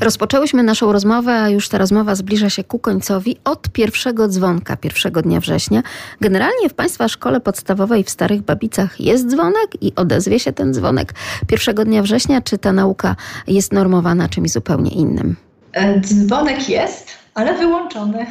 Rozpoczęłyśmy 0.00 0.62
naszą 0.62 0.92
rozmowę, 0.92 1.32
a 1.32 1.48
już 1.48 1.68
ta 1.68 1.78
rozmowa 1.78 2.14
zbliża 2.14 2.50
się 2.50 2.64
ku 2.64 2.78
końcowi 2.78 3.36
od 3.44 3.68
pierwszego 3.68 4.28
dzwonka, 4.28 4.76
pierwszego 4.76 5.22
dnia 5.22 5.40
września. 5.40 5.82
Generalnie 6.20 6.68
w 6.68 6.74
Państwa 6.74 7.08
szkole 7.08 7.40
podstawowej 7.40 8.04
w 8.04 8.10
Starych 8.10 8.42
Babicach 8.42 9.00
jest 9.00 9.26
dzwonek 9.26 9.70
i 9.80 9.92
odezwie 9.96 10.40
się 10.40 10.52
ten 10.52 10.74
dzwonek 10.74 11.14
pierwszego 11.46 11.84
dnia 11.84 12.02
września, 12.02 12.40
czy 12.40 12.58
ta 12.58 12.72
nauka 12.72 13.16
jest 13.46 13.72
normowana 13.72 14.28
czymś 14.28 14.50
zupełnie 14.50 14.90
innym? 14.90 15.36
E, 15.72 16.00
dzwonek 16.00 16.68
jest, 16.68 17.10
ale 17.38 17.54
wyłączony. 17.54 18.26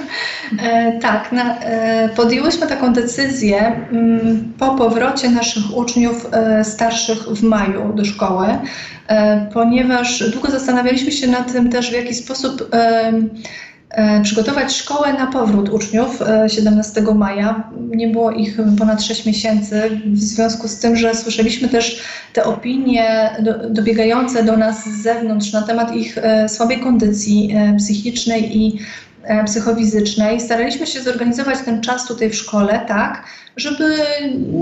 e, 0.62 0.98
tak, 0.98 1.32
na, 1.32 1.58
e, 1.58 2.08
podjęłyśmy 2.08 2.66
taką 2.66 2.92
decyzję 2.92 3.86
mm, 3.92 4.52
po 4.58 4.74
powrocie 4.74 5.30
naszych 5.30 5.76
uczniów 5.76 6.26
e, 6.32 6.64
starszych 6.64 7.18
w 7.18 7.42
maju 7.42 7.92
do 7.94 8.04
szkoły, 8.04 8.46
ponieważ 9.52 10.30
długo 10.30 10.50
zastanawialiśmy 10.50 11.12
się 11.12 11.26
nad 11.26 11.52
tym 11.52 11.70
też, 11.70 11.90
w 11.90 11.94
jaki 11.94 12.14
sposób 12.14 12.70
przygotować 14.22 14.72
szkołę 14.72 15.12
na 15.12 15.26
powrót 15.26 15.68
uczniów 15.68 16.18
17 16.46 17.00
e, 17.00 17.14
maja. 17.14 17.70
Nie 17.90 18.08
było 18.08 18.30
ich 18.30 18.58
ponad 18.78 19.02
6 19.02 19.26
miesięcy, 19.26 20.00
w 20.06 20.18
związku 20.18 20.68
z 20.68 20.78
tym, 20.78 20.96
że 20.96 21.14
słyszeliśmy 21.14 21.68
też 21.68 22.02
te 22.32 22.44
opinie 22.44 23.30
do, 23.40 23.70
dobiegające 23.70 24.42
do 24.42 24.56
nas 24.56 24.84
z 24.84 25.02
zewnątrz 25.02 25.52
na 25.52 25.62
temat 25.62 25.94
ich 25.94 26.18
e, 26.18 26.48
słabej 26.48 26.80
kondycji 26.80 27.54
psychicznej 27.78 28.56
i 28.56 28.78
psychofizycznej. 29.46 30.40
Staraliśmy 30.40 30.86
się 30.86 31.02
zorganizować 31.02 31.58
ten 31.64 31.80
czas 31.80 32.06
tutaj 32.06 32.30
w 32.30 32.34
szkole 32.34 32.84
tak, 32.88 33.24
żeby 33.56 33.96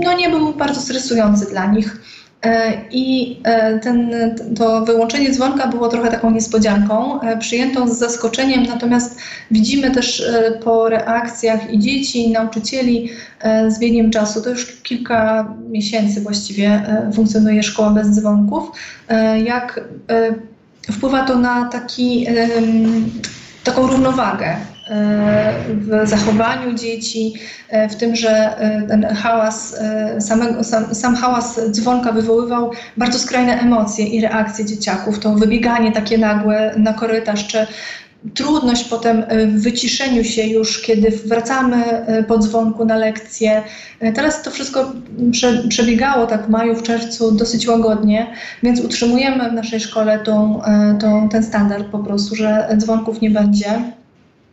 no, 0.03 0.17
nie 0.17 0.29
był 0.29 0.53
bardzo 0.53 0.81
stresujący 0.81 1.45
dla 1.49 1.65
nich. 1.65 1.97
E, 2.45 2.81
I 2.91 3.39
e, 3.43 3.79
ten, 3.79 4.11
to 4.57 4.85
wyłączenie 4.85 5.31
dzwonka 5.31 5.67
było 5.67 5.87
trochę 5.87 6.11
taką 6.11 6.31
niespodzianką, 6.31 7.21
e, 7.21 7.37
przyjętą 7.37 7.87
z 7.87 7.97
zaskoczeniem, 7.97 8.63
natomiast 8.63 9.19
widzimy 9.51 9.91
też 9.91 10.23
po 10.63 10.89
reakcjach 10.89 11.73
i 11.73 11.79
dzieci, 11.79 12.23
i 12.23 12.31
nauczycieli 12.31 13.09
z 13.67 13.79
biegiem 13.79 14.11
czasu, 14.11 14.41
to 14.41 14.49
już 14.49 14.81
kilka 14.81 15.53
miesięcy 15.69 16.21
właściwie 16.21 16.81
funkcjonuje 17.13 17.63
szkoła 17.63 17.89
bez 17.89 18.07
dzwonków, 18.09 18.71
jak 19.45 19.79
wpływa 20.91 21.25
to 21.25 21.35
na 21.35 21.65
taki, 21.65 22.27
taką 23.63 23.87
równowagę 23.87 24.55
w 25.69 26.01
zachowaniu 26.03 26.73
dzieci, 26.73 27.33
w 27.89 27.95
tym, 27.95 28.15
że 28.15 28.59
e, 28.59 28.81
ten 28.87 29.05
hałas, 29.05 29.75
e, 29.79 30.21
sam, 30.21 30.63
sam 30.91 31.15
hałas 31.15 31.59
dzwonka 31.71 32.11
wywoływał 32.11 32.71
bardzo 32.97 33.19
skrajne 33.19 33.59
emocje 33.61 34.05
i 34.05 34.21
reakcje 34.21 34.65
dzieciaków. 34.65 35.19
To 35.19 35.33
wybieganie 35.35 35.91
takie 35.91 36.17
nagłe 36.17 36.73
na 36.77 36.93
korytarz, 36.93 37.47
czy 37.47 37.67
trudność 38.33 38.83
potem 38.83 39.23
w 39.47 39.61
wyciszeniu 39.61 40.23
się 40.23 40.43
już, 40.43 40.81
kiedy 40.81 41.11
wracamy 41.25 41.85
e, 41.85 42.23
po 42.23 42.37
dzwonku 42.37 42.85
na 42.85 42.95
lekcję. 42.95 43.61
Teraz 44.15 44.43
to 44.43 44.51
wszystko 44.51 44.91
prze, 45.31 45.63
przebiegało 45.69 46.27
tak 46.27 46.45
w 46.45 46.49
maju, 46.49 46.75
w 46.75 46.83
czerwcu 46.83 47.31
dosyć 47.31 47.67
łagodnie, 47.67 48.27
więc 48.63 48.81
utrzymujemy 48.81 49.49
w 49.49 49.53
naszej 49.53 49.79
szkole 49.79 50.19
tą, 50.19 50.61
tą, 50.99 51.29
ten 51.29 51.43
standard 51.43 51.87
po 51.87 51.99
prostu, 51.99 52.35
że 52.35 52.69
dzwonków 52.77 53.21
nie 53.21 53.29
będzie. 53.29 53.96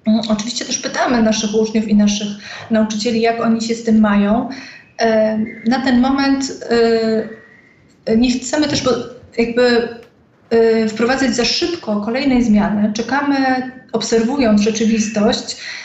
Mm, 0.07 0.21
oczywiście 0.29 0.65
też 0.65 0.79
pytamy 0.79 1.23
naszych 1.23 1.55
uczniów 1.55 1.89
i 1.89 1.95
naszych 1.95 2.29
nauczycieli, 2.71 3.21
jak 3.21 3.41
oni 3.41 3.63
się 3.63 3.75
z 3.75 3.85
tym 3.85 4.01
mają. 4.01 4.49
E, 5.01 5.39
na 5.67 5.81
ten 5.81 6.01
moment 6.01 6.65
e, 8.07 8.17
nie 8.17 8.31
chcemy 8.31 8.69
też 8.69 8.83
jakby 9.39 9.89
e, 10.51 10.89
wprowadzać 10.89 11.37
za 11.37 11.45
szybko 11.45 12.01
kolejnej 12.01 12.45
zmiany. 12.45 12.93
Czekamy, 12.93 13.37
obserwując 13.93 14.61
rzeczywistość, 14.61 15.57
E, 15.57 15.84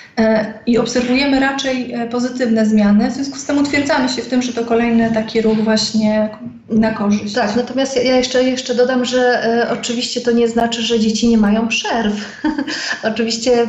i 0.65 0.77
obserwujemy 0.77 1.39
raczej 1.39 1.93
e, 1.93 2.07
pozytywne 2.07 2.65
zmiany. 2.65 3.11
W 3.11 3.13
związku 3.13 3.37
z 3.37 3.45
tym 3.45 3.57
utwierdzamy 3.57 4.09
się 4.09 4.21
w 4.21 4.27
tym, 4.27 4.41
że 4.41 4.53
to 4.53 4.65
kolejny 4.65 5.11
taki 5.13 5.41
ruch 5.41 5.57
właśnie 5.57 6.29
na 6.69 6.91
korzyść. 6.91 7.33
Tak, 7.33 7.55
natomiast 7.55 7.95
ja 7.95 8.17
jeszcze, 8.17 8.43
jeszcze 8.43 8.75
dodam, 8.75 9.05
że 9.05 9.43
e, 9.43 9.69
oczywiście 9.69 10.21
to 10.21 10.31
nie 10.31 10.47
znaczy, 10.47 10.81
że 10.81 10.99
dzieci 10.99 11.27
nie 11.27 11.37
mają 11.37 11.67
przerw. 11.67 12.41
oczywiście 13.11 13.67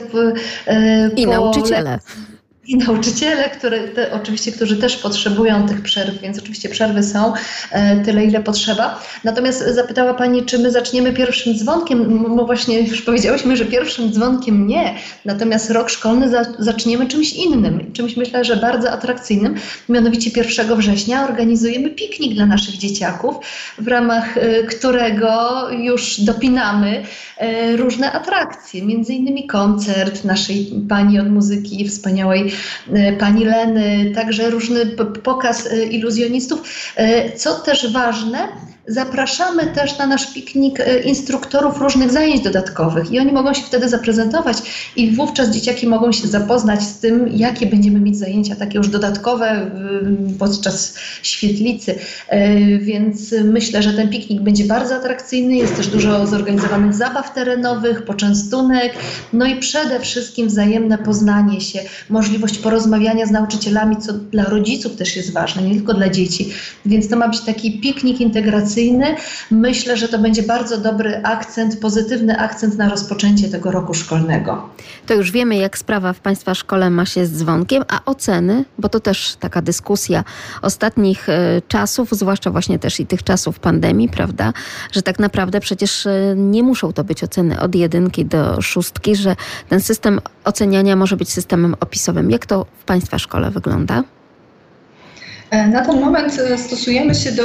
e, 0.66 1.10
I 1.16 1.26
nauczyciele 1.26 1.98
i 2.66 2.76
nauczyciele, 2.76 3.50
które 3.50 3.88
te, 3.88 4.12
oczywiście, 4.12 4.52
którzy 4.52 4.76
też 4.76 4.96
potrzebują 4.96 5.68
tych 5.68 5.82
przerw, 5.82 6.20
więc 6.20 6.38
oczywiście 6.38 6.68
przerwy 6.68 7.02
są 7.02 7.32
e, 7.70 8.04
tyle, 8.04 8.24
ile 8.24 8.42
potrzeba. 8.42 9.02
Natomiast 9.24 9.64
zapytała 9.68 10.14
Pani, 10.14 10.42
czy 10.42 10.58
my 10.58 10.70
zaczniemy 10.70 11.12
pierwszym 11.12 11.58
dzwonkiem? 11.58 12.24
No 12.36 12.46
właśnie 12.46 12.80
już 12.80 13.02
powiedziałyśmy, 13.02 13.56
że 13.56 13.64
pierwszym 13.64 14.12
dzwonkiem 14.12 14.66
nie, 14.66 14.94
natomiast 15.24 15.70
rok 15.70 15.90
szkolny 15.90 16.28
za, 16.28 16.44
zaczniemy 16.58 17.06
czymś 17.06 17.32
innym, 17.32 17.92
czymś 17.92 18.16
myślę, 18.16 18.44
że 18.44 18.56
bardzo 18.56 18.90
atrakcyjnym. 18.90 19.54
Mianowicie 19.88 20.30
1 20.58 20.76
września 20.76 21.24
organizujemy 21.24 21.90
piknik 21.90 22.34
dla 22.34 22.46
naszych 22.46 22.76
dzieciaków, 22.76 23.36
w 23.78 23.88
ramach 23.88 24.36
e, 24.36 24.62
którego 24.62 25.66
już 25.70 26.20
dopinamy 26.20 27.02
e, 27.38 27.76
różne 27.76 28.12
atrakcje, 28.12 28.82
między 28.82 29.14
innymi 29.14 29.46
koncert 29.46 30.24
naszej 30.24 30.72
pani 30.88 31.20
od 31.20 31.30
muzyki 31.30 31.88
wspaniałej 31.88 32.49
pani 33.18 33.44
Leny, 33.44 34.12
także 34.14 34.50
różny 34.50 34.86
pokaz 35.22 35.66
e, 35.66 35.84
iluzjonistów. 35.84 36.62
E, 36.96 37.32
co 37.32 37.54
też 37.54 37.92
ważne, 37.92 38.48
zapraszamy 38.90 39.66
też 39.66 39.98
na 39.98 40.06
nasz 40.06 40.34
piknik 40.34 40.80
e, 40.80 41.00
instruktorów 41.00 41.80
różnych 41.80 42.10
zajęć 42.10 42.40
dodatkowych 42.40 43.12
i 43.12 43.18
oni 43.18 43.32
mogą 43.32 43.54
się 43.54 43.62
wtedy 43.62 43.88
zaprezentować 43.88 44.56
i 44.96 45.10
wówczas 45.16 45.50
dzieciaki 45.50 45.86
mogą 45.86 46.12
się 46.12 46.28
zapoznać 46.28 46.82
z 46.82 46.98
tym, 46.98 47.28
jakie 47.28 47.66
będziemy 47.66 48.00
mieć 48.00 48.18
zajęcia 48.18 48.56
takie 48.56 48.78
już 48.78 48.88
dodatkowe 48.88 49.70
podczas 50.38 50.94
świetlicy. 51.22 51.94
E, 52.28 52.58
więc 52.78 53.34
myślę, 53.44 53.82
że 53.82 53.92
ten 53.92 54.08
piknik 54.08 54.40
będzie 54.40 54.64
bardzo 54.64 54.96
atrakcyjny. 54.96 55.56
Jest 55.56 55.76
też 55.76 55.86
dużo 55.86 56.26
zorganizowanych 56.26 56.94
zabaw 56.94 57.34
terenowych, 57.34 58.04
poczęstunek, 58.04 58.92
no 59.32 59.46
i 59.46 59.56
przede 59.56 60.00
wszystkim 60.00 60.48
wzajemne 60.48 60.98
poznanie 60.98 61.60
się, 61.60 61.80
możliwość 62.08 62.58
porozmawiania 62.58 63.26
z 63.26 63.30
nauczycielami, 63.30 63.96
co 63.96 64.12
dla 64.12 64.44
rodziców 64.44 64.96
też 64.96 65.16
jest 65.16 65.32
ważne, 65.32 65.62
nie 65.62 65.74
tylko 65.74 65.94
dla 65.94 66.08
dzieci. 66.08 66.50
Więc 66.86 67.08
to 67.08 67.16
ma 67.16 67.28
być 67.28 67.40
taki 67.40 67.80
piknik 67.80 68.20
integracyjny 68.20 68.79
Myślę, 69.50 69.96
że 69.96 70.08
to 70.08 70.18
będzie 70.18 70.42
bardzo 70.42 70.78
dobry 70.78 71.20
akcent, 71.24 71.80
pozytywny 71.80 72.38
akcent 72.38 72.78
na 72.78 72.88
rozpoczęcie 72.88 73.48
tego 73.48 73.70
roku 73.70 73.94
szkolnego. 73.94 74.68
To 75.06 75.14
już 75.14 75.30
wiemy, 75.30 75.56
jak 75.56 75.78
sprawa 75.78 76.12
w 76.12 76.20
Państwa 76.20 76.54
szkole 76.54 76.90
ma 76.90 77.06
się 77.06 77.26
z 77.26 77.38
dzwonkiem, 77.38 77.84
a 77.88 78.00
oceny, 78.04 78.64
bo 78.78 78.88
to 78.88 79.00
też 79.00 79.36
taka 79.40 79.62
dyskusja 79.62 80.24
ostatnich 80.62 81.28
e, 81.28 81.62
czasów, 81.68 82.10
zwłaszcza 82.12 82.50
właśnie 82.50 82.78
też 82.78 83.00
i 83.00 83.06
tych 83.06 83.22
czasów 83.22 83.58
pandemii, 83.58 84.08
prawda, 84.08 84.52
że 84.92 85.02
tak 85.02 85.18
naprawdę 85.18 85.60
przecież 85.60 86.06
e, 86.06 86.34
nie 86.36 86.62
muszą 86.62 86.92
to 86.92 87.04
być 87.04 87.24
oceny 87.24 87.60
od 87.60 87.74
jedynki 87.74 88.24
do 88.24 88.62
szóstki, 88.62 89.16
że 89.16 89.36
ten 89.68 89.80
system 89.80 90.20
oceniania 90.44 90.96
może 90.96 91.16
być 91.16 91.32
systemem 91.32 91.74
opisowym. 91.80 92.30
Jak 92.30 92.46
to 92.46 92.66
w 92.78 92.84
Państwa 92.84 93.18
szkole 93.18 93.50
wygląda? 93.50 94.02
E, 95.50 95.66
na 95.66 95.84
ten 95.84 96.00
moment 96.00 96.38
e, 96.38 96.58
stosujemy 96.58 97.14
się 97.14 97.32
do 97.32 97.44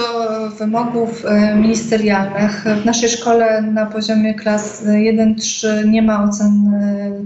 wymogów 0.49 1.25
e, 1.25 1.55
ministerialnych. 1.55 2.65
W 2.81 2.85
naszej 2.85 3.09
szkole 3.09 3.61
na 3.61 3.85
poziomie 3.85 4.33
klas 4.33 4.83
1-3 4.83 5.87
nie 5.87 6.01
ma 6.01 6.23
ocen 6.23 6.71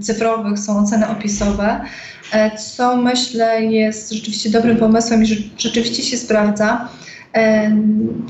cyfrowych, 0.02 0.60
są 0.60 0.80
oceny 0.80 1.08
opisowe, 1.08 1.82
co 2.76 2.98
myślę 2.98 3.66
jest 3.66 4.14
rzeczywiście 4.14 4.50
dobrym 4.50 4.78
pomysłem 4.78 5.24
i 5.24 5.52
rzeczywiście 5.58 6.04
się 6.04 6.18
sprawdza. 6.18 6.90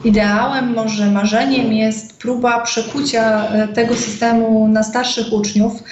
Ideałem, 0.04 0.74
może 0.74 1.06
marzeniem 1.12 1.74
jest 1.74 2.20
próba 2.20 2.62
przekucia 2.62 3.48
tego 3.74 3.96
systemu 3.96 4.68
na 4.68 4.84
starszych 4.84 5.34
uczniów 5.34 5.84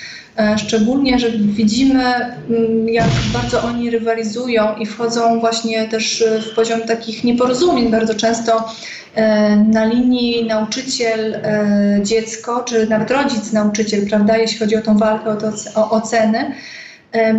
szczególnie, 0.58 1.20
że 1.20 1.32
widzimy, 1.32 2.04
mm, 2.04 2.90
jak 2.90 3.10
bardzo 3.34 3.64
oni 3.64 3.90
rywalizują 3.90 4.76
i 4.76 4.86
wchodzą 4.86 5.40
właśnie 5.40 5.88
też 5.88 6.24
w 6.52 6.56
poziom 6.56 6.82
takich 6.82 7.24
nieporozumień 7.24 7.92
bardzo 7.92 8.16
często 8.16 8.70
e, 9.16 9.56
na 9.56 9.86
linii 9.86 10.46
nauczyciel-dziecko, 10.46 12.62
e, 12.62 12.66
czy 12.66 12.88
nawet 12.88 13.12
rodzic-nauczyciel, 13.12 14.10
prawda, 14.10 14.38
jeśli 14.38 14.60
chodzi 14.60 14.76
o 14.76 14.82
tą 14.82 14.98
walkę 14.98 15.30
o, 15.30 15.36
to, 15.36 15.52
o 15.76 15.90
oceny. 15.90 16.52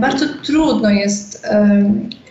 Bardzo 0.00 0.26
trudno 0.44 0.90
jest 0.90 1.46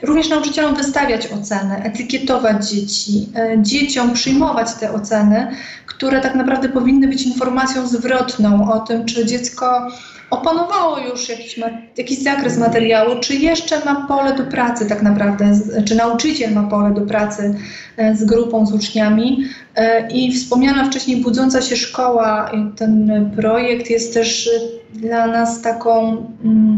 również 0.03 0.29
nauczycielom 0.29 0.75
wystawiać 0.75 1.27
oceny, 1.27 1.83
etykietować 1.83 2.69
dzieci, 2.69 3.29
dzieciom 3.57 4.13
przyjmować 4.13 4.73
te 4.73 4.93
oceny, 4.93 5.47
które 5.85 6.21
tak 6.21 6.35
naprawdę 6.35 6.69
powinny 6.69 7.07
być 7.07 7.21
informacją 7.21 7.87
zwrotną 7.87 8.71
o 8.71 8.79
tym, 8.79 9.05
czy 9.05 9.25
dziecko 9.25 9.87
opanowało 10.29 10.99
już 10.99 11.29
jakiś, 11.29 11.59
jakiś 11.97 12.19
zakres 12.19 12.57
materiału, 12.57 13.19
czy 13.19 13.35
jeszcze 13.35 13.85
ma 13.85 14.07
pole 14.07 14.35
do 14.35 14.43
pracy 14.43 14.85
tak 14.85 15.01
naprawdę, 15.01 15.59
czy 15.85 15.95
nauczyciel 15.95 16.53
ma 16.53 16.63
pole 16.63 16.93
do 16.93 17.01
pracy 17.01 17.55
e, 17.97 18.15
z 18.15 18.25
grupą, 18.25 18.65
z 18.65 18.73
uczniami. 18.73 19.43
E, 19.75 20.11
I 20.11 20.33
wspomniana 20.33 20.85
wcześniej 20.85 21.21
budząca 21.21 21.61
się 21.61 21.75
szkoła, 21.75 22.51
ten 22.77 23.31
projekt 23.35 23.89
jest 23.89 24.13
też 24.13 24.49
dla 24.93 25.27
nas 25.27 25.61
taką 25.61 26.17
mm, 26.43 26.75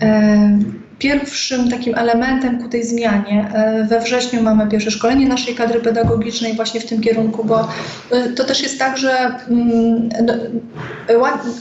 e, 0.00 0.58
pierwszym 0.98 1.70
takim 1.70 1.94
elementem 1.94 2.62
ku 2.62 2.68
tej 2.68 2.84
zmianie. 2.84 3.50
E, 3.54 3.84
we 3.84 4.00
wrześniu 4.00 4.42
mamy 4.42 4.66
pierwsze 4.66 4.90
szkolenie 4.90 5.28
naszej 5.28 5.54
kadry 5.54 5.80
pedagogicznej 5.80 6.54
właśnie 6.54 6.80
w 6.80 6.86
tym 6.86 7.00
kierunku, 7.00 7.44
bo 7.44 7.68
e, 8.10 8.28
to 8.28 8.44
też 8.44 8.62
jest 8.62 8.78
tak, 8.78 8.98
że 8.98 9.38
mm, 9.48 10.08
no, 10.22 10.34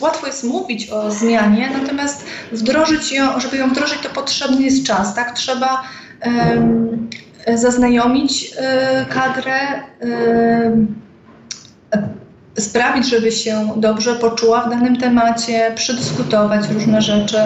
łatwo 0.01 0.27
jest 0.27 0.43
mówić 0.43 0.89
o 0.89 1.11
zmianie, 1.11 1.69
natomiast 1.81 2.26
wdrożyć 2.51 3.11
ją, 3.11 3.39
żeby 3.39 3.57
ją 3.57 3.69
wdrożyć, 3.69 3.99
to 3.99 4.09
potrzebny 4.09 4.61
jest 4.61 4.85
czas, 4.85 5.15
tak? 5.15 5.31
Trzeba 5.31 5.84
zaznajomić 7.55 8.53
e, 8.57 9.05
kadrę, 9.09 9.59
sprawić, 12.59 13.09
żeby 13.09 13.31
się 13.31 13.73
dobrze 13.77 14.15
poczuła 14.15 14.61
w 14.61 14.69
danym 14.69 14.97
temacie, 14.97 15.72
przedyskutować 15.76 16.69
różne 16.69 17.01
rzeczy. 17.01 17.38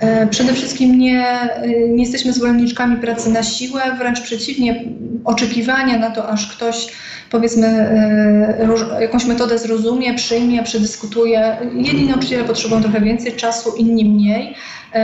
E, 0.00 0.26
przede 0.26 0.52
wszystkim 0.52 0.98
nie, 0.98 1.26
e, 1.26 1.88
nie 1.88 2.02
jesteśmy 2.02 2.32
zwolenniczkami 2.32 2.96
pracy 2.96 3.30
na 3.30 3.42
siłę, 3.42 3.82
wręcz 3.98 4.20
przeciwnie, 4.20 4.84
oczekiwania 5.24 5.98
na 5.98 6.10
to, 6.10 6.28
aż 6.28 6.56
ktoś 6.56 6.92
powiedzmy 7.30 7.66
e, 7.66 9.00
jakąś 9.00 9.24
metodę 9.24 9.58
zrozumie, 9.58 10.14
przyjmie, 10.14 10.62
przedyskutuje. 10.62 11.56
Jedni 11.74 12.06
nauczyciele 12.06 12.44
potrzebują 12.44 12.82
trochę 12.82 13.00
więcej 13.00 13.32
czasu, 13.32 13.74
inni 13.76 14.04
mniej. 14.04 14.54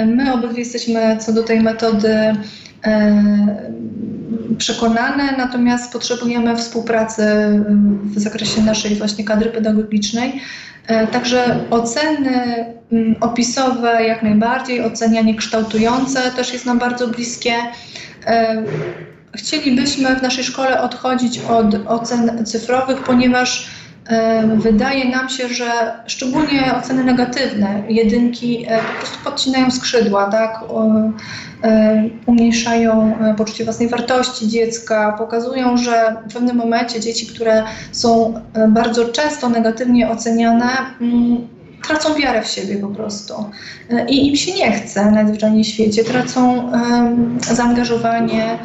My 0.07 0.35
obydwie 0.35 0.59
jesteśmy 0.59 1.17
co 1.21 1.33
do 1.33 1.43
tej 1.43 1.61
metody 1.61 2.17
przekonane, 4.59 5.35
natomiast 5.39 5.93
potrzebujemy 5.93 6.57
współpracy 6.57 7.23
w 8.05 8.19
zakresie 8.19 8.63
naszej 8.63 8.97
właśnie 8.97 9.25
kadry 9.25 9.51
pedagogicznej. 9.51 10.41
E, 10.91 11.07
także 11.07 11.65
oceny 11.71 12.65
mm, 12.93 13.17
opisowe 13.21 14.05
jak 14.07 14.23
najbardziej, 14.23 14.85
ocenianie 14.85 15.35
kształtujące 15.35 16.31
też 16.37 16.53
jest 16.53 16.67
nam 16.67 16.79
bardzo 16.79 17.09
bliskie. 17.09 17.55
E, 18.27 18.63
chcielibyśmy 19.35 20.17
w 20.17 20.23
naszej 20.23 20.45
szkole 20.45 20.83
odchodzić 20.83 21.39
od 21.39 21.75
ocen 21.87 22.47
cyfrowych, 22.47 23.03
ponieważ 23.03 23.71
wydaje 24.57 25.09
nam 25.09 25.29
się, 25.29 25.49
że 25.49 25.71
szczególnie 26.07 26.75
oceny 26.79 27.05
negatywne, 27.05 27.83
jedynki 27.89 28.67
po 28.93 28.99
prostu 29.01 29.19
podcinają 29.25 29.71
skrzydła, 29.71 30.31
tak? 30.31 30.61
umniejszają 32.27 33.19
poczucie 33.37 33.65
własnej 33.65 33.89
wartości 33.89 34.49
dziecka, 34.49 35.15
pokazują, 35.19 35.77
że 35.77 36.17
w 36.29 36.33
pewnym 36.33 36.57
momencie 36.57 37.01
dzieci, 37.01 37.27
które 37.27 37.65
są 37.93 38.35
bardzo 38.69 39.09
często 39.09 39.49
negatywnie 39.49 40.11
oceniane, 40.11 40.71
mm, 41.01 41.49
tracą 41.87 42.15
wiarę 42.15 42.43
w 42.43 42.49
siebie 42.49 42.77
po 42.77 42.89
prostu. 42.89 43.35
I 44.09 44.29
im 44.29 44.37
się 44.37 44.55
nie 44.55 44.73
chce 44.73 45.11
najzwyczajniej 45.11 45.65
w 45.65 45.69
świecie, 45.69 46.05
tracą 46.05 46.73
zaangażowanie. 47.41 48.59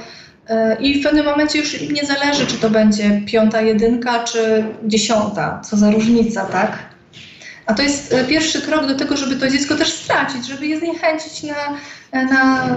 I 0.79 0.99
w 0.99 1.03
pewnym 1.03 1.25
momencie 1.25 1.59
już 1.59 1.81
nie 1.81 2.05
zależy, 2.05 2.45
czy 2.45 2.57
to 2.57 2.69
będzie 2.69 3.21
piąta 3.25 3.61
jedynka, 3.61 4.23
czy 4.23 4.63
dziesiąta. 4.83 5.61
Co 5.63 5.77
za 5.77 5.91
różnica, 5.91 6.45
tak? 6.45 6.77
A 7.65 7.73
to 7.73 7.81
jest 7.81 8.13
e, 8.13 8.23
pierwszy 8.23 8.61
krok 8.61 8.87
do 8.87 8.95
tego, 8.95 9.17
żeby 9.17 9.35
to 9.35 9.49
dziecko 9.49 9.75
też 9.75 9.93
stracić, 9.93 10.47
żeby 10.47 10.67
je 10.67 10.79
zniechęcić 10.79 11.43
na, 11.43 12.23
na, 12.23 12.67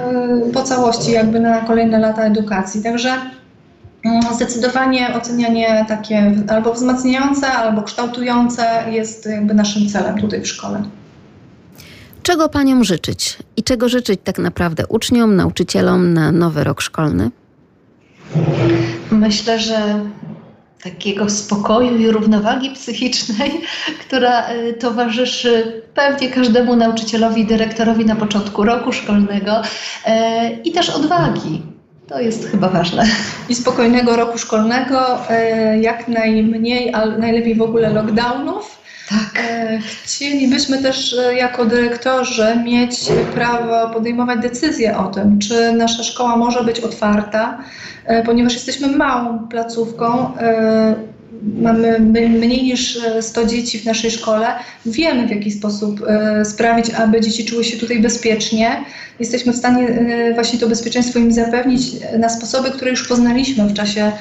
po 0.53 0.63
całości, 0.63 1.13
jakby 1.13 1.41
na 1.41 1.61
kolejne 1.61 1.99
lata 1.99 2.23
edukacji. 2.23 2.83
Także 2.83 3.13
mm, 4.05 4.23
zdecydowanie 4.35 5.15
ocenianie 5.15 5.85
takie 5.89 6.33
albo 6.49 6.73
wzmacniające, 6.73 7.47
albo 7.53 7.83
kształtujące 7.83 8.85
jest 8.91 9.27
jakby 9.27 9.55
naszym 9.55 9.89
celem 9.89 10.19
tutaj 10.19 10.41
w 10.41 10.47
szkole. 10.47 10.83
Czego 12.23 12.49
paniom 12.49 12.85
życzyć 12.85 13.39
i 13.57 13.63
czego 13.63 13.89
życzyć 13.89 14.21
tak 14.25 14.39
naprawdę 14.39 14.87
uczniom, 14.87 15.37
nauczycielom 15.37 16.15
na 16.15 16.33
nowy 16.33 16.65
rok 16.65 16.81
szkolny? 16.81 17.31
Myślę, 19.11 19.59
że 19.59 20.01
takiego 20.83 21.31
spokoju 21.31 21.97
i 21.97 22.11
równowagi 22.11 22.71
psychicznej, 22.71 23.51
która 24.07 24.51
y, 24.51 24.73
towarzyszy 24.73 25.83
pewnie 25.95 26.31
każdemu 26.31 26.77
nauczycielowi, 26.77 27.47
dyrektorowi 27.47 28.05
na 28.05 28.17
początku 28.17 28.65
roku 28.65 28.93
szkolnego 28.93 29.61
y, 29.61 30.11
i 30.65 30.73
też 30.73 30.91
odwagi. 30.91 31.63
To 32.09 32.21
jest 32.21 32.51
chyba 32.51 32.69
ważne. 32.69 33.05
I 33.49 33.55
spokojnego 33.55 34.17
roku 34.17 34.39
szkolnego, 34.39 35.19
y, 35.75 35.79
jak 35.79 36.09
najmniej, 36.09 36.95
ale 36.95 37.19
najlepiej 37.19 37.55
w 37.55 37.63
ogóle 37.63 37.93
lockdownów. 37.93 38.78
Tak. 39.09 39.43
Chcielibyśmy 40.05 40.83
też 40.83 41.17
jako 41.37 41.65
dyrektorzy 41.65 42.57
mieć 42.65 43.01
prawo 43.35 43.95
podejmować 43.95 44.41
decyzje 44.41 44.99
o 44.99 45.07
tym, 45.07 45.39
czy 45.39 45.73
nasza 45.73 46.03
szkoła 46.03 46.37
może 46.37 46.65
być 46.65 46.81
otwarta, 46.81 47.59
E, 48.09 48.23
ponieważ 48.23 48.55
jesteśmy 48.55 48.89
małą 48.97 49.49
placówką, 49.49 50.37
e, 50.37 50.95
mamy 51.43 52.01
mniej 52.29 52.63
niż 52.63 52.99
100 53.21 53.47
dzieci 53.47 53.79
w 53.79 53.85
naszej 53.85 54.11
szkole, 54.11 54.47
wiemy 54.87 55.27
w 55.27 55.31
jaki 55.31 55.51
sposób 55.51 56.01
e, 56.07 56.45
sprawić, 56.45 56.91
aby 56.91 57.21
dzieci 57.21 57.45
czuły 57.45 57.65
się 57.65 57.77
tutaj 57.77 58.01
bezpiecznie. 58.01 58.85
Jesteśmy 59.21 59.53
w 59.53 59.57
stanie 59.57 59.89
właśnie 60.35 60.59
to 60.59 60.69
bezpieczeństwo 60.69 61.19
im 61.19 61.33
zapewnić 61.33 61.83
na 62.19 62.29
sposoby, 62.29 62.71
które 62.71 62.91
już 62.91 63.09
poznaliśmy 63.09 63.69
w 63.69 63.75
czasie 63.75 64.13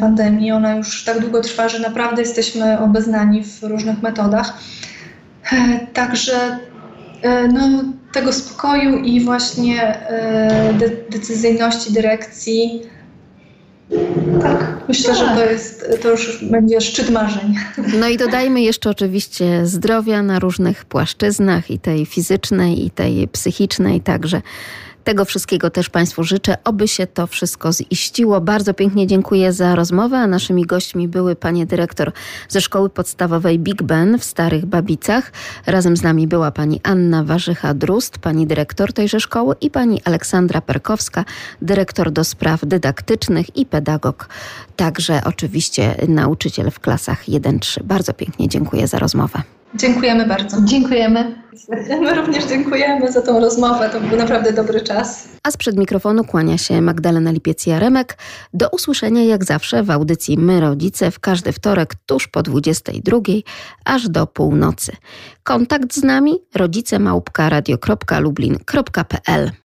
pandemii. 0.00 0.52
Ona 0.52 0.76
już 0.76 1.04
tak 1.04 1.20
długo 1.20 1.40
trwa, 1.40 1.68
że 1.68 1.78
naprawdę 1.78 2.22
jesteśmy 2.22 2.78
obeznani 2.78 3.44
w 3.44 3.62
różnych 3.62 4.02
metodach. 4.02 4.58
Także 5.92 6.58
no, 7.52 7.84
tego 8.12 8.32
spokoju 8.32 8.98
i 8.98 9.20
właśnie 9.20 9.98
decyzyjności 11.10 11.92
dyrekcji 11.92 12.82
tak, 14.42 14.76
myślę, 14.88 15.14
tak. 15.14 15.18
że 15.18 15.34
to 15.34 15.50
jest, 15.50 15.98
to 16.02 16.10
już 16.10 16.44
będzie 16.44 16.80
szczyt 16.80 17.10
marzeń. 17.10 17.54
No 18.00 18.08
i 18.08 18.16
dodajmy 18.16 18.62
jeszcze 18.62 18.90
oczywiście 18.90 19.66
zdrowia 19.66 20.22
na 20.22 20.38
różnych 20.38 20.84
płaszczyznach 20.84 21.70
i 21.70 21.78
tej 21.78 22.06
fizycznej, 22.06 22.86
i 22.86 22.90
tej 22.90 23.28
psychicznej 23.28 24.00
także. 24.00 24.42
Tego 25.04 25.24
wszystkiego 25.24 25.70
też 25.70 25.90
Państwu 25.90 26.24
życzę, 26.24 26.56
oby 26.64 26.88
się 26.88 27.06
to 27.06 27.26
wszystko 27.26 27.70
ziściło. 27.72 28.40
Bardzo 28.40 28.74
pięknie 28.74 29.06
dziękuję 29.06 29.52
za 29.52 29.74
rozmowę, 29.74 30.18
a 30.18 30.26
naszymi 30.26 30.66
gośćmi 30.66 31.08
były 31.08 31.36
panie 31.36 31.66
dyrektor 31.66 32.12
ze 32.48 32.60
Szkoły 32.60 32.90
Podstawowej 32.90 33.58
Big 33.58 33.82
Ben 33.82 34.18
w 34.18 34.24
Starych 34.24 34.66
Babicach. 34.66 35.32
Razem 35.66 35.96
z 35.96 36.02
nami 36.02 36.26
była 36.26 36.50
pani 36.50 36.80
Anna 36.82 37.24
Warzycha-Drust, 37.24 38.18
pani 38.18 38.46
dyrektor 38.46 38.92
tejże 38.92 39.20
szkoły 39.20 39.54
i 39.60 39.70
pani 39.70 40.02
Aleksandra 40.04 40.60
Perkowska, 40.60 41.24
dyrektor 41.62 42.12
do 42.12 42.24
spraw 42.24 42.60
dydaktycznych 42.66 43.56
i 43.56 43.66
pedagog, 43.66 44.28
także 44.76 45.20
oczywiście 45.24 45.94
nauczyciel 46.08 46.70
w 46.70 46.80
klasach 46.80 47.24
1-3. 47.28 47.82
Bardzo 47.82 48.12
pięknie 48.12 48.48
dziękuję 48.48 48.88
za 48.88 48.98
rozmowę. 48.98 49.42
Dziękujemy 49.74 50.26
bardzo. 50.26 50.56
Dziękujemy. 50.64 51.42
My 52.00 52.14
również 52.14 52.46
dziękujemy 52.46 53.12
za 53.12 53.22
tą 53.22 53.40
rozmowę. 53.40 53.90
To 53.90 54.00
był 54.00 54.18
naprawdę 54.18 54.52
dobry 54.52 54.80
czas. 54.80 55.28
A 55.42 55.50
sprzed 55.50 55.76
mikrofonu 55.76 56.24
kłania 56.24 56.58
się 56.58 56.80
Magdalena 56.80 57.32
Lipiec-Jaremek. 57.32 58.16
Do 58.54 58.68
usłyszenia 58.68 59.24
jak 59.24 59.44
zawsze 59.44 59.82
w 59.82 59.90
audycji 59.90 60.38
My 60.38 60.60
Rodzice 60.60 61.10
w 61.10 61.18
każdy 61.18 61.52
wtorek 61.52 61.94
tuż 62.06 62.28
po 62.28 62.42
22, 62.42 63.18
aż 63.84 64.08
do 64.08 64.26
północy. 64.26 64.92
Kontakt 65.42 65.94
z 65.94 66.02
nami 66.02 66.38
rodzicemałpka.radio.lublin.pl 66.54 69.50